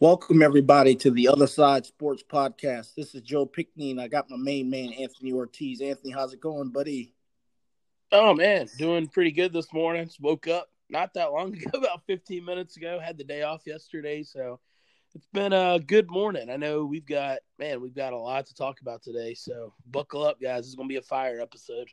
Welcome 0.00 0.40
everybody 0.40 0.94
to 0.94 1.10
the 1.10 1.28
Other 1.28 1.46
Side 1.46 1.84
Sports 1.84 2.22
Podcast. 2.26 2.94
This 2.94 3.14
is 3.14 3.20
Joe 3.20 3.44
Pickney, 3.44 3.90
and 3.90 4.00
I 4.00 4.08
got 4.08 4.30
my 4.30 4.38
main 4.38 4.70
man 4.70 4.94
Anthony 4.94 5.30
Ortiz. 5.30 5.82
Anthony, 5.82 6.10
how's 6.10 6.32
it 6.32 6.40
going, 6.40 6.70
buddy? 6.70 7.12
Oh 8.10 8.32
man, 8.32 8.66
doing 8.78 9.08
pretty 9.08 9.30
good 9.30 9.52
this 9.52 9.70
morning. 9.74 10.06
Just 10.06 10.18
woke 10.18 10.48
up 10.48 10.70
not 10.88 11.12
that 11.12 11.32
long 11.32 11.54
ago, 11.54 11.78
about 11.78 12.06
15 12.06 12.42
minutes 12.42 12.78
ago. 12.78 12.98
Had 12.98 13.18
the 13.18 13.24
day 13.24 13.42
off 13.42 13.66
yesterday, 13.66 14.22
so 14.22 14.58
it's 15.14 15.26
been 15.34 15.52
a 15.52 15.78
good 15.78 16.10
morning. 16.10 16.48
I 16.48 16.56
know 16.56 16.86
we've 16.86 17.04
got 17.04 17.40
man, 17.58 17.82
we've 17.82 17.94
got 17.94 18.14
a 18.14 18.18
lot 18.18 18.46
to 18.46 18.54
talk 18.54 18.80
about 18.80 19.02
today. 19.02 19.34
So 19.34 19.74
buckle 19.90 20.24
up, 20.24 20.40
guys. 20.40 20.64
It's 20.64 20.76
gonna 20.76 20.88
be 20.88 20.96
a 20.96 21.02
fire 21.02 21.42
episode. 21.42 21.90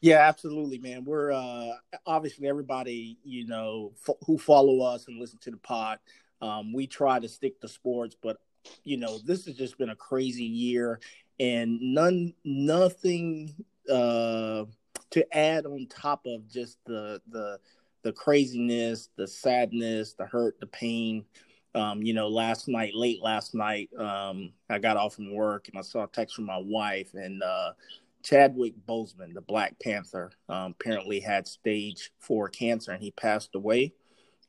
Yeah, 0.00 0.18
absolutely, 0.20 0.78
man. 0.78 1.04
We're 1.04 1.32
uh 1.32 1.72
obviously 2.06 2.46
everybody 2.46 3.18
you 3.24 3.48
know 3.48 3.90
f- 4.08 4.14
who 4.24 4.38
follow 4.38 4.82
us 4.82 5.08
and 5.08 5.18
listen 5.18 5.40
to 5.40 5.50
the 5.50 5.56
pod 5.56 5.98
um, 6.40 6.72
we 6.72 6.86
try 6.86 7.18
to 7.18 7.28
stick 7.28 7.60
to 7.60 7.68
sports, 7.68 8.16
but 8.20 8.38
you 8.84 8.96
know, 8.96 9.18
this 9.18 9.46
has 9.46 9.56
just 9.56 9.78
been 9.78 9.90
a 9.90 9.96
crazy 9.96 10.44
year, 10.44 11.00
and 11.38 11.80
none, 11.80 12.34
nothing 12.44 13.54
uh, 13.90 14.64
to 15.10 15.36
add 15.36 15.66
on 15.66 15.86
top 15.88 16.26
of 16.26 16.48
just 16.48 16.78
the 16.86 17.20
the 17.28 17.58
the 18.02 18.12
craziness, 18.12 19.10
the 19.16 19.26
sadness, 19.26 20.14
the 20.14 20.26
hurt, 20.26 20.58
the 20.60 20.66
pain. 20.66 21.24
Um, 21.74 22.02
you 22.02 22.14
know, 22.14 22.28
last 22.28 22.66
night, 22.66 22.94
late 22.94 23.22
last 23.22 23.54
night, 23.54 23.90
um, 23.96 24.52
I 24.68 24.78
got 24.78 24.96
off 24.96 25.14
from 25.14 25.32
work 25.32 25.68
and 25.68 25.78
I 25.78 25.82
saw 25.82 26.04
a 26.04 26.08
text 26.08 26.34
from 26.34 26.46
my 26.46 26.58
wife 26.58 27.14
and 27.14 27.42
uh, 27.42 27.72
Chadwick 28.24 28.74
Boseman, 28.88 29.34
the 29.34 29.40
Black 29.40 29.78
Panther, 29.78 30.32
um, 30.48 30.74
apparently 30.78 31.20
had 31.20 31.46
stage 31.46 32.10
four 32.18 32.48
cancer 32.48 32.90
and 32.90 33.02
he 33.02 33.12
passed 33.12 33.54
away. 33.54 33.92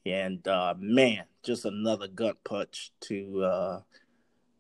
And 0.06 0.46
uh, 0.48 0.74
man, 0.78 1.26
just 1.44 1.66
another 1.66 2.08
gut 2.08 2.38
punch 2.44 2.92
to 3.02 3.44
uh, 3.44 3.82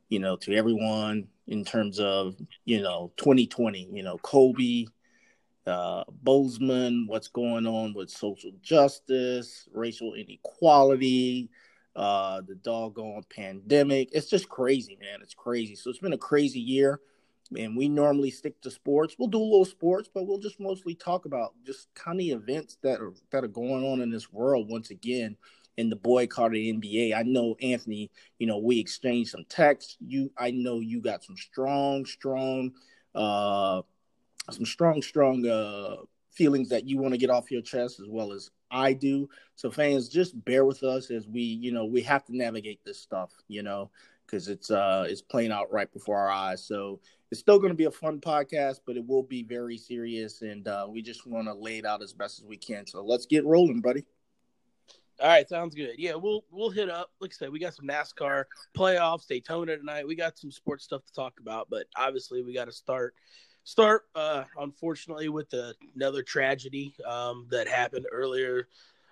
you 0.10 0.20
know 0.20 0.36
to 0.38 0.56
everyone 0.56 1.28
in 1.48 1.66
terms 1.66 2.00
of 2.00 2.36
you 2.66 2.82
know 2.82 3.12
2020. 3.18 3.90
You 3.92 4.04
know, 4.04 4.18
Kobe, 4.20 4.86
uh, 5.66 6.04
Boseman, 6.24 7.08
what's 7.08 7.28
going 7.28 7.66
on 7.66 7.94
with 7.94 8.10
social 8.10 8.52
justice, 8.62 9.68
racial 9.74 10.14
inequality, 10.14 11.50
uh, 11.96 12.42
the 12.42 12.56
doggone 12.56 13.24
pandemic. 13.30 14.10
It's 14.12 14.30
just 14.30 14.50
crazy, 14.50 14.98
man. 15.02 15.20
It's 15.22 15.34
crazy. 15.34 15.76
So 15.76 15.90
it's 15.90 16.00
been 16.00 16.14
a 16.14 16.18
crazy 16.18 16.60
year. 16.60 17.00
And 17.58 17.76
we 17.76 17.90
normally 17.90 18.32
stick 18.32 18.62
to 18.62 18.72
sports. 18.72 19.16
We'll 19.18 19.28
do 19.28 19.42
a 19.42 19.44
little 19.44 19.66
sports, 19.66 20.10
but 20.14 20.26
we'll 20.26 20.40
just 20.40 20.60
mostly 20.60 20.96
talk 20.96 21.26
about 21.26 21.54
just 21.66 21.94
kind 21.96 22.20
of 22.20 22.26
events 22.28 22.78
that 22.84 23.02
are 23.02 23.14
that 23.32 23.44
are 23.44 23.50
going 23.50 23.84
on 23.84 24.02
in 24.02 24.10
this 24.10 24.32
world 24.32 24.70
once 24.70 24.90
again 24.90 25.36
in 25.78 25.90
the 25.90 25.96
boycott 25.96 26.48
of 26.48 26.54
the 26.54 26.74
NBA. 26.74 27.14
I 27.18 27.24
know 27.24 27.56
Anthony, 27.62 28.12
you 28.40 28.48
know, 28.48 28.58
we 28.58 28.80
exchanged 28.80 29.32
some 29.32 29.46
texts. 29.50 29.98
You 30.00 30.32
I 30.38 30.52
know 30.52 30.80
you 30.80 31.02
got 31.02 31.24
some 31.24 31.38
strong, 31.38 32.06
strong 32.06 32.72
uh 33.16 33.82
some 34.50 34.66
strong, 34.66 35.02
strong 35.02 35.46
uh 35.48 35.98
feelings 36.32 36.70
that 36.70 36.88
you 36.88 36.98
want 36.98 37.14
to 37.14 37.18
get 37.18 37.30
off 37.30 37.52
your 37.52 37.62
chest 37.62 38.00
as 38.00 38.08
well 38.08 38.32
as 38.32 38.50
I 38.72 38.94
do. 38.94 39.30
So 39.56 39.70
fans, 39.70 40.08
just 40.08 40.44
bear 40.46 40.66
with 40.66 40.84
us 40.84 41.12
as 41.12 41.28
we, 41.28 41.42
you 41.42 41.72
know, 41.74 41.86
we 41.86 42.02
have 42.04 42.24
to 42.26 42.36
navigate 42.36 42.80
this 42.86 43.00
stuff, 43.00 43.32
you 43.48 43.64
know, 43.64 43.92
because 44.32 44.48
it's 44.48 44.72
uh 44.72 45.06
it's 45.08 45.22
playing 45.22 45.52
out 45.52 45.72
right 45.72 45.92
before 45.92 46.18
our 46.18 46.30
eyes. 46.30 46.64
So 46.64 47.00
it's 47.32 47.40
still 47.40 47.60
going 47.60 47.72
to 47.72 47.78
be 47.78 47.86
a 47.86 47.92
fun 47.92 48.20
podcast, 48.20 48.82
but 48.86 48.98
it 48.98 49.06
will 49.06 49.24
be 49.24 49.44
very 49.44 49.78
serious, 49.78 50.42
and 50.42 50.68
uh, 50.68 50.86
we 50.90 51.02
just 51.02 51.26
want 51.26 51.48
to 51.48 51.54
lay 51.54 51.78
it 51.78 51.86
out 51.86 52.02
as 52.02 52.14
best 52.14 52.40
as 52.40 52.46
we 52.46 52.58
can. 52.58 52.86
So 52.86 53.04
let's 53.04 53.26
get 53.26 53.46
rolling, 53.46 53.80
buddy. 53.80 54.06
All 55.22 55.28
right, 55.28 55.48
sounds 55.48 55.76
good. 55.76 55.96
Yeah, 55.98 56.16
we'll 56.16 56.44
we'll 56.52 56.72
hit 56.72 56.90
up. 56.90 57.12
Like 57.20 57.32
I 57.32 57.36
said, 57.38 57.52
we 57.52 57.60
got 57.60 57.74
some 57.74 57.88
NASCAR 57.88 58.46
playoffs, 58.78 59.28
Daytona 59.28 59.78
tonight. 59.78 60.08
We 60.08 60.16
got 60.16 60.38
some 60.38 60.52
sports 60.52 60.84
stuff 60.84 61.06
to 61.06 61.14
talk 61.14 61.40
about, 61.40 61.68
but 61.70 61.86
obviously 61.96 62.42
we 62.42 62.54
got 62.54 62.66
to 62.66 62.72
start 62.72 63.14
start. 63.64 64.08
Uh, 64.16 64.44
unfortunately, 64.60 65.30
with 65.30 65.50
the, 65.52 65.74
another 65.96 66.24
tragedy 66.24 66.96
um, 67.08 67.48
that 67.52 67.68
happened 67.68 68.08
earlier 68.12 68.68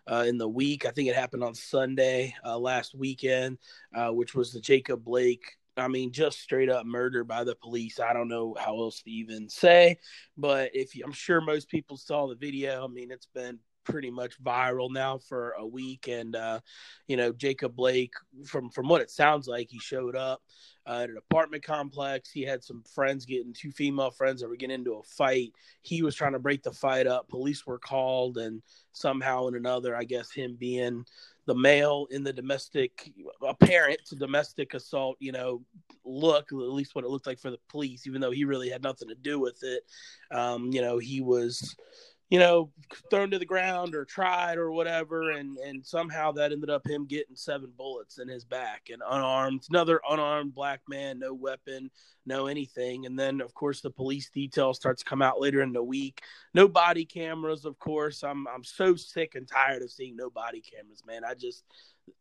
uh, 0.10 0.26
in 0.28 0.38
the 0.38 0.48
week. 0.48 0.86
I 0.86 0.92
think 0.92 1.10
it 1.10 1.16
happened 1.16 1.44
on 1.44 1.54
Sunday 1.54 2.34
uh, 2.46 2.58
last 2.58 2.96
weekend, 2.96 3.58
uh, 3.96 4.10
which 4.10 4.34
was 4.36 4.52
the 4.52 4.60
Jacob 4.60 5.04
Blake. 5.04 5.58
I 5.78 5.88
mean, 5.88 6.12
just 6.12 6.40
straight 6.40 6.70
up 6.70 6.86
murder 6.86 7.24
by 7.24 7.44
the 7.44 7.56
police. 7.56 8.00
I 8.00 8.12
don't 8.14 8.28
know 8.28 8.56
how 8.60 8.80
else 8.80 9.02
to 9.04 9.12
even 9.12 9.48
say, 9.48 9.98
but 10.38 10.72
if 10.74 10.96
you, 10.96 11.04
I'm 11.06 11.14
sure 11.14 11.40
most 11.40 11.70
people 11.70 11.96
saw 11.96 12.28
the 12.28 12.36
video. 12.36 12.84
I 12.84 12.88
mean, 12.88 13.12
it's 13.12 13.28
been 13.34 13.60
pretty 13.86 14.12
much 14.12 14.42
viral 14.44 14.92
now 14.92 15.18
for 15.18 15.52
a 15.52 15.66
week. 15.66 16.08
And 16.08 16.36
uh, 16.36 16.60
you 17.08 17.18
know, 17.18 17.32
Jacob 17.32 17.76
Blake, 17.76 18.14
from 18.46 18.70
from 18.70 18.88
what 18.88 19.02
it 19.02 19.10
sounds 19.10 19.48
like, 19.48 19.70
he 19.70 19.80
showed 19.80 20.16
up 20.16 20.42
uh, 20.90 21.04
at 21.04 21.10
an 21.10 21.18
apartment 21.18 21.64
complex. 21.64 22.32
He 22.32 22.42
had 22.42 22.64
some 22.64 22.84
friends 22.84 23.26
getting 23.26 23.54
two 23.54 23.72
female 23.72 24.10
friends 24.10 24.42
that 24.42 24.50
were 24.50 24.56
getting 24.56 24.76
into 24.76 24.96
a 24.96 25.04
fight. 25.04 25.54
He 25.84 26.02
was 26.02 26.16
trying 26.16 26.34
to 26.34 26.40
break 26.40 26.64
the 26.64 26.72
fight 26.72 27.06
up. 27.06 27.30
Police 27.30 27.66
were 27.68 27.78
called, 27.78 28.38
and 28.38 28.62
somehow 28.92 29.48
in 29.48 29.56
another, 29.56 29.96
I 29.96 30.04
guess 30.04 30.32
him 30.32 30.58
being 30.60 31.06
the 31.46 31.56
male 31.56 32.08
in 32.12 32.24
the 32.24 32.34
domestic 32.34 33.12
apparent 33.48 34.00
to 34.06 34.16
domestic 34.16 34.74
assault, 34.74 35.18
you 35.20 35.32
know, 35.32 35.62
look 36.06 36.52
at 36.52 36.56
least 36.56 36.96
what 36.96 37.06
it 37.06 37.10
looked 37.10 37.28
like 37.28 37.40
for 37.40 37.52
the 37.52 37.60
police, 37.70 38.08
even 38.08 38.22
though 38.22 38.32
he 38.32 38.46
really 38.46 38.70
had 38.70 38.84
nothing 38.84 39.08
to 39.10 39.16
do 39.16 39.40
with 39.40 39.64
it. 39.64 39.84
Um, 40.32 40.72
you 40.72 40.82
know, 40.82 40.98
he 40.98 41.22
was 41.22 41.76
you 42.30 42.38
know, 42.38 42.70
thrown 43.10 43.32
to 43.32 43.40
the 43.40 43.46
ground 43.46 43.96
or 43.96 44.06
tried 44.06 44.58
or 44.58 44.72
whatever, 44.72 45.32
and 45.32 45.58
and 45.58 45.86
somehow 45.86 46.32
that 46.32 46.52
ended 46.52 46.70
up 46.70 46.88
him 46.88 47.06
getting 47.06 47.36
seven 47.36 47.72
bullets 47.76 48.20
in 48.20 48.28
his 48.28 48.46
back 48.46 48.90
and 48.92 49.02
unarmed, 49.08 49.64
another 49.70 50.00
unarmed 50.08 50.54
black 50.54 50.82
man, 50.88 51.18
no 51.18 51.34
weapon, 51.34 51.90
no 52.28 52.46
anything, 52.46 53.08
and 53.08 53.18
then 53.18 53.42
of 53.42 53.54
course 53.56 53.82
the 53.82 53.90
police 53.90 54.30
detail 54.30 54.74
starts 54.74 55.02
to 55.04 55.10
come 55.10 55.24
out 55.24 55.42
later 55.42 55.62
in 55.62 55.74
the 55.74 55.84
week. 55.84 56.22
No 56.54 56.68
body 56.68 57.06
cameras, 57.06 57.66
of 57.66 57.80
course. 57.80 58.24
I'm 58.24 58.48
I'm 58.48 58.64
so 58.64 58.96
sick 58.96 59.34
and 59.34 59.48
tired 59.48 59.82
of 59.82 59.92
seeing 59.92 60.16
no 60.16 60.30
body 60.30 60.62
cameras, 60.62 61.04
man. 61.06 61.26
I 61.26 61.34
just 61.34 61.64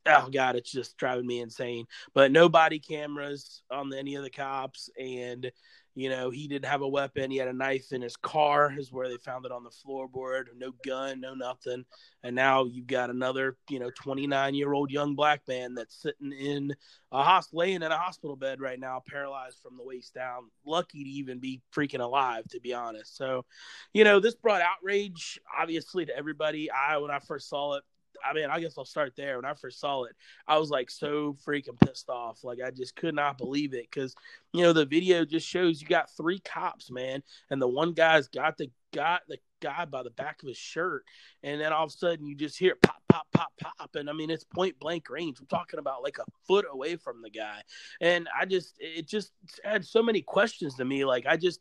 oh 0.07 0.29
god, 0.33 0.57
it's 0.57 0.73
just 0.73 0.97
driving 0.97 1.27
me 1.27 1.41
insane. 1.41 1.87
But 2.15 2.33
no 2.33 2.49
body 2.49 2.79
cameras 2.79 3.63
on 3.71 3.93
any 3.93 4.15
of 4.15 4.25
the 4.25 4.31
cops, 4.31 4.89
and 4.99 5.51
you 5.99 6.09
know, 6.09 6.31
he 6.31 6.47
didn't 6.47 6.71
have 6.71 6.83
a 6.83 6.89
weapon. 6.89 7.31
He 7.31 7.39
had 7.39 7.49
a 7.49 7.53
knife 7.53 7.93
in 7.93 8.01
his 8.01 8.15
car, 8.15 8.73
is 8.79 8.93
where 8.93 9.09
they 9.09 9.17
found 9.17 9.45
it 9.45 9.51
on 9.51 9.65
the 9.65 9.71
floorboard. 9.71 10.45
No 10.57 10.73
gun, 10.85 11.21
no 11.21 11.35
nothing. 11.35 11.85
And 12.23 12.37
now 12.37 12.67
you've 12.67 12.87
got 12.87 13.11
another, 13.11 13.57
you 13.69 13.81
know, 13.81 13.91
29 13.91 14.55
year 14.55 14.73
old 14.73 14.93
young 14.93 15.17
black 15.17 15.43
man 15.49 15.75
that's 15.75 16.01
sitting 16.01 16.31
in 16.31 16.73
a 17.11 17.25
hospital, 17.25 17.59
laying 17.59 17.83
in 17.83 17.91
a 17.91 17.99
hospital 17.99 18.37
bed 18.37 18.61
right 18.61 18.79
now, 18.79 19.03
paralyzed 19.09 19.59
from 19.61 19.77
the 19.77 19.83
waist 19.83 20.15
down. 20.15 20.51
Lucky 20.65 21.03
to 21.03 21.11
even 21.11 21.41
be 21.41 21.61
freaking 21.75 22.01
alive, 22.01 22.47
to 22.51 22.61
be 22.61 22.73
honest. 22.73 23.17
So, 23.17 23.45
you 23.93 24.05
know, 24.05 24.21
this 24.21 24.37
brought 24.37 24.63
outrage, 24.63 25.41
obviously, 25.59 26.07
to 26.07 26.17
everybody. 26.17 26.71
I, 26.71 26.99
when 26.99 27.11
I 27.11 27.19
first 27.19 27.49
saw 27.49 27.75
it, 27.75 27.83
I 28.25 28.35
mean, 28.35 28.47
I 28.51 28.61
guess 28.61 28.77
I'll 28.77 28.85
start 28.85 29.15
there. 29.17 29.37
When 29.37 29.45
I 29.45 29.55
first 29.55 29.81
saw 29.81 30.05
it, 30.05 30.17
I 30.47 30.59
was 30.59 30.71
like 30.71 30.91
so 30.91 31.37
freaking 31.47 31.79
pissed 31.79 32.09
off. 32.09 32.45
Like 32.45 32.59
I 32.65 32.71
just 32.71 32.97
could 32.97 33.15
not 33.15 33.39
believe 33.39 33.75
it 33.75 33.89
because 33.91 34.15
you 34.53 34.63
know 34.63 34.73
the 34.73 34.87
video 34.87 35.25
just 35.25 35.47
shows 35.47 35.81
you 35.81 35.89
got 35.89 36.11
three 36.17 36.39
cops, 36.41 36.91
man, 36.91 37.23
and 37.51 37.61
the 37.61 37.69
one 37.69 37.93
guy's 37.93 38.29
got 38.29 38.57
the 38.59 38.71
got 38.93 39.23
the 39.29 39.39
guy 39.61 39.85
by 39.85 40.03
the 40.03 40.11
back 40.11 40.43
of 40.43 40.49
his 40.49 40.57
shirt, 40.57 41.05
and 41.43 41.61
then 41.61 41.73
all 41.73 41.85
of 41.85 41.91
a 41.91 41.93
sudden 41.93 42.27
you 42.27 42.35
just 42.35 42.59
hear 42.59 42.77
pop, 42.77 43.03
pop, 43.09 43.27
pop, 43.35 43.53
pop, 43.59 43.95
and 43.97 44.09
I 44.09 44.13
mean 44.13 44.31
it's 44.31 44.45
point 44.45 44.79
blank 44.79 45.11
range. 45.11 45.39
I'm 45.41 45.47
talking 45.47 45.79
about 45.79 46.03
like 46.03 46.19
a 46.19 46.31
foot 46.47 46.67
away 46.71 46.97
from 46.97 47.23
the 47.23 47.31
guy, 47.31 47.63
and 48.01 48.29
I 48.39 48.45
just 48.45 48.75
it 48.79 49.07
just 49.07 49.33
had 49.65 49.85
so 49.85 50.03
many 50.03 50.23
questions 50.23 50.77
to 50.77 50.85
me. 50.85 51.05
Like 51.05 51.27
I 51.27 51.37
just 51.37 51.61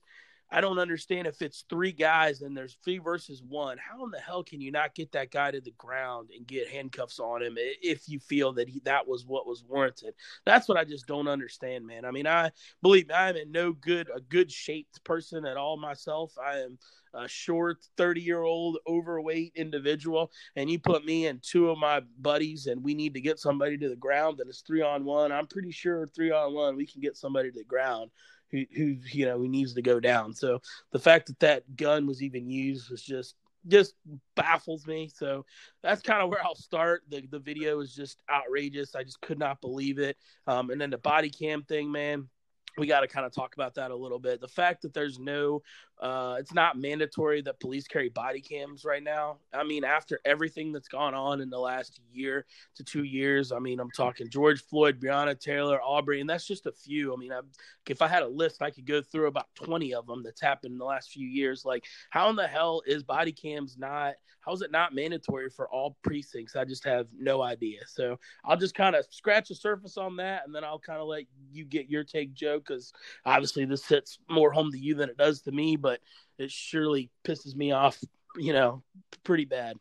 I 0.49 0.61
don't 0.61 0.79
understand 0.79 1.27
if 1.27 1.41
it's 1.41 1.65
three 1.69 1.91
guys 1.91 2.41
and 2.41 2.55
there's 2.55 2.77
three 2.83 2.99
versus 2.99 3.43
one. 3.43 3.77
How 3.77 4.05
in 4.05 4.11
the 4.11 4.19
hell 4.19 4.43
can 4.43 4.61
you 4.61 4.71
not 4.71 4.95
get 4.95 5.11
that 5.11 5.29
guy 5.29 5.51
to 5.51 5.59
the 5.59 5.73
ground 5.77 6.29
and 6.35 6.47
get 6.47 6.69
handcuffs 6.69 7.19
on 7.19 7.43
him 7.43 7.55
if 7.57 8.07
you 8.07 8.19
feel 8.19 8.53
that 8.53 8.69
he, 8.69 8.79
that 8.85 9.07
was 9.07 9.25
what 9.25 9.45
was 9.45 9.63
warranted? 9.67 10.13
That's 10.45 10.69
what 10.69 10.77
I 10.77 10.85
just 10.85 11.05
don't 11.05 11.27
understand, 11.27 11.85
man. 11.85 12.05
I 12.05 12.11
mean, 12.11 12.27
I 12.27 12.51
believe 12.81 13.09
me, 13.09 13.13
I 13.13 13.29
am 13.29 13.35
in 13.35 13.51
no 13.51 13.73
good 13.73 14.09
a 14.15 14.21
good 14.21 14.49
shaped 14.49 15.03
person 15.03 15.45
at 15.45 15.57
all 15.57 15.75
myself. 15.75 16.33
I 16.41 16.59
am 16.59 16.77
a 17.13 17.27
short 17.27 17.79
30 17.97 18.21
year 18.21 18.43
old 18.43 18.77
overweight 18.87 19.53
individual 19.55 20.31
and 20.55 20.69
you 20.69 20.77
put 20.79 21.05
me 21.05 21.27
and 21.27 21.41
two 21.41 21.69
of 21.69 21.77
my 21.77 22.01
buddies 22.19 22.67
and 22.67 22.83
we 22.83 22.93
need 22.93 23.13
to 23.13 23.21
get 23.21 23.39
somebody 23.39 23.77
to 23.77 23.89
the 23.89 23.95
ground 23.95 24.39
and 24.39 24.49
it's 24.49 24.61
three 24.61 24.81
on 24.81 25.05
one 25.05 25.31
i'm 25.31 25.47
pretty 25.47 25.71
sure 25.71 26.07
three 26.07 26.31
on 26.31 26.53
one 26.53 26.75
we 26.75 26.85
can 26.85 27.01
get 27.01 27.15
somebody 27.15 27.49
to 27.49 27.57
the 27.57 27.63
ground 27.63 28.11
who 28.51 28.63
who 28.75 28.97
you 29.11 29.25
know 29.25 29.37
who 29.37 29.47
needs 29.47 29.73
to 29.73 29.81
go 29.81 29.99
down. 29.99 30.33
So 30.33 30.61
the 30.91 30.99
fact 30.99 31.27
that 31.27 31.39
that 31.39 31.75
gun 31.75 32.07
was 32.07 32.21
even 32.23 32.49
used 32.49 32.89
was 32.89 33.01
just 33.01 33.35
just 33.67 33.95
baffles 34.35 34.87
me. 34.87 35.09
So 35.13 35.45
that's 35.83 36.01
kind 36.01 36.21
of 36.21 36.29
where 36.29 36.43
I'll 36.43 36.55
start. 36.55 37.03
The 37.09 37.27
the 37.29 37.39
video 37.39 37.79
is 37.81 37.93
just 37.93 38.21
outrageous. 38.31 38.95
I 38.95 39.03
just 39.03 39.21
could 39.21 39.39
not 39.39 39.61
believe 39.61 39.99
it. 39.99 40.17
Um, 40.45 40.69
and 40.69 40.79
then 40.79 40.89
the 40.89 40.97
body 40.97 41.29
cam 41.29 41.63
thing, 41.63 41.91
man. 41.91 42.29
we 42.77 42.87
got 42.87 43.01
to 43.01 43.07
kind 43.07 43.25
of 43.25 43.33
talk 43.33 43.55
about 43.55 43.75
that 43.75 43.91
a 43.91 43.95
little 43.95 44.19
bit. 44.19 44.39
The 44.39 44.47
fact 44.47 44.83
that 44.83 44.93
there's 44.93 45.19
no, 45.19 45.61
uh, 45.99 46.35
it's 46.39 46.53
not 46.53 46.77
mandatory 46.77 47.41
that 47.41 47.59
police 47.59 47.87
carry 47.87 48.09
body 48.09 48.41
cams 48.41 48.85
right 48.85 49.03
now. 49.03 49.37
I 49.53 49.63
mean, 49.63 49.83
after 49.83 50.19
everything 50.25 50.71
that's 50.71 50.87
gone 50.87 51.13
on 51.13 51.41
in 51.41 51.49
the 51.49 51.57
last 51.57 51.99
year 52.11 52.45
to 52.75 52.83
two 52.83 53.03
years, 53.03 53.51
I 53.51 53.59
mean, 53.59 53.79
I'm 53.79 53.91
talking 53.91 54.29
George 54.29 54.63
Floyd, 54.63 54.99
Breonna 54.99 55.39
Taylor, 55.39 55.81
Arbery, 55.81 56.21
and 56.21 56.29
that's 56.29 56.45
just 56.45 56.65
a 56.67 56.71
few. 56.71 57.13
I 57.13 57.17
mean, 57.17 57.31
I, 57.31 57.39
if 57.87 58.01
I 58.01 58.07
had 58.07 58.23
a 58.23 58.27
list, 58.27 58.61
I 58.61 58.69
could 58.69 58.85
go 58.85 59.01
through 59.01 59.27
about 59.27 59.47
20 59.55 59.93
of 59.95 60.05
them 60.05 60.23
that's 60.23 60.41
happened 60.41 60.73
in 60.73 60.77
the 60.77 60.85
last 60.85 61.09
few 61.09 61.27
years. 61.27 61.65
Like, 61.65 61.85
how 62.09 62.29
in 62.29 62.35
the 62.35 62.47
hell 62.47 62.83
is 62.85 63.03
body 63.03 63.31
cams 63.31 63.75
not? 63.77 64.15
How 64.41 64.53
is 64.53 64.61
it 64.61 64.71
not 64.71 64.95
mandatory 64.95 65.49
for 65.49 65.67
all 65.67 65.97
precincts? 66.03 66.55
I 66.55 66.63
just 66.63 66.85
have 66.85 67.07
no 67.17 67.41
idea. 67.41 67.81
So 67.85 68.17
I'll 68.45 68.55
just 68.55 68.75
kind 68.75 68.95
of 68.95 69.05
scratch 69.09 69.49
the 69.49 69.55
surface 69.55 69.97
on 69.97 70.15
that, 70.17 70.43
and 70.45 70.55
then 70.55 70.63
I'll 70.63 70.79
kind 70.79 71.01
of 71.01 71.07
let 71.07 71.23
you 71.51 71.65
get 71.65 71.89
your 71.89 72.03
take, 72.03 72.33
Joe 72.33 72.59
because 72.67 72.93
obviously 73.25 73.65
this 73.65 73.87
hits 73.87 74.19
more 74.29 74.51
home 74.51 74.71
to 74.71 74.77
you 74.77 74.95
than 74.95 75.09
it 75.09 75.17
does 75.17 75.41
to 75.41 75.51
me, 75.51 75.75
but 75.75 75.86
it 75.87 76.51
surely 76.51 77.09
pisses 77.23 77.55
me 77.55 77.71
off, 77.71 77.97
you 78.37 78.53
know, 78.53 78.83
pretty 79.23 79.45
bad. 79.45 79.77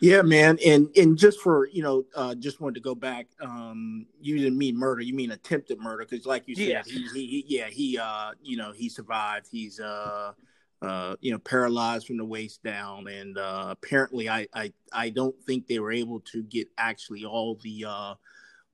Yeah, 0.00 0.22
man, 0.22 0.58
and 0.64 0.88
and 0.96 1.18
just 1.18 1.40
for 1.40 1.68
you 1.68 1.82
know, 1.82 2.04
uh, 2.16 2.34
just 2.34 2.58
wanted 2.58 2.76
to 2.76 2.80
go 2.80 2.94
back. 2.94 3.26
Um, 3.38 4.06
you 4.18 4.38
didn't 4.38 4.56
mean 4.56 4.74
murder; 4.74 5.02
you 5.02 5.12
mean 5.12 5.30
attempted 5.30 5.78
murder, 5.78 6.06
because 6.08 6.24
like 6.24 6.48
you 6.48 6.54
said, 6.56 6.68
yeah. 6.68 6.82
He, 6.86 7.06
he, 7.12 7.26
he, 7.26 7.44
yeah, 7.46 7.66
he, 7.68 7.98
uh, 7.98 8.30
you 8.42 8.56
know, 8.56 8.72
he 8.72 8.88
survived. 8.88 9.46
He's, 9.50 9.78
uh, 9.78 10.32
uh, 10.80 11.16
you 11.20 11.32
know, 11.32 11.38
paralyzed 11.38 12.06
from 12.06 12.16
the 12.16 12.24
waist 12.24 12.62
down, 12.62 13.08
and 13.08 13.36
uh, 13.36 13.66
apparently, 13.68 14.30
I, 14.30 14.46
I, 14.54 14.72
I 14.90 15.10
don't 15.10 15.38
think 15.44 15.66
they 15.66 15.78
were 15.78 15.92
able 15.92 16.20
to 16.32 16.42
get 16.44 16.68
actually 16.78 17.26
all 17.26 17.56
the, 17.62 17.84
uh, 17.86 18.14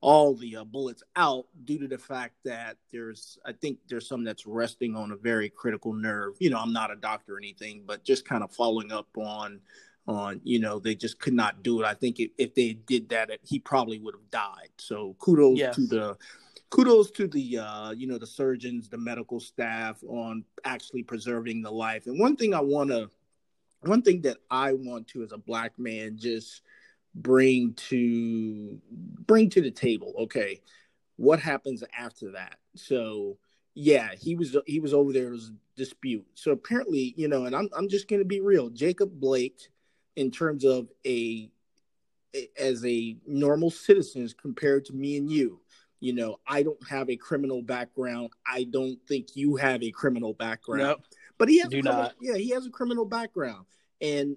all 0.02 0.34
the 0.34 0.56
uh, 0.56 0.64
bullets 0.64 1.02
out 1.16 1.46
due 1.64 1.78
to 1.78 1.88
the 1.88 1.98
fact 1.98 2.34
that 2.44 2.76
there's 2.92 3.38
i 3.46 3.52
think 3.52 3.78
there's 3.88 4.06
some 4.06 4.24
that's 4.24 4.46
resting 4.46 4.94
on 4.94 5.10
a 5.10 5.16
very 5.16 5.48
critical 5.48 5.92
nerve. 5.92 6.34
You 6.38 6.50
know 6.50 6.58
i'm 6.58 6.72
not 6.72 6.90
a 6.90 6.96
doctor 6.96 7.34
or 7.34 7.38
anything 7.38 7.82
but 7.86 8.04
just 8.04 8.26
kind 8.28 8.44
of 8.44 8.52
following 8.52 8.92
up 8.92 9.08
on 9.16 9.60
on 10.08 10.40
you 10.44 10.58
know 10.58 10.78
they 10.78 10.94
just 10.94 11.18
could 11.18 11.34
not 11.34 11.62
do 11.62 11.80
it. 11.80 11.86
I 11.86 11.94
think 11.94 12.20
if, 12.20 12.30
if 12.38 12.54
they 12.54 12.74
did 12.74 13.08
that 13.10 13.30
he 13.42 13.58
probably 13.58 13.98
would 13.98 14.14
have 14.14 14.30
died. 14.30 14.70
So 14.78 15.16
kudos 15.18 15.58
yes. 15.58 15.74
to 15.76 15.86
the 15.86 16.16
kudos 16.70 17.10
to 17.12 17.26
the 17.26 17.58
uh 17.58 17.90
you 17.90 18.06
know 18.06 18.18
the 18.18 18.26
surgeons 18.26 18.88
the 18.88 18.98
medical 18.98 19.40
staff 19.40 20.02
on 20.06 20.44
actually 20.64 21.02
preserving 21.02 21.62
the 21.62 21.70
life. 21.70 22.06
And 22.06 22.18
one 22.18 22.36
thing 22.36 22.54
i 22.54 22.60
want 22.60 22.90
to 22.90 23.10
one 23.80 24.02
thing 24.02 24.22
that 24.22 24.38
i 24.50 24.72
want 24.72 25.08
to 25.08 25.22
as 25.22 25.32
a 25.32 25.38
black 25.38 25.78
man 25.78 26.16
just 26.18 26.62
bring 27.16 27.74
to 27.74 28.78
bring 29.26 29.50
to 29.50 29.60
the 29.60 29.70
table. 29.70 30.14
Okay 30.20 30.60
what 31.16 31.40
happens 31.40 31.82
after 31.98 32.32
that? 32.32 32.56
So 32.74 33.38
yeah 33.74 34.10
he 34.18 34.34
was 34.34 34.56
he 34.66 34.80
was 34.80 34.94
over 34.94 35.12
there 35.12 35.30
was 35.30 35.48
a 35.50 35.52
dispute. 35.76 36.26
So 36.34 36.52
apparently 36.52 37.14
you 37.16 37.28
know 37.28 37.44
and 37.44 37.54
i'm, 37.54 37.68
I'm 37.76 37.88
just 37.88 38.08
going 38.08 38.20
to 38.20 38.26
be 38.26 38.40
real 38.40 38.70
jacob 38.70 39.10
blake 39.20 39.68
in 40.16 40.30
terms 40.30 40.64
of 40.64 40.88
a 41.06 41.50
as 42.58 42.84
a 42.84 43.16
normal 43.26 43.70
citizen 43.70 44.28
compared 44.40 44.84
to 44.86 44.92
me 44.94 45.16
and 45.16 45.30
you 45.30 45.60
you 46.00 46.12
know 46.14 46.36
i 46.46 46.62
don't 46.62 46.86
have 46.88 47.08
a 47.10 47.16
criminal 47.16 47.62
background. 47.62 48.30
I 48.46 48.64
don't 48.64 48.98
think 49.08 49.36
you 49.36 49.56
have 49.56 49.82
a 49.82 49.90
criminal 49.90 50.34
background. 50.34 50.82
Nope. 50.82 51.02
but 51.38 51.48
he 51.48 51.60
has 51.60 51.68
Do 51.68 51.78
a 51.78 51.82
criminal, 51.82 52.02
not. 52.04 52.14
yeah 52.20 52.36
he 52.36 52.50
has 52.50 52.66
a 52.66 52.70
criminal 52.70 53.04
background. 53.04 53.66
And 54.00 54.36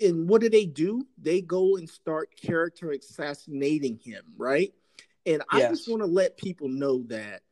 and 0.00 0.28
what 0.28 0.40
do 0.40 0.48
they 0.48 0.66
do? 0.66 1.06
They 1.18 1.40
go 1.40 1.76
and 1.76 1.88
start 1.88 2.30
character 2.36 2.90
assassinating 2.90 3.98
him, 3.98 4.22
right? 4.36 4.72
And 5.26 5.42
I 5.50 5.58
yes. 5.58 5.70
just 5.70 5.88
want 5.88 6.02
to 6.02 6.06
let 6.06 6.36
people 6.36 6.68
know 6.68 7.02
that 7.08 7.42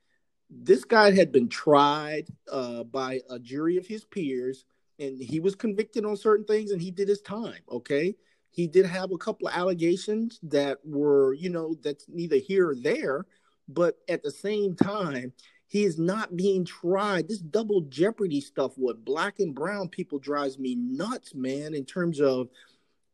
this 0.48 0.84
guy 0.84 1.10
had 1.10 1.32
been 1.32 1.48
tried 1.48 2.26
uh, 2.50 2.84
by 2.84 3.20
a 3.28 3.38
jury 3.38 3.76
of 3.76 3.86
his 3.86 4.04
peers, 4.04 4.64
and 4.98 5.20
he 5.20 5.40
was 5.40 5.54
convicted 5.54 6.04
on 6.04 6.16
certain 6.16 6.46
things, 6.46 6.70
and 6.70 6.80
he 6.80 6.90
did 6.90 7.08
his 7.08 7.20
time. 7.20 7.60
Okay, 7.70 8.14
he 8.50 8.66
did 8.66 8.86
have 8.86 9.12
a 9.12 9.18
couple 9.18 9.48
of 9.48 9.54
allegations 9.54 10.38
that 10.44 10.78
were, 10.84 11.34
you 11.34 11.50
know, 11.50 11.74
that's 11.82 12.06
neither 12.08 12.36
here 12.36 12.70
or 12.70 12.74
there, 12.74 13.26
but 13.68 13.98
at 14.08 14.22
the 14.22 14.30
same 14.30 14.74
time, 14.74 15.32
he 15.68 15.84
is 15.84 15.98
not 15.98 16.36
being 16.36 16.64
tried. 16.64 17.28
This 17.28 17.38
double 17.38 17.82
jeopardy 17.82 18.40
stuff, 18.40 18.72
what 18.76 19.04
black 19.04 19.40
and 19.40 19.54
brown 19.54 19.88
people 19.88 20.18
drives 20.18 20.58
me 20.58 20.76
nuts, 20.76 21.34
man, 21.34 21.74
in 21.74 21.84
terms 21.84 22.20
of 22.20 22.48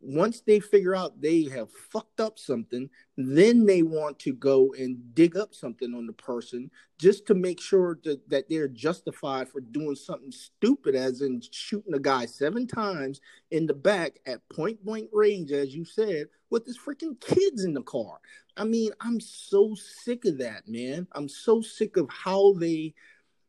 once 0.05 0.41
they 0.41 0.59
figure 0.59 0.97
out 0.97 1.21
they 1.21 1.45
have 1.45 1.71
fucked 1.71 2.19
up 2.19 2.37
something, 2.37 2.91
then 3.17 3.65
they 3.65 3.83
want 3.83 4.19
to 4.19 4.33
go 4.33 4.75
and 4.77 5.15
dig 5.15 5.37
up 5.37 5.55
something 5.55 5.95
on 5.95 6.07
the 6.07 6.13
person 6.13 6.69
just 6.99 7.25
to 7.25 7.35
make 7.35 7.61
sure 7.61 7.99
that, 8.03 8.29
that 8.29 8.49
they're 8.49 8.67
justified 8.67 9.49
for 9.49 9.61
doing 9.61 9.95
something 9.95 10.33
stupid, 10.33 10.97
as 10.97 11.23
in 11.23 11.41
shooting 11.53 11.95
a 11.95 12.01
guy 12.01 12.27
seven 12.27 12.67
times 12.67 13.21
in 13.53 13.65
the 13.65 13.75
back 13.75 14.19
at 14.27 14.41
point 14.49 14.85
blank 14.85 15.09
range, 15.13 15.53
as 15.53 15.73
you 15.73 15.85
said, 15.85 16.27
with 16.51 16.67
his 16.67 16.79
freaking 16.79 17.19
kids 17.21 17.65
in 17.65 17.73
the 17.73 17.83
car. 17.83 18.19
I 18.57 18.65
mean, 18.65 18.91
I'm 19.01 19.21
so 19.21 19.77
sick 19.77 20.25
of 20.25 20.39
that, 20.39 20.67
man. 20.67 21.07
I'm 21.13 21.29
so 21.29 21.61
sick 21.61 21.97
of 21.97 22.11
how 22.11 22.55
they 22.55 22.93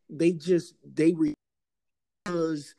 they 0.07 0.33
just 0.33 0.75
they 0.83 1.15
because 2.23 2.75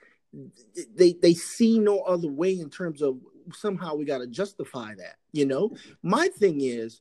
they 0.95 1.15
they 1.15 1.35
see 1.35 1.81
no 1.81 2.01
other 2.01 2.29
way 2.29 2.59
in 2.59 2.71
terms 2.71 3.03
of 3.03 3.19
somehow 3.53 3.95
we 3.95 4.05
got 4.05 4.19
to 4.19 4.27
justify 4.27 4.95
that. 4.95 5.17
You 5.33 5.47
know, 5.47 5.77
my 6.03 6.29
thing 6.29 6.61
is, 6.61 7.01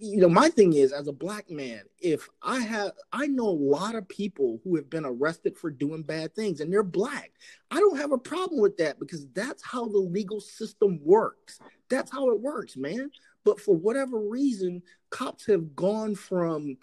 you 0.00 0.18
know, 0.18 0.28
my 0.28 0.50
thing 0.50 0.74
is 0.74 0.92
as 0.92 1.08
a 1.08 1.12
black 1.12 1.50
man, 1.50 1.80
if 1.98 2.28
I 2.42 2.60
have, 2.60 2.92
I 3.12 3.26
know 3.26 3.48
a 3.48 3.48
lot 3.48 3.94
of 3.94 4.06
people 4.08 4.60
who 4.62 4.76
have 4.76 4.90
been 4.90 5.06
arrested 5.06 5.56
for 5.56 5.70
doing 5.70 6.02
bad 6.02 6.34
things 6.34 6.60
and 6.60 6.72
they're 6.72 6.82
black. 6.82 7.32
I 7.70 7.80
don't 7.80 7.96
have 7.96 8.12
a 8.12 8.18
problem 8.18 8.60
with 8.60 8.76
that 8.78 8.98
because 8.98 9.26
that's 9.32 9.64
how 9.64 9.86
the 9.86 9.98
legal 9.98 10.40
system 10.40 11.00
works. 11.02 11.58
That's 11.88 12.10
how 12.12 12.30
it 12.30 12.40
works, 12.40 12.76
man. 12.76 13.10
But 13.44 13.60
for 13.60 13.74
whatever 13.74 14.18
reason, 14.18 14.82
cops 15.10 15.46
have 15.46 15.74
gone 15.74 16.14
from 16.14 16.76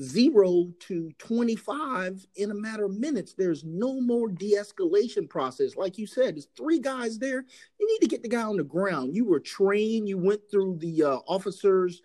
zero 0.00 0.72
to 0.80 1.10
25 1.18 2.26
in 2.36 2.50
a 2.50 2.54
matter 2.54 2.84
of 2.84 2.98
minutes. 2.98 3.34
There's 3.34 3.64
no 3.64 4.00
more 4.00 4.28
de 4.28 4.54
escalation 4.54 5.28
process. 5.28 5.76
Like 5.76 5.98
you 5.98 6.06
said, 6.06 6.36
there's 6.36 6.48
three 6.56 6.78
guys 6.78 7.18
there. 7.18 7.44
You 7.78 7.86
need 7.86 8.00
to 8.00 8.08
get 8.08 8.22
the 8.22 8.28
guy 8.28 8.42
on 8.42 8.56
the 8.56 8.64
ground. 8.64 9.14
You 9.14 9.24
were 9.24 9.40
trained, 9.40 10.08
you 10.08 10.18
went 10.18 10.42
through 10.50 10.76
the 10.78 11.02
uh, 11.02 11.16
officers' 11.26 12.02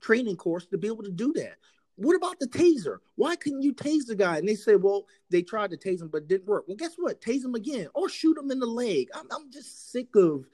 training 0.00 0.36
course 0.36 0.66
to 0.66 0.78
be 0.78 0.88
able 0.88 1.04
to 1.04 1.10
do 1.10 1.32
that. 1.34 1.56
What 1.96 2.16
about 2.16 2.40
the 2.40 2.48
taser? 2.48 2.98
Why 3.16 3.36
couldn't 3.36 3.62
you 3.62 3.74
tase 3.74 4.06
the 4.06 4.14
guy? 4.14 4.38
And 4.38 4.48
they 4.48 4.54
said, 4.54 4.82
well, 4.82 5.06
they 5.30 5.42
tried 5.42 5.70
to 5.70 5.76
tase 5.76 6.00
him, 6.00 6.08
but 6.08 6.26
didn't 6.26 6.48
work. 6.48 6.64
Well, 6.66 6.76
guess 6.76 6.94
what? 6.96 7.20
Tase 7.20 7.44
him 7.44 7.54
again 7.54 7.88
or 7.94 8.08
shoot 8.08 8.38
him 8.38 8.50
in 8.50 8.58
the 8.58 8.66
leg. 8.66 9.08
I'm, 9.14 9.26
I'm 9.30 9.50
just 9.52 9.92
sick 9.92 10.16
of 10.16 10.46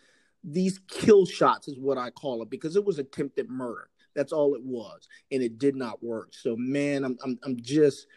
these 0.43 0.81
kill 0.89 1.25
shots, 1.25 1.69
is 1.69 1.79
what 1.79 1.99
I 1.99 2.11
call 2.11 2.43
it, 2.43 2.51
because 2.51 2.75
it 2.77 2.85
was 2.85 2.99
attempted 2.99 3.49
murder. 3.49 3.89
That's 4.19 4.33
all 4.33 4.57
it 4.57 4.65
was, 4.65 5.07
and 5.31 5.41
it 5.45 5.59
did 5.59 5.77
not 5.77 6.03
work. 6.03 6.31
So, 6.33 6.57
man, 6.57 7.05
I'm 7.05 7.17
I'm 7.23 7.39
I'm 7.45 7.57
just 7.61 8.09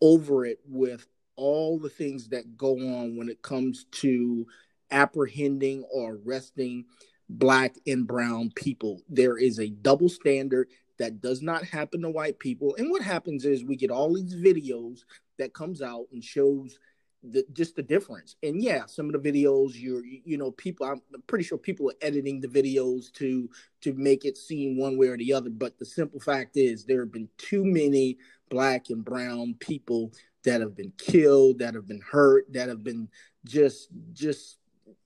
over 0.00 0.46
it 0.46 0.58
with 0.66 1.06
all 1.36 1.78
the 1.78 1.90
things 1.90 2.28
that 2.30 2.56
go 2.56 2.72
on 2.72 3.18
when 3.18 3.28
it 3.28 3.42
comes 3.42 3.84
to 3.90 4.46
apprehending 4.90 5.84
or 5.92 6.18
arresting 6.24 6.86
black 7.28 7.74
and 7.86 8.06
brown 8.06 8.52
people. 8.56 9.02
There 9.10 9.36
is 9.36 9.58
a 9.58 9.68
double 9.68 10.08
standard 10.08 10.68
that 10.98 11.20
does 11.20 11.42
not 11.42 11.64
happen 11.64 12.00
to 12.02 12.10
white 12.10 12.38
people. 12.38 12.74
And 12.78 12.90
what 12.90 13.02
happens 13.02 13.44
is 13.44 13.64
we 13.64 13.76
get 13.76 13.90
all 13.90 14.14
these 14.14 14.34
videos 14.34 15.00
that 15.38 15.52
comes 15.52 15.82
out 15.82 16.06
and 16.12 16.24
shows 16.24 16.78
the, 17.22 17.44
just 17.52 17.76
the 17.76 17.82
difference. 17.82 18.36
And 18.42 18.62
yeah, 18.62 18.86
some 18.86 19.12
of 19.12 19.20
the 19.20 19.32
videos 19.32 19.72
you're 19.74 20.04
you 20.04 20.38
know 20.38 20.52
people 20.52 20.86
I'm 20.86 21.02
pretty 21.26 21.44
sure 21.44 21.58
people 21.58 21.90
are 21.90 21.94
editing 22.00 22.40
the 22.40 22.48
videos 22.48 23.12
to 23.14 23.48
to 23.82 23.92
make 23.94 24.24
it 24.24 24.36
seem 24.36 24.78
one 24.78 24.96
way 24.96 25.08
or 25.08 25.16
the 25.16 25.32
other. 25.32 25.50
But 25.50 25.78
the 25.78 25.84
simple 25.84 26.20
fact 26.20 26.56
is 26.56 26.84
there 26.84 27.00
have 27.00 27.12
been 27.12 27.28
too 27.36 27.64
many 27.64 28.18
black 28.48 28.90
and 28.90 29.04
brown 29.04 29.54
people 29.60 30.12
that 30.44 30.60
have 30.60 30.74
been 30.74 30.92
killed, 30.96 31.58
that 31.58 31.74
have 31.74 31.86
been 31.86 32.00
hurt, 32.00 32.50
that 32.52 32.68
have 32.68 32.82
been 32.82 33.08
just 33.44 33.88
just 34.12 34.58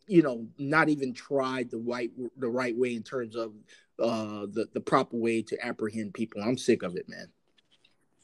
you 0.06 0.22
know 0.22 0.46
not 0.58 0.88
even 0.88 1.12
tried 1.12 1.70
the 1.70 1.78
right 1.78 2.10
the 2.36 2.48
right 2.48 2.76
way 2.76 2.94
in 2.94 3.02
terms 3.02 3.36
of 3.36 3.52
uh 3.98 4.46
the 4.52 4.68
the 4.74 4.80
proper 4.80 5.16
way 5.16 5.42
to 5.42 5.64
apprehend 5.64 6.14
people. 6.14 6.42
I'm 6.42 6.58
sick 6.58 6.82
of 6.82 6.96
it, 6.96 7.08
man. 7.08 7.28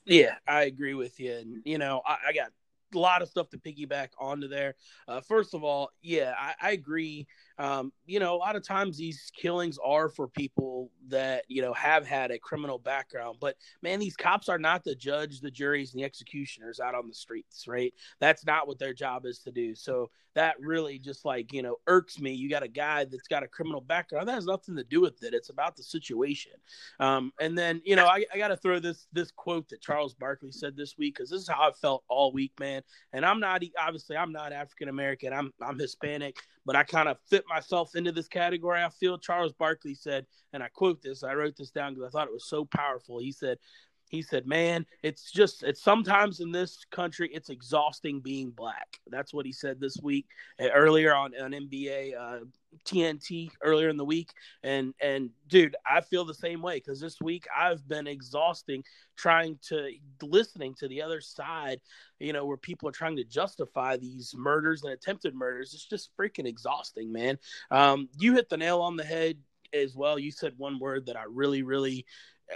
Yeah, 0.05 0.35
I 0.47 0.63
agree 0.63 0.95
with 0.95 1.21
you. 1.21 1.35
And 1.35 1.63
you 1.65 1.79
know, 1.79 2.03
I, 2.07 2.17
I 2.29 2.33
got 2.33 2.51
lot 2.99 3.23
of 3.23 3.29
stuff 3.29 3.49
to 3.51 3.59
piggyback 3.59 4.09
onto 4.19 4.49
there. 4.49 4.75
Uh, 5.09 5.21
first 5.21 5.55
of 5.55 5.65
all, 5.65 5.91
yeah, 6.03 6.35
I, 6.39 6.55
I, 6.61 6.71
agree. 6.73 7.27
Um, 7.61 7.93
you 8.07 8.19
know, 8.21 8.35
a 8.35 8.39
lot 8.39 8.57
of 8.57 8.67
times 8.67 8.97
these 8.97 9.31
killings 9.37 9.79
are 9.85 10.09
for 10.09 10.27
people 10.27 10.91
that, 11.09 11.45
you 11.47 11.61
know, 11.61 11.75
have 11.75 12.07
had 12.07 12.31
a 12.31 12.39
criminal 12.39 12.79
background. 12.79 13.37
But 13.39 13.57
man, 13.83 14.01
these 14.01 14.17
cops 14.17 14.49
are 14.49 14.59
not 14.59 14.83
the 14.83 14.95
judge, 14.95 15.41
the 15.41 15.51
juries, 15.51 15.93
and 15.93 16.01
the 16.01 16.07
executioners 16.07 16.81
out 16.81 16.95
on 16.95 17.07
the 17.07 17.13
streets, 17.13 17.69
right? 17.69 17.93
That's 18.19 18.47
not 18.47 18.67
what 18.67 18.79
their 18.79 18.95
job 18.95 19.27
is 19.27 19.41
to 19.41 19.53
do. 19.53 19.75
So 19.75 20.11
that 20.35 20.55
really 20.61 20.99
just 20.99 21.25
like, 21.25 21.53
you 21.53 21.63
know, 21.63 21.77
irks 21.87 22.19
me. 22.21 22.33
You 22.33 22.49
got 22.49 22.63
a 22.63 22.69
guy 22.69 23.05
that's 23.05 23.29
got 23.29 23.43
a 23.43 23.49
criminal 23.49 23.81
background. 23.81 24.29
That 24.29 24.35
has 24.35 24.47
nothing 24.47 24.77
to 24.77 24.85
do 24.85 25.01
with 25.01 25.23
it. 25.23 25.35
It's 25.35 25.51
about 25.51 25.77
the 25.77 25.83
situation. 25.83 26.53
Um, 27.01 27.33
and 27.41 27.59
then, 27.59 27.83
you 27.85 27.97
know, 27.97 28.07
I, 28.07 28.25
I 28.33 28.39
got 28.39 28.49
to 28.49 28.57
throw 28.57 28.79
this 28.79 29.07
this 29.13 29.31
quote 29.33 29.69
that 29.71 29.81
Charles 29.81 30.15
Barkley 30.15 30.53
said 30.53 30.77
this 30.77 30.97
week 30.97 31.17
because 31.17 31.31
this 31.31 31.43
is 31.43 31.49
how 31.49 31.69
I 31.69 31.73
felt 31.73 32.05
all 32.09 32.33
week, 32.33 32.53
man. 32.61 32.83
And 33.13 33.27
I'm 33.27 33.41
not 33.41 33.63
obviously 33.79 34.17
I'm 34.17 34.33
not 34.33 34.53
African 34.53 34.89
American. 34.89 35.33
I'm 35.33 35.53
I'm 35.61 35.79
Hispanic, 35.79 36.37
but 36.67 36.77
I 36.77 36.83
kind 36.83 37.09
of 37.09 37.19
fit 37.29 37.45
myself 37.49 37.95
into 37.95 38.13
this 38.13 38.29
category. 38.29 38.83
I 38.83 38.89
feel 38.89 39.19
Charles 39.19 39.53
Barkley 39.53 39.95
said, 39.95 40.27
and 40.53 40.63
I 40.63 40.69
quote 40.69 41.03
this. 41.03 41.23
I 41.23 41.35
wrote 41.35 41.57
this 41.57 41.71
down 41.71 41.95
because 41.95 42.09
I 42.09 42.11
thought 42.11 42.29
it 42.29 42.35
was 42.35 42.49
so 42.49 42.65
powerful. 42.65 43.19
He 43.19 43.33
said, 43.33 43.59
he 44.11 44.23
said, 44.23 44.47
"Man, 44.47 44.85
it's 45.03 45.31
just 45.31 45.63
it's 45.63 45.83
sometimes 45.83 46.41
in 46.41 46.51
this 46.51 46.85
country 46.91 47.31
it's 47.33 47.49
exhausting 47.49 48.21
being 48.21 48.51
black." 48.51 48.99
That's 49.07 49.33
what 49.33 49.47
he 49.47 49.53
said 49.53 49.81
this 49.81 49.97
week 50.03 50.27
uh, 50.61 50.69
earlier 50.75 51.15
on 51.15 51.33
on 51.41 51.53
NBA 51.53 52.15
uh, 52.19 52.45
TNT 52.85 53.51
earlier 53.63 53.89
in 53.89 53.97
the 53.97 54.05
week, 54.05 54.33
and 54.65 54.95
and 55.01 55.31
dude, 55.47 55.77
I 55.89 56.01
feel 56.01 56.25
the 56.25 56.35
same 56.35 56.61
way 56.61 56.79
because 56.79 57.01
this 57.01 57.21
week 57.21 57.47
I've 57.57 57.87
been 57.89 58.09
exhausting 58.09 58.83
trying 59.17 59.59
to 59.69 59.93
listening 60.23 60.75
to 60.81 60.89
the 60.89 61.03
other 61.03 61.21
side, 61.21 61.81
you 62.19 62.33
know, 62.33 62.45
where 62.45 62.57
people 62.57 62.89
are 62.89 62.93
trying 62.93 63.17
to 63.17 63.25
justify 63.25 63.97
these 63.97 64.35
murders 64.37 64.83
and 64.83 64.93
attempted 64.93 65.37
murders. 65.37 65.73
It's 65.73 65.89
just 65.89 66.11
freaking 66.19 66.47
exhausting, 66.47 67.13
man. 67.13 67.39
Um, 67.71 68.09
you 68.19 68.35
hit 68.35 68.49
the 68.49 68.57
nail 68.57 68.81
on 68.81 68.97
the 68.97 69.05
head 69.05 69.37
as 69.73 69.95
well. 69.95 70.19
You 70.19 70.33
said 70.33 70.55
one 70.57 70.81
word 70.81 71.07
that 71.07 71.17
I 71.17 71.25
really, 71.29 71.63
really 71.63 72.07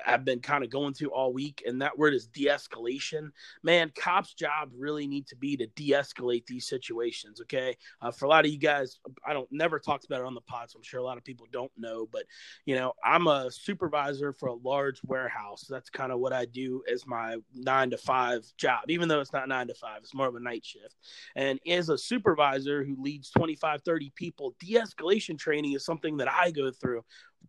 I've 0.06 0.24
been 0.24 0.40
kind 0.40 0.64
of 0.64 0.70
going 0.70 0.94
through 0.94 1.10
all 1.10 1.32
week, 1.32 1.62
and 1.66 1.80
that 1.82 1.98
word 1.98 2.14
is 2.14 2.26
de-escalation. 2.26 3.30
Man, 3.62 3.92
cops' 3.96 4.34
job 4.34 4.70
really 4.76 5.06
need 5.06 5.26
to 5.28 5.36
be 5.36 5.56
to 5.56 5.66
de-escalate 5.68 6.46
these 6.46 6.68
situations. 6.68 7.40
Okay, 7.40 7.76
uh, 8.00 8.10
for 8.10 8.26
a 8.26 8.28
lot 8.28 8.44
of 8.44 8.50
you 8.50 8.58
guys, 8.58 8.98
I 9.26 9.32
don't 9.32 9.48
never 9.50 9.78
talked 9.78 10.04
about 10.04 10.20
it 10.20 10.26
on 10.26 10.34
the 10.34 10.40
pod, 10.42 10.70
so 10.70 10.78
I'm 10.78 10.82
sure 10.82 11.00
a 11.00 11.04
lot 11.04 11.18
of 11.18 11.24
people 11.24 11.46
don't 11.52 11.72
know. 11.76 12.08
But 12.10 12.24
you 12.66 12.74
know, 12.74 12.92
I'm 13.04 13.26
a 13.26 13.50
supervisor 13.50 14.32
for 14.32 14.48
a 14.48 14.54
large 14.54 15.00
warehouse. 15.04 15.66
That's 15.68 15.90
kind 15.90 16.12
of 16.12 16.18
what 16.18 16.32
I 16.32 16.44
do 16.46 16.82
as 16.90 17.06
my 17.06 17.36
nine 17.54 17.90
to 17.90 17.98
five 17.98 18.44
job, 18.56 18.84
even 18.88 19.08
though 19.08 19.20
it's 19.20 19.32
not 19.32 19.48
nine 19.48 19.68
to 19.68 19.74
five. 19.74 19.98
It's 19.98 20.14
more 20.14 20.28
of 20.28 20.34
a 20.34 20.40
night 20.40 20.64
shift. 20.64 20.96
And 21.36 21.60
as 21.68 21.88
a 21.88 21.98
supervisor 21.98 22.84
who 22.84 22.96
leads 23.00 23.30
25, 23.30 23.82
30 23.82 24.12
people, 24.14 24.54
de-escalation 24.60 25.38
training 25.38 25.72
is 25.72 25.84
something 25.84 26.16
that 26.18 26.30
I 26.30 26.50
go 26.50 26.70
through 26.70 27.04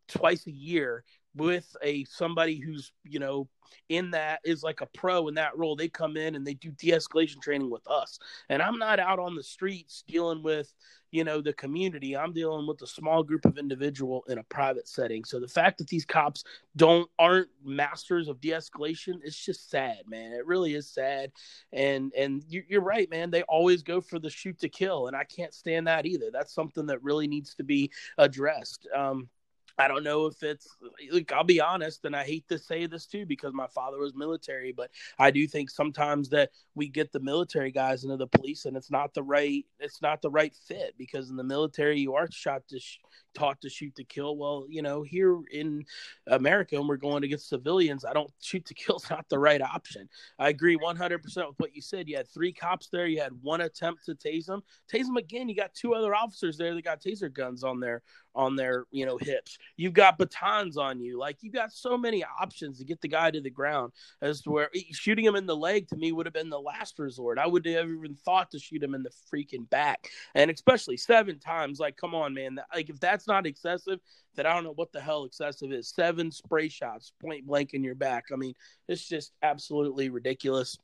twice 0.07 0.45
a 0.47 0.51
year 0.51 1.03
with 1.35 1.75
a 1.83 2.03
somebody 2.05 2.59
who's 2.59 2.91
you 3.03 3.19
know 3.19 3.47
in 3.89 4.11
that 4.11 4.39
is 4.43 4.63
like 4.63 4.81
a 4.81 4.85
pro 4.87 5.27
in 5.27 5.35
that 5.35 5.57
role 5.57 5.75
they 5.75 5.89
come 5.89 6.17
in 6.17 6.35
and 6.35 6.45
they 6.45 6.53
do 6.53 6.71
de-escalation 6.71 7.41
training 7.41 7.69
with 7.69 7.87
us. 7.87 8.19
And 8.49 8.61
i'm 8.61 8.77
not 8.77 8.99
out 8.99 9.19
on 9.19 9.35
the 9.35 9.43
streets 9.43 10.03
dealing 10.07 10.43
with 10.43 10.73
you 11.15 11.23
know 11.23 11.39
the 11.39 11.53
community. 11.53 12.17
I'm 12.17 12.33
dealing 12.33 12.67
with 12.67 12.81
a 12.81 12.87
small 12.87 13.23
group 13.23 13.45
of 13.45 13.57
individual 13.57 14.25
in 14.27 14.37
a 14.37 14.43
private 14.43 14.85
setting. 14.85 15.23
So 15.23 15.39
the 15.39 15.47
fact 15.47 15.77
that 15.77 15.87
these 15.87 16.05
cops 16.05 16.43
don't 16.75 17.09
aren't 17.17 17.47
masters 17.63 18.27
of 18.27 18.41
de-escalation 18.41 19.19
it's 19.23 19.43
just 19.43 19.69
sad 19.69 19.99
man. 20.07 20.33
It 20.33 20.45
really 20.45 20.75
is 20.75 20.89
sad. 20.89 21.31
And 21.71 22.11
and 22.17 22.43
you're 22.49 22.81
right 22.81 23.09
man. 23.09 23.31
They 23.31 23.43
always 23.43 23.81
go 23.81 24.01
for 24.01 24.19
the 24.19 24.29
shoot 24.29 24.59
to 24.59 24.69
kill 24.69 25.07
and 25.07 25.15
i 25.15 25.23
can't 25.23 25.53
stand 25.53 25.87
that 25.87 26.05
either. 26.05 26.29
That's 26.33 26.53
something 26.53 26.85
that 26.87 27.01
really 27.01 27.27
needs 27.27 27.55
to 27.55 27.63
be 27.63 27.91
addressed. 28.17 28.87
Um 28.93 29.29
I 29.77 29.87
don't 29.87 30.03
know 30.03 30.25
if 30.27 30.41
it's 30.41 30.67
like 31.11 31.31
I'll 31.33 31.43
be 31.43 31.59
honest, 31.59 32.05
and 32.05 32.15
I 32.15 32.23
hate 32.23 32.47
to 32.47 32.57
say 32.57 32.85
this 32.85 33.05
too 33.05 33.25
because 33.25 33.53
my 33.53 33.67
father 33.67 33.99
was 33.99 34.15
military, 34.15 34.71
but 34.71 34.89
I 35.19 35.31
do 35.31 35.47
think 35.47 35.69
sometimes 35.69 36.29
that 36.29 36.51
we 36.75 36.87
get 36.87 37.11
the 37.11 37.19
military 37.19 37.71
guys 37.71 38.03
into 38.03 38.15
the 38.17 38.27
police, 38.27 38.65
and 38.65 38.77
it's 38.77 38.91
not 38.91 39.13
the 39.13 39.23
right 39.23 39.65
it's 39.79 40.01
not 40.01 40.21
the 40.21 40.29
right 40.29 40.55
fit 40.67 40.95
because 40.97 41.29
in 41.29 41.35
the 41.35 41.43
military 41.43 41.99
you 41.99 42.15
are 42.15 42.29
shot 42.31 42.63
to 42.69 42.79
sh- 42.79 42.99
taught 43.33 43.59
to 43.61 43.69
shoot 43.69 43.93
to 43.95 44.03
kill. 44.05 44.37
Well, 44.37 44.65
you 44.69 44.81
know, 44.81 45.03
here 45.03 45.39
in 45.51 45.83
America, 46.27 46.77
when 46.77 46.87
we're 46.87 46.97
going 46.97 47.23
against 47.23 47.49
civilians, 47.49 48.05
I 48.05 48.13
don't 48.13 48.31
shoot 48.41 48.65
to 48.65 48.73
kill 48.73 48.95
is 48.97 49.09
not 49.09 49.27
the 49.29 49.39
right 49.39 49.61
option. 49.61 50.07
I 50.39 50.49
agree 50.49 50.77
100% 50.77 51.21
with 51.21 51.55
what 51.57 51.75
you 51.75 51.81
said. 51.81 52.07
You 52.07 52.17
had 52.17 52.29
three 52.29 52.53
cops 52.53 52.87
there. 52.87 53.07
You 53.07 53.21
had 53.21 53.33
one 53.41 53.61
attempt 53.61 54.05
to 54.05 54.15
tase 54.15 54.45
them. 54.45 54.63
Tase 54.91 55.05
them 55.05 55.17
again. 55.17 55.49
You 55.49 55.55
got 55.55 55.73
two 55.73 55.93
other 55.93 56.15
officers 56.15 56.57
there 56.57 56.73
that 56.73 56.83
got 56.83 57.01
taser 57.01 57.31
guns 57.31 57.63
on 57.63 57.79
their 57.79 58.01
on 58.33 58.55
their 58.55 58.85
you 58.91 59.05
know 59.05 59.17
hips. 59.17 59.57
You've 59.77 59.93
got 59.93 60.17
batons 60.17 60.77
on 60.77 60.99
you. 60.99 61.19
Like 61.19 61.37
you've 61.41 61.53
got 61.53 61.71
so 61.71 61.97
many 61.97 62.23
options 62.23 62.79
to 62.79 62.85
get 62.85 63.01
the 63.01 63.07
guy 63.07 63.31
to 63.31 63.41
the 63.41 63.49
ground. 63.49 63.93
As 64.21 64.41
to 64.41 64.51
where 64.51 64.69
shooting 64.91 65.25
him 65.25 65.35
in 65.35 65.45
the 65.45 65.55
leg 65.55 65.87
to 65.89 65.95
me 65.95 66.11
would 66.11 66.25
have 66.25 66.33
been 66.33 66.49
the 66.49 66.59
last 66.59 66.99
resort. 66.99 67.37
I 67.37 67.47
would 67.47 67.65
have 67.65 67.89
even 67.89 68.15
thought 68.15 68.51
to 68.51 68.59
shoot 68.59 68.83
him 68.83 68.95
in 68.95 69.03
the 69.03 69.11
freaking 69.31 69.69
back, 69.69 70.09
and 70.33 70.49
especially 70.49 70.97
seven 70.97 71.39
times. 71.39 71.79
Like, 71.79 71.97
come 71.97 72.15
on, 72.15 72.33
man. 72.33 72.59
Like 72.73 72.89
if 72.89 72.99
that's 72.99 73.27
not 73.27 73.45
excessive, 73.45 73.99
then 74.35 74.45
I 74.45 74.53
don't 74.53 74.63
know 74.63 74.73
what 74.73 74.91
the 74.91 75.01
hell 75.01 75.25
excessive 75.25 75.71
is. 75.71 75.89
Seven 75.89 76.31
spray 76.31 76.69
shots, 76.69 77.13
point 77.21 77.45
blank 77.45 77.73
in 77.73 77.83
your 77.83 77.95
back. 77.95 78.25
I 78.31 78.35
mean, 78.35 78.53
it's 78.87 79.07
just 79.07 79.31
absolutely 79.41 80.09
ridiculous. 80.09 80.77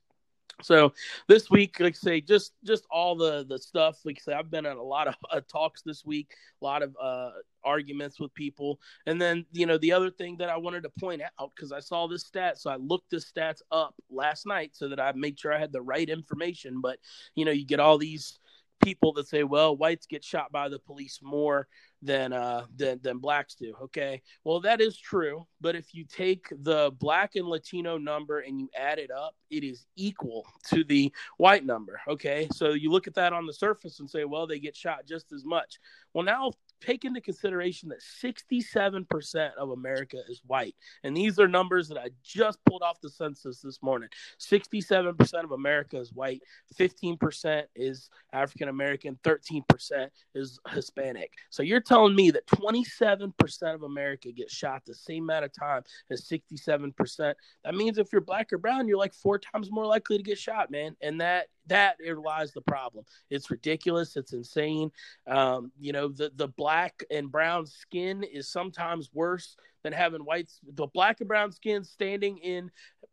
So 0.62 0.94
this 1.28 1.50
week, 1.50 1.80
like 1.80 1.96
I 1.96 1.98
say, 1.98 2.22
just 2.22 2.54
just 2.64 2.86
all 2.92 3.16
the 3.16 3.46
the 3.48 3.58
stuff. 3.58 4.00
Like 4.06 4.18
I 4.20 4.22
say, 4.22 4.34
I've 4.34 4.52
been 4.52 4.66
at 4.66 4.78
a 4.78 4.84
lot 4.84 5.08
of 5.08 5.16
uh, 5.32 5.42
talks 5.48 5.82
this 5.82 6.06
week, 6.06 6.34
a 6.62 6.66
lot 6.66 6.84
of 6.84 6.96
uh, 7.02 7.32
arguments 7.64 8.20
with 8.20 8.34
people, 8.34 8.80
and 9.06 9.22
then 9.22 9.46
you 9.52 9.66
know 9.66 9.78
the 9.78 9.92
other 9.94 10.12
thing 10.12 10.38
that 10.38 10.50
I 10.50 10.58
wanted 10.58 10.84
to 10.84 10.92
point 11.00 11.22
out 11.22 11.52
because 11.56 11.72
I 11.72 11.80
saw 11.80 12.08
this 12.08 12.26
stat, 12.26 12.60
so 12.60 12.70
I 12.70 12.76
looked 12.76 13.10
the 13.10 13.18
stats 13.18 13.62
up 13.72 13.96
last 14.10 14.46
night 14.46 14.72
so 14.74 14.88
that 14.90 15.00
I 15.00 15.12
made 15.14 15.40
sure 15.40 15.54
I 15.54 15.60
had 15.60 15.72
the 15.72 15.82
right 15.82 16.10
information. 16.10 16.82
But 16.82 17.00
you 17.36 17.46
know, 17.46 17.52
you 17.52 17.66
get 17.66 17.80
all 17.80 17.98
these 17.98 18.40
people 18.82 19.14
that 19.14 19.28
say, 19.28 19.44
well, 19.44 19.76
whites 19.76 20.06
get 20.06 20.24
shot 20.24 20.52
by 20.52 20.70
the 20.70 20.80
police 20.80 21.20
more 21.22 21.68
than 22.04 22.34
uh 22.34 22.66
than 22.76 23.00
than 23.04 23.20
blacks 23.20 23.56
do. 23.56 23.74
Okay. 23.84 24.22
Well, 24.44 24.60
that 24.62 24.82
is 24.82 24.98
true, 24.98 25.46
but 25.60 25.76
if 25.76 25.94
you 25.94 26.06
take 26.06 26.48
the 26.64 26.92
black 27.00 27.36
and 27.36 27.48
Latino 27.48 27.98
number 27.98 28.40
and 28.40 28.60
you 28.60 28.70
add 28.76 28.98
it 28.98 29.12
up, 29.12 29.36
it 29.50 29.64
is 29.64 29.86
equal 29.96 30.48
to 30.70 30.84
the 30.84 31.14
white 31.38 31.66
number. 31.66 32.02
Okay. 32.08 32.48
So 32.54 32.72
you 32.74 32.92
look 32.92 33.08
at 33.08 33.14
that 33.16 33.34
on 33.34 33.46
the 33.46 33.54
surface 33.54 34.00
and 34.00 34.10
say, 34.10 34.26
well, 34.26 34.48
they 34.48 34.60
get 34.60 34.76
shot 34.76 35.06
just 35.08 35.32
as 35.32 35.46
much. 35.46 35.80
Well, 36.14 36.26
now 36.26 36.54
take 36.82 37.06
into 37.06 37.22
consideration 37.22 37.90
that 37.90 38.02
67% 38.02 39.54
of 39.58 39.70
America 39.70 40.18
is 40.28 40.42
white. 40.46 40.76
And 41.04 41.16
these 41.16 41.40
are 41.40 41.48
numbers 41.48 41.88
that 41.90 41.98
I 41.98 42.10
just 42.24 42.60
pulled 42.66 42.82
off 42.82 43.00
the 43.02 43.10
census 43.10 43.62
this 43.62 43.82
morning. 43.82 44.10
67% 44.40 45.44
of 45.44 45.52
America 45.52 45.98
is 45.98 46.12
white, 46.14 46.42
15% 46.78 47.64
is 47.76 48.10
African 48.34 48.70
American, 48.70 49.18
13% 49.24 50.10
is 50.36 50.60
Hispanic. 50.70 51.32
So 51.50 51.64
you're 51.64 51.82
telling 51.82 52.16
me 52.16 52.32
that 52.32 52.48
27% 52.48 53.74
of 53.74 53.84
America 53.84 54.32
gets 54.32 54.54
shot 54.54 54.84
the 54.86 54.96
same 54.96 55.24
amount 55.24 55.46
of 55.46 55.54
time 55.54 55.84
as 56.10 56.28
67%. 56.28 57.34
That 57.64 57.76
means 57.76 57.98
if 57.98 58.12
you're 58.12 58.22
black 58.22 58.52
or 58.52 58.58
brown, 58.58 58.88
you're 58.88 58.98
like 58.98 59.14
four 59.14 59.40
times 59.40 59.72
more 59.72 59.86
likely 59.86 60.18
to 60.18 60.24
get 60.24 60.38
shot, 60.38 60.72
man. 60.72 60.96
And 61.02 61.22
that 61.22 61.48
that 61.68 61.98
lies 62.24 62.52
the 62.52 62.62
problem. 62.62 63.06
It's 63.30 63.52
ridiculous. 63.52 64.18
It's 64.18 64.34
insane. 64.34 64.92
Um, 65.28 65.72
you 65.80 65.94
know, 65.94 66.10
the 66.10 66.32
the 66.36 66.48
black 66.48 66.71
and 67.10 67.32
brown 67.32 67.66
skin 67.66 68.24
is 68.24 68.48
sometimes 68.48 69.10
worse 69.14 69.56
than 69.84 69.94
having 69.94 70.22
white. 70.22 70.52
The 70.76 70.88
black 70.88 71.20
and 71.20 71.28
brown 71.28 71.52
skin 71.52 71.84
standing 71.84 72.38
in 72.38 72.72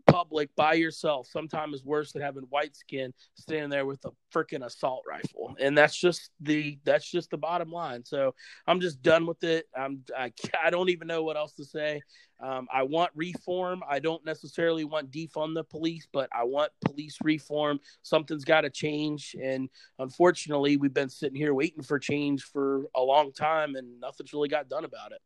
public 0.09 0.55
by 0.57 0.75
yourself 0.75 1.29
sometimes 1.31 1.77
is 1.77 1.85
worse 1.85 2.13
than 2.13 2.23
having 2.23 2.45
white 2.45 2.77
skin 2.77 3.13
standing 3.35 3.71
there 3.71 3.87
with 3.87 4.05
a 4.05 4.11
freaking 4.35 4.65
assault 4.65 5.03
rifle. 5.09 5.57
And 5.61 5.77
that's 5.77 5.97
just 5.97 6.31
the 6.41 6.79
that's 6.85 7.11
just 7.11 7.31
the 7.31 7.39
bottom 7.39 7.71
line. 7.71 8.05
So 8.05 8.35
I'm 8.67 8.81
just 8.81 9.03
done 9.03 9.27
with 9.27 9.45
it. 9.45 9.67
I'm 9.77 10.05
I, 10.17 10.33
I 10.65 10.71
don't 10.71 10.91
even 10.91 11.09
know 11.09 11.23
what 11.23 11.37
else 11.37 11.53
to 11.55 11.65
say. 11.65 12.01
Um, 12.41 12.69
I 12.73 12.85
want 12.85 13.11
reform. 13.17 13.83
I 13.89 13.99
don't 13.99 14.25
necessarily 14.25 14.85
want 14.85 15.11
defund 15.11 15.55
the 15.55 15.65
police, 15.65 16.07
but 16.13 16.29
I 16.33 16.45
want 16.45 16.71
police 16.85 17.19
reform. 17.23 17.81
Something's 18.03 18.45
got 18.45 18.61
to 18.61 18.71
change. 18.71 19.35
And 19.43 19.69
unfortunately, 19.99 20.77
we've 20.77 20.95
been 20.95 21.09
sitting 21.09 21.37
here 21.37 21.53
waiting 21.53 21.83
for 21.83 21.99
change 21.99 22.45
for 22.45 22.85
a 22.95 23.03
long 23.03 23.33
time, 23.33 23.75
and 23.75 24.01
nothing's 24.01 24.33
really 24.33 24.49
got 24.49 24.69
done 24.69 24.85
about 24.85 25.13
it. 25.13 25.21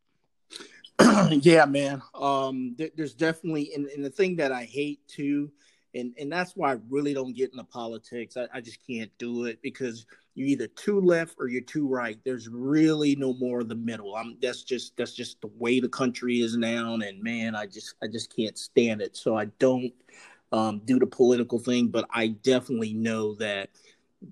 yeah, 1.43 1.65
man. 1.65 2.03
Um, 2.15 2.77
there's 2.97 3.15
definitely, 3.15 3.73
and, 3.75 3.87
and, 3.87 4.05
the 4.05 4.11
thing 4.11 4.37
that 4.37 4.53
I 4.53 4.65
hate 4.65 5.01
too, 5.09 5.51
and 5.95 6.15
and 6.19 6.33
that's 6.33 6.57
why 6.57 6.73
I 6.73 6.79
really 6.89 7.15
don't 7.15 7.37
get 7.37 7.51
into 7.53 7.65
politics. 7.65 8.37
I, 8.37 8.47
I 8.53 8.61
just 8.61 8.79
can't 8.87 9.11
do 9.19 9.45
it 9.45 9.61
because 9.63 10.07
you're 10.35 10.49
either 10.49 10.67
too 10.69 11.01
left 11.01 11.37
or 11.39 11.49
you're 11.49 11.63
too 11.63 11.87
right. 11.87 12.19
There's 12.25 12.49
really 12.49 13.15
no 13.17 13.35
more 13.35 13.61
of 13.61 13.69
the 13.69 13.75
middle. 13.75 14.17
I'm 14.17 14.37
that's 14.41 14.63
just 14.63 14.97
that's 14.97 15.15
just 15.15 15.41
the 15.41 15.51
way 15.59 15.81
the 15.81 15.89
country 15.89 16.41
is 16.41 16.57
now, 16.57 16.95
and 16.95 17.23
man, 17.23 17.55
I 17.55 17.67
just 17.67 17.95
I 18.03 18.07
just 18.07 18.35
can't 18.35 18.57
stand 18.57 19.03
it. 19.03 19.17
So 19.17 19.37
I 19.37 19.47
don't 19.59 19.93
um, 20.53 20.81
do 20.85 20.99
the 20.99 21.07
political 21.07 21.59
thing, 21.59 21.89
but 21.89 22.07
I 22.11 22.29
definitely 22.29 22.95
know 22.95 23.35
that 23.37 23.71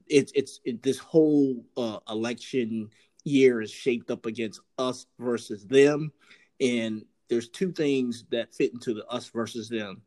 it's 0.09 0.33
it's 0.35 0.61
it, 0.65 0.83
this 0.83 0.99
whole 0.99 1.65
uh, 1.77 1.99
election 2.09 2.91
year 3.25 3.61
is 3.61 3.71
shaped 3.71 4.11
up 4.11 4.27
against 4.27 4.61
us 4.79 5.07
versus 5.19 5.67
them. 5.67 6.13
And 6.61 7.05
there's 7.29 7.49
two 7.49 7.73
things 7.73 8.25
that 8.31 8.55
fit 8.55 8.73
into 8.73 8.95
the 8.95 9.07
us 9.07 9.29
versus 9.29 9.69
them 9.69 10.03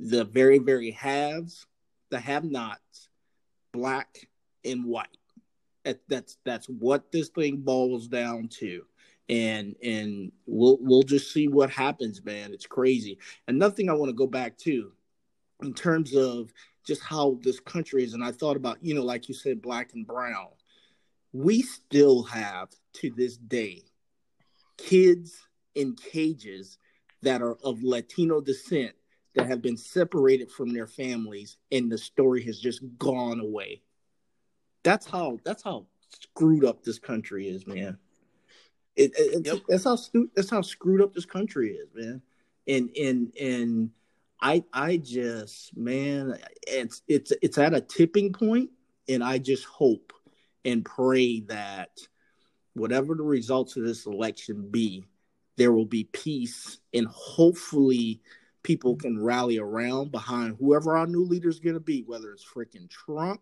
the 0.00 0.24
very, 0.24 0.58
very 0.58 0.90
haves, 0.90 1.66
the 2.10 2.18
have 2.18 2.44
nots, 2.44 3.08
black 3.72 4.28
and 4.64 4.84
white. 4.84 5.06
That, 5.84 6.00
that's 6.08 6.38
that's 6.44 6.66
what 6.66 7.12
this 7.12 7.28
thing 7.28 7.58
boils 7.58 8.08
down 8.08 8.48
to. 8.60 8.84
And 9.28 9.76
and 9.82 10.32
we'll 10.46 10.78
we'll 10.80 11.02
just 11.02 11.32
see 11.32 11.48
what 11.48 11.70
happens, 11.70 12.24
man. 12.24 12.52
It's 12.52 12.66
crazy. 12.66 13.18
Another 13.48 13.74
thing 13.74 13.88
I 13.88 13.94
want 13.94 14.10
to 14.10 14.16
go 14.16 14.26
back 14.26 14.58
to 14.58 14.92
in 15.62 15.74
terms 15.74 16.14
of 16.14 16.52
just 16.84 17.02
how 17.02 17.38
this 17.42 17.60
country 17.60 18.04
is, 18.04 18.14
and 18.14 18.24
I 18.24 18.32
thought 18.32 18.56
about, 18.56 18.78
you 18.82 18.94
know, 18.94 19.04
like 19.04 19.28
you 19.28 19.34
said, 19.34 19.62
black 19.62 19.94
and 19.94 20.06
brown 20.06 20.48
we 21.34 21.60
still 21.60 22.22
have 22.22 22.68
to 22.92 23.10
this 23.10 23.36
day 23.36 23.82
kids 24.78 25.36
in 25.74 25.94
cages 25.94 26.78
that 27.22 27.42
are 27.42 27.56
of 27.64 27.82
Latino 27.82 28.40
descent 28.40 28.94
that 29.34 29.46
have 29.46 29.60
been 29.60 29.76
separated 29.76 30.50
from 30.50 30.72
their 30.72 30.86
families 30.86 31.56
and 31.72 31.90
the 31.90 31.98
story 31.98 32.44
has 32.44 32.58
just 32.60 32.82
gone 32.98 33.40
away. 33.40 33.82
That's 34.82 35.06
how 35.06 35.38
that's 35.44 35.62
how 35.62 35.86
screwed 36.20 36.64
up 36.64 36.84
this 36.84 36.98
country 36.98 37.48
is, 37.48 37.66
man. 37.66 37.98
It, 38.96 39.12
it 39.16 39.46
yep. 39.46 39.58
that's 39.68 39.84
how 39.84 39.96
stu- 39.96 40.30
that's 40.36 40.50
how 40.50 40.60
screwed 40.60 41.02
up 41.02 41.14
this 41.14 41.26
country 41.26 41.72
is, 41.72 41.88
man. 41.94 42.22
And 42.68 42.90
and 42.96 43.32
and 43.40 43.90
I 44.40 44.62
I 44.72 44.98
just 44.98 45.76
man, 45.76 46.38
it's 46.66 47.02
it's 47.08 47.32
it's 47.42 47.58
at 47.58 47.74
a 47.74 47.80
tipping 47.80 48.32
point, 48.32 48.70
and 49.08 49.24
I 49.24 49.38
just 49.38 49.64
hope 49.64 50.12
and 50.64 50.84
pray 50.84 51.40
that 51.40 51.90
whatever 52.74 53.14
the 53.14 53.22
results 53.22 53.76
of 53.76 53.84
this 53.84 54.06
election 54.06 54.68
be, 54.70 55.04
there 55.56 55.72
will 55.72 55.86
be 55.86 56.04
peace 56.04 56.78
and 56.92 57.06
hopefully 57.08 58.20
people 58.62 58.96
can 58.96 59.22
rally 59.22 59.58
around 59.58 60.10
behind 60.10 60.56
whoever 60.58 60.96
our 60.96 61.06
new 61.06 61.24
leader 61.24 61.48
is 61.48 61.60
going 61.60 61.74
to 61.74 61.80
be, 61.80 62.02
whether 62.02 62.32
it's 62.32 62.44
freaking 62.44 62.88
Trump, 62.88 63.40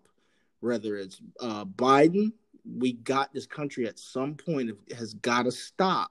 whether 0.61 0.97
it's 0.97 1.21
uh, 1.41 1.65
Biden. 1.65 2.33
We 2.79 2.93
got 2.93 3.33
this 3.33 3.47
country 3.47 3.87
at 3.87 3.99
some 3.99 4.35
point 4.35 4.71
has 4.97 5.15
got 5.15 5.45
to 5.45 5.53
stop 5.53 6.11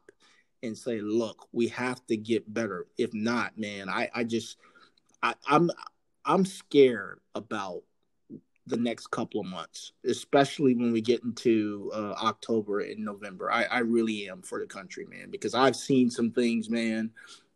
and 0.64 0.78
say, 0.78 1.00
look, 1.02 1.48
we 1.52 1.68
have 1.70 2.06
to 2.08 2.18
get 2.18 2.52
better. 2.54 2.88
If 2.98 3.14
not, 3.14 3.58
man, 3.58 3.90
I, 3.90 4.10
I 4.14 4.24
just, 4.24 4.58
I, 5.24 5.34
I'm, 5.48 5.72
I'm 6.26 6.46
scared 6.46 7.20
about 7.36 7.84
the 8.72 8.78
next 8.78 9.12
couple 9.12 9.40
of 9.42 9.46
months, 9.46 9.92
especially 10.06 10.74
when 10.74 10.92
we 10.92 11.02
get 11.02 11.24
into 11.24 11.92
uh, 11.94 12.16
October 12.24 12.80
and 12.80 13.06
November. 13.06 13.52
I, 13.52 13.66
I 13.66 13.80
really 13.80 14.28
am 14.30 14.42
for 14.42 14.60
the 14.60 14.66
country, 14.66 15.06
man, 15.06 15.30
because 15.30 15.54
I've 15.54 15.76
seen 15.76 16.10
some 16.10 16.32
things, 16.32 16.70
man. 16.70 17.12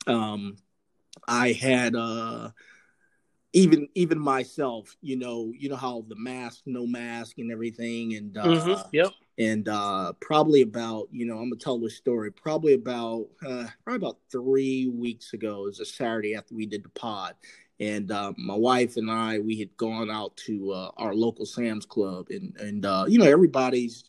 Um, 0.06 0.58
I 1.28 1.54
had 1.54 1.96
uh, 1.96 2.50
even 3.54 3.88
even 3.96 4.20
myself, 4.20 4.96
you 5.02 5.18
know, 5.18 5.52
you 5.58 5.70
know 5.70 5.78
how 5.78 6.06
the 6.08 6.16
mask, 6.16 6.64
no 6.66 6.86
mask, 6.86 7.40
and 7.40 7.52
everything, 7.52 8.14
and 8.16 8.38
uh, 8.38 8.46
mm-hmm. 8.46 8.90
yep. 8.92 9.12
And 9.38 9.68
uh, 9.68 10.14
probably 10.22 10.62
about, 10.62 11.10
you 11.12 11.26
know, 11.26 11.38
I'm 11.40 11.50
gonna 11.50 11.58
tell 11.58 11.80
this 11.80 11.98
story. 11.98 12.32
Probably 12.32 12.74
about, 12.74 13.28
uh, 13.46 13.66
probably 13.84 13.98
about 13.98 14.18
three 14.32 14.88
weeks 14.88 15.34
ago. 15.34 15.64
It 15.64 15.66
was 15.66 15.80
a 15.82 15.86
Saturday 15.86 16.36
after 16.36 16.56
we 16.56 16.66
did 16.66 16.84
the 16.84 16.90
pod, 16.90 17.36
and 17.80 18.12
uh, 18.12 18.34
my 18.38 18.56
wife 18.56 18.98
and 18.98 19.12
I 19.12 19.40
we 19.40 19.60
had 19.60 19.76
gone 19.78 20.10
out 20.10 20.36
to 20.38 20.72
uh, 20.72 20.92
our 20.98 21.14
local 21.14 21.46
Sam's 21.46 21.86
Club, 21.86 22.28
and 22.30 22.56
and 22.58 22.86
uh, 22.86 23.06
you 23.08 23.20
know 23.20 23.26
everybody's, 23.26 24.06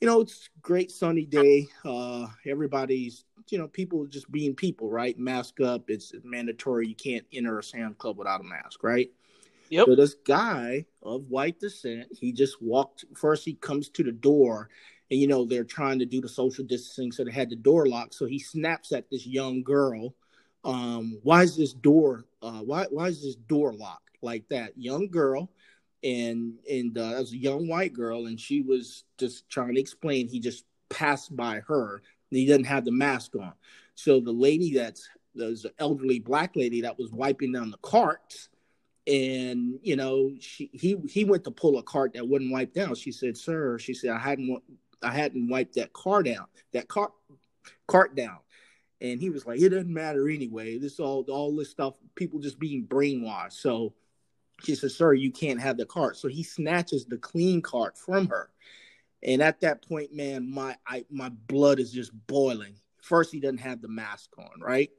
you 0.00 0.06
know 0.06 0.20
it's 0.20 0.50
great 0.60 0.90
sunny 0.90 1.24
day. 1.24 1.68
Uh, 1.84 2.26
everybody's 2.46 3.24
you 3.48 3.58
know 3.58 3.68
people 3.68 4.06
just 4.06 4.30
being 4.30 4.54
people, 4.54 4.90
right? 4.90 5.18
Mask 5.18 5.60
up. 5.60 5.88
It's 5.88 6.12
mandatory. 6.22 6.86
You 6.88 6.94
can't 6.94 7.24
enter 7.32 7.58
a 7.58 7.62
Sam's 7.62 7.96
Club 7.96 8.18
without 8.18 8.40
a 8.40 8.44
mask, 8.44 8.82
right? 8.82 9.10
Yep. 9.70 9.86
So 9.86 9.96
this 9.96 10.14
guy 10.26 10.84
of 11.02 11.30
white 11.30 11.58
descent, 11.58 12.08
he 12.12 12.32
just 12.32 12.60
walked. 12.60 13.06
First, 13.16 13.46
he 13.46 13.54
comes 13.54 13.88
to 13.90 14.02
the 14.02 14.12
door, 14.12 14.68
and 15.10 15.18
you 15.18 15.26
know 15.26 15.46
they're 15.46 15.64
trying 15.64 15.98
to 16.00 16.06
do 16.06 16.20
the 16.20 16.28
social 16.28 16.64
distancing, 16.66 17.12
so 17.12 17.24
they 17.24 17.32
had 17.32 17.48
the 17.48 17.56
door 17.56 17.86
locked. 17.86 18.14
So 18.14 18.26
he 18.26 18.38
snaps 18.38 18.92
at 18.92 19.08
this 19.10 19.26
young 19.26 19.62
girl 19.62 20.14
um, 20.64 21.18
why 21.22 21.42
is 21.42 21.56
this 21.56 21.72
door 21.72 22.24
uh, 22.44 22.60
why 22.60 22.86
why 22.90 23.08
is 23.08 23.22
this 23.22 23.36
door 23.36 23.72
locked? 23.72 24.18
Like 24.22 24.44
that 24.50 24.72
young 24.76 25.08
girl 25.08 25.50
and 26.02 26.54
and 26.70 26.96
uh, 26.96 27.14
was 27.18 27.32
a 27.32 27.36
young 27.36 27.66
white 27.66 27.92
girl 27.92 28.26
and 28.26 28.38
she 28.38 28.60
was 28.62 29.04
just 29.18 29.48
trying 29.48 29.74
to 29.74 29.80
explain 29.80 30.28
he 30.28 30.40
just 30.40 30.64
passed 30.90 31.34
by 31.34 31.60
her. 31.66 32.02
And 32.30 32.38
he 32.38 32.46
didn't 32.46 32.66
have 32.66 32.84
the 32.84 32.92
mask 32.92 33.34
on. 33.36 33.52
So 33.94 34.20
the 34.20 34.32
lady 34.32 34.74
that's 34.74 35.08
there's 35.34 35.64
an 35.64 35.72
elderly 35.78 36.20
black 36.20 36.54
lady 36.54 36.82
that 36.82 36.98
was 36.98 37.10
wiping 37.10 37.52
down 37.52 37.70
the 37.70 37.78
carts 37.78 38.48
and 39.06 39.78
you 39.82 39.96
know 39.96 40.32
she 40.40 40.70
he 40.72 40.96
he 41.08 41.24
went 41.24 41.44
to 41.44 41.50
pull 41.50 41.78
a 41.78 41.82
cart 41.82 42.14
that 42.14 42.26
wouldn't 42.26 42.52
wipe 42.52 42.72
down. 42.74 42.94
She 42.94 43.12
said 43.12 43.36
sir 43.36 43.78
she 43.78 43.94
said 43.94 44.10
i 44.10 44.18
hadn't 44.18 44.62
i 45.02 45.10
hadn't 45.10 45.48
wiped 45.48 45.74
that 45.74 45.92
car 45.92 46.22
down 46.22 46.46
that 46.72 46.88
cart 46.88 47.12
cart 47.86 48.14
down 48.14 48.38
and 49.00 49.20
he 49.20 49.30
was 49.30 49.46
like, 49.46 49.60
"It 49.60 49.70
doesn't 49.70 49.92
matter 49.92 50.28
anyway. 50.28 50.78
This 50.78 51.00
all 51.00 51.24
all 51.28 51.54
this 51.54 51.70
stuff, 51.70 51.94
people 52.14 52.40
just 52.40 52.58
being 52.58 52.86
brainwashed." 52.86 53.54
So 53.54 53.94
she 54.62 54.74
said, 54.74 54.92
"Sir, 54.92 55.14
you 55.14 55.30
can't 55.30 55.60
have 55.60 55.76
the 55.76 55.86
cart." 55.86 56.16
So 56.16 56.28
he 56.28 56.42
snatches 56.42 57.06
the 57.06 57.18
clean 57.18 57.62
cart 57.62 57.98
from 57.98 58.28
her, 58.28 58.50
and 59.22 59.42
at 59.42 59.60
that 59.60 59.86
point, 59.86 60.14
man, 60.14 60.50
my 60.50 60.76
I, 60.86 61.04
my 61.10 61.28
blood 61.28 61.80
is 61.80 61.92
just 61.92 62.12
boiling. 62.26 62.74
First, 63.02 63.32
he 63.32 63.40
doesn't 63.40 63.58
have 63.58 63.82
the 63.82 63.88
mask 63.88 64.30
on, 64.38 64.60
right? 64.60 64.90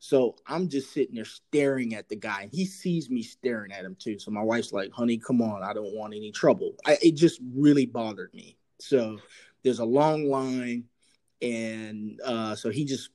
So 0.00 0.36
I'm 0.46 0.68
just 0.68 0.92
sitting 0.92 1.14
there 1.14 1.26
staring 1.26 1.94
at 1.94 2.08
the 2.08 2.16
guy, 2.16 2.48
he 2.50 2.64
sees 2.64 3.10
me 3.10 3.22
staring 3.22 3.70
at 3.70 3.84
him 3.84 3.96
too. 3.98 4.18
So 4.18 4.30
my 4.30 4.42
wife's 4.42 4.72
like, 4.72 4.92
"Honey, 4.92 5.18
come 5.18 5.42
on, 5.42 5.62
I 5.62 5.74
don't 5.74 5.94
want 5.94 6.14
any 6.14 6.32
trouble." 6.32 6.74
I, 6.86 6.98
it 7.02 7.16
just 7.16 7.40
really 7.54 7.86
bothered 7.86 8.32
me. 8.32 8.56
So 8.78 9.18
there's 9.62 9.78
a 9.78 9.84
long 9.84 10.24
line 10.24 10.84
and 11.42 12.20
uh, 12.24 12.54
so 12.54 12.70
he 12.70 12.84
just 12.84 13.10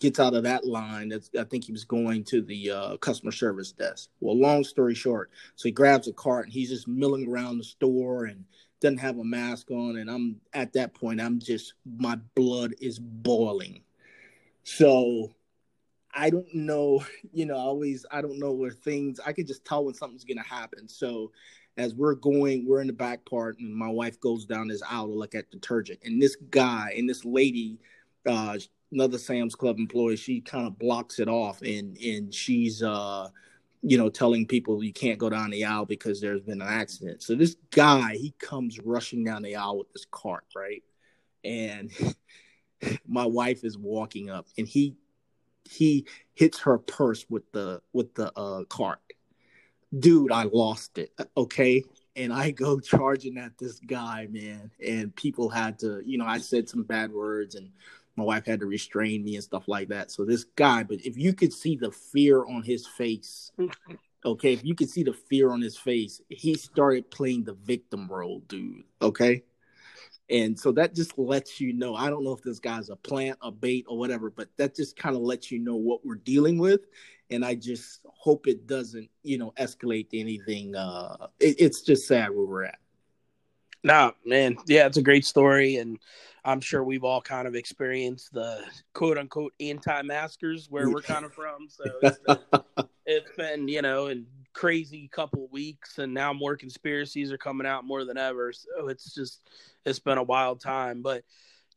gets 0.00 0.18
out 0.18 0.34
of 0.34 0.44
that 0.44 0.66
line. 0.66 1.10
That's, 1.10 1.30
I 1.38 1.44
think 1.44 1.64
he 1.64 1.72
was 1.72 1.84
going 1.84 2.24
to 2.24 2.40
the 2.40 2.70
uh, 2.70 2.96
customer 2.96 3.32
service 3.32 3.72
desk. 3.72 4.08
Well, 4.20 4.38
long 4.38 4.64
story 4.64 4.94
short, 4.94 5.30
so 5.54 5.68
he 5.68 5.72
grabs 5.72 6.08
a 6.08 6.12
cart 6.12 6.46
and 6.46 6.52
he's 6.52 6.70
just 6.70 6.88
milling 6.88 7.28
around 7.30 7.58
the 7.58 7.64
store 7.64 8.24
and 8.24 8.44
doesn't 8.80 8.98
have 8.98 9.18
a 9.18 9.24
mask 9.24 9.70
on. 9.70 9.98
And 9.98 10.10
I'm 10.10 10.40
at 10.54 10.72
that 10.72 10.94
point, 10.94 11.20
I'm 11.20 11.38
just 11.38 11.74
my 11.84 12.16
blood 12.34 12.74
is 12.80 12.98
boiling. 12.98 13.82
So 14.62 15.34
I 16.12 16.30
don't 16.30 16.52
know, 16.54 17.04
you 17.32 17.46
know, 17.46 17.56
always 17.56 18.06
I 18.10 18.22
don't 18.22 18.38
know 18.38 18.52
where 18.52 18.70
things 18.70 19.20
I 19.24 19.32
could 19.32 19.46
just 19.46 19.64
tell 19.64 19.84
when 19.84 19.94
something's 19.94 20.24
gonna 20.24 20.42
happen. 20.42 20.88
So 20.88 21.30
as 21.80 21.94
we're 21.94 22.14
going, 22.14 22.66
we're 22.66 22.82
in 22.82 22.86
the 22.86 22.92
back 22.92 23.24
part, 23.24 23.58
and 23.58 23.74
my 23.74 23.88
wife 23.88 24.20
goes 24.20 24.44
down 24.44 24.68
this 24.68 24.82
aisle 24.82 25.06
to 25.06 25.14
look 25.14 25.34
at 25.34 25.50
detergent. 25.50 25.98
And 26.04 26.20
this 26.20 26.36
guy 26.50 26.92
and 26.96 27.08
this 27.08 27.24
lady, 27.24 27.78
uh, 28.26 28.58
another 28.92 29.16
Sam's 29.16 29.54
Club 29.54 29.78
employee, 29.78 30.16
she 30.16 30.42
kind 30.42 30.66
of 30.66 30.78
blocks 30.78 31.18
it 31.18 31.28
off, 31.28 31.62
and 31.62 31.96
and 31.96 32.34
she's 32.34 32.82
uh, 32.82 33.28
you 33.82 33.96
know, 33.96 34.10
telling 34.10 34.46
people 34.46 34.84
you 34.84 34.92
can't 34.92 35.18
go 35.18 35.30
down 35.30 35.48
the 35.48 35.64
aisle 35.64 35.86
because 35.86 36.20
there's 36.20 36.42
been 36.42 36.60
an 36.60 36.68
accident. 36.68 37.22
So 37.22 37.34
this 37.34 37.56
guy, 37.70 38.12
he 38.12 38.34
comes 38.38 38.78
rushing 38.78 39.24
down 39.24 39.40
the 39.40 39.56
aisle 39.56 39.78
with 39.78 39.90
this 39.94 40.04
cart, 40.10 40.44
right? 40.54 40.82
And 41.44 41.90
my 43.06 43.24
wife 43.24 43.64
is 43.64 43.78
walking 43.78 44.28
up, 44.28 44.46
and 44.58 44.68
he 44.68 44.96
he 45.64 46.06
hits 46.34 46.60
her 46.60 46.76
purse 46.76 47.24
with 47.30 47.50
the 47.52 47.80
with 47.94 48.14
the 48.14 48.30
uh, 48.38 48.64
cart 48.64 49.00
dude, 49.98 50.32
I 50.32 50.44
lost 50.44 50.98
it. 50.98 51.12
Uh, 51.18 51.24
okay. 51.36 51.82
And 52.16 52.32
I 52.32 52.50
go 52.50 52.80
charging 52.80 53.38
at 53.38 53.58
this 53.58 53.78
guy, 53.80 54.28
man. 54.30 54.70
And 54.84 55.14
people 55.14 55.48
had 55.48 55.78
to, 55.80 56.02
you 56.04 56.18
know, 56.18 56.26
I 56.26 56.38
said 56.38 56.68
some 56.68 56.82
bad 56.82 57.12
words 57.12 57.54
and 57.54 57.70
my 58.16 58.24
wife 58.24 58.46
had 58.46 58.60
to 58.60 58.66
restrain 58.66 59.24
me 59.24 59.36
and 59.36 59.44
stuff 59.44 59.68
like 59.68 59.88
that. 59.88 60.10
So 60.10 60.24
this 60.24 60.44
guy, 60.56 60.82
but 60.82 61.00
if 61.00 61.16
you 61.16 61.32
could 61.32 61.52
see 61.52 61.76
the 61.76 61.90
fear 61.90 62.44
on 62.44 62.62
his 62.62 62.86
face, 62.86 63.52
okay, 64.24 64.52
if 64.52 64.64
you 64.64 64.74
could 64.74 64.90
see 64.90 65.02
the 65.02 65.12
fear 65.12 65.50
on 65.50 65.60
his 65.62 65.76
face, 65.76 66.20
he 66.28 66.54
started 66.54 67.10
playing 67.10 67.44
the 67.44 67.54
victim 67.54 68.08
role, 68.08 68.40
dude. 68.48 68.84
Okay. 69.00 69.44
And 70.28 70.58
so 70.58 70.70
that 70.72 70.94
just 70.94 71.18
lets 71.18 71.60
you 71.60 71.72
know. 71.72 71.94
I 71.96 72.08
don't 72.08 72.22
know 72.22 72.32
if 72.32 72.42
this 72.42 72.60
guy's 72.60 72.88
a 72.88 72.96
plant, 72.96 73.38
a 73.42 73.50
bait, 73.50 73.84
or 73.88 73.98
whatever, 73.98 74.30
but 74.30 74.48
that 74.58 74.76
just 74.76 74.96
kind 74.96 75.16
of 75.16 75.22
lets 75.22 75.50
you 75.50 75.58
know 75.58 75.74
what 75.74 76.04
we're 76.04 76.14
dealing 76.14 76.58
with. 76.58 76.82
And 77.30 77.44
I 77.44 77.54
just 77.54 78.00
hope 78.06 78.46
it 78.46 78.66
doesn't, 78.66 79.08
you 79.22 79.38
know, 79.38 79.52
escalate 79.58 80.10
to 80.10 80.18
anything. 80.18 80.74
Uh, 80.74 81.28
it, 81.38 81.56
it's 81.58 81.82
just 81.82 82.06
sad 82.06 82.30
where 82.30 82.46
we're 82.46 82.64
at. 82.64 82.78
Nah, 83.82 84.12
man. 84.24 84.56
Yeah, 84.66 84.86
it's 84.86 84.98
a 84.98 85.02
great 85.02 85.24
story. 85.24 85.76
And 85.76 85.98
I'm 86.44 86.60
sure 86.60 86.82
we've 86.84 87.04
all 87.04 87.20
kind 87.20 87.46
of 87.46 87.54
experienced 87.54 88.32
the 88.32 88.62
quote 88.94 89.18
unquote 89.18 89.54
anti 89.60 90.02
maskers 90.02 90.68
where 90.70 90.90
we're 90.90 91.02
kind 91.02 91.24
of 91.24 91.32
from. 91.32 91.68
So 91.68 91.84
it's 92.02 92.18
been, 92.18 92.64
it's 93.06 93.36
been, 93.36 93.68
you 93.68 93.82
know, 93.82 94.06
and 94.06 94.26
crazy 94.52 95.08
couple 95.08 95.44
of 95.44 95.52
weeks, 95.52 95.98
and 95.98 96.12
now 96.12 96.32
more 96.32 96.56
conspiracies 96.56 97.32
are 97.32 97.38
coming 97.38 97.66
out 97.66 97.84
more 97.84 98.04
than 98.04 98.18
ever. 98.18 98.52
So 98.52 98.88
it's 98.88 99.14
just 99.14 99.48
it's 99.84 99.98
been 99.98 100.18
a 100.18 100.22
wild 100.22 100.60
time, 100.60 101.02
but 101.02 101.24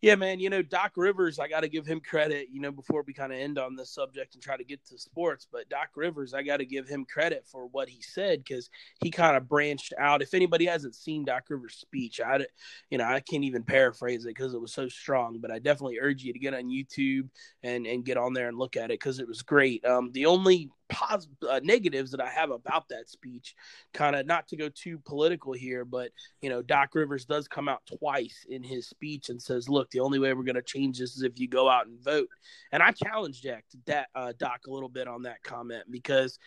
yeah, 0.03 0.15
man, 0.15 0.41
you 0.41 0.49
know, 0.49 0.61
Doc 0.61 0.91
Rivers, 0.97 1.39
I 1.39 1.47
got 1.47 1.61
to 1.61 1.69
give 1.69 1.85
him 1.85 2.01
credit, 2.01 2.49
you 2.51 2.59
know, 2.59 2.73
before 2.73 3.05
we 3.07 3.13
kind 3.13 3.31
of 3.31 3.39
end 3.39 3.57
on 3.57 3.77
this 3.77 3.89
subject 3.89 4.33
and 4.33 4.43
try 4.43 4.57
to 4.57 4.63
get 4.65 4.85
to 4.87 4.97
sports. 4.97 5.47
But 5.49 5.69
Doc 5.69 5.91
Rivers, 5.95 6.33
I 6.33 6.43
got 6.43 6.57
to 6.57 6.65
give 6.65 6.89
him 6.89 7.05
credit 7.05 7.45
for 7.49 7.67
what 7.67 7.87
he 7.87 8.01
said 8.01 8.43
because 8.43 8.69
he 9.01 9.09
kind 9.09 9.37
of 9.37 9.47
branched 9.47 9.93
out. 9.97 10.21
If 10.21 10.33
anybody 10.33 10.65
hasn't 10.65 10.95
seen 10.95 11.23
Doc 11.23 11.45
Rivers' 11.47 11.75
speech, 11.75 12.19
I, 12.19 12.45
you 12.89 12.97
know, 12.97 13.05
I 13.05 13.21
can't 13.21 13.45
even 13.45 13.63
paraphrase 13.63 14.25
it 14.25 14.35
because 14.35 14.53
it 14.53 14.59
was 14.59 14.73
so 14.73 14.89
strong. 14.89 15.39
But 15.39 15.51
I 15.51 15.59
definitely 15.59 15.99
urge 16.01 16.21
you 16.21 16.33
to 16.33 16.39
get 16.39 16.53
on 16.53 16.63
YouTube 16.65 17.29
and 17.63 17.87
and 17.87 18.03
get 18.03 18.17
on 18.17 18.33
there 18.33 18.49
and 18.49 18.57
look 18.57 18.75
at 18.75 18.91
it 18.91 18.99
because 18.99 19.19
it 19.19 19.27
was 19.27 19.41
great. 19.41 19.85
Um, 19.85 20.11
the 20.11 20.25
only 20.25 20.69
pos- 20.93 21.27
uh, 21.49 21.59
negatives 21.63 22.11
that 22.11 22.21
I 22.21 22.29
have 22.29 22.51
about 22.51 22.87
that 22.89 23.09
speech, 23.09 23.55
kind 23.93 24.15
of 24.15 24.25
not 24.25 24.47
to 24.49 24.55
go 24.55 24.69
too 24.69 24.99
political 24.99 25.53
here, 25.53 25.83
but 25.83 26.11
you 26.41 26.49
know, 26.49 26.61
Doc 26.61 26.93
Rivers 26.93 27.25
does 27.25 27.47
come 27.47 27.67
out 27.67 27.81
twice 27.99 28.45
in 28.47 28.63
his 28.63 28.87
speech 28.87 29.29
and 29.29 29.41
says, 29.41 29.67
"Look, 29.67 29.89
the 29.91 29.99
only 29.99 30.19
way 30.19 30.33
we're 30.33 30.43
going 30.43 30.55
to 30.55 30.61
change 30.61 30.99
this 30.99 31.15
is 31.15 31.23
if 31.23 31.39
you 31.39 31.47
go 31.47 31.69
out 31.69 31.87
and 31.87 31.99
vote." 31.99 32.29
And 32.71 32.81
I 32.83 32.91
challenged 32.91 33.43
Jack 33.43 33.65
that 33.85 34.07
uh, 34.15 34.33
Doc 34.37 34.61
a 34.67 34.71
little 34.71 34.89
bit 34.89 35.07
on 35.07 35.23
that 35.23 35.43
comment 35.43 35.85
because 35.89 36.39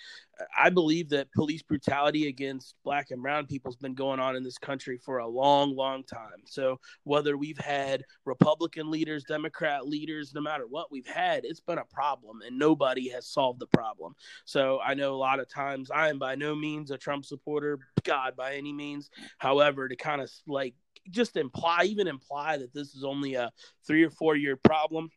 I 0.57 0.71
believe 0.71 1.09
that 1.11 1.33
police 1.33 1.63
brutality 1.63 2.29
against 2.29 2.75
black 2.85 3.11
and 3.11 3.23
brown 3.23 3.47
people 3.47 3.71
has 3.71 3.77
been 3.77 3.95
going 3.95 4.21
on 4.21 4.37
in 4.37 4.43
this 4.43 4.59
country 4.59 4.99
for 4.99 5.19
a 5.19 5.27
long, 5.27 5.75
long 5.75 6.05
time. 6.05 6.43
So 6.45 6.79
whether 7.05 7.37
we've 7.37 7.59
had 7.59 8.05
Republican 8.25 8.91
leaders, 8.91 9.25
Democrat 9.25 9.87
leaders, 9.87 10.33
no 10.35 10.41
matter 10.41 10.67
what 10.69 10.93
we've 10.93 11.07
had, 11.07 11.45
it's 11.45 11.61
been 11.61 11.79
a 11.79 11.85
problem 11.85 12.41
and 12.47 12.59
nobody 12.59 13.09
has 13.11 13.27
solved 13.27 13.61
the 13.61 13.67
problem. 13.67 14.15
So 14.45 14.81
I 14.81 14.95
know 14.95 15.15
a 15.15 15.17
lot 15.17 15.41
of 15.41 15.49
times 15.49 15.91
I 15.91 16.09
am 16.09 16.19
by 16.19 16.35
no 16.35 16.55
means 16.55 16.91
a 16.91 16.99
Trump 16.99 17.25
supporter, 17.25 17.79
God, 18.05 18.37
by 18.37 18.55
any 18.55 18.73
means. 18.73 19.11
However, 19.39 19.89
to 19.89 19.97
kind 19.97 20.21
of 20.21 20.31
like 20.47 20.75
just 21.11 21.37
imply, 21.37 21.85
even 21.85 22.09
imply 22.09 22.59
that 22.59 22.75
this 22.75 22.95
is 22.95 23.05
only 23.05 23.35
a 23.35 23.51
three 23.87 24.03
or 24.03 24.11
four 24.11 24.37
year 24.37 24.57
problem 24.57 25.09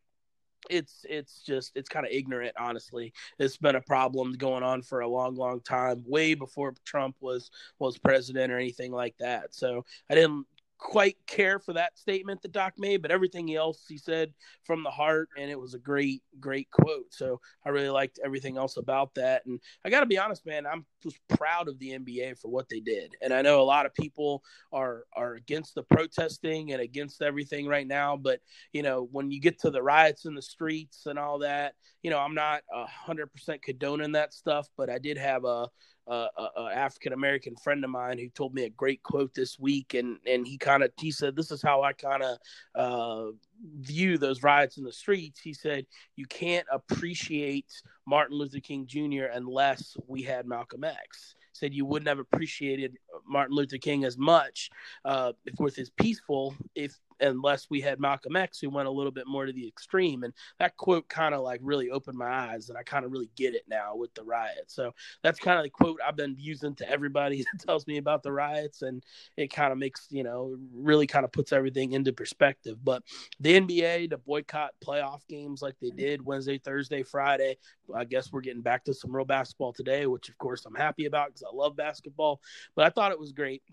it's 0.70 1.06
it's 1.10 1.42
just 1.42 1.72
it's 1.76 1.90
kind 1.90 2.06
of 2.06 2.12
ignorant 2.12 2.54
honestly. 2.60 3.14
It's 3.38 3.58
been 3.58 3.76
a 3.76 3.82
problem 3.82 4.34
going 4.34 4.64
on 4.64 4.82
for 4.82 5.02
a 5.02 5.08
long 5.08 5.36
long 5.36 5.62
time 5.62 6.04
way 6.06 6.34
before 6.34 6.74
trump 6.86 7.16
was 7.22 7.52
was 7.80 7.98
president 7.98 8.52
or 8.52 8.58
anything 8.58 8.92
like 8.92 9.18
that. 9.20 9.54
So 9.56 9.86
i 10.10 10.16
didn't 10.16 10.46
quite 10.80 11.18
care 11.28 11.60
for 11.60 11.74
that 11.74 11.98
statement 11.98 12.42
that 12.42 12.54
Doc 12.54 12.74
made, 12.78 13.02
but 13.02 13.12
everything 13.12 13.54
else 13.54 13.84
he 13.88 13.98
said 13.98 14.34
from 14.64 14.82
the 14.82 14.90
heart, 14.90 15.30
and 15.38 15.52
it 15.52 15.60
was 15.60 15.74
a 15.74 15.80
great, 15.80 16.24
great 16.40 16.72
quote. 16.72 17.14
So 17.14 17.42
I 17.66 17.70
really 17.70 17.90
liked 17.90 18.20
everything 18.24 18.58
else 18.58 18.78
about 18.78 19.14
that. 19.16 19.46
And 19.46 19.60
I 19.86 19.90
got 19.90 20.00
to 20.00 20.06
be 20.06 20.18
honest, 20.18 20.46
man, 20.46 20.66
I'm 20.66 20.86
just 21.04 21.20
proud 21.28 21.68
of 21.68 21.78
the 21.80 21.92
NBA 21.92 22.40
for 22.40 22.50
what 22.50 22.70
they 22.70 22.80
did. 22.80 23.14
And 23.22 23.34
I 23.34 23.42
know 23.42 23.62
a 23.62 23.64
lot 23.64 23.86
of 23.86 23.94
people 23.94 24.44
are 24.72 25.04
are 25.16 25.36
against 25.36 25.76
the 25.76 25.84
protesting 25.84 26.72
and 26.72 26.82
against 26.82 27.22
everything 27.22 27.68
right 27.68 27.88
now, 27.88 28.16
but 28.16 28.40
you 28.72 28.82
know 28.82 29.08
when 29.12 29.32
you 29.32 29.42
get 29.42 29.60
to 29.60 29.72
the 29.72 29.84
riots 29.84 30.26
in 30.26 30.34
the 30.34 30.42
streets 30.42 31.06
and 31.06 31.20
all 31.20 31.40
that, 31.40 31.76
you 32.02 32.10
know 32.10 32.20
I'm 32.20 32.36
not 32.36 32.62
a 32.74 32.86
hundred 32.86 33.28
percent 33.34 33.62
condoning 33.62 34.14
that 34.14 34.34
stuff, 34.34 34.70
but 34.78 34.90
I 34.90 34.98
did 34.98 35.18
have 35.18 35.44
a 35.44 35.70
uh, 36.10 36.28
a, 36.58 36.62
African 36.74 37.14
American 37.14 37.56
friend 37.56 37.84
of 37.84 37.90
mine 37.90 38.18
who 38.18 38.30
told 38.30 38.54
me 38.54 38.64
a 38.64 38.70
great 38.70 39.04
quote 39.04 39.34
this 39.34 39.60
week, 39.60 39.94
and 39.94 40.18
and 40.26 40.48
he 40.48 40.58
kind 40.58 40.84
of 40.84 40.92
he 41.00 41.12
said 41.12 41.36
this 41.36 41.52
is 41.52 41.62
how 41.62 41.84
I 41.84 41.94
kind 41.94 42.24
of 42.24 42.38
uh, 42.76 43.32
view 43.80 44.18
those 44.18 44.44
riots 44.44 44.78
in 44.78 44.84
the 44.84 44.92
streets. 44.92 45.40
He 45.42 45.54
said 45.54 45.86
you 46.16 46.26
can't 46.26 46.68
appreciate 46.72 47.72
Martin 48.06 48.38
Luther 48.38 48.60
King 48.60 48.86
Jr. 48.88 49.26
unless 49.34 49.96
we 50.08 50.22
had 50.24 50.46
Malcolm 50.46 50.84
X. 50.84 51.36
Said 51.54 51.74
you 51.74 51.86
wouldn't 51.86 52.08
have 52.08 52.20
appreciated 52.20 52.98
Martin 53.28 53.56
Luther 53.56 53.78
King 53.78 54.06
as 54.06 54.18
much 54.18 54.70
uh, 55.04 55.34
with 55.60 55.76
his 55.76 55.90
peaceful 55.90 56.56
if 56.74 56.98
unless 57.22 57.70
we 57.70 57.82
had 57.82 58.00
Malcolm 58.00 58.36
X 58.36 58.60
who 58.60 58.70
went 58.70 58.88
a 58.88 58.92
little 58.92 59.12
bit 59.12 59.28
more 59.28 59.46
to 59.46 59.54
the 59.54 59.68
extreme. 59.68 60.24
And 60.24 60.34
that 60.60 60.78
quote 60.78 61.08
kind 61.10 61.36
of 61.36 61.42
like 61.42 61.60
really 61.64 61.90
opened 61.90 62.18
my 62.18 62.30
eyes, 62.30 62.70
and 62.70 62.78
I 62.78 62.84
kind 62.84 63.06
of 63.06 63.12
really 63.12 63.30
get 63.36 63.56
it 63.56 63.64
now 63.68 63.96
with 63.96 64.14
the 64.14 64.24
riots. 64.24 64.74
So 64.74 64.94
that's 65.24 65.40
kind 65.40 65.58
of 65.58 65.64
the 65.64 65.70
quote 65.70 66.00
I've 66.06 66.16
been 66.16 66.36
using 66.38 66.76
to 66.76 66.90
everybody 66.90 67.46
that 67.54 67.66
tells 67.66 67.88
me 67.88 67.98
about 67.98 68.24
the 68.24 68.32
riots, 68.32 68.82
and 68.82 69.04
it 69.38 69.48
kind 69.48 69.72
of 69.72 69.78
makes 69.78 70.08
you 70.10 70.24
know 70.24 70.58
really 70.74 71.08
kind 71.08 71.26
of 71.26 71.32
puts 71.32 71.54
everything 71.54 71.94
into 71.94 72.14
perspective. 72.14 72.78
But 72.84 73.04
the 73.40 73.49
NBA 73.50 74.12
to 74.12 74.18
boycott 74.18 74.72
playoff 74.86 75.26
games 75.28 75.62
like 75.62 75.76
they 75.82 75.90
did 75.90 76.24
Wednesday, 76.24 76.60
Thursday, 76.60 77.02
Friday. 77.02 77.58
I 77.94 78.06
guess 78.06 78.32
we're 78.32 78.42
getting 78.42 78.62
back 78.62 78.86
to 78.86 78.94
some 78.94 79.16
real 79.16 79.26
basketball 79.26 79.74
today, 79.74 80.06
which 80.06 80.30
of 80.30 80.38
course 80.38 80.66
I'm 80.66 80.76
happy 80.76 81.06
about 81.06 81.30
because 81.30 81.44
I 81.44 81.56
love 81.56 81.76
basketball. 81.76 82.42
But 82.76 82.86
I 82.86 82.90
thought 82.90 83.12
it 83.12 83.20
was 83.20 83.32
great. 83.32 83.64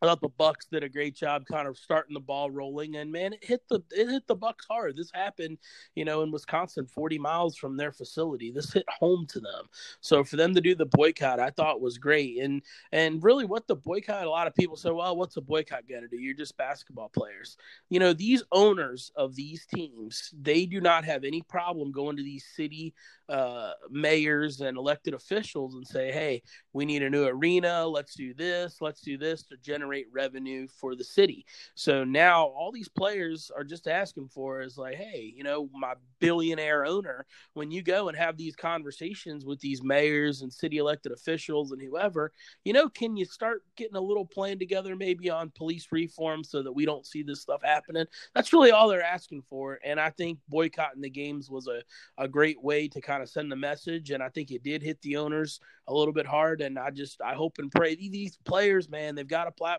I 0.00 0.06
thought 0.06 0.20
the 0.20 0.28
Bucks 0.28 0.66
did 0.70 0.84
a 0.84 0.88
great 0.88 1.16
job 1.16 1.44
kind 1.46 1.66
of 1.66 1.76
starting 1.76 2.14
the 2.14 2.20
ball 2.20 2.50
rolling 2.50 2.96
and 2.96 3.10
man 3.10 3.32
it 3.32 3.44
hit 3.44 3.62
the 3.68 3.82
it 3.90 4.08
hit 4.08 4.26
the 4.26 4.34
Bucks 4.34 4.66
hard. 4.68 4.96
This 4.96 5.10
happened, 5.12 5.58
you 5.94 6.04
know, 6.04 6.22
in 6.22 6.30
Wisconsin 6.30 6.86
40 6.86 7.18
miles 7.18 7.56
from 7.56 7.76
their 7.76 7.92
facility. 7.92 8.50
This 8.50 8.72
hit 8.72 8.86
home 8.88 9.26
to 9.30 9.40
them. 9.40 9.66
So 10.00 10.22
for 10.22 10.36
them 10.36 10.54
to 10.54 10.60
do 10.60 10.74
the 10.74 10.86
boycott 10.86 11.40
I 11.40 11.50
thought 11.50 11.80
was 11.80 11.98
great. 11.98 12.38
And 12.38 12.62
and 12.92 13.22
really 13.22 13.44
what 13.44 13.66
the 13.66 13.76
boycott 13.76 14.26
a 14.26 14.30
lot 14.30 14.46
of 14.46 14.54
people 14.54 14.76
say, 14.76 14.90
well, 14.90 15.16
what's 15.16 15.36
a 15.36 15.40
boycott 15.40 15.88
going 15.88 16.02
to 16.02 16.08
do? 16.08 16.18
You're 16.18 16.34
just 16.34 16.56
basketball 16.56 17.08
players. 17.08 17.56
You 17.90 18.00
know, 18.00 18.12
these 18.12 18.42
owners 18.52 19.10
of 19.16 19.34
these 19.34 19.66
teams, 19.66 20.32
they 20.40 20.66
do 20.66 20.80
not 20.80 21.04
have 21.04 21.24
any 21.24 21.42
problem 21.42 21.92
going 21.92 22.16
to 22.16 22.22
these 22.22 22.46
city 22.54 22.94
uh, 23.28 23.72
mayors 23.90 24.60
and 24.60 24.78
elected 24.78 25.14
officials 25.14 25.74
and 25.74 25.86
say, 25.86 26.10
hey, 26.10 26.42
we 26.72 26.84
need 26.84 27.02
a 27.02 27.10
new 27.10 27.24
arena. 27.24 27.86
Let's 27.86 28.14
do 28.14 28.32
this. 28.32 28.78
Let's 28.80 29.02
do 29.02 29.18
this 29.18 29.42
to 29.44 29.56
generate 29.58 29.87
revenue 30.10 30.66
for 30.68 30.94
the 30.94 31.04
city. 31.04 31.44
So 31.74 32.04
now 32.04 32.46
all 32.46 32.72
these 32.72 32.88
players 32.88 33.50
are 33.54 33.64
just 33.64 33.86
asking 33.86 34.28
for 34.28 34.62
is 34.62 34.78
like, 34.78 34.96
hey, 34.96 35.32
you 35.36 35.44
know, 35.44 35.68
my 35.72 35.94
billionaire 36.18 36.86
owner, 36.86 37.26
when 37.52 37.70
you 37.70 37.82
go 37.82 38.08
and 38.08 38.16
have 38.16 38.38
these 38.38 38.56
conversations 38.56 39.44
with 39.44 39.60
these 39.60 39.82
mayors 39.82 40.40
and 40.40 40.52
city 40.52 40.78
elected 40.78 41.12
officials 41.12 41.72
and 41.72 41.82
whoever, 41.82 42.32
you 42.64 42.72
know, 42.72 42.88
can 42.88 43.16
you 43.16 43.26
start 43.26 43.62
getting 43.76 43.96
a 43.96 44.00
little 44.00 44.24
plan 44.24 44.58
together 44.58 44.96
maybe 44.96 45.28
on 45.28 45.50
police 45.50 45.88
reform 45.92 46.42
so 46.42 46.62
that 46.62 46.72
we 46.72 46.86
don't 46.86 47.06
see 47.06 47.22
this 47.22 47.42
stuff 47.42 47.60
happening? 47.62 48.06
That's 48.34 48.52
really 48.52 48.70
all 48.70 48.88
they're 48.88 49.02
asking 49.02 49.42
for. 49.50 49.78
And 49.84 50.00
I 50.00 50.10
think 50.10 50.38
boycotting 50.48 51.02
the 51.02 51.10
games 51.10 51.50
was 51.50 51.68
a, 51.68 51.82
a 52.16 52.26
great 52.26 52.62
way 52.62 52.88
to 52.88 53.00
kind 53.00 53.18
kind 53.18 53.26
of 53.26 53.30
send 53.30 53.50
the 53.50 53.56
message. 53.56 54.10
And 54.10 54.22
I 54.22 54.28
think 54.28 54.50
it 54.50 54.62
did 54.62 54.82
hit 54.82 55.02
the 55.02 55.16
owners 55.16 55.60
a 55.88 55.94
little 55.94 56.14
bit 56.14 56.26
hard. 56.26 56.60
And 56.60 56.78
I 56.78 56.90
just, 56.90 57.20
I 57.20 57.34
hope 57.34 57.58
and 57.58 57.70
pray 57.70 57.96
these 57.96 58.38
players, 58.44 58.88
man, 58.88 59.14
they've 59.14 59.26
got 59.26 59.48
a 59.48 59.52
platform 59.52 59.77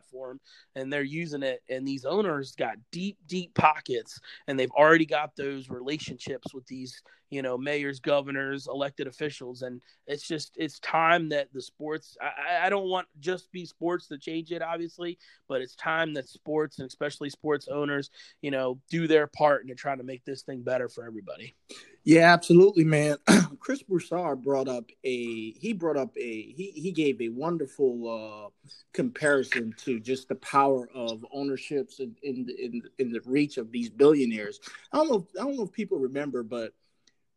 and 0.76 0.92
they're 0.92 1.04
using 1.04 1.44
it. 1.44 1.62
And 1.70 1.88
these 1.88 2.06
owners 2.06 2.56
got 2.56 2.78
deep, 2.92 3.18
deep 3.28 3.54
pockets 3.54 4.20
and 4.48 4.60
they've 4.60 4.72
already 4.72 5.06
got 5.06 5.36
those 5.36 5.70
relationships 5.70 6.54
with 6.54 6.66
these 6.68 7.02
you 7.30 7.42
know 7.42 7.58
mayors 7.58 8.00
governors 8.00 8.68
elected 8.68 9.08
officials. 9.08 9.62
And 9.62 9.82
it's 10.08 10.28
just 10.28 10.54
it's 10.58 10.80
time 10.80 11.30
that 11.30 11.50
the 11.54 11.62
sports 11.62 12.18
I, 12.22 12.66
I 12.66 12.70
don't 12.70 12.90
want 12.90 13.08
just 13.20 13.52
be 13.52 13.66
sports 13.66 14.08
to 14.08 14.18
change 14.18 14.52
it 14.52 14.62
obviously 14.62 15.18
but 15.48 15.62
it's 15.62 15.76
time 15.76 16.14
that 16.14 16.28
sports 16.28 16.80
and 16.80 16.88
especially 16.88 17.30
sports 17.30 17.68
owners 17.68 18.10
you 18.42 18.52
know 18.52 18.80
do 18.90 19.08
their 19.08 19.28
part 19.28 19.68
in 19.68 19.76
trying 19.76 19.98
to 19.98 20.04
make 20.04 20.26
this 20.26 20.42
thing 20.42 20.62
better 20.62 20.90
for 20.90 21.06
everybody. 21.06 21.56
Yeah 22.04 22.34
absolutely 22.34 22.86
man. 22.86 23.18
Chris 23.60 23.84
broussard 23.84 24.42
brought 24.42 24.68
up 24.68 24.90
a 25.04 25.52
he 25.52 25.74
brought 25.74 25.98
up 25.98 26.16
a 26.18 26.42
he, 26.54 26.72
he 26.76 26.92
gave 26.92 27.22
a 27.22 27.30
wonderful 27.30 28.10
uh 28.10 28.70
comparison 28.94 29.74
to 29.78 30.00
just 30.00 30.28
the 30.28 30.36
power 30.36 30.90
of 30.96 31.26
ownerships 31.34 32.00
in 32.00 32.16
in, 32.24 32.48
in, 32.60 32.82
in 32.98 33.12
the 33.12 33.22
reach 33.26 33.58
of 33.58 33.72
these 33.72 33.90
billionaires. 33.90 34.60
I 34.92 34.98
don't 34.98 35.10
know 35.10 35.28
i 35.40 35.44
don't 35.44 35.58
know 35.58 35.64
if 35.64 35.72
people 35.72 35.98
remember 35.98 36.44
but 36.44 36.74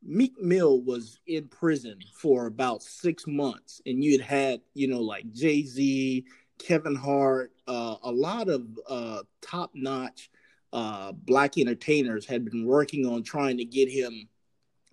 Meek 0.05 0.41
Mill 0.41 0.81
was 0.83 1.21
in 1.27 1.49
prison 1.49 1.99
for 2.15 2.47
about 2.47 2.83
six 2.83 3.27
months, 3.27 3.81
and 3.87 4.03
you 4.03 4.12
had 4.12 4.21
had, 4.21 4.61
you 4.75 4.88
know, 4.88 5.01
like 5.01 5.33
Jay 5.33 5.62
Z, 5.65 6.25
Kevin 6.59 6.97
Hart, 6.97 7.53
uh, 7.69 7.97
a 8.03 8.11
lot 8.11 8.49
of 8.49 8.67
uh, 8.88 9.23
top 9.41 9.71
notch 9.75 10.31
uh, 10.73 11.12
black 11.12 11.59
entertainers 11.59 12.27
had 12.27 12.45
been 12.45 12.67
working 12.67 13.07
on 13.07 13.23
trying 13.23 13.59
to 13.59 13.65
get 13.65 13.88
him 13.88 14.29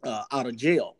uh, 0.04 0.24
out 0.32 0.46
of 0.46 0.56
jail. 0.56 0.98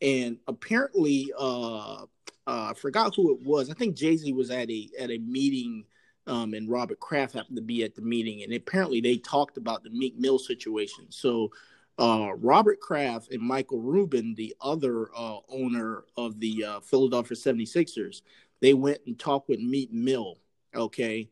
And 0.00 0.38
apparently, 0.46 1.32
uh, 1.38 2.02
uh, 2.02 2.06
I 2.46 2.72
forgot 2.74 3.14
who 3.14 3.34
it 3.34 3.42
was. 3.42 3.70
I 3.70 3.74
think 3.74 3.96
Jay 3.96 4.16
Z 4.16 4.32
was 4.32 4.50
at 4.50 4.70
a 4.70 4.88
at 4.98 5.10
a 5.10 5.18
meeting, 5.18 5.84
um, 6.26 6.54
and 6.54 6.70
Robert 6.70 7.00
Kraft 7.00 7.34
happened 7.34 7.56
to 7.56 7.62
be 7.62 7.84
at 7.84 7.94
the 7.94 8.02
meeting, 8.02 8.42
and 8.42 8.52
apparently 8.54 9.00
they 9.00 9.18
talked 9.18 9.58
about 9.58 9.82
the 9.82 9.90
Meek 9.90 10.18
Mill 10.18 10.38
situation. 10.38 11.06
So 11.10 11.50
uh, 12.00 12.30
Robert 12.36 12.80
Kraft 12.80 13.30
and 13.30 13.42
Michael 13.42 13.80
Rubin, 13.80 14.34
the 14.34 14.56
other 14.60 15.10
uh, 15.14 15.36
owner 15.50 16.04
of 16.16 16.40
the 16.40 16.64
uh, 16.64 16.80
Philadelphia 16.80 17.36
76ers, 17.36 18.22
they 18.60 18.72
went 18.72 19.00
and 19.06 19.18
talked 19.18 19.50
with 19.50 19.60
Meek 19.60 19.92
Mill. 19.92 20.38
Okay. 20.74 21.28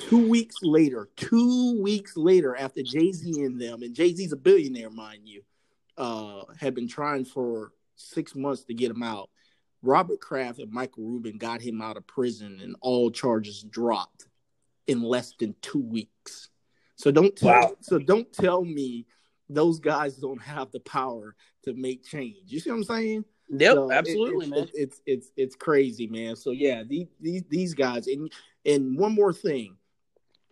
Two 0.00 0.28
weeks 0.28 0.56
later, 0.62 1.08
two 1.16 1.80
weeks 1.80 2.16
later, 2.16 2.56
after 2.56 2.82
Jay 2.82 3.12
Z 3.12 3.44
and 3.44 3.60
them, 3.60 3.82
and 3.82 3.94
Jay 3.94 4.12
Z's 4.12 4.32
a 4.32 4.36
billionaire, 4.36 4.90
mind 4.90 5.28
you, 5.28 5.42
uh, 5.96 6.42
had 6.58 6.74
been 6.74 6.88
trying 6.88 7.24
for 7.24 7.72
six 7.94 8.34
months 8.34 8.64
to 8.64 8.74
get 8.74 8.90
him 8.90 9.02
out. 9.02 9.30
Robert 9.82 10.20
Kraft 10.20 10.58
and 10.58 10.72
Michael 10.72 11.04
Rubin 11.04 11.38
got 11.38 11.60
him 11.60 11.80
out 11.80 11.96
of 11.96 12.06
prison 12.06 12.58
and 12.62 12.74
all 12.80 13.10
charges 13.10 13.62
dropped 13.62 14.26
in 14.86 15.02
less 15.02 15.34
than 15.38 15.54
two 15.62 15.80
weeks. 15.80 16.50
So 16.96 17.10
don't 17.10 17.34
tell 17.34 17.48
wow. 17.48 17.76
so 17.80 17.98
don't 17.98 18.30
tell 18.32 18.64
me 18.64 19.06
those 19.50 19.80
guys 19.80 20.16
don't 20.16 20.40
have 20.40 20.70
the 20.70 20.80
power 20.80 21.34
to 21.64 21.74
make 21.74 22.04
change. 22.04 22.36
You 22.46 22.60
see 22.60 22.70
what 22.70 22.76
I'm 22.76 22.84
saying? 22.84 23.24
Yep, 23.50 23.74
so 23.74 23.92
absolutely, 23.92 24.46
it, 24.46 24.50
man. 24.50 24.58
It, 24.60 24.70
it's 24.74 25.02
it's 25.06 25.30
it's 25.36 25.56
crazy, 25.56 26.06
man. 26.06 26.36
So 26.36 26.52
yeah, 26.52 26.84
these 26.86 27.08
these 27.20 27.42
these 27.48 27.74
guys 27.74 28.06
and 28.06 28.32
and 28.64 28.96
one 28.96 29.14
more 29.14 29.32
thing. 29.32 29.76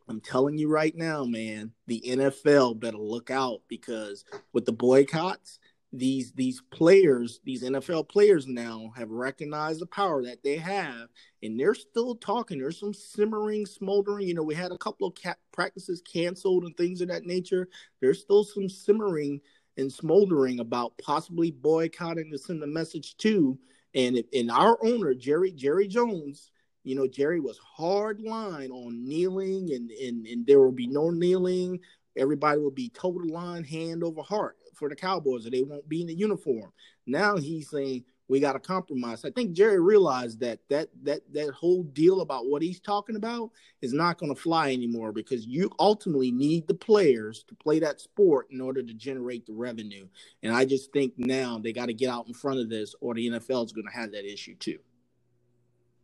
I'm 0.09 0.21
telling 0.21 0.57
you 0.57 0.69
right 0.69 0.97
now, 0.97 1.25
man, 1.25 1.73
the 1.87 2.03
NFL 2.07 2.81
better 2.81 2.97
look 2.97 3.31
out 3.31 3.61
because 3.69 4.25
with 4.55 4.65
the 4.65 4.73
boycotts, 4.73 5.59
these 5.93 6.33
these 6.33 6.61
players, 6.71 7.41
these 7.45 7.63
NFL 7.63 8.09
players 8.09 8.47
now 8.47 8.93
have 8.97 9.11
recognized 9.11 9.81
the 9.81 9.87
power 9.87 10.23
that 10.25 10.43
they 10.43 10.57
have, 10.57 11.09
and 11.43 11.59
they're 11.59 11.75
still 11.75 12.15
talking. 12.15 12.59
There's 12.59 12.79
some 12.79 12.93
simmering, 12.93 13.65
smoldering. 13.65 14.29
You 14.29 14.35
know, 14.35 14.43
we 14.43 14.55
had 14.55 14.73
a 14.73 14.79
couple 14.79 15.07
of 15.07 15.15
practices 15.53 16.03
canceled 16.03 16.65
and 16.65 16.77
things 16.77 17.01
of 17.01 17.09
that 17.09 17.25
nature. 17.25 17.69
There's 18.01 18.21
still 18.21 18.45
some 18.45 18.69
simmering 18.69 19.41
and 19.79 19.91
smoldering 19.91 20.61
about 20.61 20.93
possibly 20.99 21.53
boycotting 21.53 22.31
to 22.33 22.39
send 22.39 22.63
a 22.63 22.67
message 22.67 23.17
to. 23.19 23.59
And 23.95 24.23
in 24.33 24.51
our 24.51 24.77
owner 24.85 25.15
Jerry 25.15 25.53
Jerry 25.53 25.89
Jones, 25.89 26.51
you 26.85 26.97
know, 26.97 27.07
Jerry 27.07 27.41
was 27.41 27.59
hard 27.59 28.21
line 28.21 28.71
on 28.71 29.09
kneeling, 29.09 29.73
and 29.73 29.91
and 29.91 30.27
and 30.27 30.47
there 30.47 30.61
will 30.61 30.73
be 30.73 30.87
no 30.87 31.09
kneeling. 31.09 31.81
Everybody 32.15 32.61
will 32.61 32.73
be 32.73 32.91
total 32.91 33.33
line, 33.33 33.65
hand 33.65 34.05
over 34.05 34.23
heart 34.23 34.58
for 34.79 34.89
the 34.89 34.97
Cowboys, 34.97 35.47
or 35.47 35.51
they 35.51 35.63
won't 35.63 35.89
be 35.89 36.01
in 36.01 36.07
the 36.07 36.15
uniform. 36.15 36.73
Now 37.07 37.37
he's 37.37 37.71
saying 37.71 38.05
we 38.29 38.41
got 38.41 38.53
to 38.53 38.61
compromise. 38.61 39.25
I 39.25 39.31
think 39.31 39.53
Jerry 39.53 39.81
realized 39.81 40.41
that 40.41 40.61
that 40.69 40.91
that 41.03 41.21
that 41.33 41.51
whole 41.55 41.83
deal 41.83 42.21
about 42.21 42.47
what 42.47 42.63
he's 42.63 42.79
talking 42.79 43.17
about 43.17 43.51
is 43.81 43.93
not 43.93 44.19
going 44.19 44.35
to 44.35 44.41
fly 44.41 44.73
anymore 44.73 45.13
because 45.13 45.47
you 45.47 45.71
ultimately 45.79 46.31
need 46.31 46.69
the 46.69 46.75
players 46.75 47.43
to 47.49 47.55
play 47.55 47.79
that 47.81 48.01
sport 48.01 48.49
in 48.51 48.61
order 48.61 48.83
to 48.83 48.95
generate 48.95 49.47
the 49.47 49.55
revenue. 49.55 50.07
And 50.43 50.55
I 50.55 50.67
just 50.67 50.93
think 50.93 51.15
now 51.17 51.59
they 51.59 51.73
got 51.73 51.87
to 51.87 51.95
get 51.95 52.11
out 52.11 52.29
in 52.29 52.35
front 52.35 52.61
of 52.61 52.69
this, 52.69 52.95
or 53.01 53.15
the 53.15 53.31
NFL 53.31 53.65
is 53.65 53.73
going 53.73 53.87
to 53.87 53.99
have 53.99 54.13
that 54.13 54.31
issue 54.31 54.55
too. 54.57 54.79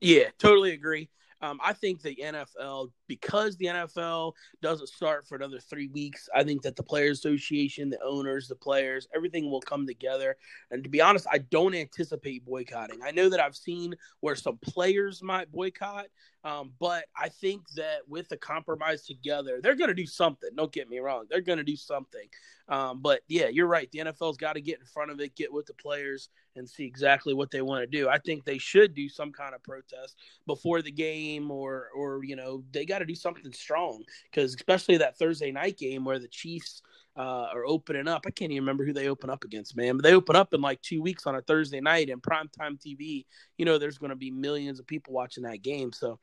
Yeah, 0.01 0.29
totally 0.39 0.73
agree. 0.73 1.11
Um, 1.41 1.61
I 1.63 1.75
think 1.75 2.01
the 2.01 2.17
NFL, 2.17 2.91
because 3.07 3.57
the 3.57 3.67
NFL 3.67 4.33
doesn't 4.63 4.89
start 4.89 5.27
for 5.27 5.37
another 5.37 5.59
three 5.59 5.89
weeks, 5.89 6.29
I 6.35 6.45
think 6.45 6.63
that 6.63 6.77
the 6.77 6.83
Players 6.83 7.19
Association, 7.19 7.91
the 7.91 8.03
owners, 8.03 8.49
the 8.49 8.55
players, 8.55 9.09
everything 9.15 9.51
will 9.51 9.61
come 9.61 9.87
together. 9.87 10.37
And 10.71 10.83
to 10.85 10.91
be 10.91 11.01
honest, 11.01 11.27
I 11.31 11.39
don't 11.39 11.75
anticipate 11.75 12.45
boycotting. 12.45 13.01
I 13.03 13.11
know 13.11 13.29
that 13.29 13.41
I've 13.41 13.57
seen 13.57 13.95
where 14.21 14.37
some 14.37 14.59
players 14.59 15.23
might 15.23 15.51
boycott, 15.53 16.07
um, 16.45 16.73
but 16.79 17.07
I 17.17 17.31
think 17.31 17.63
that 17.77 18.01
with 18.07 18.29
the 18.29 18.37
compromise 18.37 19.07
together, 19.07 19.61
they're 19.63 19.75
going 19.75 19.89
to 19.89 19.95
do 19.95 20.07
something. 20.07 20.51
Don't 20.55 20.73
get 20.73 20.91
me 20.91 20.99
wrong; 20.99 21.25
they're 21.31 21.41
going 21.41 21.59
to 21.59 21.65
do 21.65 21.77
something. 21.77 22.29
Um, 22.69 23.01
but 23.01 23.23
yeah, 23.29 23.49
you're 23.49 23.67
right. 23.67 23.91
The 23.91 24.01
NFL's 24.01 24.37
got 24.37 24.53
to 24.55 24.61
get 24.61 24.79
in 24.79 24.85
front 24.85 25.11
of 25.11 25.21
it, 25.21 25.37
get 25.37 25.53
with 25.53 25.65
the 25.65 25.75
players, 25.75 26.29
and 26.55 26.69
see 26.69 26.85
exactly 26.85 27.33
what 27.33 27.51
they 27.51 27.63
want 27.63 27.83
to 27.83 27.87
do. 27.87 28.09
I 28.09 28.19
think 28.19 28.45
they 28.45 28.59
should 28.59 28.95
do 28.95 29.09
some 29.09 29.33
kind 29.33 29.55
of 29.55 29.63
protest 29.63 30.17
before 30.47 30.83
the 30.83 30.91
game, 30.91 31.51
or 31.51 31.89
or 31.97 32.23
you 32.25 32.37
know 32.37 32.63
they 32.73 32.85
got 32.85 32.94
to 32.99 33.07
do 33.07 33.15
something 33.15 33.53
strong 33.53 34.03
because 34.31 34.55
especially 34.55 34.99
that 34.99 35.19
Thursday 35.19 35.51
night 35.51 35.79
game 35.79 36.05
where 36.05 36.19
the 36.19 36.29
Chiefs 36.29 36.83
uh, 37.17 37.47
are 37.53 37.65
opening 37.65 38.09
up. 38.09 38.25
I 38.27 38.31
can't 38.31 38.51
even 38.51 38.65
remember 38.65 38.85
who 38.85 38.93
they 38.93 39.09
open 39.09 39.31
up 39.31 39.45
against, 39.45 39.77
man. 39.77 39.97
But 39.97 40.03
they 40.03 40.15
open 40.15 40.37
up 40.37 40.53
in 40.53 40.61
like 40.61 40.83
two 40.83 41.01
weeks 41.01 41.27
on 41.27 41.37
a 41.37 41.43
Thursday 41.43 41.81
night 41.81 42.09
in 42.09 42.21
primetime 42.21 42.81
TV. 42.81 43.25
You 43.57 43.65
know, 43.65 43.79
there's 43.79 43.99
going 43.99 44.11
to 44.11 44.17
be 44.17 44.31
millions 44.31 44.81
of 44.81 44.87
people 44.87 45.13
watching 45.13 45.45
that 45.45 45.63
game. 45.63 45.93
So 45.93 46.19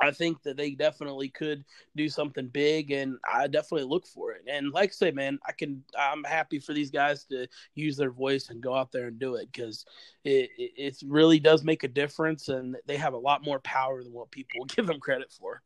I 0.00 0.10
think 0.10 0.42
that 0.42 0.56
they 0.56 0.70
definitely 0.72 1.28
could 1.28 1.64
do 1.96 2.08
something 2.08 2.48
big, 2.48 2.90
and 2.90 3.18
I 3.30 3.46
definitely 3.46 3.86
look 3.86 4.06
for 4.06 4.32
it. 4.32 4.42
And 4.50 4.72
like 4.72 4.90
I 4.90 4.92
say, 4.92 5.10
man, 5.10 5.38
I 5.46 5.52
can. 5.52 5.82
I'm 5.98 6.24
happy 6.24 6.58
for 6.58 6.72
these 6.72 6.90
guys 6.90 7.24
to 7.24 7.46
use 7.74 7.96
their 7.96 8.10
voice 8.10 8.50
and 8.50 8.60
go 8.60 8.74
out 8.74 8.92
there 8.92 9.08
and 9.08 9.18
do 9.18 9.34
it 9.36 9.48
because 9.52 9.84
it 10.24 10.50
it 10.56 10.96
really 11.06 11.38
does 11.38 11.64
make 11.64 11.84
a 11.84 11.88
difference, 11.88 12.48
and 12.48 12.76
they 12.86 12.96
have 12.96 13.14
a 13.14 13.18
lot 13.18 13.44
more 13.44 13.60
power 13.60 14.02
than 14.02 14.12
what 14.12 14.30
people 14.30 14.64
give 14.68 14.86
them 14.86 15.00
credit 15.00 15.32
for. 15.32 15.62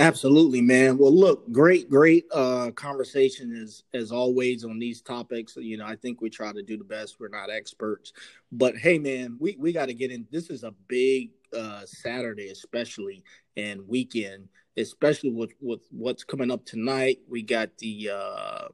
Absolutely, 0.00 0.60
man. 0.60 0.96
Well, 0.96 1.12
look, 1.12 1.50
great, 1.50 1.90
great 1.90 2.24
uh, 2.32 2.70
conversation 2.70 3.52
as 3.60 3.82
as 3.92 4.12
always 4.12 4.64
on 4.64 4.78
these 4.78 5.02
topics. 5.02 5.56
You 5.56 5.76
know, 5.76 5.86
I 5.86 5.96
think 5.96 6.20
we 6.20 6.30
try 6.30 6.52
to 6.52 6.62
do 6.62 6.78
the 6.78 6.84
best. 6.84 7.18
We're 7.18 7.28
not 7.28 7.50
experts, 7.50 8.12
but 8.52 8.76
hey, 8.76 8.98
man, 9.00 9.36
we 9.40 9.56
we 9.58 9.72
got 9.72 9.86
to 9.86 9.94
get 9.94 10.12
in. 10.12 10.24
This 10.30 10.50
is 10.50 10.62
a 10.62 10.72
big 10.86 11.30
uh, 11.56 11.84
Saturday, 11.86 12.48
especially 12.48 13.22
and 13.56 13.86
weekend, 13.86 14.48
especially 14.76 15.30
with 15.30 15.52
with 15.60 15.80
what's 15.90 16.24
coming 16.24 16.50
up 16.50 16.64
tonight. 16.64 17.18
We 17.28 17.42
got 17.42 17.76
the 17.78 18.10
uh, 18.14 18.68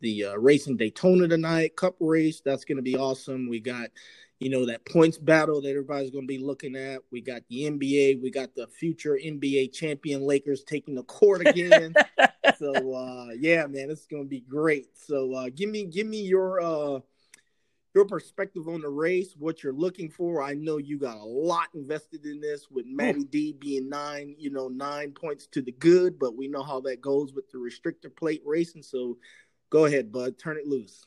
the 0.00 0.26
uh, 0.26 0.36
race 0.36 0.66
in 0.66 0.76
Daytona 0.76 1.28
tonight, 1.28 1.76
Cup 1.76 1.96
race. 2.00 2.40
That's 2.44 2.64
going 2.64 2.76
to 2.76 2.82
be 2.82 2.96
awesome. 2.96 3.48
We 3.48 3.60
got 3.60 3.90
you 4.38 4.48
know 4.48 4.64
that 4.66 4.86
points 4.86 5.18
battle 5.18 5.60
that 5.60 5.70
everybody's 5.70 6.10
going 6.10 6.24
to 6.24 6.32
be 6.32 6.38
looking 6.38 6.74
at. 6.76 7.00
We 7.10 7.20
got 7.20 7.42
the 7.48 7.64
NBA. 7.64 8.22
We 8.22 8.30
got 8.30 8.54
the 8.54 8.66
future 8.66 9.18
NBA 9.22 9.72
champion 9.72 10.22
Lakers 10.22 10.64
taking 10.64 10.94
the 10.94 11.04
court 11.04 11.46
again. 11.46 11.94
so 12.58 12.94
uh, 12.94 13.28
yeah, 13.38 13.66
man, 13.66 13.90
it's 13.90 14.06
going 14.06 14.24
to 14.24 14.28
be 14.28 14.40
great. 14.40 14.96
So 14.96 15.34
uh, 15.34 15.50
give 15.54 15.68
me 15.68 15.84
give 15.84 16.06
me 16.06 16.22
your 16.22 16.60
uh, 16.60 17.00
your 17.94 18.04
perspective 18.04 18.68
on 18.68 18.80
the 18.80 18.88
race, 18.88 19.34
what 19.36 19.62
you're 19.62 19.72
looking 19.72 20.10
for. 20.10 20.42
I 20.42 20.54
know 20.54 20.78
you 20.78 20.98
got 20.98 21.16
a 21.16 21.24
lot 21.24 21.68
invested 21.74 22.24
in 22.24 22.40
this 22.40 22.68
with 22.70 22.86
Matty 22.86 23.24
D 23.24 23.52
being 23.52 23.88
nine, 23.88 24.34
you 24.38 24.50
know, 24.50 24.68
nine 24.68 25.12
points 25.12 25.46
to 25.48 25.62
the 25.62 25.72
good, 25.72 26.18
but 26.18 26.36
we 26.36 26.46
know 26.46 26.62
how 26.62 26.80
that 26.82 27.00
goes 27.00 27.32
with 27.32 27.50
the 27.50 27.58
restrictor 27.58 28.14
plate 28.14 28.42
racing. 28.44 28.82
So 28.82 29.18
go 29.70 29.86
ahead, 29.86 30.12
bud, 30.12 30.38
turn 30.38 30.56
it 30.56 30.66
loose. 30.66 31.06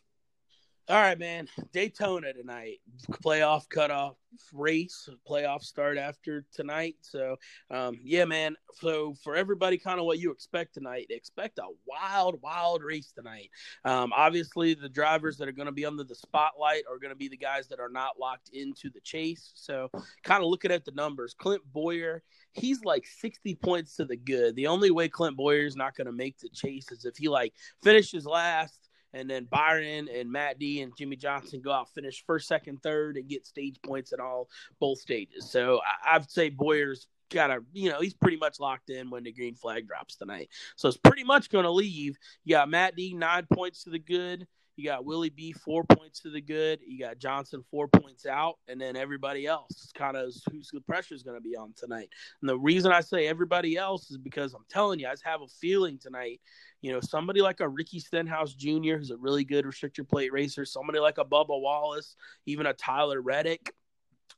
All 0.89 0.97
right, 0.97 1.17
man. 1.17 1.47
Daytona 1.71 2.33
tonight. 2.33 2.81
Playoff 3.23 3.69
cutoff 3.69 4.17
race. 4.51 5.07
Playoff 5.25 5.61
start 5.61 5.97
after 5.97 6.45
tonight. 6.53 6.97
So, 6.99 7.37
um, 7.71 7.99
yeah, 8.03 8.25
man. 8.25 8.57
So 8.73 9.13
for 9.23 9.33
everybody, 9.33 9.77
kind 9.77 10.01
of 10.01 10.05
what 10.05 10.19
you 10.19 10.29
expect 10.29 10.73
tonight. 10.73 11.07
Expect 11.09 11.59
a 11.59 11.67
wild, 11.87 12.41
wild 12.41 12.83
race 12.83 13.13
tonight. 13.15 13.49
Um, 13.85 14.11
obviously, 14.13 14.73
the 14.73 14.89
drivers 14.89 15.37
that 15.37 15.47
are 15.47 15.53
going 15.53 15.67
to 15.67 15.71
be 15.71 15.85
under 15.85 16.03
the 16.03 16.15
spotlight 16.15 16.83
are 16.91 16.99
going 16.99 17.13
to 17.13 17.17
be 17.17 17.29
the 17.29 17.37
guys 17.37 17.69
that 17.69 17.79
are 17.79 17.87
not 17.87 18.19
locked 18.19 18.49
into 18.51 18.89
the 18.89 19.01
chase. 19.01 19.53
So, 19.55 19.89
kind 20.25 20.43
of 20.43 20.49
looking 20.49 20.71
at 20.71 20.83
the 20.83 20.91
numbers, 20.91 21.33
Clint 21.33 21.61
Bowyer. 21.71 22.23
He's 22.51 22.83
like 22.83 23.07
60 23.07 23.55
points 23.55 23.95
to 23.95 24.05
the 24.05 24.17
good. 24.17 24.57
The 24.57 24.67
only 24.67 24.91
way 24.91 25.07
Clint 25.07 25.37
Bowyer 25.37 25.65
is 25.65 25.77
not 25.77 25.95
going 25.95 26.07
to 26.07 26.11
make 26.11 26.39
the 26.39 26.49
chase 26.49 26.91
is 26.91 27.05
if 27.05 27.15
he 27.15 27.29
like 27.29 27.53
finishes 27.81 28.25
last 28.25 28.82
and 29.13 29.29
then 29.29 29.45
Byron 29.45 30.09
and 30.13 30.31
Matt 30.31 30.59
D 30.59 30.81
and 30.81 30.95
Jimmie 30.97 31.15
Johnson 31.15 31.61
go 31.61 31.71
out, 31.71 31.93
finish 31.93 32.23
first, 32.25 32.47
second, 32.47 32.81
third, 32.81 33.17
and 33.17 33.29
get 33.29 33.45
stage 33.45 33.77
points 33.85 34.13
at 34.13 34.19
all 34.19 34.49
both 34.79 34.99
stages. 34.99 35.49
So 35.49 35.79
I, 35.79 36.15
I'd 36.15 36.29
say 36.29 36.49
Bowyer's 36.49 37.07
got 37.31 37.51
a, 37.51 37.59
you 37.73 37.89
know, 37.89 37.99
he's 37.99 38.13
pretty 38.13 38.37
much 38.37 38.59
locked 38.59 38.89
in 38.89 39.09
when 39.09 39.23
the 39.23 39.31
green 39.31 39.55
flag 39.55 39.87
drops 39.87 40.15
tonight. 40.15 40.49
So 40.75 40.87
it's 40.87 40.97
pretty 40.97 41.23
much 41.23 41.49
going 41.49 41.65
to 41.65 41.71
leave. 41.71 42.17
You 42.43 42.55
got 42.55 42.69
Matt 42.69 42.95
D 42.95 43.13
nine 43.13 43.47
points 43.51 43.83
to 43.83 43.89
the 43.89 43.99
good. 43.99 44.47
You 44.75 44.85
got 44.85 45.05
Willie 45.05 45.29
B 45.29 45.51
four 45.51 45.83
points 45.83 46.19
to 46.21 46.29
the 46.29 46.41
good. 46.41 46.79
You 46.85 46.99
got 46.99 47.19
Johnson 47.19 47.63
four 47.69 47.87
points 47.87 48.25
out, 48.25 48.55
and 48.67 48.81
then 48.81 48.95
everybody 48.95 49.45
else 49.45 49.91
kind 49.95 50.17
of 50.17 50.33
who's 50.51 50.69
the 50.73 50.81
pressure 50.81 51.13
is 51.13 51.23
going 51.23 51.37
to 51.37 51.41
be 51.41 51.55
on 51.55 51.73
tonight. 51.75 52.09
And 52.41 52.49
the 52.49 52.57
reason 52.57 52.91
I 52.91 53.01
say 53.01 53.27
everybody 53.27 53.77
else 53.77 54.09
is 54.09 54.17
because 54.17 54.53
I'm 54.53 54.65
telling 54.69 54.99
you, 54.99 55.07
I 55.07 55.11
just 55.11 55.25
have 55.25 55.41
a 55.41 55.47
feeling 55.47 55.99
tonight. 55.99 56.41
You 56.81 56.91
know, 56.91 57.01
somebody 57.01 57.41
like 57.41 57.59
a 57.59 57.69
Ricky 57.69 57.99
Stenhouse 57.99 58.53
Jr., 58.53 58.97
who's 58.97 59.11
a 59.11 59.17
really 59.17 59.43
good 59.43 59.65
restrictor 59.65 60.07
plate 60.07 60.33
racer, 60.33 60.65
somebody 60.65 60.99
like 60.99 61.19
a 61.19 61.25
Bubba 61.25 61.49
Wallace, 61.49 62.15
even 62.45 62.65
a 62.65 62.73
Tyler 62.73 63.21
Reddick 63.21 63.73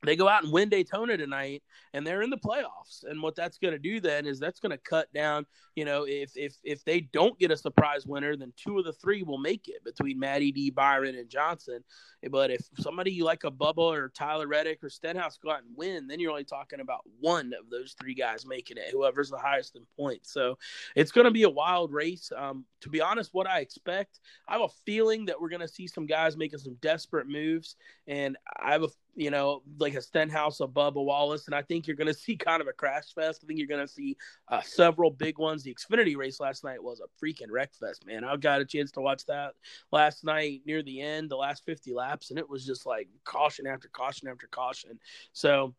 they 0.05 0.15
go 0.15 0.27
out 0.27 0.43
and 0.43 0.51
win 0.51 0.69
Daytona 0.69 1.17
tonight 1.17 1.63
and 1.93 2.05
they're 2.05 2.21
in 2.21 2.29
the 2.29 2.37
playoffs. 2.37 3.03
And 3.03 3.21
what 3.21 3.35
that's 3.35 3.57
going 3.57 3.73
to 3.73 3.79
do 3.79 3.99
then 3.99 4.25
is 4.25 4.39
that's 4.39 4.59
going 4.59 4.71
to 4.71 4.77
cut 4.77 5.11
down, 5.13 5.45
you 5.75 5.85
know, 5.85 6.05
if 6.07 6.31
if 6.35 6.55
if 6.63 6.83
they 6.85 7.01
don't 7.01 7.37
get 7.39 7.51
a 7.51 7.57
surprise 7.57 8.05
winner, 8.05 8.35
then 8.35 8.53
two 8.55 8.79
of 8.79 8.85
the 8.85 8.93
three 8.93 9.23
will 9.23 9.37
make 9.37 9.67
it 9.67 9.83
between 9.83 10.19
Maddie 10.19 10.51
D, 10.51 10.69
Byron, 10.69 11.15
and 11.15 11.29
Johnson. 11.29 11.83
But 12.29 12.49
if 12.49 12.67
somebody 12.79 13.21
like 13.21 13.43
a 13.43 13.51
Bubba 13.51 13.77
or 13.77 14.09
Tyler 14.09 14.47
Reddick 14.47 14.83
or 14.83 14.89
Stenhouse 14.89 15.37
go 15.37 15.51
out 15.51 15.63
and 15.63 15.77
win, 15.77 16.07
then 16.07 16.19
you're 16.19 16.31
only 16.31 16.43
talking 16.43 16.79
about 16.79 17.01
one 17.19 17.53
of 17.53 17.69
those 17.69 17.95
three 17.99 18.15
guys 18.15 18.45
making 18.45 18.77
it, 18.77 18.89
whoever's 18.91 19.29
the 19.29 19.37
highest 19.37 19.75
in 19.75 19.83
points. 19.95 20.31
So 20.33 20.57
it's 20.95 21.11
going 21.11 21.25
to 21.25 21.31
be 21.31 21.43
a 21.43 21.49
wild 21.49 21.93
race. 21.93 22.31
Um, 22.35 22.65
to 22.81 22.89
be 22.89 23.01
honest, 23.01 23.33
what 23.33 23.47
I 23.47 23.59
expect, 23.59 24.19
I 24.47 24.53
have 24.53 24.61
a 24.61 24.69
feeling 24.85 25.25
that 25.25 25.39
we're 25.39 25.49
going 25.49 25.61
to 25.61 25.67
see 25.67 25.87
some 25.87 26.05
guys 26.05 26.35
making 26.35 26.59
some 26.59 26.77
desperate 26.81 27.27
moves. 27.27 27.75
And 28.07 28.37
I 28.59 28.71
have 28.71 28.83
a, 28.83 28.89
you 29.15 29.31
know, 29.31 29.61
like 29.79 29.95
a 29.95 30.01
Stenhouse, 30.01 30.59
above 30.59 30.95
a 30.95 30.99
Bubba 30.99 31.05
Wallace, 31.05 31.45
and 31.45 31.55
I 31.55 31.61
think 31.61 31.87
you're 31.87 31.95
going 31.95 32.07
to 32.13 32.13
see 32.13 32.35
kind 32.35 32.61
of 32.61 32.67
a 32.67 32.73
crash 32.73 33.13
fest. 33.13 33.41
I 33.43 33.47
think 33.47 33.59
you're 33.59 33.67
going 33.67 33.85
to 33.85 33.91
see 33.91 34.17
uh, 34.49 34.61
several 34.61 35.09
big 35.09 35.37
ones. 35.37 35.63
The 35.63 35.75
Xfinity 35.75 36.15
race 36.15 36.39
last 36.39 36.63
night 36.63 36.83
was 36.83 37.01
a 37.01 37.25
freaking 37.25 37.49
wreck 37.49 37.73
fest, 37.73 38.05
man. 38.05 38.23
I 38.23 38.35
got 38.35 38.61
a 38.61 38.65
chance 38.65 38.91
to 38.91 39.01
watch 39.01 39.25
that 39.25 39.53
last 39.91 40.23
night 40.23 40.61
near 40.65 40.83
the 40.83 41.01
end, 41.01 41.29
the 41.29 41.37
last 41.37 41.65
50 41.65 41.93
laps, 41.93 42.29
and 42.29 42.39
it 42.39 42.49
was 42.49 42.65
just 42.65 42.85
like 42.85 43.07
caution 43.23 43.67
after 43.67 43.87
caution 43.87 44.27
after 44.27 44.47
caution. 44.47 44.99
So 45.33 45.73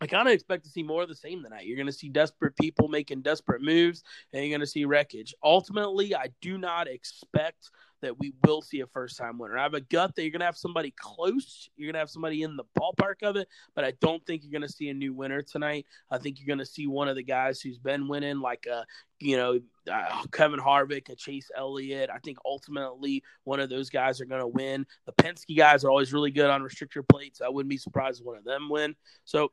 I 0.00 0.06
kind 0.06 0.26
of 0.26 0.32
expect 0.32 0.64
to 0.64 0.70
see 0.70 0.82
more 0.82 1.02
of 1.02 1.08
the 1.08 1.14
same 1.14 1.42
tonight. 1.42 1.66
You're 1.66 1.76
going 1.76 1.86
to 1.86 1.92
see 1.92 2.08
desperate 2.08 2.56
people 2.56 2.88
making 2.88 3.20
desperate 3.20 3.60
moves, 3.60 4.02
and 4.32 4.42
you're 4.42 4.50
going 4.50 4.60
to 4.60 4.66
see 4.66 4.86
wreckage. 4.86 5.34
Ultimately, 5.42 6.14
I 6.14 6.28
do 6.40 6.56
not 6.56 6.88
expect 6.88 7.70
that 8.02 8.18
we 8.18 8.32
will 8.44 8.62
see 8.62 8.80
a 8.80 8.86
first 8.86 9.16
time 9.16 9.38
winner. 9.38 9.58
I 9.58 9.62
have 9.62 9.74
a 9.74 9.80
gut 9.80 10.14
that 10.14 10.22
you're 10.22 10.30
going 10.30 10.40
to 10.40 10.46
have 10.46 10.56
somebody 10.56 10.92
close. 10.96 11.68
You're 11.76 11.86
going 11.86 11.94
to 11.94 12.00
have 12.00 12.10
somebody 12.10 12.42
in 12.42 12.56
the 12.56 12.64
ballpark 12.78 13.22
of 13.22 13.36
it, 13.36 13.48
but 13.74 13.84
I 13.84 13.92
don't 14.00 14.24
think 14.26 14.42
you're 14.42 14.58
going 14.58 14.68
to 14.68 14.74
see 14.74 14.88
a 14.88 14.94
new 14.94 15.12
winner 15.12 15.42
tonight. 15.42 15.86
I 16.10 16.18
think 16.18 16.38
you're 16.38 16.46
going 16.46 16.64
to 16.64 16.66
see 16.66 16.86
one 16.86 17.08
of 17.08 17.16
the 17.16 17.22
guys 17.22 17.60
who's 17.60 17.78
been 17.78 18.08
winning, 18.08 18.40
like 18.40 18.66
uh, 18.72 18.84
you 19.18 19.36
know, 19.36 19.60
uh, 19.90 20.22
Kevin 20.32 20.60
Harvick, 20.60 21.08
a 21.08 21.14
Chase 21.14 21.50
Elliott. 21.56 22.10
I 22.12 22.18
think 22.18 22.38
ultimately 22.44 23.22
one 23.44 23.60
of 23.60 23.68
those 23.70 23.90
guys 23.90 24.20
are 24.20 24.26
going 24.26 24.40
to 24.40 24.48
win. 24.48 24.86
The 25.06 25.12
Penske 25.12 25.56
guys 25.56 25.84
are 25.84 25.90
always 25.90 26.12
really 26.12 26.30
good 26.30 26.50
on 26.50 26.62
restrictor 26.62 27.06
plates. 27.08 27.40
I 27.40 27.48
wouldn't 27.48 27.70
be 27.70 27.78
surprised 27.78 28.20
if 28.20 28.26
one 28.26 28.38
of 28.38 28.44
them 28.44 28.68
win. 28.68 28.96
So 29.24 29.52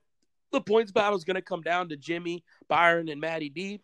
the 0.51 0.62
points 0.62 0.91
battle 0.91 1.17
is 1.17 1.25
going 1.25 1.36
to 1.36 1.41
come 1.41 1.62
down 1.62 1.89
to 1.89 1.97
Jimmie, 1.97 2.43
Byron, 2.69 3.10
and 3.10 3.19
Maddie 3.19 3.49
D 3.49 3.81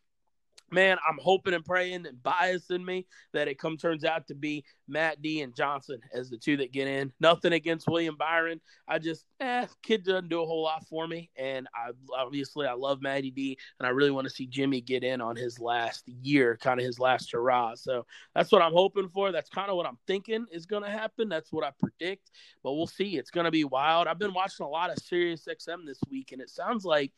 man, 0.73 0.97
I'm 1.07 1.17
hoping 1.21 1.53
and 1.53 1.63
praying 1.63 2.05
and 2.05 2.17
biasing 2.17 2.83
me 2.83 3.05
that 3.33 3.47
it 3.47 3.59
come 3.59 3.77
turns 3.77 4.03
out 4.03 4.27
to 4.27 4.35
be 4.35 4.65
Matt 4.87 5.21
D 5.21 5.41
and 5.41 5.55
Johnson 5.55 5.99
as 6.13 6.29
the 6.29 6.37
two 6.37 6.57
that 6.57 6.71
get 6.71 6.87
in. 6.87 7.11
Nothing 7.19 7.53
against 7.53 7.87
William 7.87 8.15
Byron. 8.17 8.59
I 8.87 8.99
just, 8.99 9.25
eh, 9.39 9.67
kid 9.81 10.03
doesn't 10.03 10.29
do 10.29 10.41
a 10.41 10.45
whole 10.45 10.63
lot 10.63 10.85
for 10.87 11.07
me. 11.07 11.29
And 11.37 11.67
I 11.73 11.91
obviously 12.17 12.67
I 12.67 12.73
love 12.73 13.01
Matty 13.01 13.31
D 13.31 13.57
and 13.79 13.87
I 13.87 13.91
really 13.91 14.11
want 14.11 14.25
to 14.25 14.33
see 14.33 14.47
Jimmie 14.47 14.81
get 14.81 15.03
in 15.03 15.21
on 15.21 15.35
his 15.35 15.59
last 15.59 16.07
year, 16.07 16.57
kind 16.61 16.79
of 16.79 16.85
his 16.85 16.99
last 16.99 17.31
hurrah. 17.31 17.75
So 17.75 18.05
that's 18.35 18.51
what 18.51 18.61
I'm 18.61 18.73
hoping 18.73 19.09
for. 19.09 19.31
That's 19.31 19.49
kind 19.49 19.69
of 19.69 19.77
what 19.77 19.85
I'm 19.85 19.97
thinking 20.07 20.45
is 20.51 20.65
going 20.65 20.83
to 20.83 20.89
happen. 20.89 21.29
That's 21.29 21.51
what 21.51 21.65
I 21.65 21.71
predict. 21.79 22.31
But 22.63 22.73
we'll 22.73 22.87
see. 22.87 23.17
It's 23.17 23.31
going 23.31 23.45
to 23.45 23.51
be 23.51 23.63
wild. 23.63 24.07
I've 24.07 24.19
been 24.19 24.33
watching 24.33 24.65
a 24.65 24.69
lot 24.69 24.89
of 24.89 24.97
Sirius 24.99 25.47
XM 25.47 25.85
this 25.85 25.99
week, 26.09 26.31
and 26.31 26.41
it 26.41 26.49
sounds 26.49 26.85
like 26.85 27.11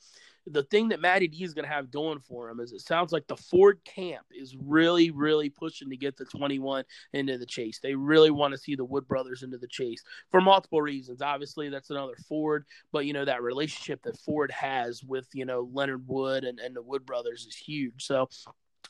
the 0.48 0.64
thing 0.64 0.90
that 0.90 1.02
Matty 1.02 1.28
D 1.28 1.44
is 1.44 1.54
going 1.54 1.66
to 1.66 1.72
have 1.72 1.92
going 1.92 2.20
for 2.20 2.50
him 2.50 2.60
is 2.60 2.72
it 2.72 2.82
sounds 2.82 3.12
like 3.12 3.28
the 3.28 3.38
Ford 3.38 3.80
camp 3.84 4.26
is 4.32 4.56
really, 4.56 5.12
really 5.12 5.50
pushing 5.50 5.90
to 5.90 5.98
get 5.98 6.18
the 6.18 6.26
21 6.26 6.84
into 7.14 7.38
the 7.38 7.46
chase. 7.46 7.80
They 7.82 7.96
really 7.96 8.32
want 8.32 8.54
to 8.54 8.58
see 8.58 8.76
the 8.76 8.86
Wood 8.86 9.08
brothers 9.08 9.44
into 9.44 9.58
the 9.58 9.68
chase 9.68 10.04
for 10.30 10.42
multiple 10.42 10.82
reasons. 10.82 11.22
Obviously, 11.22 11.70
that's 11.70 11.90
another 11.90 12.16
Ford, 12.30 12.66
but 12.92 13.06
you 13.06 13.14
know 13.14 13.26
that 13.26 13.42
relationship 13.42 14.04
that 14.04 14.20
Ford 14.20 14.52
has 14.52 15.04
with 15.04 15.28
you 15.34 15.46
know 15.46 15.70
Leonard 15.74 16.08
Wood 16.08 16.44
and, 16.44 16.60
and 16.60 16.76
the 16.76 16.84
Wood 16.84 17.06
brothers 17.06 17.46
is 17.46 17.56
huge. 17.56 18.06
So 18.06 18.30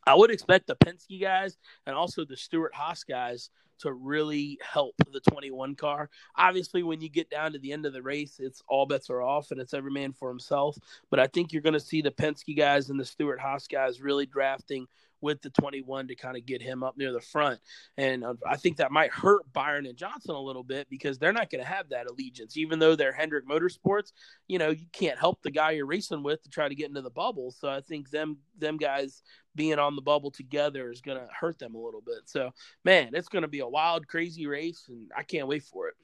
I 0.06 0.16
would 0.16 0.32
expect 0.32 0.68
the 0.68 0.76
Penske 0.76 1.22
guys 1.22 1.58
and 1.86 1.96
also 1.96 2.26
the 2.26 2.38
Stewart-Haas 2.38 3.04
guys 3.04 3.50
to 3.80 3.94
really 3.94 4.58
help 4.62 4.96
the 5.12 5.20
21 5.32 5.76
car. 5.76 6.10
Obviously, 6.36 6.84
when 6.84 7.02
you 7.02 7.10
get 7.10 7.30
down 7.30 7.54
to 7.54 7.60
the 7.60 7.72
end 7.72 7.86
of 7.86 7.94
the 7.94 8.02
race, 8.02 8.38
it's 8.40 8.62
all 8.68 8.86
bets 8.86 9.10
are 9.10 9.22
off 9.22 9.52
and 9.52 9.60
it's 9.60 9.74
every 9.74 9.92
man 9.92 10.14
for 10.14 10.30
himself. 10.30 10.78
But 11.10 11.20
I 11.20 11.28
think 11.28 11.52
you're 11.52 11.62
going 11.62 11.74
to 11.74 11.80
see 11.80 12.02
the 12.02 12.12
Penske 12.12 12.58
guys 12.58 12.90
and 12.90 13.00
the 13.00 13.06
Stewart-Haas 13.06 13.68
guys 13.68 14.02
really 14.02 14.26
drafting 14.26 14.88
with 15.26 15.42
the 15.42 15.50
21 15.50 16.08
to 16.08 16.16
kind 16.16 16.38
of 16.38 16.46
get 16.46 16.62
him 16.62 16.84
up 16.84 16.96
near 16.98 17.12
the 17.12 17.20
front. 17.20 17.60
And 17.98 18.24
uh, 18.24 18.36
I 18.48 18.58
think 18.58 18.78
that 18.78 18.92
might 18.92 19.12
hurt 19.12 19.52
Byron 19.52 19.88
and 19.88 19.98
Johnson 19.98 20.36
a 20.36 20.40
little 20.40 20.64
bit 20.64 20.88
because 20.88 21.18
they're 21.18 21.34
not 21.34 21.50
going 21.50 21.64
to 21.64 21.68
have 21.68 21.90
that 21.90 22.08
allegiance. 22.08 22.56
Even 22.56 22.78
though 22.78 22.96
they're 22.96 23.12
Hendrick 23.12 23.48
Motorsports, 23.48 24.12
you 24.48 24.60
know, 24.60 24.70
you 24.70 24.86
can't 24.94 25.18
help 25.18 25.42
the 25.42 25.50
guy 25.50 25.72
you're 25.72 25.88
racing 25.88 26.22
with 26.22 26.44
to 26.44 26.50
try 26.50 26.70
to 26.70 26.76
get 26.76 26.90
into 26.90 27.02
the 27.02 27.10
bubble. 27.10 27.50
So 27.50 27.68
I 27.68 27.82
think 27.82 28.12
them 28.12 28.38
them 28.58 28.78
guys 28.78 29.24
being 29.56 29.80
on 29.80 29.96
the 29.96 30.02
bubble 30.02 30.30
together 30.30 30.92
is 30.92 31.02
going 31.02 31.18
to 31.18 31.28
hurt 31.34 31.58
them 31.58 31.74
a 31.74 31.82
little 31.82 32.02
bit. 32.02 32.22
So, 32.26 32.52
man, 32.84 33.12
it's 33.14 33.30
going 33.30 33.42
to 33.42 33.48
be 33.48 33.62
a 33.62 33.68
wild, 33.68 34.08
crazy 34.08 34.46
race, 34.46 34.86
and 34.90 35.10
I 35.18 35.24
can't 35.24 35.48
wait 35.48 35.64
for 35.64 35.88
it. 35.88 35.96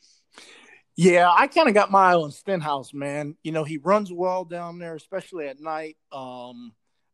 Yeah, 0.96 1.32
I 1.32 1.48
kind 1.48 1.68
of 1.68 1.74
got 1.74 1.92
my 1.92 2.12
eye 2.12 2.16
on 2.16 2.32
Stenhouse, 2.32 2.94
man. 2.94 3.36
You 3.44 3.52
know, 3.52 3.64
he 3.64 3.78
runs 3.78 4.12
well 4.12 4.46
down 4.46 4.80
there, 4.80 4.96
especially 4.96 5.48
at 5.48 5.60
night. 5.60 5.98
Um, 6.12 6.74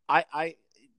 I, 0.10 0.26
I 0.34 0.56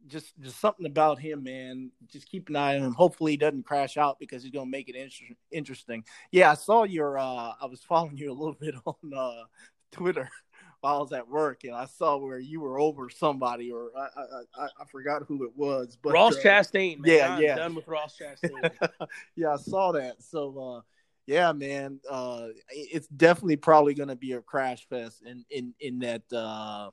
just 0.08 0.38
just 0.40 0.60
something 0.60 0.86
about 0.86 1.18
him, 1.18 1.44
man. 1.44 1.90
Just 2.06 2.28
keep 2.28 2.48
an 2.48 2.56
eye 2.56 2.76
on 2.76 2.82
him. 2.82 2.94
Hopefully, 2.94 3.32
he 3.32 3.36
doesn't 3.36 3.64
crash 3.64 3.96
out 3.96 4.18
because 4.18 4.42
he's 4.42 4.52
gonna 4.52 4.66
make 4.66 4.88
it 4.88 4.96
inter- 4.96 5.34
interesting. 5.50 6.04
Yeah, 6.30 6.50
I 6.50 6.54
saw 6.54 6.84
your. 6.84 7.18
Uh, 7.18 7.52
I 7.60 7.66
was 7.68 7.82
following 7.82 8.16
you 8.16 8.30
a 8.30 8.34
little 8.34 8.56
bit 8.58 8.74
on 8.86 9.14
uh, 9.14 9.44
Twitter 9.92 10.28
while 10.80 10.96
I 10.96 10.98
was 10.98 11.12
at 11.12 11.28
work, 11.28 11.64
and 11.64 11.74
I 11.74 11.86
saw 11.86 12.16
where 12.16 12.38
you 12.38 12.60
were 12.60 12.80
over 12.80 13.10
somebody, 13.10 13.70
or 13.70 13.90
I 13.96 14.00
I, 14.00 14.64
I, 14.64 14.68
I 14.80 14.84
forgot 14.90 15.22
who 15.26 15.44
it 15.44 15.56
was, 15.56 15.96
but 16.00 16.12
Ross 16.12 16.36
uh, 16.36 16.40
Chastain. 16.40 17.00
Man. 17.00 17.14
Yeah, 17.14 17.34
I'm 17.34 17.42
yeah, 17.42 17.56
done 17.56 17.74
with 17.74 17.86
Ross 17.86 18.18
Chastain. 18.18 18.70
yeah, 19.36 19.54
I 19.54 19.56
saw 19.56 19.92
that. 19.92 20.22
So. 20.22 20.58
uh 20.58 20.80
yeah, 21.28 21.52
man, 21.52 22.00
uh, 22.08 22.46
it's 22.70 23.06
definitely 23.08 23.56
probably 23.56 23.92
going 23.92 24.08
to 24.08 24.16
be 24.16 24.32
a 24.32 24.40
crash 24.40 24.88
fest 24.88 25.22
in 25.26 25.44
in 25.50 25.74
in 25.78 25.98
that 25.98 26.22
uh, 26.32 26.88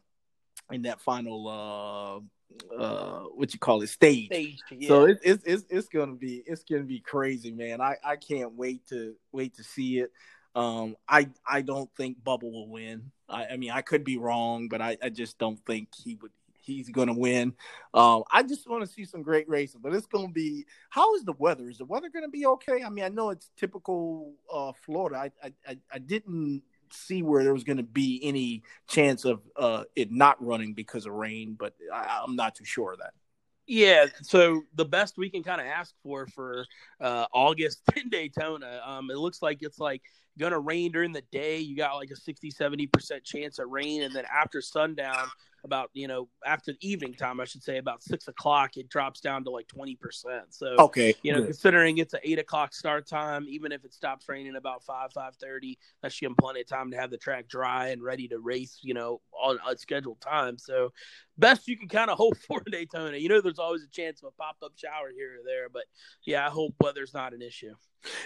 in 0.69 0.81
that 0.81 0.99
final 0.99 1.47
uh, 1.47 2.19
uh 2.77 3.21
what 3.35 3.53
you 3.53 3.59
call 3.59 3.81
it 3.81 3.87
stage, 3.87 4.27
stage 4.27 4.59
yeah. 4.71 4.87
so 4.87 5.05
it, 5.05 5.19
it's 5.23 5.43
it's 5.45 5.65
it's 5.69 5.87
gonna 5.87 6.15
be 6.15 6.43
it's 6.45 6.63
gonna 6.63 6.83
be 6.83 6.99
crazy 6.99 7.51
man 7.51 7.81
i 7.81 7.95
i 8.03 8.15
can't 8.15 8.53
wait 8.53 8.85
to 8.87 9.15
wait 9.31 9.55
to 9.55 9.63
see 9.63 9.99
it 9.99 10.11
um 10.55 10.95
i 11.07 11.27
i 11.47 11.61
don't 11.61 11.89
think 11.97 12.17
Bubba 12.23 12.43
will 12.43 12.69
win 12.69 13.11
i 13.27 13.45
i 13.47 13.57
mean 13.57 13.71
i 13.71 13.81
could 13.81 14.03
be 14.03 14.17
wrong 14.17 14.67
but 14.67 14.81
i 14.81 14.97
i 15.01 15.09
just 15.09 15.37
don't 15.37 15.59
think 15.65 15.89
he 15.95 16.15
would 16.21 16.31
he's 16.65 16.89
going 16.89 17.07
to 17.07 17.13
win. 17.13 17.53
Um, 17.93 18.23
I 18.31 18.43
just 18.43 18.67
want 18.67 18.83
to 18.83 18.91
see 18.91 19.05
some 19.05 19.21
great 19.21 19.47
racing, 19.47 19.81
but 19.81 19.93
it's 19.93 20.07
going 20.07 20.27
to 20.27 20.33
be. 20.33 20.65
How 20.89 21.15
is 21.15 21.23
the 21.23 21.33
weather? 21.33 21.69
Is 21.69 21.77
the 21.77 21.85
weather 21.85 22.09
going 22.09 22.25
to 22.25 22.29
be 22.29 22.45
okay? 22.45 22.83
I 22.83 22.89
mean, 22.89 23.05
I 23.05 23.09
know 23.09 23.29
it's 23.29 23.51
typical 23.57 24.33
uh, 24.51 24.71
Florida. 24.85 25.31
I, 25.43 25.53
I 25.67 25.77
I 25.91 25.99
didn't 25.99 26.63
see 26.91 27.23
where 27.23 27.43
there 27.43 27.53
was 27.53 27.63
going 27.63 27.77
to 27.77 27.83
be 27.83 28.19
any 28.23 28.63
chance 28.87 29.25
of 29.25 29.41
uh, 29.55 29.83
it 29.95 30.11
not 30.11 30.43
running 30.43 30.73
because 30.73 31.05
of 31.05 31.13
rain, 31.13 31.55
but 31.57 31.73
I, 31.93 32.23
am 32.27 32.35
not 32.35 32.55
too 32.55 32.65
sure 32.65 32.93
of 32.93 32.99
that. 32.99 33.13
Yeah, 33.67 34.05
so 34.21 34.61
the 34.75 34.85
best 34.85 35.17
we 35.17 35.29
can 35.29 35.41
kind 35.41 35.59
of 35.59 35.65
ask 35.65 35.95
for 36.03 36.27
for 36.27 36.65
uh, 37.01 37.25
August 37.33 37.81
in 37.95 38.09
Daytona, 38.09 38.81
um, 38.85 39.09
it 39.09 39.17
looks 39.17 39.41
like 39.41 39.59
it's 39.61 39.79
like 39.79 40.03
going 40.37 40.51
to 40.51 40.59
rain 40.59 40.91
during 40.91 41.11
the 41.11 41.23
day. 41.31 41.57
You 41.59 41.75
got 41.75 41.95
like 41.95 42.11
a 42.11 42.15
60, 42.15 42.51
70% 42.51 43.23
chance 43.23 43.59
of 43.59 43.69
rain. 43.69 44.03
And 44.03 44.15
then 44.15 44.25
after 44.31 44.61
sundown, 44.61 45.27
about 45.65 45.89
you 45.93 46.07
know 46.07 46.29
after 46.45 46.71
the 46.71 46.87
evening 46.87 47.13
time, 47.13 47.41
I 47.41 47.45
should 47.45 47.63
say 47.63 47.77
about 47.77 48.01
six 48.01 48.27
o'clock, 48.29 48.77
it 48.77 48.87
drops 48.87 49.19
down 49.19 49.43
to 49.43 49.49
like 49.49 49.67
twenty 49.67 49.95
percent. 49.95 50.45
So 50.53 50.75
okay, 50.79 51.13
you 51.23 51.33
know, 51.33 51.39
good. 51.39 51.47
considering 51.47 51.97
it's 51.97 52.13
an 52.13 52.21
eight 52.23 52.39
o'clock 52.39 52.73
start 52.73 53.07
time, 53.07 53.45
even 53.49 53.71
if 53.71 53.83
it 53.83 53.93
stops 53.93 54.29
raining 54.29 54.55
about 54.55 54.83
five 54.83 55.11
five 55.11 55.35
thirty, 55.35 55.77
that's 56.01 56.17
give 56.17 56.29
them 56.29 56.37
plenty 56.39 56.61
of 56.61 56.67
time 56.67 56.91
to 56.91 56.97
have 56.97 57.11
the 57.11 57.17
track 57.17 57.49
dry 57.49 57.89
and 57.89 58.01
ready 58.01 58.27
to 58.29 58.39
race. 58.39 58.79
You 58.81 58.93
know, 58.93 59.21
on 59.33 59.59
a 59.67 59.77
scheduled 59.77 60.21
time. 60.21 60.57
So 60.57 60.93
best 61.37 61.67
you 61.67 61.77
can 61.77 61.89
kind 61.89 62.09
of 62.09 62.17
hope 62.17 62.37
for 62.47 62.61
Daytona. 62.71 63.17
You 63.17 63.29
know, 63.29 63.41
there's 63.41 63.59
always 63.59 63.83
a 63.83 63.89
chance 63.89 64.21
of 64.21 64.27
a 64.27 64.31
pop 64.31 64.57
up 64.63 64.73
shower 64.75 65.11
here 65.15 65.33
or 65.39 65.43
there, 65.45 65.67
but 65.69 65.83
yeah, 66.25 66.45
I 66.45 66.49
hope 66.49 66.75
weather's 66.79 67.13
not 67.13 67.33
an 67.33 67.41
issue. 67.41 67.73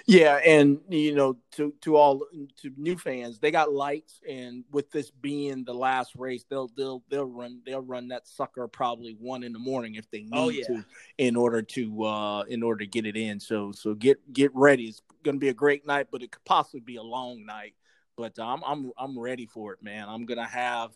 Yeah, 0.06 0.36
and 0.46 0.80
you 0.90 1.16
know, 1.16 1.38
to 1.54 1.74
to 1.82 1.96
all 1.96 2.22
to 2.62 2.72
new 2.76 2.98
fans, 2.98 3.40
they 3.40 3.52
got 3.52 3.72
lights, 3.72 4.20
and 4.28 4.64
with 4.72 4.92
this 4.92 5.10
being 5.10 5.64
the 5.64 5.74
last 5.74 6.16
race, 6.16 6.44
they'll 6.50 6.70
they'll 6.76 7.04
they'll 7.10 7.29
run 7.32 7.62
they'll 7.66 7.82
run 7.82 8.08
that 8.10 8.28
sucker 8.28 8.68
probably 8.68 9.16
one 9.20 9.44
in 9.44 9.54
the 9.54 9.60
morning 9.60 9.96
if 9.96 10.10
they 10.12 10.26
oh, 10.34 10.50
need 10.50 10.66
oh, 10.70 10.74
yeah. 10.74 10.78
to, 10.80 10.86
in 11.18 11.36
order 11.36 11.62
to 11.62 12.04
uh 12.04 12.44
in 12.44 12.64
order 12.64 12.80
to 12.80 12.88
get 12.88 13.06
it 13.06 13.16
in. 13.16 13.40
So 13.40 13.72
so 13.72 13.94
get 13.94 14.34
get 14.34 14.52
ready. 14.54 14.86
It's 14.86 15.02
going 15.24 15.36
to 15.36 15.40
be 15.40 15.50
a 15.50 15.54
great 15.54 15.86
night, 15.86 16.08
but 16.12 16.24
it 16.24 16.32
could 16.32 16.46
possibly 16.46 16.80
be 16.80 16.96
a 16.96 17.04
long 17.04 17.46
night. 17.46 17.74
But 18.18 18.38
uh, 18.38 18.46
I'm 18.46 18.64
I'm 18.64 18.92
I'm 18.98 19.20
ready 19.20 19.46
for 19.46 19.74
it, 19.74 19.82
man. 19.82 20.10
I'm 20.10 20.26
gonna 20.26 20.48
have 20.48 20.92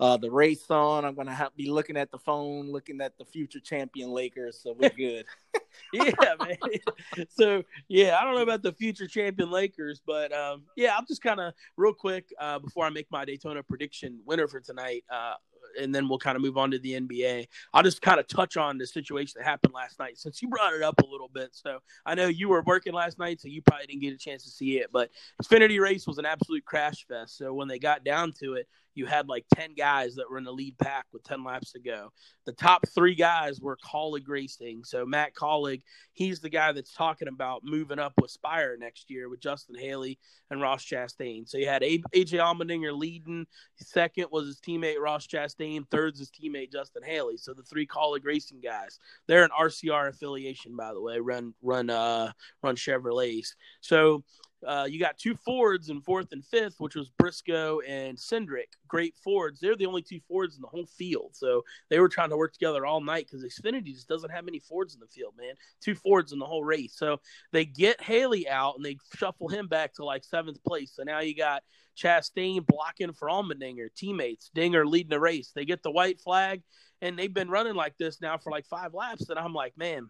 uh, 0.00 0.16
the 0.16 0.30
race 0.30 0.70
on. 0.70 1.04
I'm 1.04 1.14
gonna 1.14 1.34
have, 1.34 1.54
be 1.54 1.70
looking 1.70 1.96
at 1.96 2.10
the 2.10 2.18
phone, 2.18 2.72
looking 2.72 3.00
at 3.00 3.18
the 3.18 3.24
future 3.24 3.60
champion 3.60 4.10
Lakers. 4.10 4.58
So 4.62 4.74
we're 4.78 4.90
good. 4.90 5.26
yeah, 5.92 6.12
man. 6.40 6.56
So 7.28 7.62
yeah, 7.88 8.16
I 8.18 8.24
don't 8.24 8.34
know 8.34 8.42
about 8.42 8.62
the 8.62 8.72
future 8.72 9.06
champion 9.06 9.50
Lakers, 9.50 10.00
but 10.04 10.32
um, 10.32 10.64
yeah, 10.76 10.96
I'm 10.96 11.06
just 11.06 11.22
kind 11.22 11.40
of 11.40 11.54
real 11.76 11.94
quick 11.94 12.32
uh, 12.40 12.58
before 12.58 12.84
I 12.84 12.90
make 12.90 13.06
my 13.10 13.24
Daytona 13.24 13.62
prediction 13.62 14.20
winner 14.24 14.48
for 14.48 14.60
tonight. 14.60 15.04
Uh, 15.10 15.34
and 15.80 15.94
then 15.94 16.08
we'll 16.08 16.18
kind 16.18 16.36
of 16.36 16.42
move 16.42 16.58
on 16.58 16.70
to 16.70 16.78
the 16.78 17.00
NBA. 17.00 17.46
I'll 17.72 17.82
just 17.82 18.02
kind 18.02 18.20
of 18.20 18.26
touch 18.28 18.56
on 18.56 18.78
the 18.78 18.86
situation 18.86 19.34
that 19.38 19.44
happened 19.44 19.74
last 19.74 19.98
night 19.98 20.18
since 20.18 20.42
you 20.42 20.48
brought 20.48 20.74
it 20.74 20.82
up 20.82 21.00
a 21.00 21.06
little 21.06 21.30
bit. 21.32 21.50
So 21.52 21.78
I 22.04 22.14
know 22.14 22.28
you 22.28 22.48
were 22.48 22.62
working 22.62 22.92
last 22.92 23.18
night, 23.18 23.40
so 23.40 23.48
you 23.48 23.62
probably 23.62 23.86
didn't 23.86 24.02
get 24.02 24.14
a 24.14 24.18
chance 24.18 24.44
to 24.44 24.50
see 24.50 24.78
it. 24.78 24.90
But 24.92 25.10
Xfinity 25.42 25.80
race 25.80 26.06
was 26.06 26.18
an 26.18 26.26
absolute 26.26 26.64
crash 26.64 27.06
fest. 27.06 27.36
So 27.36 27.52
when 27.54 27.68
they 27.68 27.78
got 27.78 28.04
down 28.04 28.32
to 28.40 28.54
it, 28.54 28.68
you 28.94 29.06
had 29.06 29.28
like 29.28 29.44
10 29.54 29.74
guys 29.74 30.14
that 30.16 30.30
were 30.30 30.38
in 30.38 30.44
the 30.44 30.52
lead 30.52 30.76
pack 30.78 31.06
with 31.12 31.22
10 31.24 31.44
laps 31.44 31.72
to 31.72 31.80
go. 31.80 32.12
The 32.44 32.52
top 32.52 32.86
three 32.94 33.14
guys 33.14 33.60
were 33.60 33.76
Kaulig 33.76 34.28
Racing. 34.28 34.84
So 34.84 35.06
Matt 35.06 35.34
Kaulig, 35.34 35.82
he's 36.12 36.40
the 36.40 36.48
guy 36.48 36.72
that's 36.72 36.92
talking 36.92 37.28
about 37.28 37.62
moving 37.64 37.98
up 37.98 38.12
with 38.20 38.30
Spire 38.30 38.76
next 38.78 39.10
year 39.10 39.28
with 39.28 39.40
Justin 39.40 39.76
Haley 39.76 40.18
and 40.50 40.60
Ross 40.60 40.84
Chastain. 40.84 41.48
So 41.48 41.58
you 41.58 41.66
had 41.66 41.82
AJ 41.82 42.04
Allmendinger 42.14 42.96
leading. 42.96 43.46
Second 43.76 44.26
was 44.30 44.46
his 44.46 44.60
teammate 44.60 45.00
Ross 45.00 45.26
Chastain. 45.26 45.88
Third's 45.90 46.18
his 46.18 46.30
teammate 46.30 46.72
Justin 46.72 47.02
Haley. 47.02 47.36
So 47.36 47.54
the 47.54 47.62
three 47.62 47.86
Kaulig 47.86 48.24
Racing 48.24 48.60
guys. 48.60 48.98
They're 49.26 49.44
an 49.44 49.50
RCR 49.58 50.08
affiliation, 50.08 50.76
by 50.76 50.92
the 50.92 51.00
way. 51.00 51.18
Run 51.18 51.54
run 51.62 51.90
uh 51.90 52.32
run 52.62 52.76
Chevrolets. 52.76 53.54
So 53.80 54.24
uh, 54.66 54.86
you 54.88 54.98
got 54.98 55.18
two 55.18 55.34
Fords 55.34 55.88
in 55.88 56.00
fourth 56.00 56.32
and 56.32 56.44
fifth, 56.44 56.76
which 56.78 56.94
was 56.94 57.10
Briscoe 57.18 57.80
and 57.80 58.16
Cindric. 58.16 58.68
Great 58.88 59.16
Fords. 59.22 59.60
They're 59.60 59.76
the 59.76 59.86
only 59.86 60.02
two 60.02 60.20
Fords 60.28 60.56
in 60.56 60.62
the 60.62 60.68
whole 60.68 60.86
field. 60.86 61.30
So 61.34 61.62
they 61.90 61.98
were 61.98 62.08
trying 62.08 62.30
to 62.30 62.36
work 62.36 62.52
together 62.52 62.86
all 62.86 63.00
night 63.00 63.26
because 63.30 63.44
Xfinity 63.44 63.94
just 63.94 64.08
doesn't 64.08 64.30
have 64.30 64.44
many 64.44 64.60
Fords 64.60 64.94
in 64.94 65.00
the 65.00 65.06
field, 65.06 65.34
man. 65.38 65.54
Two 65.80 65.94
Fords 65.94 66.32
in 66.32 66.38
the 66.38 66.46
whole 66.46 66.64
race. 66.64 66.94
So 66.96 67.20
they 67.52 67.64
get 67.64 68.00
Haley 68.02 68.48
out 68.48 68.76
and 68.76 68.84
they 68.84 68.98
shuffle 69.16 69.48
him 69.48 69.68
back 69.68 69.94
to 69.94 70.04
like 70.04 70.24
seventh 70.24 70.62
place. 70.64 70.92
So 70.94 71.02
now 71.02 71.20
you 71.20 71.36
got 71.36 71.62
Chastain 71.96 72.66
blocking 72.66 73.12
for 73.12 73.28
Allmendinger, 73.28 73.88
teammates. 73.94 74.50
Dinger 74.54 74.86
leading 74.86 75.10
the 75.10 75.20
race. 75.20 75.52
They 75.54 75.64
get 75.64 75.82
the 75.82 75.90
white 75.90 76.20
flag 76.20 76.62
and 77.00 77.18
they've 77.18 77.32
been 77.32 77.50
running 77.50 77.74
like 77.74 77.98
this 77.98 78.20
now 78.20 78.38
for 78.38 78.50
like 78.50 78.66
five 78.66 78.94
laps. 78.94 79.28
And 79.28 79.38
I'm 79.38 79.52
like, 79.52 79.76
man, 79.76 80.08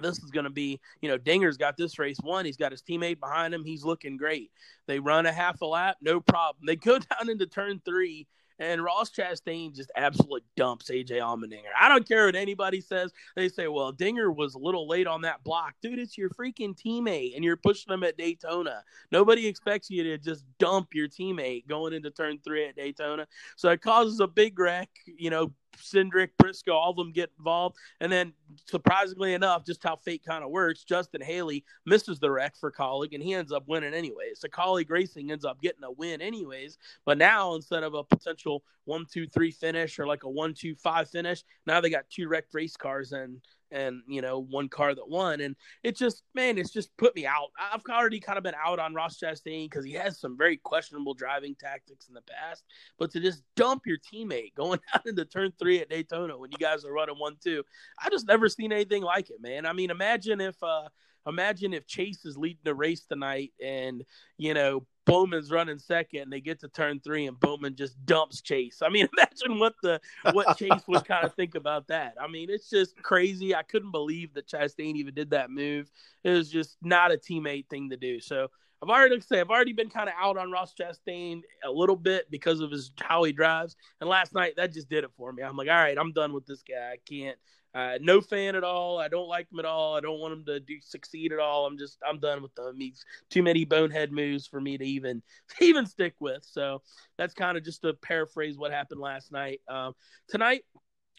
this 0.00 0.18
is 0.18 0.30
going 0.30 0.44
to 0.44 0.50
be, 0.50 0.80
you 1.00 1.08
know, 1.08 1.18
Dinger's 1.18 1.56
got 1.56 1.76
this 1.76 1.98
race 1.98 2.18
won. 2.22 2.44
He's 2.44 2.56
got 2.56 2.72
his 2.72 2.82
teammate 2.82 3.20
behind 3.20 3.54
him. 3.54 3.64
He's 3.64 3.84
looking 3.84 4.16
great. 4.16 4.50
They 4.86 4.98
run 4.98 5.26
a 5.26 5.32
half 5.32 5.60
a 5.60 5.66
lap, 5.66 5.96
no 6.00 6.20
problem. 6.20 6.66
They 6.66 6.76
go 6.76 6.98
down 7.18 7.30
into 7.30 7.46
turn 7.46 7.80
three, 7.84 8.26
and 8.58 8.82
Ross 8.84 9.10
Chastain 9.10 9.74
just 9.74 9.90
absolutely 9.96 10.42
dumps 10.56 10.90
AJ 10.90 11.10
Allmendinger. 11.12 11.72
I 11.78 11.88
don't 11.88 12.06
care 12.06 12.26
what 12.26 12.36
anybody 12.36 12.80
says. 12.80 13.12
They 13.34 13.48
say, 13.48 13.66
well, 13.66 13.92
Dinger 13.92 14.30
was 14.30 14.54
a 14.54 14.58
little 14.58 14.86
late 14.86 15.06
on 15.06 15.22
that 15.22 15.42
block. 15.42 15.74
Dude, 15.82 15.98
it's 15.98 16.16
your 16.16 16.30
freaking 16.30 16.76
teammate, 16.78 17.34
and 17.34 17.44
you're 17.44 17.56
pushing 17.56 17.90
them 17.90 18.04
at 18.04 18.16
Daytona. 18.16 18.84
Nobody 19.10 19.46
expects 19.46 19.90
you 19.90 20.04
to 20.04 20.18
just 20.18 20.44
dump 20.58 20.94
your 20.94 21.08
teammate 21.08 21.66
going 21.66 21.92
into 21.92 22.10
turn 22.10 22.38
three 22.44 22.66
at 22.68 22.76
Daytona. 22.76 23.26
So 23.56 23.68
it 23.70 23.82
causes 23.82 24.20
a 24.20 24.28
big 24.28 24.58
wreck, 24.58 24.90
you 25.06 25.30
know, 25.30 25.52
Cindric, 25.76 26.30
Briscoe, 26.38 26.72
all 26.72 26.90
of 26.90 26.96
them 26.96 27.12
get 27.12 27.30
involved. 27.38 27.76
And 28.00 28.10
then, 28.10 28.32
surprisingly 28.66 29.34
enough, 29.34 29.64
just 29.64 29.82
how 29.82 29.96
fate 29.96 30.22
kind 30.26 30.44
of 30.44 30.50
works, 30.50 30.84
Justin 30.84 31.20
Haley 31.20 31.64
misses 31.86 32.18
the 32.18 32.30
wreck 32.30 32.56
for 32.56 32.70
Kaulig, 32.70 33.14
and 33.14 33.22
he 33.22 33.34
ends 33.34 33.52
up 33.52 33.64
winning 33.66 33.94
anyways. 33.94 34.40
So 34.40 34.48
Kaulig 34.48 34.90
Racing 34.90 35.30
ends 35.30 35.44
up 35.44 35.60
getting 35.60 35.84
a 35.84 35.90
win 35.92 36.20
anyways. 36.20 36.78
But 37.04 37.18
now, 37.18 37.54
instead 37.54 37.82
of 37.82 37.94
a 37.94 38.04
potential 38.04 38.62
one, 38.84 39.06
two, 39.10 39.26
three 39.26 39.50
finish 39.50 39.98
or 39.98 40.06
like 40.06 40.24
a 40.24 40.30
one, 40.30 40.54
two, 40.54 40.74
five 40.74 41.08
finish, 41.08 41.44
now 41.66 41.80
they 41.80 41.90
got 41.90 42.08
two 42.10 42.28
wrecked 42.28 42.54
race 42.54 42.76
cars 42.76 43.12
and 43.12 43.40
and 43.72 44.02
you 44.06 44.20
know 44.20 44.38
one 44.38 44.68
car 44.68 44.94
that 44.94 45.08
won 45.08 45.40
and 45.40 45.56
it 45.82 45.96
just 45.96 46.22
man 46.34 46.58
it's 46.58 46.70
just 46.70 46.96
put 46.96 47.14
me 47.16 47.26
out. 47.26 47.48
I've 47.58 47.82
already 47.90 48.20
kind 48.20 48.38
of 48.38 48.44
been 48.44 48.54
out 48.64 48.78
on 48.78 48.94
ross 48.94 49.18
chastain 49.18 49.68
because 49.68 49.84
he 49.84 49.92
has 49.92 50.20
some 50.20 50.36
very 50.36 50.58
questionable 50.58 51.14
driving 51.14 51.54
tactics 51.58 52.08
in 52.08 52.14
the 52.14 52.22
past 52.22 52.64
but 52.98 53.10
to 53.12 53.20
just 53.20 53.42
dump 53.56 53.82
your 53.86 53.98
teammate 53.98 54.54
going 54.54 54.80
out 54.94 55.06
into 55.06 55.24
turn 55.24 55.52
three 55.58 55.80
at 55.80 55.88
daytona 55.88 56.36
when 56.38 56.50
you 56.52 56.58
guys 56.58 56.84
are 56.84 56.92
running 56.92 57.16
one 57.16 57.36
two 57.42 57.62
i 58.00 58.08
just 58.08 58.26
never 58.26 58.48
seen 58.48 58.72
anything 58.72 59.02
like 59.02 59.30
it 59.30 59.40
man. 59.40 59.66
I 59.66 59.72
mean 59.72 59.90
imagine 59.90 60.40
if 60.40 60.60
uh 60.62 60.88
imagine 61.26 61.72
if 61.72 61.86
chase 61.86 62.24
is 62.24 62.36
leading 62.36 62.58
the 62.64 62.74
race 62.74 63.04
tonight 63.04 63.52
and 63.62 64.04
you 64.38 64.54
know 64.54 64.86
Bowman's 65.04 65.50
running 65.50 65.78
second, 65.78 66.22
and 66.22 66.32
they 66.32 66.40
get 66.40 66.60
to 66.60 66.68
turn 66.68 67.00
three, 67.00 67.26
and 67.26 67.38
Bowman 67.38 67.74
just 67.74 68.04
dumps 68.04 68.40
Chase. 68.40 68.82
I 68.82 68.88
mean, 68.88 69.08
imagine 69.18 69.58
what 69.58 69.74
the 69.82 70.00
what 70.32 70.56
Chase 70.56 70.82
would 70.86 71.04
kind 71.04 71.24
of 71.24 71.34
think 71.36 71.54
about 71.54 71.88
that. 71.88 72.14
I 72.20 72.28
mean, 72.28 72.50
it's 72.50 72.70
just 72.70 73.00
crazy. 73.02 73.54
I 73.54 73.62
couldn't 73.62 73.90
believe 73.90 74.34
that 74.34 74.48
Chastain 74.48 74.94
even 74.96 75.14
did 75.14 75.30
that 75.30 75.50
move. 75.50 75.90
It 76.24 76.30
was 76.30 76.50
just 76.50 76.76
not 76.82 77.12
a 77.12 77.16
teammate 77.16 77.68
thing 77.68 77.90
to 77.90 77.96
do. 77.96 78.20
So 78.20 78.48
I've 78.82 78.88
already 78.88 79.14
like 79.14 79.24
say 79.24 79.40
I've 79.40 79.50
already 79.50 79.72
been 79.72 79.90
kind 79.90 80.08
of 80.08 80.14
out 80.20 80.36
on 80.36 80.50
Ross 80.50 80.74
Chastain 80.74 81.42
a 81.64 81.70
little 81.70 81.96
bit 81.96 82.30
because 82.30 82.60
of 82.60 82.70
his 82.70 82.90
how 83.00 83.22
he 83.22 83.32
drives. 83.32 83.76
And 84.00 84.10
last 84.10 84.34
night 84.34 84.54
that 84.56 84.72
just 84.72 84.88
did 84.88 85.04
it 85.04 85.10
for 85.16 85.32
me. 85.32 85.42
I'm 85.42 85.56
like, 85.56 85.68
all 85.68 85.74
right, 85.74 85.96
I'm 85.96 86.12
done 86.12 86.32
with 86.32 86.46
this 86.46 86.62
guy. 86.68 86.94
I 86.94 86.96
can't. 87.08 87.38
Uh, 87.74 87.98
no 88.00 88.20
fan 88.20 88.54
at 88.54 88.64
all. 88.64 88.98
I 88.98 89.08
don't 89.08 89.28
like 89.28 89.50
him 89.50 89.58
at 89.58 89.64
all. 89.64 89.96
I 89.96 90.00
don't 90.00 90.20
want 90.20 90.34
him 90.34 90.44
to 90.44 90.60
do 90.60 90.74
succeed 90.82 91.32
at 91.32 91.38
all. 91.38 91.66
I'm 91.66 91.78
just 91.78 91.98
I'm 92.06 92.18
done 92.18 92.42
with 92.42 92.54
them. 92.54 92.76
He's 92.78 93.04
too 93.30 93.42
many 93.42 93.64
bonehead 93.64 94.12
moves 94.12 94.46
for 94.46 94.60
me 94.60 94.76
to 94.76 94.84
even 94.84 95.22
even 95.60 95.86
stick 95.86 96.14
with. 96.20 96.44
So 96.44 96.82
that's 97.16 97.34
kind 97.34 97.56
of 97.56 97.64
just 97.64 97.82
to 97.82 97.94
paraphrase 97.94 98.58
what 98.58 98.72
happened 98.72 99.00
last 99.00 99.32
night. 99.32 99.60
Um, 99.68 99.94
tonight 100.28 100.64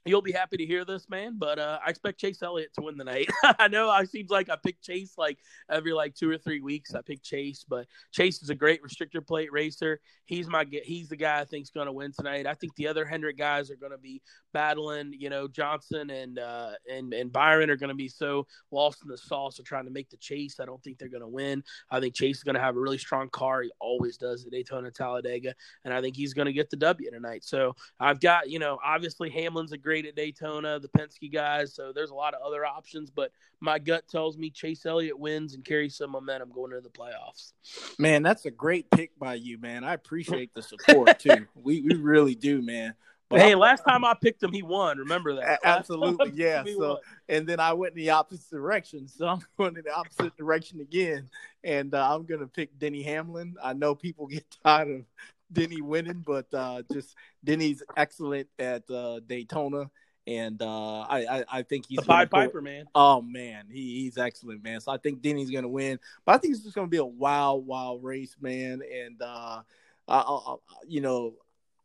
You'll 0.06 0.22
be 0.22 0.34
happy 0.34 0.58
to 0.58 0.66
hear 0.66 0.84
this, 0.84 1.08
man. 1.10 1.36
But 1.38 1.60
uh, 1.60 1.80
I 1.86 1.90
expect 1.90 2.20
Chase 2.20 2.42
Elliott 2.44 2.74
to 2.74 2.82
win 2.82 2.98
the 2.98 3.06
night. 3.06 3.30
I 3.60 3.70
know 3.70 3.90
I 3.90 4.04
seems 4.04 4.30
like 4.30 4.50
I 4.50 4.58
pick 4.62 4.82
Chase 4.82 5.14
like 5.18 5.40
every 5.70 5.94
like 5.94 6.14
two 6.14 6.30
or 6.30 6.38
three 6.38 6.60
weeks. 6.60 6.94
I 6.94 7.02
pick 7.02 7.24
Chase, 7.24 7.64
but 7.68 7.88
Chase 8.12 8.42
is 8.42 8.50
a 8.50 8.56
great 8.56 8.82
restrictor 8.84 9.26
plate 9.26 9.52
racer. 9.54 10.02
He's 10.26 10.48
my 10.48 10.66
he's 10.84 11.08
the 11.08 11.16
guy 11.16 11.40
I 11.40 11.46
think's 11.46 11.70
going 11.70 11.88
to 11.88 11.94
win 11.94 12.12
tonight. 12.12 12.48
I 12.48 12.54
think 12.54 12.76
the 12.76 12.88
other 12.88 13.06
Hendrick 13.06 13.38
guys 13.38 13.72
are 13.72 13.78
going 13.78 13.92
to 13.94 13.98
be 13.98 14.22
battling. 14.52 15.14
You 15.18 15.30
know, 15.30 15.48
Johnson 15.48 16.10
and 16.10 16.38
uh, 16.38 16.72
and 16.92 17.14
and 17.14 17.32
Byron 17.32 17.70
are 17.70 17.78
going 17.78 17.90
to 17.90 17.96
be 17.96 18.10
so 18.10 18.46
lost 18.72 19.04
in 19.04 19.10
the 19.10 19.18
sauce 19.18 19.58
of 19.60 19.66
trying 19.66 19.86
to 19.86 19.92
make 19.92 20.10
the 20.10 20.18
chase. 20.18 20.60
I 20.60 20.66
don't 20.66 20.84
think 20.84 20.98
they're 20.98 21.08
going 21.08 21.22
to 21.22 21.28
win. 21.28 21.64
I 21.90 22.02
think 22.02 22.14
Chase 22.14 22.38
is 22.38 22.44
going 22.44 22.56
to 22.56 22.62
have 22.62 22.76
a 22.76 22.80
really 22.80 22.98
strong 22.98 23.30
car. 23.30 23.62
He 23.62 23.72
always 23.80 24.18
does 24.18 24.46
at 24.46 24.52
Daytona 24.52 24.92
Talladega, 24.92 25.56
and 25.86 25.94
I 25.94 26.02
think 26.02 26.18
he's 26.18 26.34
going 26.34 26.48
to 26.48 26.54
get 26.54 26.70
the 26.70 26.78
W 26.78 27.10
tonight. 27.10 27.46
So 27.46 27.76
I've 28.02 28.20
got 28.20 28.50
you 28.50 28.60
know 28.60 28.80
obviously 28.84 29.30
Hamlin's 29.30 29.72
a 29.72 29.78
great 29.78 29.93
great 29.94 30.08
at 30.08 30.16
Daytona, 30.16 30.80
the 30.80 30.88
Penske 30.88 31.32
guys. 31.32 31.76
So 31.76 31.92
there's 31.94 32.10
a 32.10 32.16
lot 32.16 32.34
of 32.34 32.42
other 32.42 32.66
options, 32.66 33.12
but 33.12 33.32
my 33.60 33.78
gut 33.78 34.08
tells 34.08 34.40
me 34.40 34.50
Chase 34.50 34.88
Elliott 34.88 35.20
wins 35.20 35.54
and 35.54 35.64
carries 35.64 35.96
some 35.96 36.10
momentum 36.10 36.50
going 36.52 36.72
into 36.72 36.82
the 36.82 36.90
playoffs. 36.90 37.54
Man, 38.00 38.24
that's 38.24 38.46
a 38.46 38.52
great 38.52 38.90
pick 38.90 39.12
by 39.20 39.36
you, 39.36 39.60
man. 39.60 39.84
I 39.84 39.94
appreciate 39.94 40.52
the 40.56 40.64
support 40.64 41.20
too. 41.20 41.46
we 41.56 41.82
we 41.82 41.94
really 41.94 42.34
do, 42.34 42.64
man. 42.64 42.96
But 43.30 43.42
hey, 43.42 43.52
I'm, 43.52 43.60
last 43.60 43.84
time 43.88 44.04
I 44.04 44.16
picked 44.20 44.42
him, 44.42 44.52
he 44.52 44.64
won. 44.64 44.98
Remember 44.98 45.36
that? 45.36 45.60
Absolutely, 45.64 46.32
yeah. 46.34 46.64
So, 46.64 46.90
won. 46.90 46.98
and 47.30 47.46
then 47.46 47.60
I 47.60 47.74
went 47.74 47.94
in 47.94 47.98
the 47.98 48.10
opposite 48.10 48.50
direction. 48.50 49.08
So 49.08 49.28
I'm 49.28 49.42
going 49.60 49.78
in 49.78 49.84
the 49.84 49.94
opposite 49.94 50.36
direction 50.38 50.82
again, 50.82 51.30
and 51.64 51.94
uh, 51.94 52.16
I'm 52.16 52.26
going 52.26 52.42
to 52.42 52.48
pick 52.48 52.80
Denny 52.80 53.04
Hamlin. 53.04 53.58
I 53.64 53.74
know 53.74 53.94
people 53.94 54.26
get 54.26 54.44
tired 54.64 54.90
of 54.90 55.06
Denny 55.54 55.82
winning, 55.82 56.24
but 56.26 56.48
uh, 56.54 56.84
just 56.92 57.16
Denny's 57.44 57.84
excellent 57.96 58.48
at 58.60 58.90
uh, 58.90 59.20
Daytona, 59.26 59.90
and 60.28 60.62
uh, 60.62 61.02
I, 61.02 61.26
I, 61.30 61.46
I 61.52 61.62
think 61.64 61.86
he's 61.88 62.00
the 62.00 62.06
Pied 62.06 62.32
Piper 62.32 62.62
man. 62.62 62.86
Oh 62.96 63.22
man, 63.22 63.66
he, 63.72 64.02
he's 64.02 64.18
excellent, 64.18 64.64
man. 64.64 64.82
So 64.82 64.92
I 64.92 64.98
think 64.98 65.22
Denny's 65.22 65.52
gonna 65.52 65.68
win, 65.68 66.00
but 66.26 66.36
I 66.36 66.38
think 66.38 66.54
it's 66.54 66.64
just 66.64 66.76
gonna 66.76 66.88
be 66.88 66.98
a 66.98 67.06
wild, 67.06 67.66
wild 67.66 68.04
race, 68.04 68.36
man. 68.42 68.82
And 68.82 69.22
uh, 69.22 69.62
I, 70.08 70.18
I, 70.18 70.56
you 70.88 71.02
know, 71.02 71.36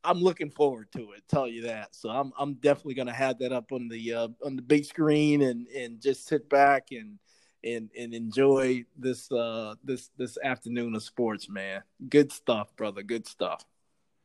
I'm 0.05 0.21
looking 0.21 0.51
forward 0.51 0.91
to 0.93 1.13
it. 1.13 1.23
Tell 1.29 1.47
you 1.47 1.63
that. 1.63 1.95
So 1.95 2.09
I'm 2.09 2.33
I'm 2.39 2.55
definitely 2.55 2.95
gonna 2.95 3.13
have 3.13 3.39
that 3.39 3.53
up 3.53 3.73
on 3.73 3.89
the 3.89 4.15
uh, 4.15 4.29
on 4.45 4.57
the 4.57 4.63
big 4.63 4.85
screen 4.85 5.43
and 5.43 5.67
and 5.69 6.01
just 6.01 6.27
sit 6.27 6.49
back 6.49 6.89
and 6.93 7.19
and 7.65 7.91
and 7.99 8.15
enjoy 8.15 8.85
this 8.97 9.31
uh 9.33 9.75
this 9.83 10.11
this 10.17 10.39
afternoon 10.43 10.95
of 10.95 11.03
sports, 11.03 11.49
man. 11.49 11.83
Good 12.09 12.33
stuff, 12.33 12.75
brother. 12.77 13.03
Good 13.03 13.27
stuff. 13.27 13.65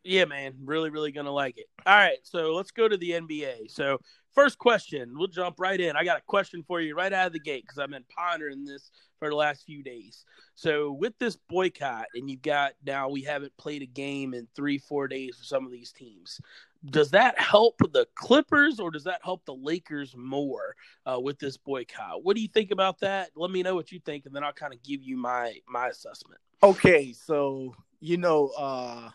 Yeah, 0.04 0.26
man. 0.26 0.56
Really, 0.66 0.90
really 0.90 1.12
gonna 1.12 1.32
like 1.32 1.58
it. 1.58 1.68
All 1.86 1.98
right, 1.98 2.18
so 2.24 2.54
let's 2.54 2.72
go 2.72 2.88
to 2.88 2.98
the 2.98 3.12
NBA. 3.12 3.72
So 3.72 4.00
first 4.34 4.58
question, 4.58 5.18
we'll 5.18 5.28
jump 5.28 5.60
right 5.60 5.80
in. 5.80 5.96
I 5.96 6.04
got 6.04 6.18
a 6.18 6.24
question 6.28 6.64
for 6.68 6.82
you 6.82 6.96
right 6.96 7.14
out 7.14 7.28
of 7.28 7.34
the 7.34 7.40
gate 7.40 7.64
because 7.64 7.80
I've 7.80 7.90
been 7.90 8.06
pondering 8.16 8.66
this 8.66 8.92
for 9.20 9.30
the 9.30 9.36
last 9.36 9.66
few 9.66 9.82
days. 9.82 10.26
So 10.56 10.92
with 10.92 11.18
this 11.20 11.38
boycott, 11.50 12.08
and 12.16 12.30
you've 12.30 12.42
got 12.42 12.74
now 12.86 13.10
we 13.10 13.22
haven't 13.22 13.56
played 13.58 13.82
a 13.82 13.88
game 13.88 14.34
in 14.34 14.48
three, 14.56 14.78
four 14.78 15.08
days 15.08 15.38
for 15.38 15.46
some 15.46 15.66
of 15.66 15.72
these 15.72 15.94
teams 15.94 16.42
does 16.86 17.12
that 17.12 17.40
help 17.40 17.78
the 17.78 18.08
Clippers 18.16 18.80
or 18.80 18.92
does 18.92 19.06
that 19.06 19.22
help 19.24 19.46
the 19.46 19.54
Lakers 19.54 20.16
more 20.18 20.76
uh, 21.06 21.20
with 21.20 21.40
this 21.40 21.58
boycott? 21.58 22.24
What 22.24 22.36
do 22.36 22.42
you 22.42 22.48
think 22.48 22.72
about 22.72 23.00
that? 23.00 23.30
Let 23.36 23.52
me 23.52 23.64
know 23.64 23.76
what 23.76 23.92
you 23.92 24.00
think, 24.00 24.26
and 24.26 24.36
then 24.36 24.44
I'll 24.44 24.54
kind 24.54 24.74
of 24.74 24.84
give 24.84 25.02
you 25.02 25.18
my 25.18 25.58
my 25.68 25.88
assessment. 25.88 26.42
Okay, 26.62 27.14
so 27.14 27.74
you 28.00 28.18
know, 28.18 28.52
uh, 28.58 29.10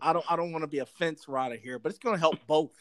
I 0.00 0.12
don't 0.12 0.24
I 0.30 0.36
don't 0.36 0.52
want 0.52 0.62
to 0.62 0.68
be 0.68 0.78
a 0.78 0.86
fence 0.86 1.28
rider 1.28 1.56
here, 1.56 1.78
but 1.78 1.90
it's 1.90 1.98
going 1.98 2.14
to 2.14 2.20
help 2.20 2.38
both. 2.46 2.72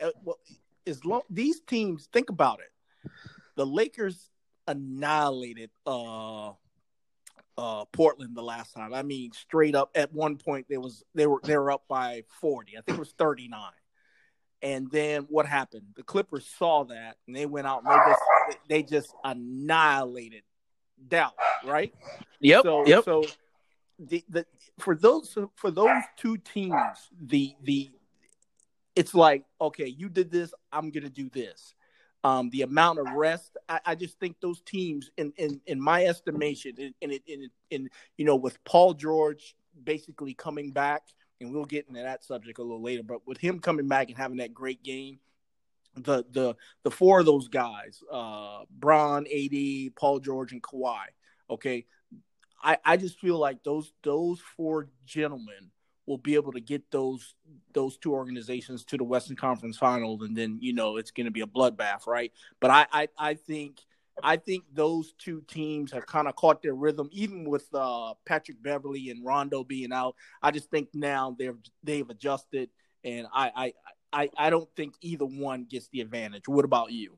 Uh, 0.00 0.10
well, 0.24 0.38
as 0.86 1.04
long 1.04 1.22
these 1.30 1.60
teams 1.60 2.08
think 2.12 2.30
about 2.30 2.60
it, 2.60 3.10
the 3.56 3.66
Lakers 3.66 4.30
annihilated 4.66 5.70
uh 5.86 6.52
uh, 7.58 7.84
Portland 7.86 8.36
the 8.36 8.42
last 8.42 8.72
time. 8.72 8.94
I 8.94 9.02
mean, 9.02 9.32
straight 9.32 9.74
up 9.74 9.90
at 9.96 10.12
one 10.14 10.36
point 10.36 10.66
they 10.68 10.78
was 10.78 11.02
they 11.14 11.26
were 11.26 11.40
they 11.42 11.58
were 11.58 11.72
up 11.72 11.82
by 11.88 12.22
40. 12.40 12.78
I 12.78 12.80
think 12.82 12.96
it 12.96 13.00
was 13.00 13.12
39. 13.18 13.60
And 14.62 14.90
then 14.90 15.26
what 15.28 15.46
happened? 15.46 15.82
The 15.96 16.04
Clippers 16.04 16.48
saw 16.58 16.84
that 16.84 17.16
and 17.26 17.36
they 17.36 17.46
went 17.46 17.66
out 17.66 17.82
and 17.84 17.92
they 17.92 18.10
just 18.10 18.68
they 18.68 18.82
just 18.84 19.14
annihilated 19.24 20.42
Dallas, 21.06 21.34
right? 21.64 21.92
Yep. 22.40 22.62
So, 22.62 22.86
yep. 22.86 23.04
So 23.04 23.24
the, 23.98 24.24
the 24.28 24.46
for 24.78 24.94
those 24.94 25.36
for 25.56 25.72
those 25.72 26.02
two 26.16 26.36
teams, 26.38 27.10
the 27.20 27.54
the 27.64 27.90
it's 28.94 29.14
like 29.14 29.44
okay, 29.60 29.86
you 29.86 30.08
did 30.08 30.30
this, 30.30 30.54
I'm 30.72 30.90
gonna 30.90 31.10
do 31.10 31.28
this. 31.28 31.74
Um, 32.24 32.50
the 32.50 32.62
amount 32.62 32.98
of 32.98 33.06
rest, 33.12 33.56
I, 33.68 33.80
I, 33.86 33.94
just 33.94 34.18
think 34.18 34.40
those 34.40 34.60
teams, 34.62 35.10
in 35.16 35.32
in, 35.36 35.60
in 35.66 35.80
my 35.80 36.04
estimation, 36.04 36.74
in 36.78 36.92
in, 37.00 37.20
in 37.26 37.50
in 37.70 37.88
you 38.16 38.24
know, 38.24 38.34
with 38.34 38.62
Paul 38.64 38.94
George 38.94 39.54
basically 39.84 40.34
coming 40.34 40.72
back, 40.72 41.02
and 41.40 41.52
we'll 41.52 41.64
get 41.64 41.86
into 41.88 42.02
that 42.02 42.24
subject 42.24 42.58
a 42.58 42.62
little 42.62 42.82
later, 42.82 43.04
but 43.04 43.26
with 43.26 43.38
him 43.38 43.60
coming 43.60 43.86
back 43.86 44.08
and 44.08 44.16
having 44.16 44.38
that 44.38 44.52
great 44.52 44.82
game, 44.82 45.20
the 45.94 46.24
the 46.30 46.56
the 46.82 46.90
four 46.90 47.20
of 47.20 47.26
those 47.26 47.48
guys, 47.48 48.02
uh, 48.10 48.60
Bron, 48.70 49.26
AD, 49.26 49.94
Paul 49.96 50.20
George, 50.20 50.52
and 50.52 50.62
Kawhi. 50.62 51.04
Okay, 51.50 51.86
I 52.62 52.78
I 52.84 52.96
just 52.96 53.20
feel 53.20 53.38
like 53.38 53.62
those 53.62 53.92
those 54.02 54.40
four 54.56 54.88
gentlemen 55.06 55.70
will 56.08 56.18
be 56.18 56.34
able 56.34 56.52
to 56.52 56.60
get 56.60 56.90
those 56.90 57.34
those 57.74 57.98
two 57.98 58.12
organizations 58.12 58.84
to 58.86 58.96
the 58.96 59.04
Western 59.04 59.36
Conference 59.36 59.76
Finals, 59.76 60.22
and 60.22 60.36
then 60.36 60.58
you 60.60 60.72
know 60.72 60.96
it's 60.96 61.10
going 61.10 61.26
to 61.26 61.30
be 61.30 61.42
a 61.42 61.46
bloodbath, 61.46 62.06
right? 62.06 62.32
But 62.60 62.70
I 62.70 62.86
I, 62.92 63.08
I 63.18 63.34
think. 63.34 63.80
I 64.20 64.36
think 64.36 64.64
those 64.74 65.12
two 65.12 65.44
teams 65.46 65.92
have 65.92 66.04
kind 66.04 66.26
of 66.26 66.34
caught 66.34 66.60
their 66.60 66.74
rhythm, 66.74 67.08
even 67.12 67.48
with 67.48 67.72
uh, 67.72 68.14
Patrick 68.26 68.60
Beverley 68.60 69.10
and 69.10 69.24
Rondo 69.24 69.62
being 69.62 69.92
out. 69.92 70.16
I 70.42 70.50
just 70.50 70.72
think 70.72 70.88
now 70.92 71.36
they've 71.38 71.56
they've 71.84 72.10
adjusted, 72.10 72.68
and 73.04 73.28
I, 73.32 73.52
I 73.54 73.72
I 74.12 74.30
I 74.36 74.50
don't 74.50 74.68
think 74.74 74.94
either 75.02 75.24
one 75.24 75.66
gets 75.70 75.86
the 75.90 76.00
advantage. 76.00 76.48
What 76.48 76.64
about 76.64 76.90
you? 76.90 77.16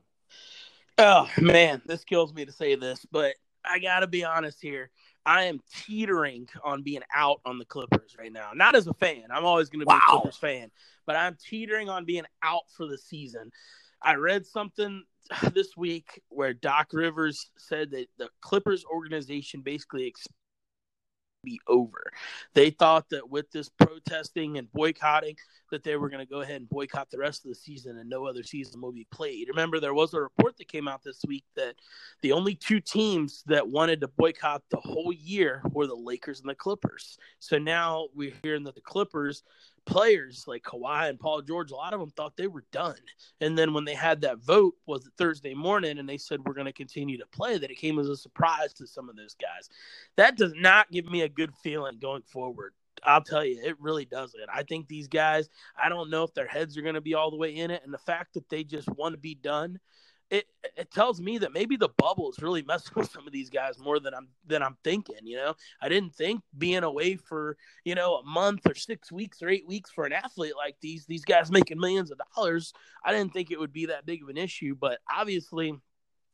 Oh 0.99 1.27
man, 1.39 1.81
this 1.87 2.03
kills 2.03 2.35
me 2.35 2.45
to 2.45 2.51
say 2.51 2.75
this, 2.75 3.03
but 3.11 3.33
I 3.65 3.79
got 3.79 4.01
to 4.01 4.07
be 4.07 4.23
honest 4.23 4.61
here. 4.61 4.91
I 5.25 5.43
am 5.43 5.59
teetering 5.85 6.47
on 6.63 6.81
being 6.81 7.03
out 7.15 7.41
on 7.45 7.57
the 7.59 7.65
Clippers 7.65 8.15
right 8.17 8.31
now. 8.31 8.51
Not 8.55 8.75
as 8.75 8.87
a 8.87 8.93
fan. 8.93 9.25
I'm 9.31 9.45
always 9.45 9.69
going 9.69 9.81
to 9.81 9.85
be 9.85 9.89
wow. 9.89 10.01
a 10.07 10.11
Clippers 10.11 10.37
fan, 10.37 10.71
but 11.05 11.15
I'm 11.15 11.37
teetering 11.43 11.89
on 11.89 12.05
being 12.05 12.25
out 12.43 12.63
for 12.75 12.87
the 12.87 12.97
season. 12.97 13.51
I 14.01 14.15
read 14.15 14.45
something 14.45 15.03
this 15.53 15.77
week 15.77 16.21
where 16.29 16.53
Doc 16.53 16.89
Rivers 16.93 17.51
said 17.57 17.91
that 17.91 18.07
the 18.17 18.29
Clippers 18.41 18.83
organization 18.85 19.61
basically 19.61 20.05
be 21.43 21.59
over. 21.67 22.11
They 22.53 22.69
thought 22.69 23.09
that 23.09 23.29
with 23.29 23.51
this 23.51 23.69
protesting 23.69 24.57
and 24.57 24.71
boycotting, 24.71 25.35
that 25.71 25.83
they 25.83 25.95
were 25.95 26.09
going 26.09 26.25
to 26.25 26.29
go 26.29 26.41
ahead 26.41 26.57
and 26.57 26.69
boycott 26.69 27.09
the 27.09 27.17
rest 27.17 27.45
of 27.45 27.49
the 27.49 27.55
season 27.55 27.97
and 27.97 28.09
no 28.09 28.25
other 28.25 28.43
season 28.43 28.81
will 28.81 28.91
be 28.91 29.07
played. 29.11 29.47
Remember, 29.47 29.79
there 29.79 29.93
was 29.93 30.13
a 30.13 30.21
report 30.21 30.57
that 30.57 30.67
came 30.67 30.87
out 30.87 31.03
this 31.03 31.21
week 31.27 31.45
that 31.55 31.75
the 32.21 32.33
only 32.33 32.55
two 32.55 32.79
teams 32.79 33.43
that 33.47 33.67
wanted 33.67 34.01
to 34.01 34.07
boycott 34.07 34.63
the 34.69 34.77
whole 34.77 35.13
year 35.13 35.61
were 35.71 35.87
the 35.87 35.95
Lakers 35.95 36.41
and 36.41 36.49
the 36.49 36.55
Clippers. 36.55 37.17
So 37.39 37.57
now 37.57 38.07
we're 38.13 38.33
hearing 38.43 38.63
that 38.65 38.75
the 38.75 38.81
Clippers 38.81 39.43
players 39.85 40.45
like 40.47 40.63
Kawhi 40.63 41.09
and 41.09 41.19
Paul 41.19 41.41
George, 41.41 41.71
a 41.71 41.75
lot 41.75 41.93
of 41.93 41.99
them 41.99 42.11
thought 42.11 42.37
they 42.37 42.47
were 42.47 42.65
done. 42.71 42.95
And 43.39 43.57
then 43.57 43.73
when 43.73 43.85
they 43.85 43.93
had 43.93 44.21
that 44.21 44.39
vote 44.39 44.75
was 44.85 45.09
Thursday 45.17 45.53
morning 45.53 45.97
and 45.97 46.07
they 46.07 46.17
said 46.17 46.39
we're 46.45 46.53
going 46.53 46.65
to 46.65 46.73
continue 46.73 47.17
to 47.17 47.25
play, 47.27 47.57
that 47.57 47.71
it 47.71 47.77
came 47.77 47.99
as 47.99 48.07
a 48.07 48.15
surprise 48.15 48.73
to 48.73 48.87
some 48.87 49.09
of 49.09 49.15
those 49.15 49.35
guys. 49.35 49.69
That 50.17 50.37
does 50.37 50.53
not 50.55 50.91
give 50.91 51.05
me 51.05 51.21
a 51.21 51.29
good 51.29 51.53
feeling 51.63 51.99
going 51.99 52.23
forward. 52.23 52.73
I'll 53.03 53.23
tell 53.23 53.43
you, 53.43 53.59
it 53.63 53.79
really 53.79 54.05
doesn't. 54.05 54.41
I 54.53 54.63
think 54.63 54.87
these 54.87 55.07
guys, 55.07 55.49
I 55.81 55.89
don't 55.89 56.09
know 56.09 56.23
if 56.23 56.33
their 56.33 56.47
heads 56.47 56.77
are 56.77 56.83
going 56.83 56.95
to 56.95 57.01
be 57.01 57.15
all 57.15 57.31
the 57.31 57.37
way 57.37 57.55
in 57.55 57.71
it. 57.71 57.81
And 57.83 57.93
the 57.93 57.97
fact 57.97 58.35
that 58.35 58.47
they 58.49 58.63
just 58.63 58.87
want 58.89 59.13
to 59.13 59.19
be 59.19 59.35
done 59.35 59.79
it 60.31 60.45
it 60.77 60.89
tells 60.91 61.21
me 61.21 61.37
that 61.37 61.53
maybe 61.53 61.75
the 61.75 61.89
bubble 61.97 62.31
is 62.31 62.41
really 62.41 62.63
messing 62.63 62.93
with 62.95 63.11
some 63.11 63.27
of 63.27 63.33
these 63.33 63.49
guys 63.49 63.77
more 63.77 63.99
than 63.99 64.13
I'm 64.13 64.29
than 64.47 64.63
I'm 64.63 64.77
thinking. 64.83 65.17
You 65.23 65.35
know, 65.37 65.55
I 65.81 65.89
didn't 65.89 66.15
think 66.15 66.41
being 66.57 66.83
away 66.83 67.17
for 67.17 67.57
you 67.83 67.93
know 67.93 68.15
a 68.15 68.25
month 68.25 68.61
or 68.67 68.73
six 68.73 69.11
weeks 69.11 69.43
or 69.43 69.49
eight 69.49 69.67
weeks 69.67 69.91
for 69.91 70.05
an 70.05 70.13
athlete 70.13 70.53
like 70.55 70.77
these 70.81 71.05
these 71.05 71.25
guys 71.25 71.51
making 71.51 71.79
millions 71.79 72.11
of 72.11 72.19
dollars. 72.35 72.73
I 73.03 73.11
didn't 73.11 73.33
think 73.33 73.51
it 73.51 73.59
would 73.59 73.73
be 73.73 73.87
that 73.87 74.05
big 74.05 74.23
of 74.23 74.29
an 74.29 74.37
issue, 74.37 74.75
but 74.79 74.99
obviously 75.13 75.77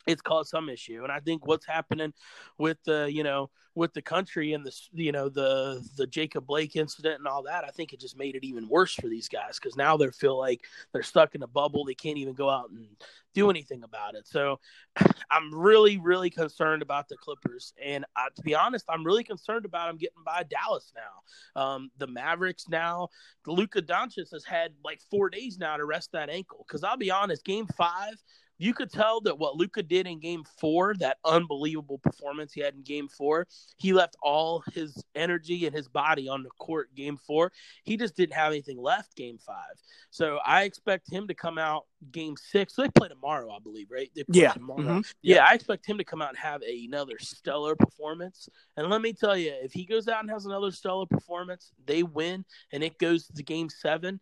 it's 0.07 0.21
caused 0.21 0.49
some 0.49 0.69
issue. 0.69 1.03
And 1.03 1.11
i 1.11 1.19
think 1.19 1.45
what's 1.45 1.65
happening 1.65 2.13
with 2.57 2.77
the 2.85 3.09
you 3.11 3.23
know 3.23 3.49
with 3.77 3.93
the 3.93 4.01
country 4.01 4.53
and 4.53 4.65
the 4.65 4.71
you 4.91 5.11
know 5.11 5.29
the 5.29 5.87
the 5.97 6.07
jacob 6.07 6.47
blake 6.47 6.75
incident 6.75 7.19
and 7.19 7.27
all 7.27 7.43
that 7.43 7.63
i 7.63 7.69
think 7.69 7.93
it 7.93 7.99
just 7.99 8.17
made 8.17 8.35
it 8.35 8.43
even 8.43 8.67
worse 8.67 8.95
for 8.95 9.07
these 9.07 9.29
guys 9.29 9.59
because 9.59 9.75
now 9.75 9.95
they 9.95 10.07
feel 10.09 10.35
like 10.35 10.61
they're 10.91 11.03
stuck 11.03 11.35
in 11.35 11.43
a 11.43 11.47
bubble. 11.47 11.85
They 11.85 11.93
can't 11.93 12.17
even 12.17 12.33
go 12.33 12.49
out 12.49 12.71
and 12.71 12.87
do 13.35 13.51
anything 13.51 13.83
about 13.83 14.15
it. 14.15 14.27
So 14.27 14.59
i'm 15.31 15.53
really 15.53 15.99
really 15.99 16.31
concerned 16.31 16.81
about 16.81 17.07
the 17.07 17.17
clippers. 17.17 17.73
And 17.83 18.03
uh, 18.15 18.29
to 18.35 18.41
be 18.41 18.55
honest 18.55 18.85
i'm 18.89 19.05
really 19.05 19.23
concerned 19.23 19.65
about 19.65 19.87
them 19.87 19.97
getting 19.97 20.23
by 20.25 20.43
dallas 20.43 20.91
now. 20.95 21.61
Um, 21.61 21.91
the 21.97 22.07
mavericks 22.07 22.67
now 22.67 23.09
luka 23.45 23.81
doncic 23.81 24.31
has 24.31 24.43
had 24.43 24.71
like 24.83 25.01
four 25.11 25.29
days 25.29 25.59
now 25.59 25.77
to 25.77 25.85
rest 25.85 26.11
that 26.13 26.29
ankle 26.29 26.65
because 26.67 26.83
i'll 26.83 26.97
be 26.97 27.11
honest 27.11 27.45
game 27.45 27.67
five 27.77 28.15
you 28.57 28.73
could 28.73 28.91
tell 28.91 29.21
that 29.21 29.37
what 29.37 29.55
Luka 29.55 29.83
did 29.83 30.07
in 30.07 30.19
game 30.19 30.43
four, 30.59 30.93
that 30.95 31.17
unbelievable 31.23 31.97
performance 31.99 32.53
he 32.53 32.61
had 32.61 32.73
in 32.73 32.81
game 32.81 33.07
four, 33.07 33.47
he 33.77 33.93
left 33.93 34.15
all 34.21 34.63
his 34.73 35.03
energy 35.15 35.65
and 35.65 35.75
his 35.75 35.87
body 35.87 36.27
on 36.27 36.43
the 36.43 36.49
court 36.59 36.93
game 36.95 37.17
four. 37.17 37.51
He 37.83 37.97
just 37.97 38.15
didn't 38.15 38.33
have 38.33 38.51
anything 38.51 38.81
left 38.81 39.15
game 39.15 39.37
five. 39.37 39.75
So 40.09 40.39
I 40.45 40.63
expect 40.63 41.11
him 41.11 41.27
to 41.27 41.33
come 41.33 41.57
out 41.57 41.85
game 42.11 42.35
six. 42.37 42.75
So 42.75 42.81
they 42.81 42.89
play 42.89 43.07
tomorrow, 43.09 43.51
I 43.51 43.59
believe, 43.59 43.91
right? 43.91 44.09
yeah. 44.29 44.53
Mm-hmm. 44.53 45.01
Yeah, 45.21 45.45
I 45.47 45.53
expect 45.53 45.85
him 45.85 45.97
to 45.97 46.03
come 46.03 46.21
out 46.21 46.29
and 46.29 46.37
have 46.37 46.61
a, 46.63 46.85
another 46.85 47.17
stellar 47.19 47.75
performance. 47.75 48.49
And 48.75 48.89
let 48.89 49.01
me 49.01 49.13
tell 49.13 49.37
you, 49.37 49.53
if 49.61 49.73
he 49.73 49.85
goes 49.85 50.07
out 50.07 50.21
and 50.21 50.29
has 50.29 50.45
another 50.45 50.71
stellar 50.71 51.05
performance, 51.05 51.71
they 51.85 52.03
win 52.03 52.45
and 52.71 52.83
it 52.83 52.97
goes 52.99 53.27
to 53.27 53.43
game 53.43 53.69
seven. 53.69 54.19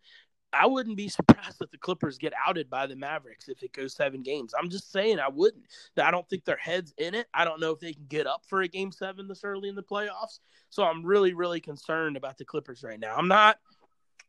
I 0.56 0.66
wouldn't 0.66 0.98
be 0.98 1.10
surprised 1.10 1.62
if 1.62 1.72
the 1.72 1.78
Clippers 1.78 2.18
get 2.18 2.34
outed 2.48 2.70
by 2.70 2.88
the 2.88 2.96
Mavericks 2.96 3.50
if 3.50 3.62
it 3.64 3.74
goes 3.74 3.94
seven 3.94 4.24
games. 4.24 4.54
I'm 4.58 4.70
just 4.70 4.92
saying 4.92 5.20
I 5.20 5.30
wouldn't. 5.30 5.66
I 6.02 6.12
don't 6.12 6.28
think 6.30 6.46
their 6.46 6.58
heads 6.58 6.94
in 6.98 7.14
it. 7.14 7.28
I 7.34 7.46
don't 7.46 7.60
know 7.60 7.72
if 7.72 7.80
they 7.80 7.94
can 7.94 8.06
get 8.08 8.28
up 8.28 8.44
for 8.48 8.62
a 8.62 8.68
game 8.68 8.92
seven 8.92 9.28
this 9.28 9.44
early 9.44 9.70
in 9.70 9.76
the 9.76 9.84
playoffs. 9.84 10.40
So 10.70 10.84
I'm 10.84 11.06
really, 11.06 11.34
really 11.34 11.60
concerned 11.60 12.18
about 12.18 12.38
the 12.38 12.46
Clippers 12.46 12.84
right 12.84 13.00
now. 13.00 13.16
I'm 13.16 13.28
not 13.28 13.60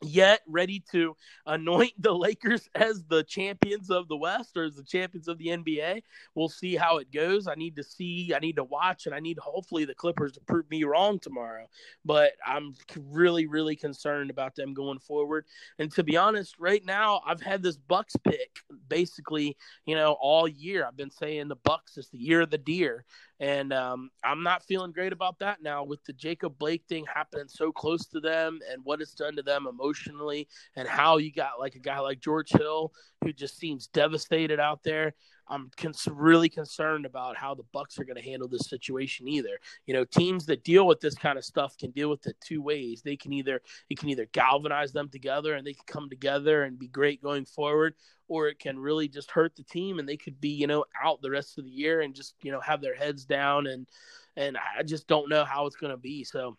yet 0.03 0.41
ready 0.47 0.83
to 0.93 1.17
anoint 1.47 1.93
the 1.99 2.15
Lakers 2.15 2.69
as 2.75 3.05
the 3.05 3.25
champions 3.25 3.91
of 3.91 4.09
the 4.09 4.17
West 4.17 4.57
or 4.57 4.65
as 4.65 4.77
the 4.77 4.85
champions 4.85 5.29
of 5.29 5.39
the 5.39 5.47
NBA. 5.47 6.03
We'll 6.35 6.49
see 6.49 6.77
how 6.77 6.99
it 6.99 7.11
goes. 7.13 7.49
I 7.49 7.55
need 7.55 7.77
to 7.77 7.83
see, 7.83 8.33
I 8.35 8.39
need 8.39 8.57
to 8.57 8.65
watch, 8.65 9.07
and 9.07 9.15
I 9.15 9.21
need 9.21 9.39
hopefully 9.39 9.85
the 9.85 9.95
Clippers 9.95 10.33
to 10.33 10.41
prove 10.41 10.69
me 10.71 10.85
wrong 10.85 11.19
tomorrow. 11.19 11.67
But 12.05 12.33
I'm 12.47 12.75
really, 13.11 13.47
really 13.47 13.77
concerned 13.77 14.31
about 14.31 14.55
them 14.55 14.75
going 14.75 14.99
forward. 14.99 15.47
And 15.79 15.91
to 15.93 16.03
be 16.03 16.17
honest, 16.17 16.57
right 16.59 16.85
now 16.85 17.23
I've 17.27 17.41
had 17.41 17.63
this 17.63 17.77
Bucks 17.77 18.17
pick 18.17 18.59
basically, 18.89 19.57
you 19.87 19.95
know, 19.95 20.17
all 20.21 20.47
year. 20.47 20.87
I've 20.87 20.97
been 20.97 21.11
saying 21.11 21.49
the 21.49 21.57
Bucks 21.57 21.97
is 21.97 22.09
the 22.09 22.19
year 22.19 22.43
of 22.43 22.51
the 22.51 22.59
deer. 22.59 23.05
And 23.39 23.73
um, 23.73 24.11
I'm 24.25 24.43
not 24.43 24.65
feeling 24.65 24.93
great 24.93 25.13
about 25.13 25.39
that 25.41 25.63
now 25.63 25.85
with 25.85 26.03
the 26.05 26.15
Jacob 26.15 26.59
Blake 26.59 26.85
thing 26.89 27.05
happening 27.13 27.49
so 27.49 27.71
close 27.71 28.07
to 28.07 28.21
them 28.21 28.61
and 28.71 28.81
what 28.85 29.03
it's 29.03 29.15
done 29.15 29.37
to 29.37 29.43
them 29.43 29.67
emotionally, 29.67 30.49
and 30.75 30.89
how 30.89 31.19
you 31.19 31.33
got 31.33 31.61
like 31.61 31.75
a 31.75 31.81
guy 31.81 31.99
like 31.99 32.21
George 32.21 32.51
Hill 32.51 32.93
who 33.23 33.33
just 33.33 33.59
seems 33.59 33.89
devastated 33.89 34.59
out 34.59 34.83
there. 34.83 35.15
I'm 35.49 35.71
cons- 35.77 36.09
really 36.11 36.49
concerned 36.49 37.07
about 37.07 37.37
how 37.37 37.55
the 37.55 37.65
Bucks 37.73 37.99
are 37.99 38.05
going 38.05 38.17
to 38.17 38.29
handle 38.29 38.49
this 38.49 38.69
situation. 38.69 39.29
Either 39.29 39.59
you 39.87 39.95
know, 39.95 40.05
teams 40.05 40.47
that 40.47 40.65
deal 40.65 40.87
with 40.87 41.01
this 41.01 41.15
kind 41.15 41.39
of 41.39 41.45
stuff 41.45 41.77
can 41.79 41.91
deal 41.91 42.11
with 42.11 42.27
it 42.27 42.37
two 42.45 42.63
ways. 42.63 43.03
They 43.03 43.17
can 43.17 43.33
either 43.33 43.61
it 43.89 43.99
can 43.99 44.09
either 44.09 44.27
galvanize 44.33 44.93
them 44.93 45.09
together 45.09 45.55
and 45.55 45.67
they 45.67 45.75
can 45.75 45.85
come 45.87 46.09
together 46.09 46.65
and 46.65 46.79
be 46.79 46.89
great 46.89 47.23
going 47.23 47.45
forward, 47.45 47.95
or 48.29 48.49
it 48.49 48.59
can 48.59 48.79
really 48.79 49.09
just 49.09 49.31
hurt 49.31 49.55
the 49.57 49.65
team 49.65 49.99
and 49.99 50.09
they 50.09 50.17
could 50.17 50.41
be 50.41 50.51
you 50.51 50.67
know 50.67 50.85
out 51.03 51.23
the 51.23 51.31
rest 51.31 51.59
of 51.59 51.65
the 51.65 51.71
year 51.71 52.01
and 52.01 52.15
just 52.15 52.35
you 52.43 52.53
know 52.53 52.61
have 52.61 52.81
their 52.81 52.95
heads 52.95 53.25
down 53.25 53.67
and 53.67 53.89
and 54.37 54.57
I 54.57 54.83
just 54.83 55.07
don't 55.07 55.31
know 55.31 55.45
how 55.45 55.67
it's 55.67 55.77
going 55.77 55.93
to 55.93 55.97
be. 55.97 56.25
So 56.25 56.57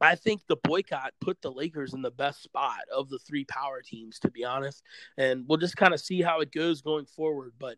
I 0.00 0.14
think 0.14 0.40
the 0.46 0.56
boycott 0.56 1.12
put 1.20 1.42
the 1.42 1.52
Lakers 1.52 1.92
in 1.92 2.00
the 2.02 2.10
best 2.10 2.42
spot 2.42 2.80
of 2.94 3.10
the 3.10 3.18
three 3.18 3.44
power 3.44 3.82
teams, 3.82 4.18
to 4.20 4.30
be 4.30 4.44
honest. 4.44 4.82
And 5.18 5.44
we'll 5.46 5.58
just 5.58 5.76
kind 5.76 5.92
of 5.92 6.00
see 6.00 6.22
how 6.22 6.40
it 6.40 6.52
goes 6.52 6.80
going 6.80 7.04
forward. 7.04 7.52
But 7.58 7.76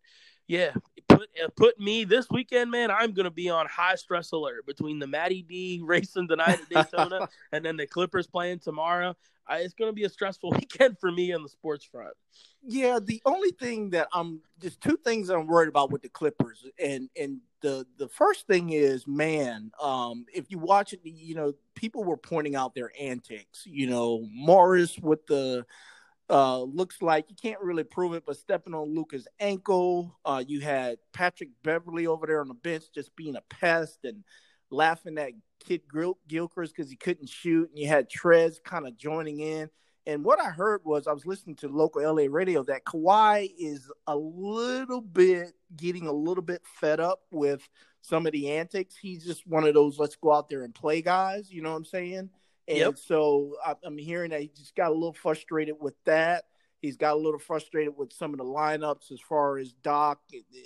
yeah, 0.52 0.72
put 1.08 1.30
uh, 1.42 1.48
put 1.56 1.80
me 1.80 2.04
this 2.04 2.26
weekend, 2.30 2.70
man. 2.70 2.90
I'm 2.90 3.12
gonna 3.12 3.30
be 3.30 3.48
on 3.48 3.64
high 3.66 3.94
stress 3.94 4.32
alert 4.32 4.66
between 4.66 4.98
the 4.98 5.06
Matty 5.06 5.40
D 5.40 5.80
racing 5.82 6.28
tonight 6.28 6.60
at 6.60 6.68
Daytona 6.68 7.26
and 7.52 7.64
then 7.64 7.78
the 7.78 7.86
Clippers 7.86 8.26
playing 8.26 8.58
tomorrow. 8.58 9.16
I, 9.48 9.60
it's 9.60 9.72
gonna 9.72 9.94
be 9.94 10.04
a 10.04 10.10
stressful 10.10 10.50
weekend 10.58 10.98
for 10.98 11.10
me 11.10 11.32
on 11.32 11.42
the 11.42 11.48
sports 11.48 11.86
front. 11.86 12.12
Yeah, 12.62 12.98
the 13.02 13.22
only 13.24 13.52
thing 13.52 13.88
that 13.90 14.08
I'm 14.12 14.42
there's 14.58 14.76
two 14.76 14.98
things 14.98 15.30
I'm 15.30 15.46
worried 15.46 15.70
about 15.70 15.90
with 15.90 16.02
the 16.02 16.10
Clippers, 16.10 16.66
and 16.78 17.08
and 17.18 17.38
the 17.62 17.86
the 17.96 18.08
first 18.08 18.46
thing 18.46 18.70
is, 18.74 19.06
man, 19.06 19.70
um, 19.80 20.26
if 20.34 20.50
you 20.50 20.58
watch 20.58 20.92
it, 20.92 21.00
you 21.02 21.34
know, 21.34 21.54
people 21.74 22.04
were 22.04 22.18
pointing 22.18 22.56
out 22.56 22.74
their 22.74 22.92
antics. 23.00 23.64
You 23.64 23.86
know, 23.86 24.28
Morris 24.30 24.98
with 24.98 25.26
the 25.26 25.64
Uh, 26.32 26.62
looks 26.62 27.02
like 27.02 27.26
you 27.28 27.36
can't 27.36 27.60
really 27.60 27.84
prove 27.84 28.14
it, 28.14 28.24
but 28.24 28.38
stepping 28.38 28.72
on 28.72 28.94
Luka's 28.94 29.28
ankle. 29.38 30.18
Uh, 30.24 30.42
you 30.46 30.60
had 30.60 30.96
Patrick 31.12 31.50
Beverley 31.62 32.06
over 32.06 32.26
there 32.26 32.40
on 32.40 32.48
the 32.48 32.54
bench 32.54 32.84
just 32.94 33.14
being 33.16 33.36
a 33.36 33.42
pest 33.50 33.98
and 34.04 34.24
laughing 34.70 35.18
at 35.18 35.32
Kid 35.62 35.82
Gilchrist 36.26 36.74
because 36.74 36.88
he 36.88 36.96
couldn't 36.96 37.28
shoot, 37.28 37.68
and 37.68 37.78
you 37.78 37.86
had 37.86 38.10
Trez 38.10 38.54
kind 38.64 38.86
of 38.86 38.96
joining 38.96 39.40
in. 39.40 39.68
And 40.06 40.24
what 40.24 40.40
I 40.40 40.48
heard 40.48 40.80
was 40.84 41.06
I 41.06 41.12
was 41.12 41.26
listening 41.26 41.56
to 41.56 41.68
local 41.68 42.02
LA 42.02 42.24
radio 42.30 42.62
that 42.64 42.86
Kawhi 42.86 43.52
is 43.58 43.90
a 44.06 44.16
little 44.16 45.02
bit 45.02 45.52
getting 45.76 46.06
a 46.06 46.12
little 46.12 46.42
bit 46.42 46.62
fed 46.80 46.98
up 46.98 47.20
with 47.30 47.68
some 48.00 48.26
of 48.26 48.32
the 48.32 48.52
antics. 48.52 48.96
He's 48.96 49.22
just 49.22 49.46
one 49.46 49.64
of 49.64 49.74
those 49.74 49.98
let's 49.98 50.16
go 50.16 50.32
out 50.32 50.48
there 50.48 50.64
and 50.64 50.74
play 50.74 51.02
guys. 51.02 51.52
You 51.52 51.60
know 51.60 51.72
what 51.72 51.76
I'm 51.76 51.84
saying? 51.84 52.30
And 52.72 52.80
yep. 52.80 52.98
so 52.98 53.56
I'm 53.84 53.98
hearing 53.98 54.30
that 54.30 54.40
he 54.40 54.50
just 54.56 54.74
got 54.74 54.90
a 54.90 54.94
little 54.94 55.12
frustrated 55.12 55.76
with 55.78 55.94
that. 56.04 56.44
He's 56.80 56.96
got 56.96 57.14
a 57.14 57.18
little 57.18 57.38
frustrated 57.38 57.92
with 57.96 58.12
some 58.12 58.32
of 58.32 58.38
the 58.38 58.44
lineups 58.44 59.12
as 59.12 59.20
far 59.20 59.58
as 59.58 59.72
Doc 59.72 60.20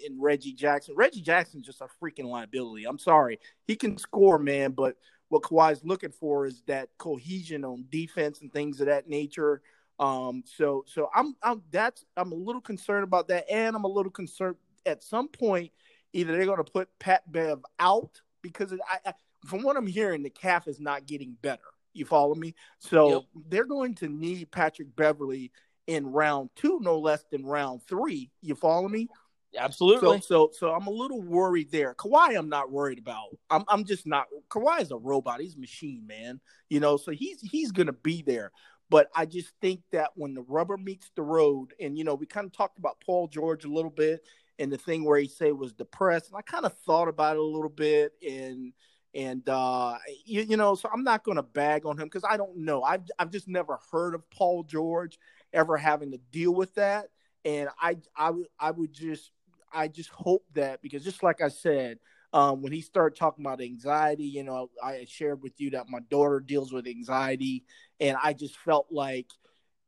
and 0.07 0.23
Reggie 0.23 0.53
Jackson. 0.53 0.95
Reggie 0.97 1.21
Jackson's 1.21 1.67
just 1.67 1.83
a 1.83 1.89
freaking 2.03 2.25
liability. 2.25 2.85
I'm 2.87 2.99
sorry. 2.99 3.41
He 3.67 3.75
can 3.75 3.99
score, 3.99 4.39
man, 4.39 4.71
but 4.71 4.97
what 5.29 5.43
Kawhi's 5.43 5.85
looking 5.85 6.13
for 6.13 6.47
is 6.47 6.63
that 6.69 6.89
cohesion 6.97 7.65
on 7.65 7.87
defense 7.91 8.41
and 8.41 8.53
things 8.53 8.81
of 8.81 8.87
that 8.87 9.09
nature. 9.09 9.61
Um, 9.99 10.45
so 10.47 10.85
so 10.87 11.11
I'm 11.15 11.35
I'm 11.43 11.63
that's 11.71 12.05
I'm 12.17 12.33
a 12.33 12.37
little 12.37 12.61
concerned 12.61 13.05
about 13.05 13.29
that, 13.29 13.51
and 13.51 13.75
I'm 13.75 13.85
a 13.85 13.89
little 13.89 14.13
concerned 14.13 14.57
at 14.87 15.03
some 15.03 15.29
point 15.29 15.73
either 16.13 16.33
they're 16.33 16.47
going 16.47 16.63
to 16.63 16.65
put 16.65 16.89
Pat 16.99 17.31
Bev 17.31 17.63
out 17.79 18.23
because 18.41 18.73
I, 18.73 18.99
I, 19.05 19.13
from 19.45 19.63
what 19.63 19.77
I'm 19.77 19.87
hearing, 19.87 20.23
the 20.23 20.31
calf 20.31 20.69
is 20.69 20.81
not 20.81 21.07
getting 21.07 21.37
better. 21.43 21.63
You 21.97 22.05
follow 22.05 22.35
me? 22.35 22.55
So 22.79 23.11
yep. 23.11 23.23
they're 23.49 23.65
going 23.65 23.95
to 23.97 24.09
need 24.09 24.51
Patrick 24.51 24.95
Beverley 24.95 25.53
in 25.87 26.07
round 26.07 26.51
two, 26.57 26.81
no 26.83 26.99
less 26.99 27.25
than 27.31 27.47
round 27.47 27.83
three. 27.89 28.31
You 28.43 28.55
follow 28.55 28.89
me? 28.89 29.09
Absolutely. 29.57 30.21
So, 30.21 30.51
so, 30.51 30.51
so 30.53 30.71
I'm 30.73 30.87
a 30.87 30.91
little 30.91 31.23
worried 31.23 31.71
there. 31.71 31.95
Kawhi, 31.95 32.37
I'm 32.37 32.49
not 32.49 32.71
worried 32.71 32.99
about. 32.99 33.29
I'm, 33.51 33.65
I'm 33.69 33.85
just 33.85 34.07
not. 34.07 34.27
Kawhi 34.51 34.83
is 34.83 34.91
a 34.91 34.97
robot. 34.97 35.41
He's 35.41 35.55
a 35.55 35.61
machine, 35.61 36.07
man. 36.07 36.41
You 36.69 36.81
know, 36.81 36.97
so 36.97 37.13
he's 37.13 37.41
he's 37.41 37.73
gonna 37.73 37.93
be 37.93 38.23
there. 38.23 38.53
But 38.89 39.09
I 39.15 39.27
just 39.27 39.53
think 39.61 39.81
that 39.93 40.11
when 40.15 40.35
the 40.35 40.43
rubber 40.43 40.77
meets 40.77 41.11
the 41.17 41.23
road, 41.23 41.75
and 41.81 41.97
you 41.99 42.05
know, 42.05 42.15
we 42.15 42.27
kind 42.27 42.47
of 42.47 42.53
talked 42.53 42.79
about 42.79 43.01
Paul 43.05 43.29
George 43.29 43.65
a 43.65 43.73
little 43.73 43.91
bit, 43.91 44.21
and 44.59 44.71
the 44.71 44.79
thing 44.79 45.05
where 45.05 45.19
he 45.19 45.29
said 45.29 45.53
was 45.53 45.73
depressed, 45.73 46.29
and 46.29 46.37
I 46.37 46.43
kind 46.43 46.65
of 46.65 46.77
thought 46.81 47.09
about 47.09 47.37
it 47.37 47.41
a 47.41 47.43
little 47.43 47.71
bit, 47.71 48.13
and 48.29 48.73
and 49.17 49.49
uh, 49.49 49.97
you, 50.27 50.43
you 50.43 50.57
know, 50.59 50.75
so 50.75 50.91
I'm 50.93 51.03
not 51.03 51.25
going 51.25 51.37
to 51.37 51.43
bag 51.43 51.87
on 51.87 51.99
him 51.99 52.05
because 52.05 52.25
I 52.29 52.37
don't 52.37 52.59
know. 52.59 52.83
I've 52.83 53.01
I've 53.19 53.31
just 53.31 53.49
never 53.49 53.79
heard 53.91 54.15
of 54.15 54.29
Paul 54.31 54.63
George 54.63 55.19
ever 55.55 55.79
having 55.79 56.13
to 56.13 56.19
deal 56.31 56.55
with 56.55 56.75
that, 56.75 57.09
and 57.45 57.71
I 57.81 57.97
I 58.15 58.31
would 58.31 58.49
I 58.61 58.71
would 58.71 58.93
just 58.93 59.33
I 59.73 59.89
just 59.89 60.11
hope 60.11 60.45
that 60.53 60.83
because 60.83 61.03
just 61.03 61.23
like 61.23 61.41
I 61.41 61.49
said, 61.49 61.99
um, 62.35 62.61
when 62.61 62.73
he 62.73 62.83
started 62.83 63.19
talking 63.19 63.43
about 63.43 63.63
anxiety, 63.63 64.25
you 64.27 64.45
know, 64.45 64.69
I 64.85 65.07
shared 65.09 65.43
with 65.43 65.59
you 65.59 65.71
that 65.71 65.89
my 65.89 66.01
daughter 66.11 66.39
deals 66.39 66.71
with 66.71 66.87
anxiety, 66.87 67.65
and 67.99 68.19
I 68.23 68.35
just 68.35 68.59
felt 68.59 68.89
like, 68.91 69.29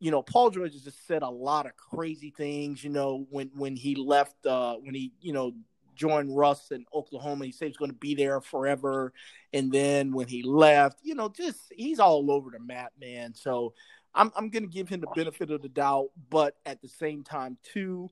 you 0.01 0.11
know, 0.11 0.23
Paul 0.23 0.49
George 0.49 0.73
has 0.73 0.83
just 0.83 1.07
said 1.07 1.23
a 1.23 1.29
lot 1.29 1.67
of 1.67 1.77
crazy 1.77 2.33
things. 2.35 2.83
You 2.83 2.91
know, 2.91 3.27
when 3.29 3.51
when 3.55 3.77
he 3.77 3.95
left, 3.95 4.47
uh, 4.47 4.77
when 4.77 4.95
he 4.95 5.13
you 5.21 5.35
know 5.35 5.53
joined 5.99 6.37
Russ 6.37 6.71
in 6.71 6.85
Oklahoma, 6.95 7.47
he 7.47 7.53
said 7.53 7.69
he's 7.69 7.77
going 7.77 7.91
to 7.91 7.97
be 7.97 8.15
there 8.15 8.41
forever, 8.41 9.13
and 9.53 9.71
then 9.71 10.13
when 10.13 10.29
he 10.29 10.43
left, 10.43 11.01
you 11.03 11.15
know, 11.15 11.29
just 11.29 11.61
he's 11.71 12.01
all 12.01 12.31
over 12.31 12.51
the 12.51 12.61
map, 12.61 12.93
man. 13.01 13.35
So. 13.35 13.75
I'm, 14.15 14.33
I'm 14.35 14.49
going 14.49 14.63
to 14.63 14.69
give 14.69 14.89
him 14.89 15.01
the 15.01 15.07
benefit 15.15 15.51
of 15.51 15.61
the 15.61 15.69
doubt, 15.69 16.09
but 16.31 16.57
at 16.65 16.81
the 16.81 16.89
same 16.89 17.23
time, 17.23 17.59
too, 17.63 18.09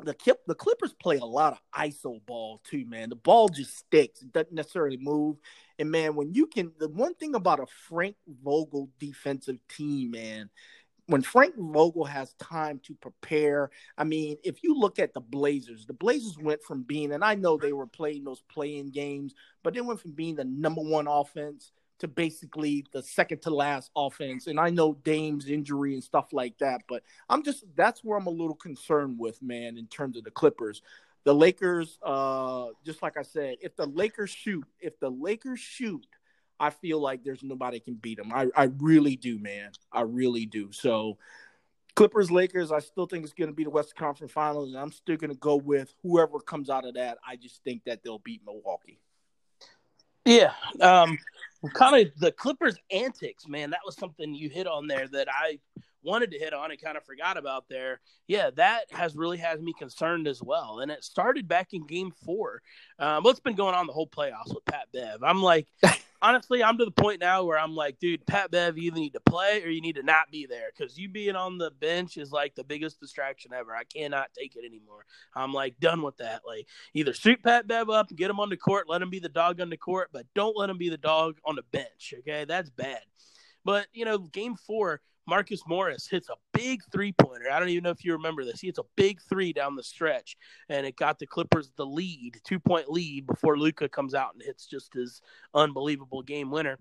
the 0.00 0.14
Kip, 0.14 0.40
the 0.46 0.54
Clippers 0.54 0.94
play 0.94 1.18
a 1.18 1.24
lot 1.24 1.52
of 1.52 1.58
ISO 1.74 2.24
ball 2.26 2.60
too, 2.64 2.84
man. 2.86 3.08
The 3.10 3.16
ball 3.16 3.48
just 3.48 3.76
sticks; 3.76 4.22
it 4.22 4.32
doesn't 4.32 4.52
necessarily 4.52 4.96
move. 4.96 5.36
And 5.78 5.90
man, 5.90 6.14
when 6.14 6.32
you 6.32 6.46
can, 6.46 6.72
the 6.78 6.88
one 6.88 7.14
thing 7.14 7.34
about 7.34 7.60
a 7.60 7.66
Frank 7.88 8.16
Vogel 8.42 8.90
defensive 8.98 9.58
team, 9.68 10.12
man, 10.12 10.50
when 11.12 11.20
Frank 11.20 11.54
Vogel 11.58 12.06
has 12.06 12.32
time 12.34 12.80
to 12.84 12.94
prepare, 12.94 13.70
I 13.98 14.04
mean, 14.04 14.38
if 14.42 14.64
you 14.64 14.74
look 14.74 14.98
at 14.98 15.12
the 15.12 15.20
Blazers, 15.20 15.84
the 15.84 15.92
Blazers 15.92 16.38
went 16.38 16.62
from 16.62 16.84
being, 16.84 17.12
and 17.12 17.22
I 17.22 17.34
know 17.34 17.58
they 17.58 17.74
were 17.74 17.86
playing 17.86 18.24
those 18.24 18.40
play-in 18.50 18.90
games, 18.90 19.34
but 19.62 19.74
they 19.74 19.82
went 19.82 20.00
from 20.00 20.12
being 20.12 20.36
the 20.36 20.44
number 20.44 20.80
one 20.80 21.06
offense 21.06 21.72
to 21.98 22.08
basically 22.08 22.86
the 22.94 23.02
second 23.02 23.42
to 23.42 23.50
last 23.50 23.90
offense. 23.94 24.46
And 24.46 24.58
I 24.58 24.70
know 24.70 24.94
Dame's 25.04 25.50
injury 25.50 25.92
and 25.92 26.02
stuff 26.02 26.32
like 26.32 26.56
that, 26.58 26.80
but 26.88 27.02
I'm 27.28 27.42
just 27.42 27.64
that's 27.76 28.02
where 28.02 28.18
I'm 28.18 28.26
a 28.26 28.30
little 28.30 28.56
concerned 28.56 29.18
with, 29.18 29.42
man, 29.42 29.76
in 29.76 29.88
terms 29.88 30.16
of 30.16 30.24
the 30.24 30.30
Clippers. 30.30 30.80
The 31.24 31.34
Lakers, 31.34 31.98
uh, 32.02 32.68
just 32.86 33.02
like 33.02 33.18
I 33.18 33.22
said, 33.22 33.56
if 33.60 33.76
the 33.76 33.86
Lakers 33.86 34.30
shoot, 34.30 34.64
if 34.80 34.98
the 34.98 35.10
Lakers 35.10 35.60
shoot, 35.60 36.06
I 36.62 36.70
feel 36.70 37.00
like 37.00 37.24
there's 37.24 37.42
nobody 37.42 37.80
can 37.80 37.94
beat 37.94 38.18
them. 38.18 38.30
I, 38.32 38.46
I 38.54 38.70
really 38.78 39.16
do, 39.16 39.36
man. 39.40 39.72
I 39.92 40.02
really 40.02 40.46
do. 40.46 40.70
So 40.70 41.18
Clippers, 41.96 42.30
Lakers, 42.30 42.70
I 42.70 42.78
still 42.78 43.06
think 43.06 43.24
it's 43.24 43.34
going 43.34 43.50
to 43.50 43.54
be 43.54 43.64
the 43.64 43.70
Western 43.70 43.98
Conference 43.98 44.32
Finals, 44.32 44.68
and 44.68 44.78
I'm 44.78 44.92
still 44.92 45.16
going 45.16 45.32
to 45.32 45.36
go 45.36 45.56
with 45.56 45.92
whoever 46.04 46.38
comes 46.38 46.70
out 46.70 46.86
of 46.86 46.94
that. 46.94 47.18
I 47.26 47.34
just 47.34 47.64
think 47.64 47.82
that 47.86 48.04
they'll 48.04 48.20
beat 48.20 48.42
Milwaukee. 48.46 49.00
Yeah, 50.24 50.52
um, 50.80 51.18
kind 51.74 52.06
of 52.06 52.12
the 52.20 52.30
Clippers' 52.30 52.78
antics, 52.92 53.48
man. 53.48 53.70
That 53.70 53.80
was 53.84 53.96
something 53.96 54.32
you 54.32 54.48
hit 54.48 54.68
on 54.68 54.86
there 54.86 55.08
that 55.08 55.26
I 55.28 55.58
wanted 56.04 56.30
to 56.30 56.38
hit 56.38 56.54
on 56.54 56.70
and 56.70 56.80
kind 56.80 56.96
of 56.96 57.04
forgot 57.04 57.36
about 57.36 57.64
there. 57.68 57.98
Yeah, 58.28 58.50
that 58.54 58.84
has 58.92 59.16
really 59.16 59.38
has 59.38 59.60
me 59.60 59.74
concerned 59.76 60.28
as 60.28 60.40
well. 60.40 60.78
And 60.78 60.92
it 60.92 61.02
started 61.02 61.48
back 61.48 61.72
in 61.72 61.88
Game 61.88 62.12
Four. 62.24 62.62
Um, 63.00 63.24
what's 63.24 63.40
been 63.40 63.56
going 63.56 63.74
on 63.74 63.88
the 63.88 63.92
whole 63.92 64.06
playoffs 64.06 64.54
with 64.54 64.64
Pat 64.64 64.86
Bev? 64.92 65.24
I'm 65.24 65.42
like, 65.42 65.66
honestly, 66.22 66.62
I'm 66.62 66.78
to 66.78 66.84
the 66.84 66.90
point 66.90 67.20
now 67.20 67.44
where 67.44 67.58
I'm 67.58 67.74
like, 67.74 67.98
dude, 67.98 68.24
Pat 68.26 68.50
Bev, 68.50 68.78
you 68.78 68.84
either 68.84 69.00
need 69.00 69.12
to 69.14 69.20
play 69.20 69.62
or 69.62 69.68
you 69.68 69.80
need 69.80 69.96
to 69.96 70.02
not 70.02 70.30
be 70.30 70.46
there 70.46 70.70
because 70.74 70.96
you 70.96 71.08
being 71.08 71.36
on 71.36 71.58
the 71.58 71.70
bench 71.72 72.16
is 72.16 72.32
like 72.32 72.54
the 72.54 72.64
biggest 72.64 73.00
distraction 73.00 73.52
ever. 73.52 73.74
I 73.74 73.84
cannot 73.84 74.30
take 74.38 74.56
it 74.56 74.64
anymore. 74.64 75.04
I'm 75.34 75.52
like 75.52 75.78
done 75.80 76.02
with 76.02 76.16
that. 76.18 76.42
Like 76.46 76.68
either 76.94 77.12
suit 77.12 77.42
Pat 77.42 77.66
Bev 77.66 77.90
up, 77.90 78.08
get 78.14 78.30
him 78.30 78.40
on 78.40 78.48
the 78.48 78.56
court, 78.56 78.88
let 78.88 79.02
him 79.02 79.10
be 79.10 79.18
the 79.18 79.28
dog 79.28 79.60
on 79.60 79.68
the 79.68 79.76
court, 79.76 80.10
but 80.12 80.26
don't 80.34 80.56
let 80.56 80.70
him 80.70 80.78
be 80.78 80.88
the 80.88 80.96
dog 80.96 81.38
on 81.44 81.56
the 81.56 81.64
bench. 81.72 82.14
Okay, 82.20 82.44
that's 82.44 82.70
bad. 82.70 83.00
But 83.64 83.86
you 83.92 84.04
know, 84.04 84.18
game 84.18 84.54
four, 84.56 85.00
Marcus 85.26 85.62
Morris 85.66 86.08
hits 86.08 86.28
a 86.28 86.34
big 86.52 86.80
three 86.90 87.12
pointer. 87.12 87.50
I 87.50 87.60
don't 87.60 87.68
even 87.68 87.84
know 87.84 87.90
if 87.90 88.04
you 88.04 88.12
remember 88.12 88.44
this. 88.44 88.60
He 88.60 88.68
hits 88.68 88.78
a 88.78 88.84
big 88.96 89.20
three 89.28 89.52
down 89.52 89.76
the 89.76 89.82
stretch, 89.82 90.36
and 90.68 90.86
it 90.86 90.96
got 90.96 91.18
the 91.18 91.26
Clippers 91.26 91.72
the 91.76 91.86
lead, 91.86 92.40
two 92.44 92.58
point 92.58 92.90
lead, 92.90 93.26
before 93.26 93.58
Luka 93.58 93.88
comes 93.88 94.14
out 94.14 94.34
and 94.34 94.42
hits 94.42 94.66
just 94.66 94.94
his 94.94 95.20
unbelievable 95.54 96.22
game 96.22 96.50
winner. 96.50 96.78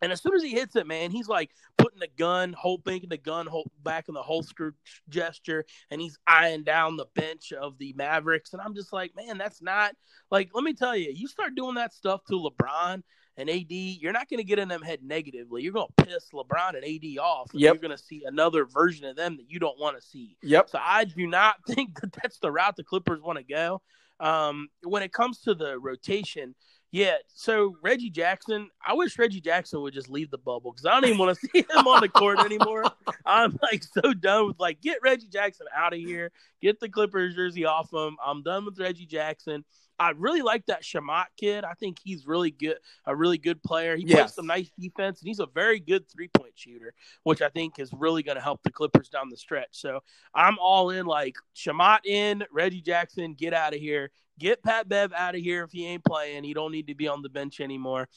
And 0.00 0.10
as 0.10 0.20
soon 0.20 0.34
as 0.34 0.42
he 0.42 0.50
hits 0.50 0.74
it, 0.74 0.86
man, 0.86 1.12
he's 1.12 1.28
like 1.28 1.50
putting 1.78 2.00
the 2.00 2.08
gun, 2.18 2.54
hoping 2.58 3.04
the 3.08 3.16
gun 3.16 3.46
back 3.84 4.08
in 4.08 4.14
the 4.14 4.22
holster 4.22 4.74
gesture, 5.08 5.64
and 5.90 6.00
he's 6.00 6.18
eyeing 6.26 6.64
down 6.64 6.96
the 6.96 7.06
bench 7.14 7.52
of 7.52 7.78
the 7.78 7.92
Mavericks. 7.92 8.52
And 8.52 8.60
I'm 8.60 8.74
just 8.74 8.92
like, 8.92 9.14
man, 9.14 9.38
that's 9.38 9.62
not 9.62 9.94
like. 10.30 10.50
Let 10.54 10.64
me 10.64 10.74
tell 10.74 10.96
you, 10.96 11.12
you 11.14 11.28
start 11.28 11.54
doing 11.54 11.76
that 11.76 11.94
stuff 11.94 12.24
to 12.24 12.34
LeBron, 12.34 13.02
and 13.36 13.48
AD, 13.48 13.70
you're 13.70 14.12
not 14.12 14.28
going 14.28 14.38
to 14.38 14.44
get 14.44 14.58
in 14.58 14.68
them 14.68 14.82
head 14.82 15.00
negatively. 15.02 15.62
You're 15.62 15.72
going 15.72 15.88
to 15.96 16.04
piss 16.04 16.28
LeBron 16.34 16.76
and 16.76 16.84
AD 16.84 17.18
off. 17.18 17.50
Yep. 17.52 17.74
You're 17.74 17.80
going 17.88 17.96
to 17.96 18.02
see 18.02 18.24
another 18.26 18.66
version 18.66 19.06
of 19.06 19.16
them 19.16 19.36
that 19.38 19.50
you 19.50 19.58
don't 19.58 19.78
want 19.80 19.96
to 19.96 20.02
see. 20.02 20.36
Yep. 20.42 20.70
So 20.70 20.78
I 20.82 21.04
do 21.04 21.26
not 21.26 21.56
think 21.66 22.00
that 22.00 22.12
that's 22.12 22.38
the 22.38 22.50
route 22.50 22.76
the 22.76 22.84
Clippers 22.84 23.20
want 23.22 23.38
to 23.38 23.44
go. 23.44 23.80
Um, 24.20 24.68
when 24.84 25.02
it 25.02 25.12
comes 25.12 25.40
to 25.42 25.54
the 25.54 25.78
rotation, 25.78 26.54
yeah. 26.92 27.16
So 27.34 27.74
Reggie 27.82 28.10
Jackson, 28.10 28.68
I 28.86 28.92
wish 28.92 29.18
Reggie 29.18 29.40
Jackson 29.40 29.80
would 29.80 29.94
just 29.94 30.10
leave 30.10 30.30
the 30.30 30.38
bubble 30.38 30.70
because 30.70 30.84
I 30.84 30.92
don't 30.92 31.06
even 31.06 31.18
want 31.18 31.36
to 31.36 31.48
see 31.48 31.58
him 31.70 31.86
on 31.86 32.02
the 32.02 32.08
court 32.08 32.38
anymore. 32.40 32.84
I'm 33.24 33.58
like 33.62 33.82
so 33.82 34.12
done 34.12 34.48
with 34.48 34.60
like 34.60 34.82
get 34.82 34.98
Reggie 35.02 35.28
Jackson 35.28 35.66
out 35.74 35.94
of 35.94 35.98
here, 35.98 36.30
get 36.60 36.78
the 36.78 36.90
Clippers 36.90 37.34
jersey 37.34 37.64
off 37.64 37.92
him. 37.92 38.16
I'm 38.24 38.42
done 38.42 38.66
with 38.66 38.78
Reggie 38.78 39.06
Jackson. 39.06 39.64
I 40.02 40.10
really 40.10 40.42
like 40.42 40.66
that 40.66 40.82
Shamet 40.82 41.26
kid. 41.38 41.64
I 41.64 41.74
think 41.74 41.98
he's 42.02 42.26
really 42.26 42.50
good, 42.50 42.78
a 43.06 43.14
really 43.14 43.38
good 43.38 43.62
player. 43.62 43.96
He 43.96 44.04
yes. 44.04 44.18
plays 44.18 44.34
some 44.34 44.46
nice 44.46 44.70
defense, 44.78 45.20
and 45.20 45.28
he's 45.28 45.38
a 45.38 45.46
very 45.46 45.80
good 45.80 46.08
three 46.10 46.28
point 46.28 46.52
shooter, 46.54 46.92
which 47.22 47.40
I 47.40 47.48
think 47.48 47.78
is 47.78 47.90
really 47.92 48.22
going 48.22 48.36
to 48.36 48.42
help 48.42 48.62
the 48.62 48.70
Clippers 48.70 49.08
down 49.08 49.28
the 49.30 49.36
stretch. 49.36 49.68
So 49.72 50.00
I'm 50.34 50.58
all 50.58 50.90
in. 50.90 51.06
Like 51.06 51.36
Shamet 51.56 52.06
in, 52.06 52.44
Reggie 52.50 52.82
Jackson, 52.82 53.34
get 53.34 53.54
out 53.54 53.74
of 53.74 53.80
here. 53.80 54.10
Get 54.38 54.62
Pat 54.62 54.88
Bev 54.88 55.12
out 55.12 55.34
of 55.34 55.40
here 55.40 55.62
if 55.62 55.70
he 55.70 55.86
ain't 55.86 56.04
playing. 56.04 56.42
He 56.42 56.54
don't 56.54 56.72
need 56.72 56.88
to 56.88 56.94
be 56.94 57.06
on 57.06 57.22
the 57.22 57.28
bench 57.28 57.60
anymore. 57.60 58.08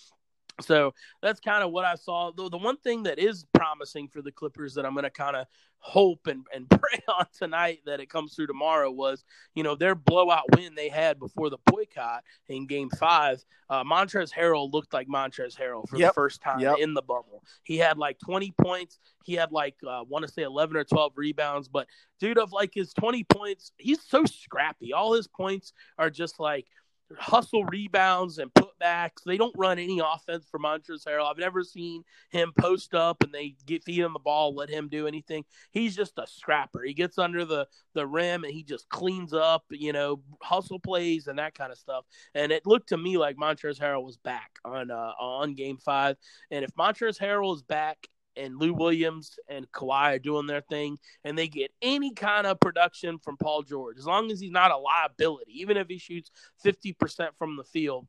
So 0.62 0.94
that's 1.22 1.40
kind 1.40 1.64
of 1.64 1.72
what 1.72 1.86
I 1.86 1.96
saw. 1.96 2.32
Though 2.32 2.50
the 2.50 2.58
one 2.58 2.78
thing 2.78 3.04
that 3.04 3.20
is 3.20 3.46
promising 3.54 4.08
for 4.08 4.22
the 4.22 4.32
Clippers 4.32 4.74
that 4.76 4.86
I'm 4.86 4.94
going 4.94 5.04
to 5.04 5.10
kind 5.10 5.36
of 5.36 5.48
hope 5.80 6.28
and, 6.28 6.46
and 6.54 6.70
pray 6.70 7.00
on 7.08 7.26
tonight 7.38 7.80
that 7.86 8.00
it 8.00 8.10
comes 8.10 8.34
through 8.34 8.48
tomorrow 8.48 8.90
was, 8.90 9.24
you 9.54 9.64
know, 9.64 9.76
their 9.76 9.96
blowout 9.96 10.44
win 10.56 10.74
they 10.76 10.90
had 10.90 11.20
before 11.20 11.50
the 11.50 11.58
boycott 11.66 12.24
in 12.48 12.68
game 12.68 12.90
five. 12.90 13.44
Uh, 13.70 13.84
Montrezl 13.84 14.32
Harrell 14.32 14.72
looked 14.72 14.94
like 14.94 15.08
Montrezl 15.08 15.60
Harrell 15.60 15.88
for 15.88 15.98
yep. 15.98 16.12
the 16.12 16.14
first 16.14 16.42
time 16.42 16.60
yep. 16.60 16.78
in 16.80 16.94
the 16.94 17.02
bubble. 17.02 17.44
He 17.64 17.78
had 17.78 17.98
like 17.98 18.18
20 18.20 18.54
points. 18.62 19.00
He 19.24 19.34
had 19.34 19.52
like, 19.52 19.76
uh, 19.88 20.04
want 20.08 20.26
to 20.26 20.32
say 20.32 20.44
11 20.44 20.78
or 20.78 20.84
12 20.84 21.14
rebounds. 21.16 21.68
But 21.68 21.88
dude, 22.20 22.38
of 22.38 22.54
like 22.54 22.72
his 22.74 22.94
20 22.94 23.24
points, 23.26 23.72
he's 23.78 24.02
so 24.02 24.24
scrappy. 24.26 24.94
All 24.94 25.14
his 25.14 25.28
points 25.28 25.74
are 25.98 26.10
just 26.10 26.40
like– 26.40 26.66
hustle 27.18 27.64
rebounds 27.66 28.38
and 28.40 28.54
putbacks. 28.54 29.24
They 29.26 29.38
don't 29.38 29.56
run 29.58 29.80
any 29.80 30.00
offense 30.00 30.46
for 30.50 30.60
Montrezl 30.60 31.08
Harrell. 31.08 31.30
I've 31.30 31.38
never 31.38 31.64
seen 31.64 32.04
him 32.32 32.52
post 32.58 32.94
up 32.94 33.24
and 33.24 33.32
they 33.32 33.56
get 33.66 33.84
feed 33.84 34.00
him 34.00 34.14
the 34.14 34.20
ball, 34.20 34.56
let 34.56 34.70
him 34.70 34.88
do 34.90 35.08
anything. 35.08 35.46
He's 35.72 35.96
just 35.96 36.18
a 36.18 36.28
scrapper. 36.28 36.84
He 36.84 36.94
gets 36.94 37.18
under 37.18 37.46
the 37.46 37.68
the 37.94 38.06
rim 38.06 38.44
and 38.44 38.54
he 38.54 38.64
just 38.64 38.90
cleans 38.90 39.34
up, 39.34 39.64
you 39.70 39.94
know, 39.94 40.22
hustle 40.42 40.80
plays 40.80 41.28
and 41.28 41.40
that 41.40 41.56
kind 41.56 41.72
of 41.72 41.78
stuff. 41.78 42.06
And 42.34 42.52
it 42.52 42.66
looked 42.66 42.90
to 42.90 42.98
me 42.98 43.18
like 43.18 43.38
Montrezl 43.38 43.80
Harrell 43.80 44.04
was 44.04 44.18
back 44.18 44.52
on 44.64 44.92
uh, 44.92 45.12
on 45.20 45.54
Game 45.54 45.78
Five. 45.78 46.18
And 46.52 46.64
if 46.64 46.74
Montrezl 46.76 47.20
Harrell 47.20 47.56
is 47.56 47.62
back 47.62 48.08
and 48.38 48.58
Lou 48.58 48.74
Williams 48.74 49.38
and 49.48 49.72
Kawhi 49.72 50.16
are 50.16 50.20
doing 50.20 50.48
their 50.48 50.62
thing, 50.62 50.98
and 51.24 51.38
they 51.38 51.48
get 51.48 51.72
any 51.82 52.14
kind 52.14 52.48
of 52.48 52.60
production 52.60 53.20
from 53.20 53.38
Paul 53.38 53.64
George, 53.64 53.98
as 53.98 54.06
long 54.06 54.32
as 54.32 54.40
he's 54.40 54.52
not 54.52 54.72
a 54.72 54.78
liability, 54.78 55.60
even 55.62 55.78
if 55.78 55.88
he 55.88 55.98
shoots 55.98 56.32
50% 56.64 57.30
from 57.38 57.58
the 57.58 57.64
field, 57.64 58.08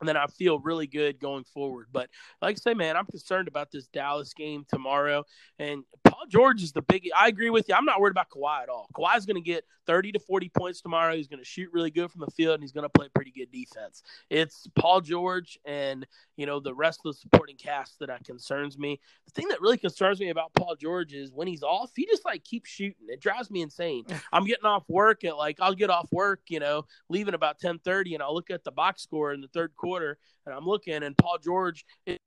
then 0.00 0.16
I 0.16 0.26
feel 0.26 0.58
really 0.58 0.86
good 0.86 1.20
going 1.20 1.44
forward. 1.44 1.86
But 1.92 2.10
like 2.40 2.56
I 2.56 2.58
say, 2.58 2.74
man, 2.74 2.96
I'm 2.96 3.06
concerned 3.06 3.48
about 3.48 3.70
this 3.70 3.86
Dallas 3.86 4.34
game 4.34 4.64
tomorrow. 4.68 5.24
And 5.58 5.84
Paul 6.22 6.28
George 6.28 6.62
is 6.62 6.70
the 6.70 6.82
big. 6.82 7.10
I 7.16 7.26
agree 7.26 7.50
with 7.50 7.68
you. 7.68 7.74
I'm 7.74 7.84
not 7.84 8.00
worried 8.00 8.12
about 8.12 8.28
Kawhi 8.30 8.62
at 8.62 8.68
all. 8.68 8.86
Kawhi's 8.94 9.26
going 9.26 9.42
to 9.42 9.42
get 9.42 9.64
30 9.86 10.12
to 10.12 10.20
40 10.20 10.50
points 10.50 10.80
tomorrow. 10.80 11.16
He's 11.16 11.26
going 11.26 11.40
to 11.40 11.44
shoot 11.44 11.68
really 11.72 11.90
good 11.90 12.12
from 12.12 12.20
the 12.20 12.30
field, 12.30 12.54
and 12.54 12.62
he's 12.62 12.70
going 12.70 12.84
to 12.84 12.88
play 12.88 13.08
pretty 13.12 13.32
good 13.32 13.50
defense. 13.50 14.04
It's 14.30 14.68
Paul 14.76 15.00
George 15.00 15.58
and 15.64 16.06
you 16.36 16.46
know 16.46 16.60
the 16.60 16.74
rest 16.74 17.00
of 17.04 17.12
the 17.12 17.18
supporting 17.18 17.56
cast 17.56 17.98
that 17.98 18.24
concerns 18.24 18.78
me. 18.78 19.00
The 19.26 19.32
thing 19.32 19.48
that 19.48 19.60
really 19.60 19.78
concerns 19.78 20.20
me 20.20 20.28
about 20.28 20.54
Paul 20.54 20.76
George 20.76 21.12
is 21.12 21.32
when 21.32 21.48
he's 21.48 21.64
off, 21.64 21.90
he 21.96 22.06
just 22.06 22.24
like 22.24 22.44
keeps 22.44 22.70
shooting. 22.70 23.08
It 23.08 23.20
drives 23.20 23.50
me 23.50 23.60
insane. 23.60 24.04
I'm 24.32 24.44
getting 24.44 24.66
off 24.66 24.84
work 24.88 25.24
at 25.24 25.36
like 25.36 25.58
I'll 25.60 25.74
get 25.74 25.90
off 25.90 26.08
work, 26.12 26.42
you 26.48 26.60
know, 26.60 26.84
leaving 27.08 27.34
about 27.34 27.58
10:30, 27.58 28.14
and 28.14 28.22
I'll 28.22 28.34
look 28.34 28.50
at 28.50 28.62
the 28.62 28.70
box 28.70 29.02
score 29.02 29.32
in 29.32 29.40
the 29.40 29.48
third 29.48 29.74
quarter, 29.74 30.18
and 30.46 30.54
I'm 30.54 30.66
looking, 30.66 31.02
and 31.02 31.16
Paul 31.16 31.38
George. 31.42 31.84
Is- 32.06 32.18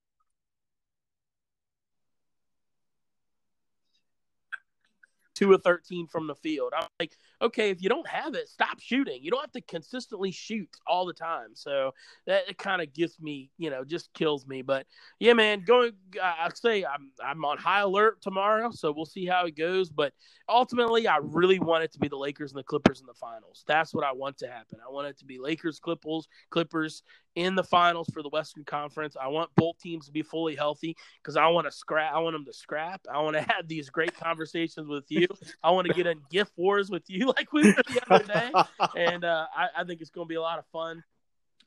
two 5.35 5.53
of 5.53 5.61
13 5.63 6.07
from 6.07 6.27
the 6.27 6.35
field. 6.35 6.73
I'm 6.75 6.87
like, 6.99 7.15
okay, 7.41 7.69
if 7.69 7.81
you 7.81 7.89
don't 7.89 8.07
have 8.07 8.33
it, 8.33 8.47
stop 8.47 8.79
shooting. 8.79 9.19
You 9.21 9.31
don't 9.31 9.41
have 9.41 9.51
to 9.51 9.61
consistently 9.61 10.31
shoot 10.31 10.69
all 10.87 11.05
the 11.05 11.13
time. 11.13 11.49
So 11.53 11.93
that 12.25 12.49
it 12.49 12.57
kind 12.57 12.81
of 12.81 12.93
gets 12.93 13.19
me, 13.19 13.51
you 13.57 13.69
know, 13.69 13.83
just 13.83 14.13
kills 14.13 14.47
me. 14.47 14.61
But 14.61 14.87
yeah, 15.19 15.33
man, 15.33 15.63
going, 15.65 15.91
I 16.21 16.49
say 16.55 16.85
I'm 16.85 17.11
I'm 17.23 17.43
on 17.45 17.57
high 17.57 17.81
alert 17.81 18.21
tomorrow, 18.21 18.71
so 18.71 18.91
we'll 18.91 19.05
see 19.05 19.25
how 19.25 19.45
it 19.45 19.57
goes. 19.57 19.89
But 19.89 20.13
ultimately, 20.49 21.07
I 21.07 21.17
really 21.21 21.59
want 21.59 21.83
it 21.83 21.91
to 21.93 21.99
be 21.99 22.07
the 22.07 22.17
Lakers 22.17 22.51
and 22.51 22.59
the 22.59 22.63
Clippers 22.63 23.01
in 23.01 23.05
the 23.05 23.13
finals. 23.13 23.63
That's 23.67 23.93
what 23.93 24.05
I 24.05 24.13
want 24.13 24.37
to 24.39 24.47
happen. 24.47 24.79
I 24.85 24.91
want 24.91 25.07
it 25.07 25.17
to 25.19 25.25
be 25.25 25.37
Lakers, 25.37 25.79
Clippers, 25.79 26.27
Clippers 26.49 27.03
in 27.35 27.55
the 27.55 27.63
finals 27.63 28.09
for 28.13 28.23
the 28.23 28.29
Western 28.29 28.63
Conference. 28.63 29.15
I 29.19 29.27
want 29.27 29.49
both 29.55 29.77
teams 29.79 30.05
to 30.05 30.11
be 30.11 30.21
fully 30.21 30.55
healthy 30.55 30.95
because 31.21 31.35
I 31.35 31.47
want 31.47 31.67
to 31.67 31.71
scrap. 31.71 32.13
I 32.13 32.19
want 32.19 32.33
them 32.33 32.45
to 32.45 32.53
scrap. 32.53 33.01
I 33.11 33.21
want 33.21 33.35
to 33.35 33.41
have 33.41 33.67
these 33.67 33.89
great 33.89 34.17
conversations 34.17 34.87
with 34.87 35.05
you. 35.09 35.27
I 35.63 35.71
want 35.71 35.87
to 35.87 35.93
get 35.93 36.07
in 36.07 36.21
gift 36.31 36.53
wars 36.55 36.89
with 36.89 37.03
you 37.07 37.27
like 37.37 37.51
we 37.53 37.63
did 37.63 37.75
the 37.75 38.01
other 38.09 38.25
day, 38.25 38.51
and 38.95 39.23
uh, 39.25 39.47
I, 39.55 39.81
I 39.81 39.83
think 39.83 40.01
it's 40.01 40.09
going 40.09 40.25
to 40.25 40.29
be 40.29 40.35
a 40.35 40.41
lot 40.41 40.59
of 40.59 40.65
fun. 40.67 41.03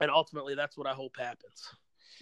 And 0.00 0.10
ultimately, 0.10 0.54
that's 0.54 0.76
what 0.78 0.86
I 0.86 0.94
hope 0.94 1.16
happens. 1.18 1.68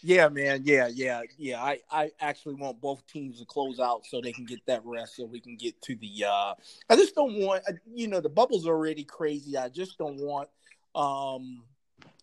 Yeah, 0.03 0.29
man. 0.29 0.63
Yeah, 0.65 0.89
yeah, 0.89 1.23
yeah. 1.37 1.63
I, 1.63 1.81
I 1.91 2.11
actually 2.21 2.55
want 2.55 2.81
both 2.81 3.07
teams 3.07 3.39
to 3.39 3.45
close 3.45 3.81
out 3.81 4.07
so 4.07 4.21
they 4.21 4.33
can 4.33 4.45
get 4.45 4.61
that 4.67 4.83
rest, 4.85 5.17
so 5.17 5.25
we 5.25 5.41
can 5.41 5.57
get 5.57 5.81
to 5.83 5.95
the. 5.97 6.25
uh 6.25 6.55
I 6.89 6.97
just 6.97 7.15
don't 7.15 7.35
want, 7.35 7.63
uh, 7.69 7.73
you 7.93 8.09
know, 8.09 8.21
the 8.21 8.29
bubble's 8.29 8.67
already 8.67 9.05
crazy. 9.05 9.57
I 9.57 9.69
just 9.69 9.99
don't 9.99 10.19
want. 10.19 10.49
um 10.95 11.63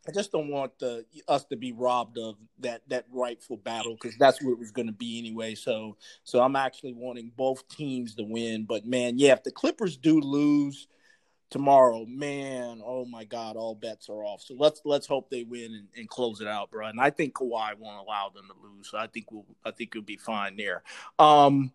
I 0.08 0.12
just 0.12 0.32
don't 0.32 0.50
want 0.50 0.78
the 0.80 1.06
us 1.28 1.46
to 1.46 1.56
be 1.56 1.72
robbed 1.72 2.18
of 2.18 2.36
that 2.60 2.82
that 2.90 3.06
rightful 3.12 3.58
battle 3.58 3.94
because 3.94 4.18
that's 4.18 4.42
what 4.44 4.52
it 4.52 4.60
was 4.60 4.72
going 4.72 4.88
to 4.88 4.94
be 4.94 5.18
anyway. 5.18 5.56
So 5.56 5.98
so 6.24 6.42
I'm 6.42 6.56
actually 6.56 6.94
wanting 6.94 7.32
both 7.36 7.68
teams 7.70 8.16
to 8.16 8.24
win. 8.24 8.66
But 8.66 8.86
man, 8.86 9.18
yeah, 9.18 9.34
if 9.34 9.44
the 9.44 9.52
Clippers 9.52 9.96
do 9.96 10.20
lose 10.20 10.88
tomorrow, 11.50 12.06
man, 12.06 12.82
oh 12.86 13.06
my 13.06 13.24
God, 13.24 13.56
all 13.56 13.76
bets 13.76 14.10
are 14.10 14.26
off. 14.26 14.42
So 14.42 14.56
let's 14.58 14.82
let's 14.84 15.08
hope 15.08 15.30
they 15.30 15.44
win 15.44 15.74
and, 15.74 15.88
and 15.96 16.10
close 16.10 16.42
it 16.42 16.48
out, 16.48 16.70
bro. 16.70 16.88
And 16.88 17.00
I 17.00 17.10
think 17.10 17.36
Kawhi 17.36 17.78
won't 17.78 18.06
allow 18.06 18.30
them 18.30 18.46
to 18.48 18.68
lose. 18.68 18.90
So 18.90 18.98
I 18.98 19.08
think 19.08 19.32
we'll 19.32 19.46
I 19.64 19.72
think 19.72 19.94
we'll 19.94 20.04
be 20.04 20.18
fine 20.18 20.58
there. 20.58 20.84
Um, 21.18 21.72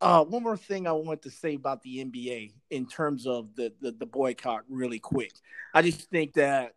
uh, 0.00 0.24
one 0.24 0.42
more 0.42 0.56
thing 0.56 0.86
I 0.86 0.92
want 0.92 1.22
to 1.22 1.30
say 1.30 1.54
about 1.54 1.82
the 1.82 2.04
NBA 2.04 2.52
in 2.70 2.86
terms 2.86 3.26
of 3.26 3.54
the, 3.56 3.72
the, 3.80 3.90
the 3.90 4.06
boycott, 4.06 4.62
really 4.68 5.00
quick. 5.00 5.32
I 5.74 5.82
just 5.82 6.08
think 6.08 6.34
that 6.34 6.74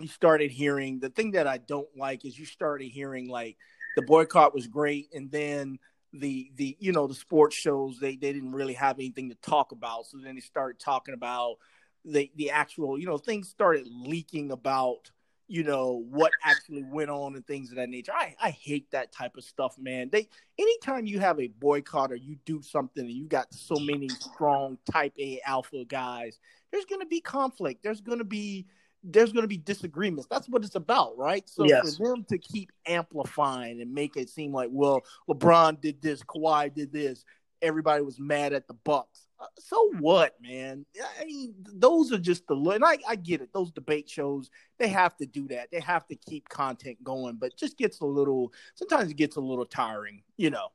you 0.00 0.08
started 0.08 0.50
hearing 0.50 1.00
the 1.00 1.10
thing 1.10 1.32
that 1.32 1.46
I 1.46 1.58
don't 1.58 1.88
like 1.96 2.24
is 2.24 2.38
you 2.38 2.46
started 2.46 2.88
hearing 2.88 3.28
like 3.28 3.56
the 3.96 4.02
boycott 4.02 4.54
was 4.54 4.66
great 4.66 5.08
and 5.14 5.30
then 5.30 5.78
the 6.12 6.50
the 6.56 6.76
you 6.78 6.92
know 6.92 7.06
the 7.06 7.14
sports 7.14 7.56
shows 7.56 7.98
they 8.00 8.16
they 8.16 8.32
didn't 8.32 8.52
really 8.52 8.74
have 8.74 8.98
anything 8.98 9.28
to 9.30 9.36
talk 9.36 9.72
about 9.72 10.06
so 10.06 10.18
then 10.18 10.34
they 10.34 10.40
started 10.40 10.78
talking 10.78 11.14
about 11.14 11.56
the 12.04 12.30
the 12.36 12.50
actual 12.50 12.98
you 12.98 13.06
know 13.06 13.18
things 13.18 13.48
started 13.48 13.86
leaking 13.90 14.50
about 14.50 15.10
you 15.48 15.62
know 15.62 16.04
what 16.10 16.32
actually 16.44 16.82
went 16.82 17.10
on 17.10 17.36
and 17.36 17.46
things 17.46 17.70
of 17.70 17.76
that 17.76 17.88
nature. 17.88 18.12
I, 18.12 18.34
I 18.42 18.50
hate 18.50 18.90
that 18.90 19.12
type 19.12 19.36
of 19.36 19.44
stuff, 19.44 19.76
man. 19.78 20.08
They 20.10 20.28
anytime 20.58 21.06
you 21.06 21.20
have 21.20 21.38
a 21.40 21.48
boycott 21.48 22.12
or 22.12 22.16
you 22.16 22.36
do 22.44 22.62
something 22.62 23.04
and 23.04 23.12
you 23.12 23.26
got 23.26 23.52
so 23.54 23.76
many 23.76 24.08
strong 24.08 24.78
type 24.90 25.12
A 25.18 25.40
alpha 25.46 25.84
guys, 25.84 26.38
there's 26.72 26.84
gonna 26.84 27.06
be 27.06 27.20
conflict. 27.20 27.82
There's 27.82 28.00
gonna 28.00 28.24
be 28.24 28.66
there's 29.06 29.32
going 29.32 29.44
to 29.44 29.48
be 29.48 29.56
disagreements. 29.56 30.26
That's 30.30 30.48
what 30.48 30.64
it's 30.64 30.74
about, 30.74 31.16
right? 31.16 31.48
So 31.48 31.64
yes. 31.64 31.96
for 31.96 32.08
them 32.08 32.24
to 32.28 32.38
keep 32.38 32.72
amplifying 32.86 33.80
and 33.80 33.92
make 33.92 34.16
it 34.16 34.28
seem 34.28 34.52
like, 34.52 34.68
well, 34.72 35.02
LeBron 35.28 35.80
did 35.80 36.02
this, 36.02 36.22
Kawhi 36.22 36.74
did 36.74 36.92
this, 36.92 37.24
everybody 37.62 38.02
was 38.02 38.18
mad 38.18 38.52
at 38.52 38.66
the 38.66 38.74
Bucks. 38.74 39.28
Uh, 39.38 39.46
so 39.58 39.90
what, 40.00 40.34
man? 40.40 40.86
I 41.20 41.24
mean, 41.24 41.54
those 41.74 42.10
are 42.10 42.18
just 42.18 42.46
the 42.46 42.54
and 42.54 42.84
I, 42.84 42.98
I 43.06 43.16
get 43.16 43.42
it. 43.42 43.50
Those 43.52 43.70
debate 43.70 44.08
shows, 44.08 44.50
they 44.78 44.88
have 44.88 45.16
to 45.18 45.26
do 45.26 45.46
that. 45.48 45.68
They 45.70 45.80
have 45.80 46.06
to 46.08 46.16
keep 46.16 46.48
content 46.48 47.02
going, 47.04 47.36
but 47.36 47.56
just 47.56 47.76
gets 47.76 48.00
a 48.00 48.06
little. 48.06 48.52
Sometimes 48.74 49.10
it 49.10 49.16
gets 49.16 49.36
a 49.36 49.40
little 49.40 49.66
tiring, 49.66 50.22
you 50.36 50.50
know. 50.50 50.68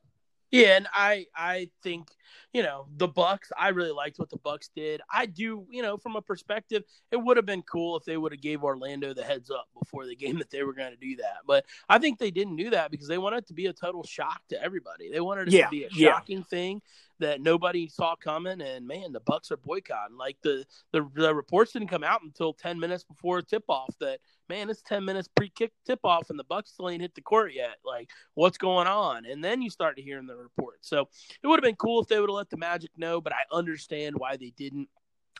Yeah, 0.51 0.75
and 0.77 0.87
I 0.93 1.27
I 1.35 1.69
think 1.81 2.09
you 2.53 2.61
know 2.61 2.87
the 2.97 3.07
Bucks. 3.07 3.51
I 3.57 3.69
really 3.69 3.91
liked 3.91 4.19
what 4.19 4.29
the 4.29 4.37
Bucks 4.37 4.69
did. 4.75 5.01
I 5.11 5.25
do, 5.25 5.65
you 5.71 5.81
know, 5.81 5.97
from 5.97 6.15
a 6.17 6.21
perspective, 6.21 6.83
it 7.11 7.17
would 7.17 7.37
have 7.37 7.45
been 7.45 7.61
cool 7.61 7.97
if 7.97 8.03
they 8.03 8.17
would 8.17 8.33
have 8.33 8.41
gave 8.41 8.63
Orlando 8.63 9.13
the 9.13 9.23
heads 9.23 9.49
up 9.49 9.67
before 9.79 10.05
the 10.05 10.15
game 10.17 10.37
that 10.39 10.49
they 10.49 10.63
were 10.63 10.73
going 10.73 10.91
to 10.91 10.97
do 10.97 11.15
that. 11.17 11.37
But 11.47 11.65
I 11.87 11.99
think 11.99 12.19
they 12.19 12.31
didn't 12.31 12.57
do 12.57 12.71
that 12.71 12.91
because 12.91 13.07
they 13.07 13.17
wanted 13.17 13.37
it 13.37 13.47
to 13.47 13.53
be 13.53 13.67
a 13.67 13.73
total 13.73 14.03
shock 14.03 14.41
to 14.49 14.61
everybody. 14.61 15.09
They 15.09 15.21
wanted 15.21 15.47
it 15.47 15.53
yeah, 15.53 15.65
to 15.65 15.71
be 15.71 15.85
a 15.85 15.89
shocking 15.89 16.39
yeah. 16.39 16.43
thing 16.43 16.81
that 17.21 17.41
nobody 17.41 17.87
saw 17.87 18.15
coming. 18.15 18.61
And 18.61 18.85
man, 18.85 19.13
the 19.13 19.21
Bucks 19.21 19.51
are 19.51 19.57
boycotting. 19.57 20.17
Like 20.17 20.37
the 20.43 20.65
the, 20.91 21.07
the 21.15 21.33
reports 21.33 21.71
didn't 21.71 21.87
come 21.87 22.03
out 22.03 22.21
until 22.23 22.53
ten 22.53 22.79
minutes 22.79 23.03
before 23.03 23.41
tip 23.41 23.63
off 23.69 23.95
that 23.99 24.19
man, 24.51 24.69
it's 24.69 24.81
10 24.81 25.05
minutes 25.05 25.29
pre 25.33 25.49
kick 25.49 25.71
tip 25.85 26.01
off 26.03 26.29
and 26.29 26.37
the 26.37 26.43
Bucks 26.43 26.71
still 26.73 26.89
ain't 26.89 27.01
hit 27.01 27.15
the 27.15 27.21
court 27.21 27.53
yet. 27.53 27.77
Like, 27.85 28.09
what's 28.33 28.57
going 28.57 28.85
on? 28.85 29.25
And 29.25 29.41
then 29.41 29.61
you 29.61 29.69
start 29.69 29.95
to 29.95 30.01
hear 30.03 30.19
in 30.19 30.27
the 30.27 30.35
report. 30.35 30.79
So 30.81 31.07
it 31.41 31.47
would 31.47 31.57
have 31.57 31.63
been 31.63 31.77
cool 31.77 32.01
if 32.01 32.07
they 32.07 32.19
would 32.19 32.29
have 32.29 32.35
let 32.35 32.49
the 32.49 32.57
Magic 32.57 32.91
know, 32.97 33.21
but 33.21 33.31
I 33.31 33.43
understand 33.51 34.15
why 34.17 34.35
they 34.35 34.51
didn't. 34.57 34.89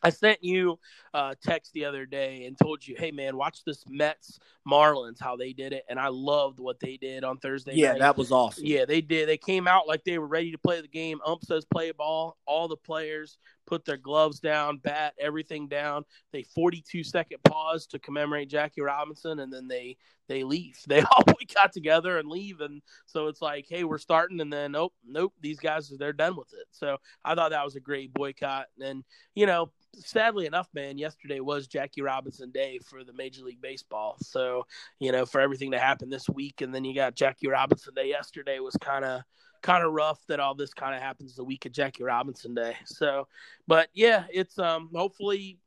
I 0.03 0.09
sent 0.09 0.43
you 0.43 0.79
a 1.13 1.35
text 1.41 1.73
the 1.73 1.85
other 1.85 2.05
day 2.05 2.45
and 2.45 2.57
told 2.57 2.85
you, 2.85 2.95
hey 2.97 3.11
man, 3.11 3.37
watch 3.37 3.63
this 3.65 3.83
Mets 3.87 4.39
Marlins 4.67 5.19
how 5.19 5.35
they 5.35 5.53
did 5.53 5.73
it, 5.73 5.85
and 5.89 5.99
I 5.99 6.07
loved 6.07 6.59
what 6.59 6.79
they 6.79 6.97
did 6.97 7.23
on 7.23 7.37
Thursday. 7.37 7.71
Night. 7.71 7.77
Yeah, 7.77 7.91
night. 7.91 7.99
that 7.99 8.17
was 8.17 8.31
awesome. 8.31 8.65
Yeah, 8.65 8.85
they 8.85 9.01
did. 9.01 9.27
They 9.27 9.37
came 9.37 9.67
out 9.67 9.87
like 9.87 10.03
they 10.03 10.17
were 10.17 10.27
ready 10.27 10.51
to 10.51 10.57
play 10.57 10.81
the 10.81 10.87
game. 10.87 11.19
Ump 11.25 11.43
says 11.43 11.65
play 11.65 11.91
ball. 11.91 12.37
All 12.45 12.67
the 12.67 12.77
players 12.77 13.37
put 13.71 13.85
their 13.85 13.95
gloves 13.95 14.41
down, 14.41 14.77
bat, 14.79 15.13
everything 15.17 15.69
down. 15.69 16.03
They 16.33 16.43
42 16.43 17.05
second 17.05 17.41
pause 17.45 17.87
to 17.87 17.99
commemorate 17.99 18.49
Jackie 18.49 18.81
Robinson, 18.81 19.39
and 19.39 19.51
then 19.51 19.69
they 19.69 19.95
they 20.27 20.43
leave. 20.43 20.77
They 20.87 21.01
all 21.01 21.23
we 21.39 21.45
got 21.55 21.71
together 21.71 22.17
and 22.17 22.27
leave, 22.27 22.59
and 22.59 22.81
so 23.05 23.27
it's 23.27 23.41
like, 23.41 23.65
hey, 23.69 23.85
we're 23.85 23.97
starting, 23.97 24.41
and 24.41 24.51
then 24.51 24.73
nope, 24.73 24.93
nope, 25.07 25.33
these 25.39 25.59
guys 25.59 25.87
they're 25.97 26.11
done 26.11 26.35
with 26.35 26.51
it. 26.53 26.67
So 26.71 26.97
I 27.23 27.33
thought 27.33 27.51
that 27.51 27.63
was 27.63 27.77
a 27.77 27.79
great 27.79 28.13
boycott, 28.13 28.65
and 28.83 29.05
you 29.35 29.45
know, 29.45 29.71
sadly 29.95 30.47
enough, 30.47 30.67
man, 30.73 30.97
yesterday 30.97 31.39
was 31.39 31.67
Jackie 31.67 32.01
Robinson 32.01 32.51
Day 32.51 32.79
for 32.83 33.05
the 33.05 33.13
Major 33.13 33.45
League 33.45 33.61
Baseball. 33.61 34.17
So, 34.21 34.65
you 34.99 35.13
know, 35.13 35.25
for 35.25 35.39
everything 35.39 35.71
to 35.71 35.79
happen 35.79 36.09
this 36.09 36.27
week, 36.27 36.59
and 36.59 36.75
then 36.75 36.83
you 36.83 36.93
got 36.93 37.15
Jackie 37.15 37.47
Robinson 37.47 37.93
Day 37.93 38.09
yesterday 38.09 38.59
was 38.59 38.75
kind 38.81 39.05
of 39.05 39.21
kind 39.61 39.83
of 39.83 39.93
rough 39.93 40.19
that 40.27 40.39
all 40.39 40.55
this 40.55 40.73
kind 40.73 40.95
of 40.95 41.01
happens 41.01 41.35
the 41.35 41.43
week 41.43 41.65
of 41.65 41.71
Jackie 41.71 42.03
Robinson 42.03 42.53
Day. 42.53 42.75
So, 42.85 43.27
but 43.67 43.89
yeah, 43.93 44.25
it's 44.31 44.57
um 44.59 44.89
hopefully 44.93 45.59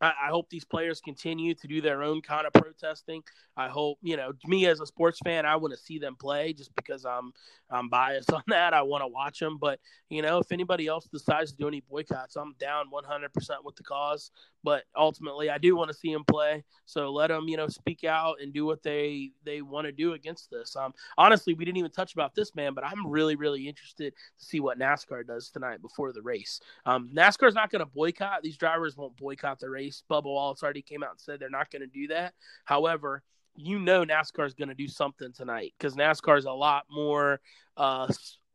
I, 0.00 0.28
hope 0.28 0.48
these 0.48 0.64
players 0.64 1.00
continue 1.00 1.54
to 1.54 1.66
do 1.66 1.80
their 1.80 2.02
own 2.02 2.20
kind 2.22 2.46
of 2.46 2.52
protesting. 2.52 3.22
I 3.56 3.68
hope, 3.68 3.98
you 4.02 4.16
know, 4.16 4.32
me 4.46 4.66
as 4.66 4.80
a 4.80 4.86
sports 4.86 5.18
fan, 5.24 5.44
I 5.44 5.56
want 5.56 5.74
to 5.74 5.80
see 5.80 5.98
them 5.98 6.14
play 6.14 6.52
just 6.52 6.74
because 6.76 7.04
I'm 7.04 7.32
I'm 7.70 7.88
biased 7.88 8.32
on 8.32 8.42
that. 8.48 8.74
I 8.74 8.82
want 8.82 9.02
to 9.02 9.08
watch 9.08 9.40
them, 9.40 9.58
but 9.58 9.80
you 10.08 10.22
know, 10.22 10.38
if 10.38 10.52
anybody 10.52 10.86
else 10.86 11.08
decides 11.12 11.52
to 11.52 11.58
do 11.58 11.68
any 11.68 11.80
boycotts, 11.80 12.36
I'm 12.36 12.54
down 12.58 12.86
100% 12.92 13.64
with 13.64 13.76
the 13.76 13.82
cause. 13.82 14.30
But 14.64 14.84
ultimately, 14.96 15.50
I 15.50 15.58
do 15.58 15.76
want 15.76 15.90
to 15.90 15.96
see 15.96 16.12
them 16.12 16.24
play. 16.24 16.64
So 16.84 17.12
let 17.12 17.28
them, 17.28 17.48
you 17.48 17.56
know, 17.56 17.68
speak 17.68 18.04
out 18.04 18.36
and 18.42 18.52
do 18.52 18.66
what 18.66 18.82
they 18.82 19.30
they 19.44 19.62
want 19.62 19.86
to 19.86 19.92
do 19.92 20.14
against 20.14 20.50
this. 20.50 20.74
Um, 20.76 20.92
honestly, 21.16 21.54
we 21.54 21.64
didn't 21.64 21.78
even 21.78 21.90
touch 21.90 22.12
about 22.12 22.34
this 22.34 22.54
man, 22.54 22.74
but 22.74 22.84
I'm 22.84 23.06
really 23.06 23.36
really 23.36 23.68
interested 23.68 24.14
to 24.38 24.44
see 24.44 24.60
what 24.60 24.78
NASCAR 24.78 25.26
does 25.26 25.50
tonight 25.50 25.80
before 25.80 26.12
the 26.12 26.22
race. 26.22 26.60
Um, 26.86 27.10
NASCAR's 27.14 27.54
not 27.54 27.70
going 27.70 27.80
to 27.80 27.86
boycott; 27.86 28.42
these 28.42 28.56
drivers 28.56 28.96
won't 28.96 29.16
boycott 29.16 29.60
the 29.60 29.70
race. 29.70 30.02
Bubba 30.10 30.24
Wallace 30.24 30.62
already 30.62 30.82
came 30.82 31.02
out 31.02 31.10
and 31.10 31.20
said 31.20 31.40
they're 31.40 31.50
not 31.50 31.70
going 31.70 31.82
to 31.82 31.86
do 31.86 32.08
that. 32.08 32.34
However, 32.64 33.22
you 33.58 33.78
know 33.78 34.04
NASCAR 34.04 34.46
is 34.46 34.54
going 34.54 34.68
to 34.68 34.74
do 34.74 34.88
something 34.88 35.32
tonight 35.32 35.74
because 35.78 35.96
NASCAR 35.96 36.38
is 36.38 36.44
a 36.44 36.52
lot 36.52 36.84
more 36.90 37.40
uh, 37.76 38.06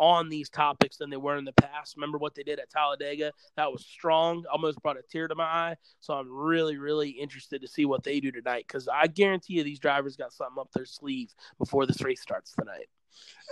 on 0.03 0.27
these 0.27 0.49
topics 0.49 0.97
than 0.97 1.09
they 1.09 1.17
were 1.17 1.37
in 1.37 1.45
the 1.45 1.53
past. 1.53 1.95
Remember 1.95 2.17
what 2.17 2.35
they 2.35 2.43
did 2.43 2.59
at 2.59 2.69
Talladega? 2.69 3.31
That 3.55 3.71
was 3.71 3.85
strong, 3.85 4.43
almost 4.51 4.81
brought 4.81 4.97
a 4.97 5.01
tear 5.09 5.29
to 5.29 5.35
my 5.35 5.45
eye. 5.45 5.75
So 6.01 6.13
I'm 6.13 6.29
really, 6.29 6.77
really 6.77 7.09
interested 7.09 7.61
to 7.61 7.67
see 7.69 7.85
what 7.85 8.03
they 8.03 8.19
do 8.19 8.29
tonight 8.29 8.65
because 8.67 8.89
I 8.89 9.07
guarantee 9.07 9.53
you 9.53 9.63
these 9.63 9.79
drivers 9.79 10.17
got 10.17 10.33
something 10.33 10.59
up 10.59 10.69
their 10.73 10.85
sleeve 10.85 11.33
before 11.57 11.85
this 11.85 12.01
race 12.01 12.21
starts 12.21 12.51
tonight. 12.51 12.87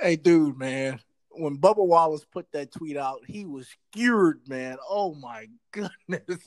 Hey, 0.01 0.17
dude, 0.17 0.57
man. 0.57 0.99
When 1.29 1.57
Bubba 1.57 1.85
Wallace 1.85 2.25
put 2.25 2.51
that 2.51 2.73
tweet 2.73 2.97
out, 2.97 3.21
he 3.25 3.45
was 3.45 3.69
skewered, 3.93 4.41
man. 4.49 4.77
Oh 4.89 5.15
my 5.15 5.47
goodness. 5.71 6.45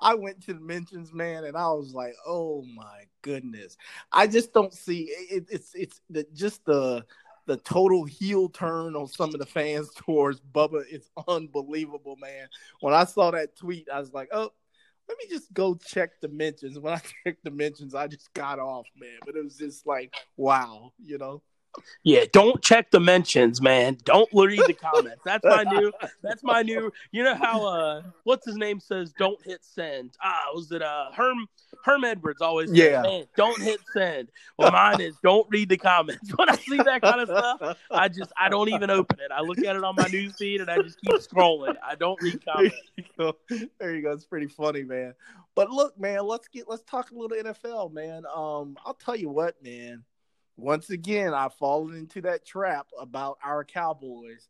I 0.00 0.14
went 0.14 0.40
to 0.46 0.54
the 0.54 0.60
mentions, 0.60 1.12
man, 1.12 1.44
and 1.44 1.56
I 1.56 1.68
was 1.68 1.94
like, 1.94 2.14
"Oh 2.26 2.64
my 2.74 3.04
goodness!" 3.22 3.76
I 4.10 4.26
just 4.26 4.52
don't 4.52 4.72
see 4.72 5.02
it, 5.02 5.46
it's 5.48 5.72
it's 5.74 6.00
the, 6.10 6.26
just 6.34 6.64
the 6.64 7.04
the 7.50 7.56
total 7.56 8.04
heel 8.04 8.48
turn 8.48 8.94
on 8.94 9.08
some 9.08 9.34
of 9.34 9.40
the 9.40 9.46
fans 9.46 9.90
towards 9.96 10.40
Bubba. 10.40 10.84
is 10.88 11.10
unbelievable, 11.26 12.14
man. 12.14 12.48
When 12.78 12.94
I 12.94 13.02
saw 13.02 13.32
that 13.32 13.56
tweet, 13.56 13.88
I 13.92 13.98
was 13.98 14.12
like, 14.12 14.28
"Oh, 14.30 14.52
let 15.08 15.18
me 15.18 15.24
just 15.28 15.52
go 15.52 15.74
check 15.74 16.20
the 16.20 16.28
mentions." 16.28 16.78
When 16.78 16.94
I 16.94 17.00
checked 17.24 17.42
the 17.42 17.50
mentions, 17.50 17.92
I 17.92 18.06
just 18.06 18.32
got 18.34 18.60
off, 18.60 18.86
man. 18.96 19.18
But 19.26 19.34
it 19.34 19.42
was 19.42 19.56
just 19.56 19.84
like, 19.84 20.14
wow, 20.36 20.92
you 21.02 21.18
know. 21.18 21.42
Yeah, 22.02 22.24
don't 22.32 22.62
check 22.62 22.90
the 22.90 23.00
mentions, 23.00 23.60
man. 23.60 23.98
Don't 24.04 24.28
read 24.32 24.62
the 24.66 24.74
comments. 24.74 25.22
That's 25.24 25.44
my 25.44 25.64
new. 25.64 25.92
That's 26.22 26.42
my 26.42 26.62
new. 26.62 26.90
You 27.12 27.24
know 27.24 27.34
how 27.34 27.66
uh, 27.66 28.02
what's 28.24 28.46
his 28.46 28.56
name 28.56 28.80
says, 28.80 29.12
"Don't 29.18 29.40
hit 29.44 29.64
send." 29.64 30.16
Ah, 30.22 30.46
was 30.54 30.72
it 30.72 30.82
uh 30.82 31.10
Herm 31.12 31.46
Herm 31.84 32.04
Edwards 32.04 32.40
always? 32.40 32.72
Yeah. 32.72 33.02
Says, 33.02 33.26
don't 33.36 33.60
hit 33.60 33.80
send. 33.92 34.30
Well, 34.58 34.72
mine 34.72 35.00
is 35.00 35.16
don't 35.22 35.46
read 35.50 35.68
the 35.68 35.76
comments. 35.76 36.32
When 36.40 36.48
I 36.48 36.56
see 36.56 36.78
that 36.78 37.02
kind 37.02 37.20
of 37.20 37.28
stuff, 37.28 37.76
I 37.90 38.08
just 38.08 38.32
I 38.36 38.48
don't 38.48 38.70
even 38.70 38.88
open 38.88 39.18
it. 39.20 39.30
I 39.30 39.42
look 39.42 39.58
at 39.58 39.76
it 39.76 39.84
on 39.84 39.94
my 39.94 40.06
news 40.06 40.36
feed 40.36 40.62
and 40.62 40.70
I 40.70 40.80
just 40.80 40.98
keep 41.02 41.14
scrolling. 41.16 41.74
I 41.86 41.96
don't 41.96 42.20
read 42.22 42.42
comments. 42.44 42.76
There 42.96 42.96
you 42.96 43.04
go. 43.18 43.66
There 43.78 43.94
you 43.94 44.02
go. 44.02 44.12
It's 44.12 44.24
pretty 44.24 44.46
funny, 44.46 44.84
man. 44.84 45.14
But 45.54 45.70
look, 45.70 45.98
man, 45.98 46.26
let's 46.26 46.48
get 46.48 46.68
let's 46.68 46.82
talk 46.82 47.10
a 47.10 47.14
little 47.14 47.36
NFL, 47.36 47.92
man. 47.92 48.24
Um, 48.34 48.78
I'll 48.84 48.94
tell 48.94 49.16
you 49.16 49.28
what, 49.28 49.62
man 49.62 50.04
once 50.60 50.90
again, 50.90 51.34
I've 51.34 51.54
fallen 51.54 51.96
into 51.96 52.20
that 52.22 52.46
trap 52.46 52.86
about 52.98 53.38
our 53.44 53.64
Cowboys. 53.64 54.48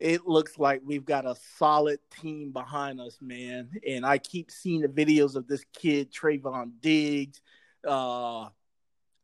It 0.00 0.26
looks 0.26 0.58
like 0.58 0.82
we've 0.84 1.04
got 1.04 1.26
a 1.26 1.36
solid 1.58 1.98
team 2.20 2.52
behind 2.52 3.00
us, 3.00 3.18
man. 3.20 3.70
And 3.86 4.04
I 4.04 4.18
keep 4.18 4.50
seeing 4.50 4.80
the 4.80 4.88
videos 4.88 5.36
of 5.36 5.46
this 5.46 5.64
kid, 5.72 6.12
Trevon 6.12 6.72
Diggs, 6.80 7.40
uh, 7.86 8.48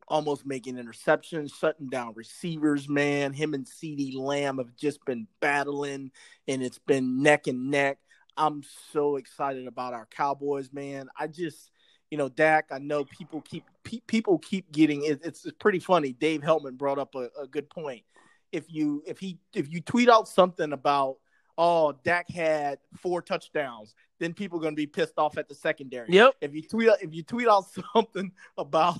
almost 0.07 0.45
making 0.45 0.75
interceptions, 0.75 1.53
shutting 1.53 1.87
down 1.87 2.13
receivers, 2.15 2.89
man. 2.89 3.33
Him 3.33 3.53
and 3.53 3.65
CeeDee 3.65 4.15
Lamb 4.15 4.57
have 4.57 4.75
just 4.75 5.03
been 5.05 5.27
battling, 5.39 6.11
and 6.47 6.63
it's 6.63 6.79
been 6.79 7.21
neck 7.21 7.47
and 7.47 7.69
neck. 7.69 7.97
I'm 8.37 8.63
so 8.91 9.17
excited 9.17 9.67
about 9.67 9.93
our 9.93 10.07
Cowboys, 10.07 10.71
man. 10.71 11.09
I 11.19 11.27
just 11.27 11.71
you 12.11 12.17
know, 12.17 12.29
Dak. 12.29 12.67
I 12.71 12.77
know 12.77 13.05
people 13.05 13.41
keep 13.41 13.63
pe- 13.83 14.01
people 14.07 14.37
keep 14.39 14.71
getting 14.71 15.03
it, 15.03 15.21
it's, 15.23 15.45
it's 15.45 15.57
pretty 15.57 15.79
funny. 15.79 16.13
Dave 16.13 16.43
Helman 16.43 16.75
brought 16.75 16.99
up 16.99 17.15
a, 17.15 17.29
a 17.39 17.47
good 17.47 17.69
point. 17.69 18.03
If 18.51 18.65
you 18.67 19.03
if 19.07 19.19
he 19.19 19.39
if 19.53 19.71
you 19.71 19.81
tweet 19.81 20.09
out 20.09 20.27
something 20.27 20.73
about 20.73 21.17
oh 21.57 21.93
Dak 22.03 22.29
had 22.29 22.79
four 22.97 23.21
touchdowns, 23.21 23.95
then 24.19 24.33
people 24.33 24.59
are 24.59 24.61
going 24.61 24.73
to 24.73 24.81
be 24.81 24.87
pissed 24.87 25.17
off 25.17 25.37
at 25.37 25.47
the 25.47 25.55
secondary. 25.55 26.07
Yep. 26.09 26.35
If 26.41 26.53
you 26.53 26.61
tweet 26.63 26.89
if 27.01 27.13
you 27.13 27.23
tweet 27.23 27.47
out 27.47 27.65
something 27.93 28.31
about 28.57 28.99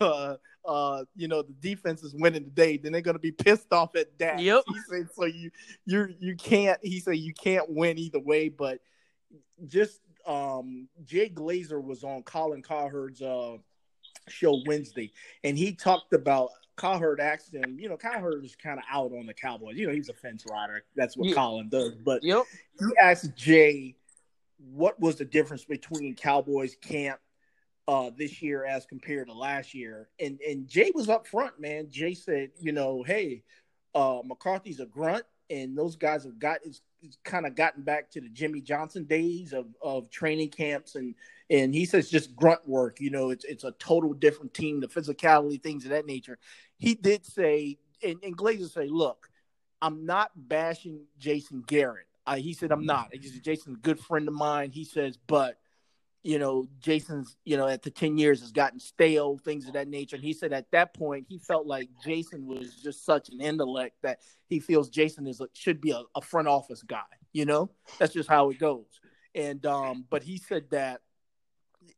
uh 0.00 0.36
uh 0.64 1.04
you 1.14 1.28
know 1.28 1.42
the 1.42 1.52
defense 1.54 2.02
is 2.02 2.14
winning 2.14 2.44
today, 2.44 2.78
then 2.78 2.92
they're 2.92 3.02
going 3.02 3.16
to 3.16 3.20
be 3.20 3.32
pissed 3.32 3.72
off 3.72 3.94
at 3.96 4.16
Dak. 4.16 4.40
Yep. 4.40 4.64
He 4.68 4.78
said 4.88 5.08
so 5.14 5.26
you 5.26 5.50
you 5.84 6.08
you 6.18 6.36
can't. 6.36 6.78
He 6.82 7.00
said 7.00 7.16
you 7.16 7.34
can't 7.34 7.68
win 7.68 7.98
either 7.98 8.20
way, 8.20 8.48
but 8.48 8.80
just 9.66 10.00
um, 10.26 10.88
Jay 11.04 11.28
Glazer 11.28 11.82
was 11.82 12.02
on 12.02 12.22
Colin 12.22 12.62
Cowherd's 12.62 13.22
uh, 13.22 13.56
show 14.28 14.62
Wednesday, 14.66 15.12
and 15.44 15.56
he 15.56 15.72
talked 15.74 16.12
about 16.12 16.50
Cowherd 16.76 17.20
asked 17.20 17.54
him, 17.54 17.78
you 17.78 17.88
know, 17.88 17.96
Cowherd 17.96 18.44
is 18.44 18.54
kind 18.54 18.78
of 18.78 18.84
out 18.90 19.12
on 19.12 19.26
the 19.26 19.34
Cowboys. 19.34 19.76
You 19.76 19.86
know, 19.86 19.94
he's 19.94 20.08
a 20.08 20.14
fence 20.14 20.44
rider. 20.50 20.84
That's 20.94 21.16
what 21.16 21.28
yeah. 21.28 21.34
Colin 21.34 21.68
does. 21.68 21.94
But 21.94 22.22
yep. 22.22 22.44
he 22.78 22.86
asked 23.00 23.34
Jay 23.34 23.96
what 24.58 24.98
was 25.00 25.16
the 25.16 25.24
difference 25.24 25.64
between 25.64 26.14
Cowboys 26.14 26.76
camp 26.76 27.18
uh, 27.88 28.10
this 28.16 28.42
year 28.42 28.64
as 28.64 28.84
compared 28.84 29.28
to 29.28 29.32
last 29.32 29.74
year. 29.74 30.08
And 30.20 30.38
and 30.46 30.68
Jay 30.68 30.92
was 30.94 31.08
up 31.08 31.26
front, 31.26 31.60
man. 31.60 31.88
Jay 31.90 32.14
said, 32.14 32.50
you 32.60 32.72
know, 32.72 33.02
hey, 33.02 33.42
uh, 33.94 34.20
McCarthy's 34.24 34.80
a 34.80 34.86
grunt, 34.86 35.24
and 35.50 35.76
those 35.76 35.96
guys 35.96 36.24
have 36.24 36.38
got 36.38 36.58
kind 37.24 37.46
of 37.46 37.54
gotten 37.54 37.82
back 37.82 38.10
to 38.10 38.20
the 38.20 38.28
Jimmy 38.28 38.60
Johnson 38.60 39.04
days 39.04 39.52
of, 39.52 39.66
of 39.82 40.10
training 40.10 40.50
camps 40.50 40.94
and 40.94 41.14
and 41.48 41.72
he 41.72 41.84
says 41.84 42.10
just 42.10 42.34
grunt 42.34 42.66
work. 42.66 43.00
You 43.00 43.10
know, 43.10 43.30
it's 43.30 43.44
it's 43.44 43.64
a 43.64 43.72
total 43.72 44.12
different 44.12 44.54
team, 44.54 44.80
the 44.80 44.88
physicality, 44.88 45.62
things 45.62 45.84
of 45.84 45.90
that 45.90 46.06
nature. 46.06 46.38
He 46.78 46.94
did 46.94 47.24
say, 47.24 47.78
and, 48.02 48.18
and 48.22 48.36
Glazer 48.36 48.70
say, 48.70 48.88
look, 48.88 49.28
I'm 49.80 50.04
not 50.04 50.30
bashing 50.34 51.04
Jason 51.18 51.62
Garrett. 51.66 52.06
Uh, 52.26 52.36
he 52.36 52.52
said 52.52 52.72
I'm 52.72 52.84
not. 52.84 53.10
He 53.12 53.28
said 53.28 53.44
Jason's 53.44 53.76
a 53.76 53.80
good 53.80 54.00
friend 54.00 54.26
of 54.26 54.34
mine. 54.34 54.72
He 54.72 54.84
says, 54.84 55.16
but 55.28 55.58
you 56.26 56.40
know, 56.40 56.66
Jason's, 56.80 57.36
you 57.44 57.56
know, 57.56 57.68
at 57.68 57.84
the 57.84 57.90
10 57.90 58.18
years 58.18 58.40
has 58.40 58.50
gotten 58.50 58.80
stale, 58.80 59.38
things 59.38 59.68
of 59.68 59.74
that 59.74 59.86
nature. 59.86 60.16
And 60.16 60.24
he 60.24 60.32
said 60.32 60.52
at 60.52 60.68
that 60.72 60.92
point, 60.92 61.24
he 61.28 61.38
felt 61.38 61.68
like 61.68 61.88
Jason 62.02 62.48
was 62.48 62.74
just 62.82 63.06
such 63.06 63.28
an 63.28 63.40
intellect 63.40 63.94
that 64.02 64.18
he 64.48 64.58
feels 64.58 64.90
Jason 64.90 65.28
is 65.28 65.40
a, 65.40 65.46
should 65.52 65.80
be 65.80 65.92
a, 65.92 66.02
a 66.16 66.20
front 66.20 66.48
office 66.48 66.82
guy, 66.82 67.04
you 67.32 67.44
know, 67.44 67.70
that's 68.00 68.12
just 68.12 68.28
how 68.28 68.50
it 68.50 68.58
goes. 68.58 68.86
And, 69.36 69.64
um, 69.66 70.04
but 70.10 70.24
he 70.24 70.36
said 70.36 70.64
that, 70.72 71.02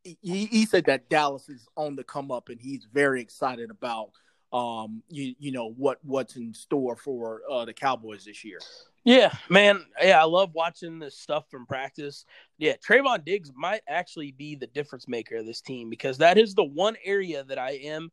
he, 0.05 0.45
he 0.45 0.67
said 0.67 0.85
that 0.85 1.09
Dallas 1.09 1.49
is 1.49 1.67
on 1.75 1.97
the 1.97 2.05
come 2.05 2.31
up 2.31 2.51
and 2.51 2.61
he's 2.61 2.87
very 2.93 3.23
excited 3.23 3.71
about, 3.71 4.11
um, 4.53 5.03
you, 5.09 5.37
you 5.39 5.53
know, 5.53 5.71
what, 5.71 6.01
what's 6.03 6.37
in 6.37 6.53
store 6.53 6.97
for 6.97 7.41
uh, 7.51 7.65
the 7.65 7.73
Cowboys 7.73 8.27
this 8.27 8.45
year. 8.45 8.59
Yeah, 9.05 9.33
man. 9.49 9.85
Yeah, 10.03 10.21
I 10.21 10.25
love 10.25 10.51
watching 10.55 10.99
this 10.99 11.19
stuff 11.19 11.45
from 11.51 11.67
practice. 11.67 12.25
Yeah, 12.59 12.75
Trevon 12.77 13.25
Diggs 13.25 13.51
might 13.55 13.81
actually 13.89 14.33
be 14.33 14.55
the 14.55 14.67
difference 14.67 15.09
maker 15.09 15.37
of 15.37 15.47
this 15.47 15.61
team 15.61 15.89
because 15.89 16.19
that 16.19 16.37
is 16.37 16.55
the 16.55 16.65
one 16.65 16.97
area 17.05 17.45
that 17.45 17.59
I 17.59 17.73
am 17.73 18.11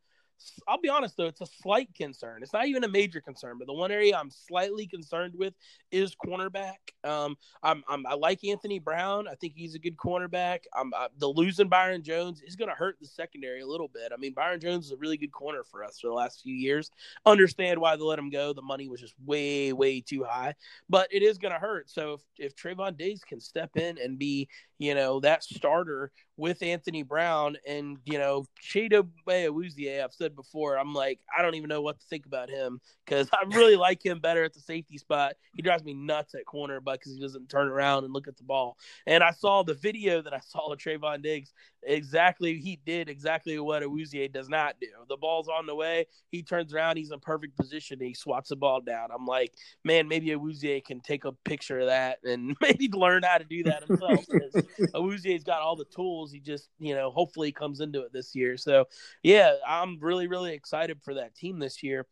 I'll 0.68 0.80
be 0.80 0.90
honest 0.90 1.18
though, 1.18 1.28
it's 1.28 1.42
a 1.42 1.46
slight 1.46 1.94
concern. 1.96 2.44
It's 2.44 2.54
not 2.54 2.68
even 2.68 2.84
a 2.84 2.88
major 2.88 3.22
concern, 3.22 3.58
but 3.58 3.68
the 3.68 3.74
one 3.74 3.92
area 3.92 4.16
I'm 4.16 4.30
slightly 4.30 4.88
concerned 4.88 5.34
with 5.36 5.54
is 5.92 6.16
cornerback. 6.16 6.76
Um, 7.04 7.38
I'm, 7.64 7.84
I'm 7.88 8.06
i 8.06 8.14
like 8.14 8.44
Anthony 8.44 8.80
Brown. 8.80 9.28
I 9.28 9.36
think 9.36 9.54
he's 9.56 9.76
a 9.76 9.80
good 9.80 9.98
cornerback. 9.98 10.62
I'm 10.74 10.94
I, 10.94 11.08
the 11.18 11.28
losing 11.28 11.70
Byron 11.70 12.04
Jones 12.04 12.42
is 12.46 12.56
going 12.56 12.70
to 12.70 12.76
hurt 12.76 12.98
the 13.00 13.08
secondary 13.08 13.62
a 13.62 13.68
little 13.68 13.88
bit. 13.88 14.12
I 14.14 14.18
mean, 14.18 14.34
Byron 14.34 14.60
Jones 14.60 14.86
is 14.86 14.92
a 14.92 14.98
really 14.98 15.18
good 15.18 15.32
corner 15.32 15.64
for 15.64 15.84
us 15.84 16.00
for 16.00 16.08
the 16.08 16.14
last 16.14 16.42
few 16.42 16.54
years. 16.54 16.92
Understand 17.26 17.80
why 17.80 17.96
they 17.96 18.04
let 18.04 18.20
him 18.20 18.30
go? 18.30 18.54
The 18.54 18.62
money 18.62 18.88
was 18.88 19.02
just 19.02 19.16
way 19.26 19.74
way 19.74 20.02
too 20.02 20.24
high, 20.24 20.56
but 20.90 21.08
it 21.12 21.24
is 21.24 21.38
going 21.38 21.54
to 21.54 21.60
hurt. 21.60 21.90
So 21.90 22.14
if 22.14 22.22
if 22.38 22.56
Trevon 22.56 22.98
Diggs 22.98 23.22
can 23.24 23.40
step 23.40 23.78
in 23.78 23.98
and 23.98 24.18
be 24.18 24.48
you 24.78 24.94
know, 24.94 25.20
that 25.22 25.44
starter 25.44 26.12
with 26.38 26.62
Anthony 26.62 27.02
Brown 27.02 27.56
and, 27.66 27.98
you 28.04 28.18
know, 28.18 28.46
Chido 28.62 29.08
Awuzie, 29.28 30.04
I've 30.04 30.14
said 30.14 30.36
before, 30.36 30.78
I'm 30.78 30.94
like, 30.94 31.20
I 31.38 31.42
don't 31.42 31.56
even 31.56 31.70
know 31.70 31.82
what 31.82 32.00
to 32.00 32.06
think 32.08 32.26
about 32.26 32.50
him 32.50 32.82
because 33.06 33.30
I 33.32 33.46
really 33.56 33.76
like 33.78 34.06
him 34.06 34.20
better 34.20 34.44
at 34.44 34.54
the 34.54 34.60
safety 34.60 34.98
spot. 34.98 35.36
He 35.56 35.62
drives 35.62 35.84
me 35.84 35.94
nuts 35.94 36.36
at 36.36 36.46
corner, 36.46 36.82
but 36.82 37.00
because 37.00 37.14
he 37.14 37.22
doesn't 37.22 37.50
turn 37.50 37.70
around 37.70 38.04
and 38.04 38.14
look 38.14 38.28
at 38.28 38.36
the 38.36 38.44
ball. 38.44 38.78
And 39.08 39.24
I 39.24 39.32
saw 39.32 39.64
the 39.64 39.76
video 39.76 40.22
that 40.22 40.34
I 40.34 40.40
saw 40.40 40.72
of 40.72 40.78
Trevon 40.78 41.24
Diggs. 41.24 41.54
Exactly, 41.88 42.58
he 42.58 42.80
did 42.86 43.10
exactly 43.10 43.58
what 43.60 43.84
Awuzie 43.84 44.32
does 44.32 44.50
not 44.50 44.76
do. 44.82 44.88
The 45.08 45.18
ball's 45.18 45.48
on 45.48 45.68
the 45.68 45.76
way. 45.76 46.08
He 46.32 46.42
turns 46.42 46.74
around. 46.74 46.98
He's 46.98 47.12
in 47.12 47.20
perfect 47.20 47.56
position. 47.56 48.00
he 48.02 48.16
swats 48.16 48.50
the 48.50 48.56
ball 48.56 48.82
down. 48.82 49.10
I'm 49.16 49.26
like, 49.26 49.54
man, 49.84 50.08
maybe 50.08 50.28
Awuzie 50.30 50.84
can 50.84 51.00
take 51.00 51.26
a 51.26 51.32
picture 51.32 51.80
of 51.80 51.88
that 51.88 52.18
and 52.24 52.58
maybe 52.62 52.90
learn 52.92 53.24
how 53.24 53.38
to 53.38 53.46
do 53.46 53.64
that 53.64 53.84
himself. 53.84 54.26
Awuzie's 54.94 55.44
got 55.44 55.62
all 55.62 55.76
the 55.76 55.86
tools. 55.86 56.32
He 56.32 56.40
just, 56.40 56.70
you 56.80 56.96
know, 56.96 57.12
hopefully 57.12 57.52
comes 57.52 57.80
into 57.80 58.02
it 58.02 58.14
this 58.14 58.36
year. 58.36 58.58
So, 58.58 58.86
yeah, 59.24 59.56
I'm 59.68 60.00
really, 60.00 60.28
really 60.28 60.54
excited 60.54 61.00
for 61.04 61.16
that 61.16 61.36
team 61.36 61.60
this 61.60 61.84
year 61.84 62.06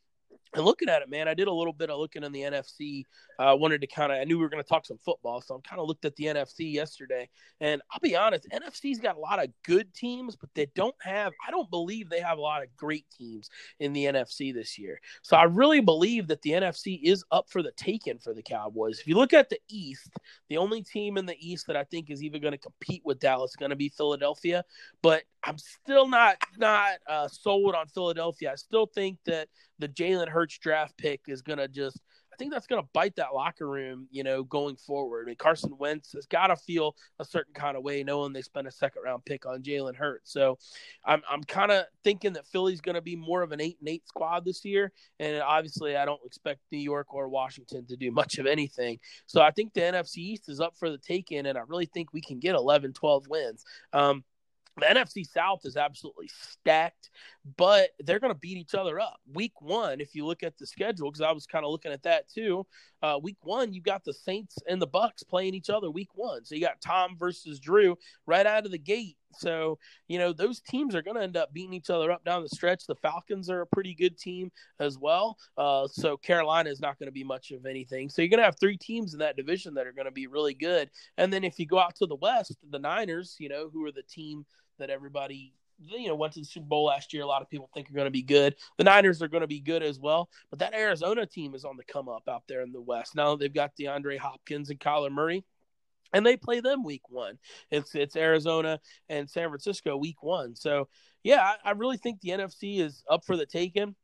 and 0.56 0.66
looking 0.66 0.89
at 0.89 1.01
it, 1.01 1.10
man, 1.10 1.28
I 1.28 1.34
did 1.34 1.47
a 1.47 1.51
little 1.51 1.74
bit 1.74 1.89
of 1.89 1.99
looking 1.99 2.24
in 2.24 2.32
the 2.32 2.41
NFC. 2.41 3.04
I 3.39 3.51
uh, 3.51 3.56
wanted 3.56 3.82
to 3.82 3.88
kind 3.88 4.12
of, 4.12 4.20
I 4.20 4.24
knew 4.24 4.38
we 4.38 4.43
were 4.43 4.49
going 4.49 4.64
to 4.64 4.68
talk 4.68 4.86
some 4.86 4.99
football, 5.04 5.41
so 5.41 5.56
I 5.56 5.68
kind 5.68 5.82
of 5.82 5.88
looked 5.88 6.06
at 6.06 6.16
the 6.16 6.26
NFC 6.26 6.72
yesterday. 6.74 7.30
And 7.60 7.82
I'll 7.91 7.99
be 7.99 8.16
honest, 8.16 8.47
NFC's 8.54 8.99
got 8.99 9.18
a 9.18 9.20
lot 9.20 9.43
of 9.43 9.49
good 9.64 9.93
teams, 9.93 10.36
but 10.36 10.49
they 10.54 10.68
don't 10.76 10.95
have, 11.01 11.34
I 11.47 11.51
don't 11.51 11.70
believe 11.70 12.10
they 12.10 12.20
have 12.20 12.38
a 12.38 12.41
lot 12.41 12.62
of 12.62 12.76
great 12.78 13.06
teams 13.18 13.49
in 13.80 13.93
the 13.93 14.06
NFC 14.06 14.54
this 14.54 14.78
year. 14.78 14.99
So 15.22 15.36
I 15.36 15.43
really 15.43 15.82
believe 15.82 16.28
that 16.28 16.41
the 16.41 16.51
NFC 16.51 16.99
is 17.01 17.24
up 17.32 17.49
for 17.49 17.64
the 17.64 17.72
taking 17.72 18.20
for 18.20 18.34
the 18.34 18.43
Cowboys. 18.43 18.99
If 18.99 19.08
you 19.08 19.16
look 19.16 19.34
at 19.34 19.49
the 19.49 19.60
East, 19.70 20.12
the 20.49 20.58
only 20.58 20.84
team 20.84 21.18
in 21.18 21.26
the 21.26 21.38
East 21.39 21.68
that 21.68 21.76
I 21.76 21.84
think 21.86 22.10
is 22.10 22.24
even 22.24 22.41
going 22.41 22.54
to 22.54 22.58
compete 22.58 23.01
with 23.06 23.20
Dallas 23.20 23.51
is 23.51 23.56
going 23.56 23.72
to 23.72 23.76
be 23.76 23.89
Philadelphia. 23.89 24.64
But 25.01 25.24
I'm 25.43 25.58
still 25.58 26.08
not 26.08 26.38
not 26.58 26.99
uh, 27.08 27.28
sold 27.28 27.76
on 27.76 27.88
Philadelphia. 27.88 28.51
I 28.51 28.56
still 28.56 28.86
think 28.86 29.18
that 29.26 29.49
the 29.80 29.89
Jalen 29.89 30.30
Hurts 30.30 30.42
draft 30.59 30.97
pick 30.97 31.21
is 31.27 31.41
gonna 31.41 31.67
just. 31.67 31.99
I 32.31 32.35
think 32.35 32.51
that's 32.51 32.65
gonna 32.65 32.81
bite 32.93 33.15
that 33.17 33.35
locker 33.35 33.69
room, 33.69 34.07
you 34.09 34.23
know, 34.23 34.43
going 34.43 34.75
forward. 34.75 35.25
I 35.25 35.27
mean, 35.27 35.35
Carson 35.35 35.77
Wentz 35.77 36.13
has 36.13 36.25
got 36.25 36.47
to 36.47 36.55
feel 36.55 36.95
a 37.19 37.25
certain 37.25 37.53
kind 37.53 37.77
of 37.77 37.83
way 37.83 38.03
knowing 38.03 38.33
they 38.33 38.41
spent 38.41 38.65
a 38.67 38.71
second 38.71 39.03
round 39.03 39.23
pick 39.23 39.45
on 39.45 39.61
Jalen 39.61 39.95
Hurts. 39.95 40.33
So, 40.33 40.57
I'm 41.05 41.21
I'm 41.29 41.43
kind 41.43 41.71
of 41.71 41.85
thinking 42.03 42.33
that 42.33 42.47
Philly's 42.47 42.81
gonna 42.81 43.01
be 43.01 43.15
more 43.15 43.43
of 43.43 43.51
an 43.51 43.61
eight 43.61 43.77
and 43.79 43.87
eight 43.87 44.07
squad 44.07 44.45
this 44.45 44.65
year, 44.65 44.91
and 45.19 45.41
obviously 45.43 45.95
I 45.95 46.05
don't 46.05 46.25
expect 46.25 46.61
New 46.71 46.79
York 46.79 47.13
or 47.13 47.29
Washington 47.29 47.85
to 47.85 47.95
do 47.95 48.11
much 48.11 48.39
of 48.39 48.47
anything. 48.47 48.99
So 49.27 49.41
I 49.41 49.51
think 49.51 49.73
the 49.73 49.81
NFC 49.81 50.17
East 50.17 50.49
is 50.49 50.59
up 50.59 50.75
for 50.75 50.89
the 50.89 50.97
taking, 50.97 51.45
and 51.45 51.57
I 51.57 51.61
really 51.67 51.85
think 51.85 52.13
we 52.13 52.21
can 52.21 52.39
get 52.39 52.55
11, 52.55 52.93
12 52.93 53.27
wins. 53.27 53.63
Um, 53.93 54.23
the 54.78 54.86
NFC 54.86 55.28
South 55.30 55.61
is 55.65 55.78
absolutely 55.78 56.30
stacked, 56.30 57.09
but 57.57 57.89
they're 57.99 58.19
going 58.19 58.34
to 58.34 58.39
beat 58.39 58.57
each 58.57 58.74
other 58.74 58.99
up. 58.99 59.19
Week 59.34 59.61
one, 59.61 60.01
if 60.01 60.15
you 60.15 60.26
look 60.26 60.43
at 60.43 60.57
the 60.57 60.65
schedule, 60.65 61.11
because 61.11 61.21
I 61.21 61.32
was 61.32 61.45
kind 61.45 61.63
of 61.63 61.71
looking 61.71 61.91
at 61.91 62.03
that 62.03 62.30
too. 62.30 62.65
Uh, 63.01 63.19
week 63.21 63.38
one, 63.41 63.74
you 63.74 63.82
got 63.82 64.03
the 64.03 64.13
Saints 64.13 64.57
and 64.67 64.82
the 64.82 64.88
Bucks 64.88 65.24
playing 65.24 65.53
each 65.53 65.69
other. 65.69 65.91
Week 65.91 66.09
one, 66.15 66.45
so 66.45 66.55
you 66.55 66.61
got 66.61 66.82
Tom 66.82 67.15
versus 67.17 67.59
Drew 67.59 67.97
right 68.26 68.45
out 68.45 68.65
of 68.65 68.71
the 68.71 68.78
gate. 68.78 69.17
So 69.39 69.80
you 70.07 70.19
know 70.19 70.32
those 70.32 70.59
teams 70.59 70.95
are 70.95 71.01
going 71.01 71.17
to 71.17 71.24
end 71.24 71.38
up 71.38 71.53
beating 71.53 71.74
each 71.74 71.89
other 71.89 72.11
up 72.11 72.24
down 72.24 72.43
the 72.43 72.49
stretch. 72.49 72.86
The 72.86 72.95
Falcons 72.95 73.49
are 73.49 73.61
a 73.61 73.67
pretty 73.67 73.93
good 73.93 74.17
team 74.17 74.51
as 74.80 74.97
well. 74.97 75.38
Uh, 75.57 75.88
so 75.88 76.17
Carolina 76.17 76.69
is 76.69 76.80
not 76.80 76.99
going 76.99 77.07
to 77.07 77.13
be 77.13 77.24
much 77.24 77.51
of 77.51 77.65
anything. 77.65 78.09
So 78.09 78.21
you're 78.21 78.30
going 78.30 78.39
to 78.39 78.45
have 78.45 78.59
three 78.59 78.78
teams 78.78 79.13
in 79.13 79.19
that 79.19 79.36
division 79.36 79.74
that 79.74 79.88
are 79.88 79.91
going 79.91 80.05
to 80.05 80.11
be 80.11 80.28
really 80.28 80.53
good. 80.53 80.89
And 81.17 81.34
then 81.34 81.43
if 81.43 81.59
you 81.59 81.65
go 81.65 81.80
out 81.80 81.95
to 81.95 82.05
the 82.05 82.15
West, 82.15 82.55
the 82.69 82.80
Niners, 82.80 83.36
you 83.39 83.49
know, 83.49 83.69
who 83.71 83.86
are 83.86 83.91
the 83.91 84.03
team 84.03 84.45
that 84.80 84.89
everybody 84.89 85.53
you 85.80 86.07
know 86.07 86.15
went 86.15 86.34
to 86.34 86.39
the 86.39 86.45
Super 86.45 86.65
Bowl 86.65 86.86
last 86.86 87.13
year. 87.13 87.24
A 87.24 87.28
lot 87.28 87.41
of 87.41 87.49
people 87.49 87.69
think 87.74 87.89
are 87.89 87.93
going 87.93 88.05
to 88.05 88.11
be 88.11 88.21
good. 88.21 88.55
The 88.78 88.84
Niners 88.84 89.21
are 89.21 89.28
going 89.28 89.41
to 89.41 89.47
be 89.47 89.59
good 89.59 89.84
as 89.84 89.99
well, 89.99 90.30
but 90.49 90.59
that 90.59 90.74
Arizona 90.74 91.26
team 91.26 91.55
is 91.55 91.65
on 91.65 91.78
the 91.78 91.84
come 91.84 92.09
up 92.09 92.24
out 92.28 92.43
there 92.47 92.61
in 92.61 92.71
the 92.71 92.82
West. 92.82 93.15
Now 93.15 93.36
they've 93.36 93.53
got 93.53 93.76
DeAndre 93.76 94.17
Hopkins 94.17 94.69
and 94.69 94.80
Kyler 94.80 95.11
Murray. 95.11 95.43
And 96.15 96.24
they 96.24 96.38
play 96.38 96.59
them 96.59 96.84
week 96.84 97.09
one. 97.09 97.39
It's 97.71 97.95
it's 97.95 98.15
Arizona 98.15 98.80
and 99.09 99.28
San 99.28 99.49
Francisco 99.49 99.97
week 99.97 100.21
one. 100.21 100.55
So 100.55 100.88
yeah, 101.24 101.41
I, 101.41 101.69
I 101.69 101.71
really 101.71 101.97
think 101.97 102.21
the 102.21 102.30
NFC 102.30 102.80
is 102.80 103.03
up 103.09 103.26
for 103.26 103.36
the 103.36 103.47
taking. 103.47 103.95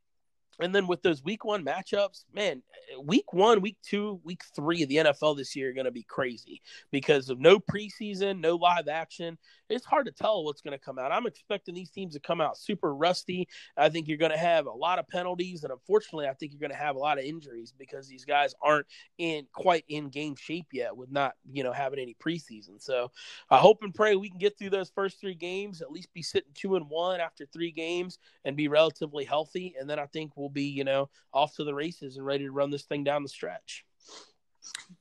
And 0.60 0.74
then 0.74 0.86
with 0.86 1.02
those 1.02 1.22
week 1.24 1.44
one 1.44 1.64
matchups, 1.64 2.24
man, 2.34 2.62
week 3.02 3.32
one, 3.32 3.60
week 3.60 3.78
two, 3.82 4.20
week 4.24 4.42
three 4.54 4.82
of 4.82 4.88
the 4.88 4.96
NFL 4.96 5.36
this 5.36 5.54
year 5.56 5.70
are 5.70 5.74
going 5.74 5.84
to 5.84 5.90
be 5.90 6.02
crazy 6.02 6.60
because 6.90 7.30
of 7.30 7.38
no 7.38 7.58
preseason, 7.58 8.40
no 8.40 8.56
live 8.56 8.88
action. 8.88 9.38
It's 9.68 9.84
hard 9.84 10.06
to 10.06 10.12
tell 10.12 10.44
what's 10.44 10.60
going 10.60 10.76
to 10.76 10.84
come 10.84 10.98
out. 10.98 11.12
I'm 11.12 11.26
expecting 11.26 11.74
these 11.74 11.90
teams 11.90 12.14
to 12.14 12.20
come 12.20 12.40
out 12.40 12.58
super 12.58 12.94
rusty. 12.94 13.48
I 13.76 13.88
think 13.88 14.08
you're 14.08 14.18
going 14.18 14.32
to 14.32 14.38
have 14.38 14.66
a 14.66 14.72
lot 14.72 14.98
of 14.98 15.08
penalties, 15.08 15.62
and 15.62 15.72
unfortunately, 15.72 16.26
I 16.26 16.34
think 16.34 16.52
you're 16.52 16.60
going 16.60 16.76
to 16.76 16.84
have 16.84 16.96
a 16.96 16.98
lot 16.98 17.18
of 17.18 17.24
injuries 17.24 17.72
because 17.78 18.08
these 18.08 18.24
guys 18.24 18.54
aren't 18.60 18.86
in 19.18 19.46
quite 19.52 19.84
in 19.88 20.08
game 20.08 20.34
shape 20.34 20.66
yet 20.72 20.96
with 20.96 21.10
not 21.10 21.34
you 21.52 21.62
know 21.62 21.72
having 21.72 22.00
any 22.00 22.16
preseason. 22.22 22.80
So 22.82 23.10
I 23.48 23.58
hope 23.58 23.78
and 23.82 23.94
pray 23.94 24.16
we 24.16 24.28
can 24.28 24.38
get 24.38 24.58
through 24.58 24.70
those 24.70 24.90
first 24.90 25.20
three 25.20 25.34
games, 25.34 25.80
at 25.80 25.92
least 25.92 26.12
be 26.12 26.22
sitting 26.22 26.50
two 26.54 26.74
and 26.76 26.90
one 26.90 27.20
after 27.20 27.46
three 27.46 27.70
games, 27.70 28.18
and 28.44 28.56
be 28.56 28.68
relatively 28.68 29.24
healthy, 29.24 29.74
and 29.78 29.88
then 29.88 29.98
I 29.98 30.06
think 30.06 30.32
we'll 30.36 30.49
be 30.52 30.64
you 30.64 30.84
know 30.84 31.08
off 31.32 31.54
to 31.56 31.64
the 31.64 31.74
races 31.74 32.16
and 32.16 32.26
ready 32.26 32.44
to 32.44 32.52
run 32.52 32.70
this 32.70 32.84
thing 32.84 33.04
down 33.04 33.22
the 33.22 33.28
stretch. 33.28 33.84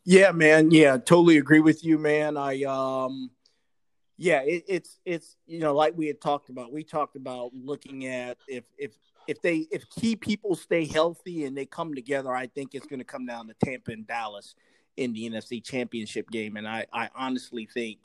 Yeah, 0.06 0.32
man. 0.32 0.72
Yeah, 0.72 0.98
totally 0.98 1.38
agree 1.38 1.60
with 1.60 1.84
you, 1.84 1.98
man. 1.98 2.38
I 2.38 2.64
um 2.64 3.32
yeah, 4.20 4.42
it, 4.42 4.66
it's 4.68 5.00
it's 5.06 5.38
you 5.48 5.60
know 5.60 5.74
like 5.74 5.94
we 5.96 6.08
had 6.08 6.20
talked 6.20 6.50
about. 6.50 6.74
We 6.74 6.84
talked 6.84 7.16
about 7.16 7.52
looking 7.54 8.06
at 8.06 8.38
if 8.48 8.66
if 8.78 8.92
if 9.28 9.42
they 9.42 9.68
if 9.72 9.90
key 9.90 10.18
people 10.18 10.56
stay 10.56 10.86
healthy 10.86 11.46
and 11.46 11.58
they 11.58 11.66
come 11.66 11.96
together, 11.96 12.34
I 12.36 12.48
think 12.48 12.76
it's 12.76 12.86
going 12.86 13.00
to 13.00 13.06
come 13.06 13.26
down 13.26 13.48
to 13.48 13.56
Tampa 13.64 13.92
and 13.92 14.06
Dallas 14.06 14.56
in 14.98 15.14
the 15.14 15.30
NFC 15.30 15.64
Championship 15.64 16.30
game, 16.30 16.58
and 16.58 16.68
I 16.68 16.86
I 16.92 17.10
honestly 17.16 17.66
think 17.66 18.00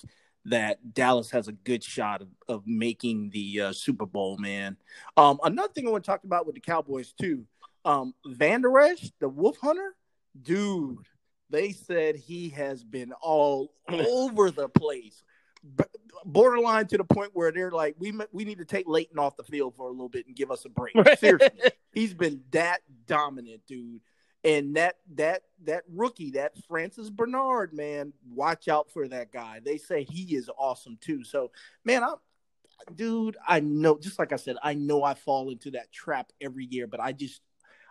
that 0.46 0.94
Dallas 0.94 1.30
has 1.30 1.48
a 1.48 1.52
good 1.52 1.82
shot 1.82 2.22
of, 2.22 2.28
of 2.48 2.62
making 2.66 3.30
the 3.30 3.60
uh, 3.60 3.72
Super 3.72 4.06
Bowl, 4.06 4.36
man. 4.38 4.76
Um, 5.16 5.38
another 5.42 5.72
thing 5.72 5.86
I 5.86 5.90
want 5.90 6.04
to 6.04 6.10
talk 6.10 6.24
about 6.24 6.46
with 6.46 6.54
the 6.54 6.60
Cowboys 6.60 7.12
too, 7.12 7.44
um, 7.84 8.14
Vander 8.26 8.78
Esch, 8.78 9.10
the 9.20 9.28
Wolf 9.28 9.58
Hunter, 9.58 9.94
dude. 10.42 10.98
They 11.50 11.72
said 11.72 12.16
he 12.16 12.48
has 12.50 12.82
been 12.82 13.12
all 13.20 13.72
over 13.88 14.50
the 14.50 14.68
place 14.68 15.22
borderline 16.24 16.86
to 16.88 16.98
the 16.98 17.04
point 17.04 17.30
where 17.34 17.52
they're 17.52 17.70
like, 17.70 17.94
we 17.98 18.12
we 18.32 18.44
need 18.44 18.58
to 18.58 18.64
take 18.64 18.86
Leighton 18.88 19.18
off 19.18 19.36
the 19.36 19.42
field 19.42 19.74
for 19.76 19.88
a 19.88 19.90
little 19.90 20.08
bit 20.08 20.26
and 20.26 20.36
give 20.36 20.50
us 20.50 20.64
a 20.64 20.68
break. 20.68 20.94
Seriously, 21.18 21.70
he's 21.92 22.14
been 22.14 22.42
that 22.50 22.80
dominant, 23.06 23.62
dude. 23.66 24.00
And 24.44 24.76
that 24.76 24.96
that 25.14 25.42
that 25.64 25.84
rookie, 25.88 26.32
that 26.32 26.52
Francis 26.68 27.08
Bernard, 27.08 27.72
man, 27.72 28.12
watch 28.30 28.68
out 28.68 28.90
for 28.90 29.08
that 29.08 29.32
guy. 29.32 29.60
They 29.64 29.78
say 29.78 30.04
he 30.04 30.36
is 30.36 30.50
awesome 30.58 30.98
too. 31.00 31.24
So, 31.24 31.50
man, 31.84 32.04
I'm 32.04 32.16
dude, 32.94 33.36
I 33.46 33.60
know 33.60 33.98
just 33.98 34.18
like 34.18 34.32
I 34.32 34.36
said, 34.36 34.56
I 34.62 34.74
know 34.74 35.02
I 35.02 35.14
fall 35.14 35.50
into 35.50 35.70
that 35.72 35.92
trap 35.92 36.30
every 36.40 36.66
year, 36.66 36.86
but 36.86 37.00
I 37.00 37.12
just 37.12 37.40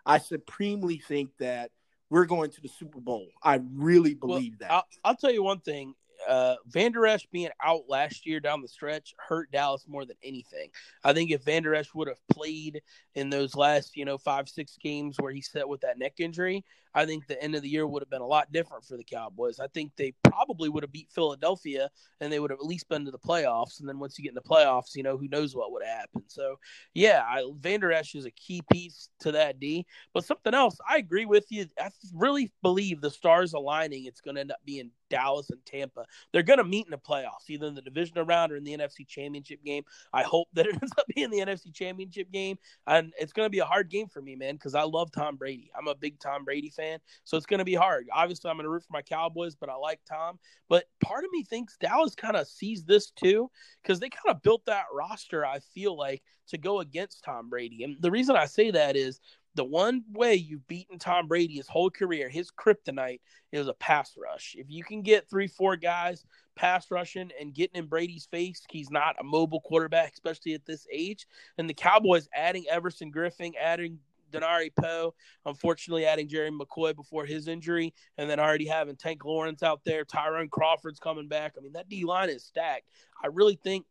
I 0.05 0.19
supremely 0.19 0.97
think 0.97 1.31
that 1.39 1.71
we're 2.09 2.25
going 2.25 2.51
to 2.51 2.61
the 2.61 2.67
Super 2.67 2.99
Bowl. 2.99 3.27
I 3.41 3.59
really 3.73 4.13
believe 4.13 4.57
well, 4.59 4.69
that. 4.69 4.71
I'll, 4.71 4.85
I'll, 5.03 5.15
tell 5.15 5.31
you 5.31 5.41
one 5.41 5.61
thing 5.61 5.95
uh, 6.27 6.55
Vander 6.67 7.05
Esch 7.05 7.25
being 7.31 7.49
out 7.63 7.83
last 7.87 8.25
year 8.25 8.39
down 8.39 8.61
the 8.61 8.67
stretch 8.67 9.13
hurt 9.17 9.51
Dallas 9.51 9.85
more 9.87 10.05
than 10.05 10.17
anything. 10.23 10.69
I 11.03 11.13
think 11.13 11.31
if 11.31 11.43
Vander 11.43 11.75
Esch 11.75 11.93
would 11.93 12.07
have 12.07 12.27
played 12.31 12.81
in 13.15 13.29
those 13.29 13.55
last, 13.55 13.95
you 13.95 14.05
know, 14.05 14.17
five, 14.17 14.49
six 14.49 14.77
games 14.81 15.17
where 15.19 15.31
he 15.31 15.41
sat 15.41 15.67
with 15.67 15.81
that 15.81 15.99
neck 15.99 16.13
injury, 16.19 16.63
I 16.95 17.05
think 17.05 17.27
the 17.27 17.41
end 17.41 17.55
of 17.55 17.61
the 17.61 17.69
year 17.69 17.87
would 17.87 18.01
have 18.01 18.09
been 18.09 18.21
a 18.21 18.27
lot 18.27 18.51
different 18.51 18.85
for 18.85 18.97
the 18.97 19.03
Cowboys. 19.03 19.59
I 19.59 19.67
think 19.67 19.91
they 19.95 20.13
probably 20.23 20.69
would 20.69 20.83
have 20.83 20.91
beat 20.91 21.09
Philadelphia 21.11 21.89
and 22.21 22.31
they 22.31 22.39
would 22.39 22.51
have 22.51 22.59
at 22.59 22.65
least 22.65 22.89
been 22.89 23.05
to 23.05 23.11
the 23.11 23.19
playoffs. 23.19 23.79
And 23.79 23.89
then 23.89 23.99
once 23.99 24.17
you 24.17 24.23
get 24.23 24.29
in 24.29 24.35
the 24.35 24.41
playoffs, 24.41 24.95
you 24.95 25.03
know, 25.03 25.17
who 25.17 25.27
knows 25.27 25.55
what 25.55 25.71
would 25.71 25.83
have 25.83 25.99
happened. 25.99 26.25
So, 26.27 26.57
yeah, 26.93 27.23
I, 27.27 27.43
Vander 27.59 27.91
Esch 27.91 28.15
is 28.15 28.25
a 28.25 28.31
key 28.31 28.61
piece 28.71 29.09
to 29.21 29.31
that 29.31 29.59
D. 29.59 29.85
But 30.13 30.25
something 30.25 30.53
else, 30.53 30.77
I 30.87 30.97
agree 30.97 31.25
with 31.25 31.45
you. 31.49 31.65
I 31.79 31.89
really 32.13 32.51
believe 32.61 33.01
the 33.01 33.11
stars 33.11 33.53
aligning, 33.53 34.05
it's 34.05 34.21
going 34.21 34.35
to 34.35 34.41
end 34.41 34.51
up 34.51 34.59
being 34.65 34.91
Dallas 35.13 35.51
and 35.51 35.63
Tampa. 35.65 36.05
They're 36.31 36.41
going 36.41 36.57
to 36.57 36.63
meet 36.63 36.87
in 36.87 36.91
the 36.91 36.97
playoffs, 36.97 37.49
either 37.49 37.67
in 37.67 37.75
the 37.75 37.81
divisional 37.81 38.25
round 38.25 38.51
or 38.51 38.55
in 38.55 38.63
the 38.63 38.75
NFC 38.75 39.07
Championship 39.07 39.63
game. 39.63 39.83
I 40.11 40.23
hope 40.23 40.47
that 40.53 40.65
it 40.67 40.73
ends 40.73 40.91
up 40.97 41.05
being 41.15 41.29
the 41.29 41.39
NFC 41.39 41.73
Championship 41.73 42.31
game, 42.31 42.57
and 42.87 43.13
it's 43.19 43.31
going 43.31 43.45
to 43.45 43.51
be 43.51 43.59
a 43.59 43.65
hard 43.65 43.89
game 43.89 44.07
for 44.07 44.21
me, 44.21 44.35
man, 44.35 44.55
because 44.55 44.73
I 44.73 44.83
love 44.83 45.11
Tom 45.11 45.35
Brady. 45.35 45.71
I'm 45.77 45.87
a 45.87 45.93
big 45.95 46.19
Tom 46.19 46.43
Brady 46.43 46.69
fan, 46.69 46.82
so 47.23 47.37
it's 47.37 47.45
going 47.45 47.59
to 47.59 47.65
be 47.65 47.75
hard. 47.75 48.07
Obviously, 48.11 48.49
I'm 48.49 48.57
going 48.57 48.65
to 48.65 48.69
root 48.69 48.83
for 48.83 48.93
my 48.93 49.01
Cowboys, 49.01 49.55
but 49.55 49.69
I 49.69 49.75
like 49.75 49.99
Tom. 50.07 50.39
But 50.69 50.85
part 51.01 51.23
of 51.23 51.31
me 51.31 51.43
thinks 51.43 51.77
Dallas 51.77 52.15
kind 52.15 52.35
of 52.35 52.47
sees 52.47 52.83
this 52.83 53.11
too, 53.11 53.49
because 53.81 53.99
they 53.99 54.09
kind 54.09 54.35
of 54.35 54.41
built 54.41 54.65
that 54.65 54.85
roster. 54.93 55.45
I 55.45 55.59
feel 55.59 55.97
like 55.97 56.23
to 56.47 56.57
go 56.57 56.79
against 56.79 57.23
Tom 57.23 57.49
Brady, 57.49 57.83
and 57.83 57.97
the 57.99 58.11
reason 58.11 58.35
I 58.35 58.45
say 58.45 58.71
that 58.71 58.95
is 58.95 59.19
the 59.55 59.63
one 59.63 60.03
way 60.11 60.35
you've 60.35 60.67
beaten 60.67 60.97
Tom 60.97 61.27
Brady 61.27 61.55
his 61.55 61.67
whole 61.67 61.89
career, 61.89 62.27
his 62.27 62.49
kryptonite 62.51 63.19
is 63.51 63.67
a 63.67 63.73
pass 63.73 64.15
rush. 64.17 64.55
If 64.57 64.67
you 64.69 64.83
can 64.83 65.01
get 65.01 65.29
three, 65.29 65.47
four 65.47 65.75
guys 65.75 66.25
pass 66.55 66.89
rushing 66.89 67.29
and 67.39 67.53
getting 67.53 67.81
in 67.81 67.87
Brady's 67.87 68.25
face, 68.25 68.63
he's 68.69 68.89
not 68.89 69.15
a 69.19 69.23
mobile 69.23 69.61
quarterback, 69.61 70.13
especially 70.13 70.53
at 70.53 70.65
this 70.65 70.87
age. 70.91 71.27
And 71.57 71.69
the 71.69 71.73
Cowboys 71.73 72.27
adding 72.33 72.65
Everson 72.69 73.11
Griffen, 73.11 73.53
adding 73.61 73.99
Dontari 74.33 74.71
Poe, 74.75 75.13
unfortunately 75.45 76.05
adding 76.05 76.27
Jerry 76.27 76.51
McCoy 76.51 76.95
before 76.95 77.25
his 77.25 77.47
injury, 77.47 77.93
and 78.17 78.29
then 78.29 78.39
already 78.39 78.67
having 78.67 78.95
Tank 78.95 79.23
Lawrence 79.25 79.63
out 79.63 79.81
there, 79.85 80.05
Tyrone 80.05 80.49
Crawford's 80.49 80.99
coming 80.99 81.27
back. 81.27 81.53
I 81.57 81.61
mean, 81.61 81.73
that 81.73 81.89
D 81.89 82.03
line 82.05 82.29
is 82.29 82.43
stacked. 82.43 82.87
I 83.23 83.27
really 83.27 83.59
think 83.63 83.85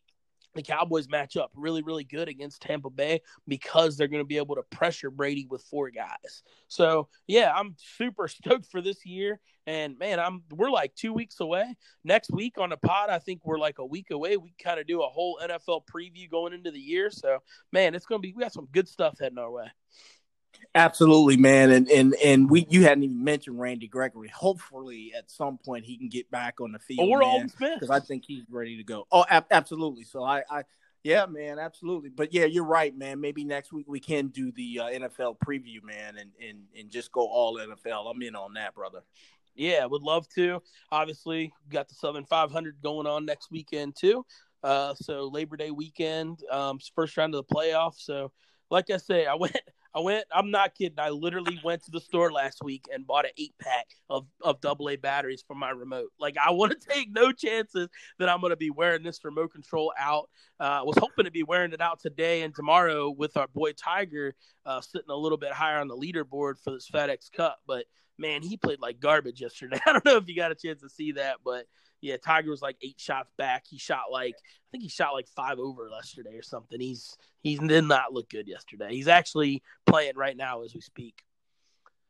the 0.55 0.63
Cowboys 0.63 1.09
match 1.09 1.37
up 1.37 1.51
really, 1.55 1.83
really 1.83 2.05
good 2.05 2.29
against 2.29 2.63
Tampa 2.63 2.91
Bay 2.91 3.21
because 3.49 3.97
they're 3.97 4.09
going 4.09 4.23
to 4.23 4.27
be 4.27 4.37
able 4.37 4.57
to 4.57 4.63
pressure 4.65 5.11
Brady 5.11 5.47
with 5.49 5.63
four 5.63 5.91
guys. 5.91 6.43
So 6.69 7.09
yeah, 7.27 7.53
I'm 7.55 7.77
super 7.79 8.29
stoked 8.29 8.67
for 8.67 8.81
this 8.81 9.05
year. 9.05 9.41
And 9.67 9.97
man, 9.99 10.19
I'm 10.19 10.43
we're 10.51 10.71
like 10.71 10.95
two 10.95 11.13
weeks 11.13 11.41
away. 11.41 11.77
Next 12.05 12.31
week 12.33 12.59
on 12.59 12.71
the 12.71 12.77
pod, 12.77 13.11
I 13.11 13.19
think 13.19 13.43
we're 13.45 13.59
like 13.59 13.79
a 13.79 13.87
week 13.87 14.11
away. 14.11 14.37
We 14.37 14.55
kind 14.63 14.81
of 14.81 14.87
do 14.87 15.03
a 15.03 15.09
whole 15.09 15.39
NFL 15.43 15.83
preview 15.87 16.29
going 16.29 16.53
into 16.53 16.71
the 16.71 16.81
year. 16.81 17.11
So 17.11 17.39
man, 17.73 17.95
it's 17.95 18.07
gonna 18.07 18.21
be 18.21 18.33
we 18.33 18.43
got 18.43 18.53
some 18.53 18.69
good 18.73 18.89
stuff 18.89 19.19
heading 19.21 19.39
our 19.39 19.51
way. 19.51 19.67
Absolutely, 20.75 21.37
man, 21.37 21.71
and 21.71 21.89
and 21.91 22.15
and 22.25 22.49
we 22.49 22.67
you 22.71 22.85
hadn't 22.85 23.05
even 23.05 23.23
mentioned 23.23 23.61
Randy 23.61 23.89
Gregory. 23.89 24.29
Hopefully, 24.29 25.13
at 25.17 25.31
some 25.31 25.59
point 25.59 25.85
he 25.85 25.99
can 25.99 26.09
get 26.09 26.31
back 26.31 26.63
on 26.63 26.73
the 26.73 26.79
field. 26.79 27.11
Or 27.11 27.23
Aldon 27.23 27.51
Smith, 27.51 27.75
because 27.75 27.91
I 27.91 28.01
think 28.01 28.25
he's 28.27 28.45
ready 28.49 28.79
to 28.79 28.85
go. 28.85 29.07
Oh, 29.13 29.25
ab- 29.29 29.47
absolutely. 29.51 30.05
So 30.05 30.25
I, 30.25 30.43
I, 30.51 30.63
yeah, 31.05 31.27
man, 31.27 31.59
absolutely. 31.59 32.09
But 32.09 32.33
yeah, 32.33 32.47
you're 32.47 32.65
right, 32.65 32.97
man. 32.97 33.21
Maybe 33.21 33.45
next 33.45 33.73
week 33.73 33.87
we 33.87 34.01
can 34.01 34.29
do 34.29 34.51
the 34.53 34.81
uh, 34.81 34.85
NFL 34.85 35.37
preview, 35.45 35.83
man, 35.83 36.17
and 36.17 36.31
and 36.43 36.63
and 36.79 36.91
just 36.91 37.13
go 37.13 37.21
all 37.21 37.59
NFL. 37.59 38.11
I'm 38.11 38.23
in 38.23 38.35
on 38.35 38.55
that, 38.55 38.75
brother. 38.75 39.01
Yeah, 39.55 39.85
would 39.85 40.03
love 40.03 40.27
to. 40.37 40.63
Obviously, 40.91 41.53
got 41.69 41.89
the 41.89 41.95
Southern 41.95 42.25
500 42.25 42.77
going 42.83 43.07
on 43.07 43.27
next 43.27 43.51
weekend 43.51 43.95
too. 43.95 44.25
Uh, 44.63 44.95
so 44.95 45.29
Labor 45.29 45.57
Day 45.59 45.71
weekend, 45.71 46.43
um, 46.51 46.79
first 46.95 47.17
round 47.19 47.35
of 47.35 47.47
the 47.47 47.55
playoffs. 47.55 48.01
So, 48.01 48.33
like 48.71 48.91
I 48.91 48.97
say, 48.97 49.27
I 49.27 49.35
went. 49.35 49.57
I 49.95 50.01
went. 50.01 50.25
I'm 50.33 50.51
not 50.51 50.75
kidding. 50.75 50.99
I 50.99 51.11
literally 51.11 51.61
went 51.63 51.85
to 51.85 51.91
the 51.91 52.01
store 52.01 52.33
last 52.33 52.63
week 52.63 52.87
and 52.93 53.07
bought 53.07 53.27
an 53.27 53.33
eight 53.37 53.55
pack 53.61 53.87
of 54.09 54.27
of 54.41 54.61
double 54.61 54.89
A 54.89 54.97
batteries 54.97 55.45
for 55.47 55.55
my 55.55 55.71
remote. 55.71 56.09
Like 56.19 56.37
I 56.43 56.51
want 56.51 56.73
to 56.73 56.89
take 56.93 57.11
no 57.13 57.33
chances 57.33 57.89
that 58.19 58.29
I'm 58.29 58.41
going 58.41 58.51
to 58.51 58.57
be 58.57 58.71
wearing 58.71 59.03
this 59.03 59.25
remote 59.25 59.53
control 59.53 59.93
out. 59.99 60.31
Uh, 60.59 60.81
I 60.81 60.83
was 60.83 60.97
hoping 60.99 61.27
to 61.27 61.31
be 61.31 61.43
wearing 61.43 61.73
it 61.73 61.81
out 61.81 62.01
today 62.01 62.43
and 62.43 62.55
tomorrow 62.55 63.11
with 63.11 63.37
our 63.37 63.49
boy 63.49 63.73
Tiger 63.73 64.35
uh, 64.65 64.81
sitting 64.81 65.11
a 65.11 65.17
little 65.17 65.39
bit 65.39 65.53
higher 65.53 65.79
on 65.79 65.89
the 65.89 65.97
leaderboard 65.97 66.59
for 66.63 66.73
this 66.73 66.89
FedEx 66.93 67.31
Cup. 67.33 67.59
But 67.67 67.85
man, 68.19 68.43
he 68.43 68.57
played 68.57 68.81
like 68.81 69.01
garbage 69.01 69.41
yesterday. 69.41 69.79
I 69.87 69.93
don't 69.93 70.05
know 70.05 70.17
if 70.17 70.29
you 70.29 70.37
got 70.37 70.53
a 70.53 70.57
chance 70.57 70.81
to 70.81 70.89
see 70.89 71.13
that, 71.13 71.39
but 71.45 71.67
yeah, 72.03 72.17
Tiger 72.17 72.51
was 72.51 72.61
like 72.61 72.77
eight 72.83 72.99
shots 72.99 73.31
back. 73.39 73.65
He 73.67 73.79
shot 73.79 74.11
like 74.11 74.35
I 74.35 74.67
think 74.73 74.83
he 74.83 74.89
shot 74.89 75.15
like 75.15 75.29
five 75.29 75.59
over 75.59 75.89
yesterday 75.91 76.37
or 76.37 76.43
something. 76.43 76.81
He's 76.81 77.17
he 77.43 77.57
did 77.57 77.85
not 77.85 78.13
look 78.13 78.29
good 78.29 78.49
yesterday. 78.49 78.91
He's 78.91 79.09
actually 79.09 79.63
playing 79.87 80.17
right 80.17 80.37
now 80.37 80.63
as 80.63 80.75
we 80.75 80.81
speak. 80.81 81.23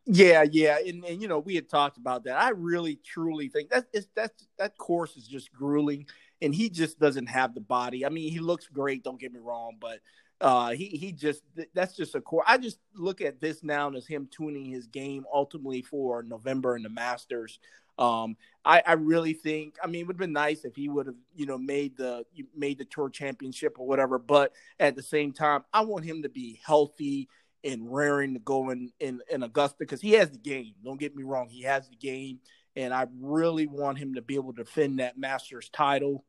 Yeah, 0.04 0.44
yeah, 0.50 0.78
and, 0.84 1.04
and 1.04 1.22
you 1.22 1.28
know 1.28 1.38
we 1.38 1.54
had 1.54 1.68
talked 1.68 1.98
about 1.98 2.24
that. 2.24 2.36
I 2.36 2.50
really 2.50 2.98
truly 3.04 3.48
think 3.48 3.70
that 3.70 3.84
is 3.92 4.08
that 4.16 4.32
that 4.58 4.76
course 4.78 5.16
is 5.16 5.28
just 5.28 5.52
grueling, 5.52 6.06
and 6.40 6.54
he 6.54 6.70
just 6.70 6.98
doesn't 6.98 7.28
have 7.28 7.54
the 7.54 7.60
body. 7.60 8.04
I 8.04 8.08
mean, 8.08 8.32
he 8.32 8.40
looks 8.40 8.66
great. 8.66 9.04
Don't 9.04 9.20
get 9.20 9.32
me 9.32 9.40
wrong, 9.40 9.76
but 9.78 10.00
uh, 10.40 10.70
he 10.70 10.86
he 10.86 11.12
just 11.12 11.42
that's 11.72 11.94
just 11.94 12.16
a 12.16 12.20
core. 12.20 12.42
I 12.46 12.58
just 12.58 12.78
look 12.96 13.20
at 13.20 13.40
this 13.40 13.62
now 13.62 13.92
as 13.92 14.06
him 14.06 14.28
tuning 14.30 14.64
his 14.64 14.88
game 14.88 15.24
ultimately 15.32 15.82
for 15.82 16.24
November 16.24 16.74
and 16.74 16.84
the 16.84 16.90
Masters. 16.90 17.60
Um, 17.98 18.36
I, 18.64 18.82
I 18.86 18.92
really 18.92 19.34
think. 19.34 19.76
I 19.82 19.86
mean, 19.86 20.02
it 20.02 20.06
would 20.06 20.14
have 20.14 20.20
been 20.20 20.32
nice 20.32 20.64
if 20.64 20.74
he 20.76 20.88
would 20.88 21.06
have, 21.06 21.16
you 21.34 21.46
know, 21.46 21.58
made 21.58 21.96
the 21.96 22.24
made 22.56 22.78
the 22.78 22.84
tour 22.84 23.10
championship 23.10 23.76
or 23.78 23.86
whatever. 23.86 24.18
But 24.18 24.52
at 24.78 24.96
the 24.96 25.02
same 25.02 25.32
time, 25.32 25.64
I 25.72 25.82
want 25.82 26.04
him 26.04 26.22
to 26.22 26.28
be 26.28 26.60
healthy 26.64 27.28
and 27.64 27.92
raring 27.92 28.34
to 28.34 28.40
go 28.40 28.70
in 28.70 28.92
in, 29.00 29.20
in 29.30 29.42
Augusta 29.42 29.76
because 29.78 30.00
he 30.00 30.12
has 30.12 30.30
the 30.30 30.38
game. 30.38 30.74
Don't 30.84 30.98
get 30.98 31.14
me 31.14 31.22
wrong, 31.22 31.48
he 31.48 31.62
has 31.62 31.88
the 31.88 31.96
game, 31.96 32.40
and 32.76 32.94
I 32.94 33.06
really 33.20 33.66
want 33.66 33.98
him 33.98 34.14
to 34.14 34.22
be 34.22 34.34
able 34.34 34.52
to 34.54 34.64
defend 34.64 34.98
that 34.98 35.18
Masters 35.18 35.68
title. 35.68 36.24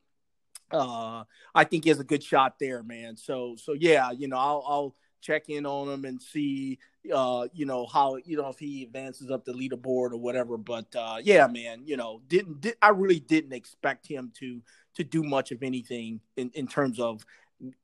Uh, 0.71 1.23
I 1.53 1.65
think 1.65 1.83
he 1.83 1.89
has 1.89 1.99
a 1.99 2.03
good 2.03 2.23
shot 2.23 2.57
there, 2.59 2.83
man. 2.83 3.15
So 3.15 3.55
so 3.57 3.73
yeah, 3.73 4.11
you 4.11 4.27
know, 4.27 4.37
I'll 4.37 4.63
I'll 4.67 4.95
check 5.23 5.49
in 5.49 5.65
on 5.65 5.89
him 5.89 6.05
and 6.05 6.21
see 6.21 6.77
uh, 7.13 7.47
you 7.53 7.65
know 7.65 7.85
how 7.85 8.17
you 8.23 8.37
know 8.37 8.49
if 8.49 8.59
he 8.59 8.83
advances 8.83 9.31
up 9.31 9.45
the 9.45 9.53
leaderboard 9.53 10.11
or 10.11 10.17
whatever. 10.17 10.57
But 10.57 10.95
uh, 10.95 11.17
yeah, 11.21 11.47
man, 11.47 11.83
you 11.85 11.97
know, 11.97 12.21
didn't 12.27 12.61
did, 12.61 12.75
I 12.81 12.89
really 12.89 13.19
didn't 13.19 13.53
expect 13.53 14.07
him 14.07 14.31
to 14.39 14.61
to 14.95 15.03
do 15.03 15.23
much 15.23 15.51
of 15.51 15.63
anything 15.63 16.19
in 16.37 16.51
in 16.53 16.67
terms 16.67 16.99
of 16.99 17.25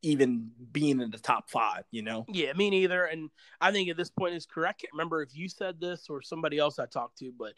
even 0.01 0.51
being 0.71 1.01
in 1.01 1.11
the 1.11 1.19
top 1.19 1.49
five, 1.49 1.84
you 1.91 2.01
know? 2.01 2.25
Yeah, 2.27 2.53
me 2.53 2.69
neither. 2.69 3.05
And 3.05 3.30
I 3.61 3.71
think 3.71 3.89
at 3.89 3.97
this 3.97 4.09
point 4.09 4.36
is 4.36 4.45
correct. 4.45 4.82
I 4.82 4.82
can't 4.82 4.93
remember 4.93 5.21
if 5.21 5.36
you 5.36 5.49
said 5.49 5.80
this 5.80 6.07
or 6.09 6.21
somebody 6.21 6.57
else 6.57 6.80
I 6.80 6.86
talked 6.86 7.17
to, 7.19 7.32
but 7.38 7.53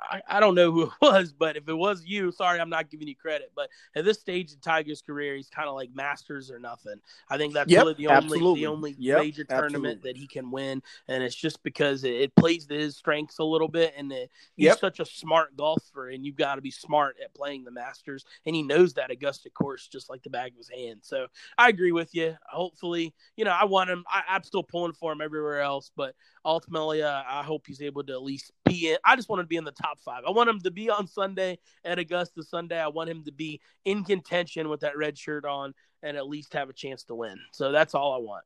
I, 0.00 0.22
I 0.28 0.40
don't 0.40 0.54
know 0.54 0.70
who 0.70 0.82
it 0.84 0.92
was. 1.02 1.32
But 1.32 1.56
if 1.56 1.68
it 1.68 1.74
was 1.74 2.04
you, 2.04 2.32
sorry, 2.32 2.60
I'm 2.60 2.70
not 2.70 2.90
giving 2.90 3.08
you 3.08 3.16
credit. 3.16 3.52
But 3.54 3.68
at 3.94 4.04
this 4.04 4.20
stage 4.20 4.52
in 4.52 4.58
Tiger's 4.60 5.02
career, 5.02 5.36
he's 5.36 5.48
kind 5.48 5.68
of 5.68 5.74
like 5.74 5.90
Masters 5.94 6.50
or 6.50 6.58
nothing. 6.58 7.00
I 7.28 7.36
think 7.36 7.54
that's 7.54 7.70
yep, 7.70 7.82
really 7.82 7.94
the 7.94 8.08
only 8.08 8.16
absolutely. 8.16 8.60
the 8.60 8.66
only 8.66 8.94
yep, 8.98 9.18
major 9.18 9.44
tournament 9.44 9.98
absolutely. 9.98 10.12
that 10.12 10.16
he 10.16 10.26
can 10.26 10.50
win, 10.50 10.82
and 11.08 11.22
it's 11.22 11.34
just 11.34 11.62
because 11.62 12.04
it, 12.04 12.14
it 12.14 12.36
plays 12.36 12.66
to 12.66 12.74
his 12.74 12.96
strengths 12.96 13.38
a 13.38 13.44
little 13.44 13.68
bit. 13.68 13.94
And 13.96 14.12
it, 14.12 14.30
he's 14.56 14.66
yep. 14.66 14.78
such 14.78 15.00
a 15.00 15.04
smart 15.04 15.56
golfer, 15.56 16.10
and 16.10 16.24
you've 16.24 16.36
got 16.36 16.56
to 16.56 16.60
be 16.60 16.70
smart 16.70 17.16
at 17.22 17.34
playing 17.34 17.64
the 17.64 17.70
Masters, 17.70 18.24
and 18.46 18.54
he 18.54 18.62
knows 18.62 18.94
that 18.94 19.10
Augusta 19.10 19.50
course 19.50 19.88
just 19.88 20.10
like 20.10 20.22
the 20.22 20.30
back 20.30 20.52
of 20.52 20.56
his 20.56 20.70
hand. 20.70 21.00
So 21.02 21.26
I 21.62 21.68
agree 21.68 21.92
with 21.92 22.12
you. 22.12 22.36
Hopefully, 22.50 23.14
you 23.36 23.44
know, 23.44 23.52
I 23.52 23.66
want 23.66 23.88
him. 23.88 24.04
I, 24.08 24.34
am 24.34 24.42
still 24.42 24.64
pulling 24.64 24.94
for 24.94 25.12
him 25.12 25.20
everywhere 25.20 25.60
else, 25.60 25.92
but 25.96 26.16
ultimately, 26.44 27.04
uh, 27.04 27.22
I 27.24 27.44
hope 27.44 27.68
he's 27.68 27.80
able 27.80 28.02
to 28.02 28.12
at 28.14 28.22
least 28.22 28.50
be 28.64 28.90
in. 28.90 28.96
I 29.04 29.14
just 29.14 29.28
want 29.28 29.38
him 29.38 29.44
to 29.44 29.48
be 29.48 29.58
in 29.58 29.64
the 29.64 29.70
top 29.70 30.00
five. 30.00 30.24
I 30.26 30.32
want 30.32 30.50
him 30.50 30.58
to 30.62 30.72
be 30.72 30.90
on 30.90 31.06
Sunday 31.06 31.60
at 31.84 32.00
Augusta 32.00 32.42
Sunday. 32.42 32.80
I 32.80 32.88
want 32.88 33.10
him 33.10 33.22
to 33.26 33.32
be 33.32 33.60
in 33.84 34.02
contention 34.02 34.68
with 34.70 34.80
that 34.80 34.96
red 34.96 35.16
shirt 35.16 35.44
on 35.44 35.72
and 36.02 36.16
at 36.16 36.26
least 36.26 36.52
have 36.54 36.68
a 36.68 36.72
chance 36.72 37.04
to 37.04 37.14
win. 37.14 37.38
So 37.52 37.70
that's 37.70 37.94
all 37.94 38.12
I 38.12 38.18
want. 38.18 38.44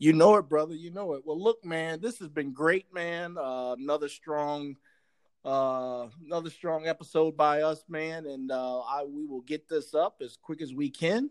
You 0.00 0.12
know 0.12 0.34
it, 0.34 0.48
brother. 0.48 0.74
You 0.74 0.90
know 0.90 1.14
it. 1.14 1.22
Well, 1.24 1.40
look, 1.40 1.64
man, 1.64 2.00
this 2.00 2.18
has 2.18 2.28
been 2.28 2.52
great, 2.52 2.92
man. 2.92 3.36
Uh, 3.38 3.76
another 3.78 4.08
strong 4.08 4.74
uh, 5.44 6.08
another 6.26 6.50
strong 6.50 6.88
episode 6.88 7.36
by 7.36 7.62
us, 7.62 7.84
man, 7.88 8.26
and 8.26 8.50
uh, 8.50 8.80
I 8.80 9.04
we 9.04 9.26
will 9.26 9.42
get 9.42 9.68
this 9.68 9.94
up 9.94 10.16
as 10.20 10.36
quick 10.42 10.60
as 10.60 10.74
we 10.74 10.90
can 10.90 11.30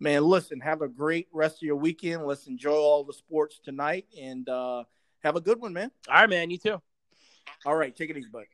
man, 0.00 0.24
listen, 0.24 0.60
have 0.60 0.82
a 0.82 0.88
great 0.88 1.28
rest 1.32 1.56
of 1.56 1.62
your 1.62 1.76
weekend. 1.76 2.26
Let's 2.26 2.46
enjoy 2.46 2.74
all 2.74 3.04
the 3.04 3.12
sports 3.12 3.60
tonight 3.62 4.06
and 4.20 4.48
uh, 4.48 4.84
have 5.22 5.36
a 5.36 5.40
good 5.40 5.60
one, 5.60 5.72
man. 5.72 5.90
All 6.08 6.14
right, 6.14 6.30
man. 6.30 6.50
You 6.50 6.58
too. 6.58 6.82
All 7.64 7.74
right. 7.76 7.94
Take 7.94 8.10
it 8.10 8.16
easy, 8.16 8.28
bud. 8.28 8.44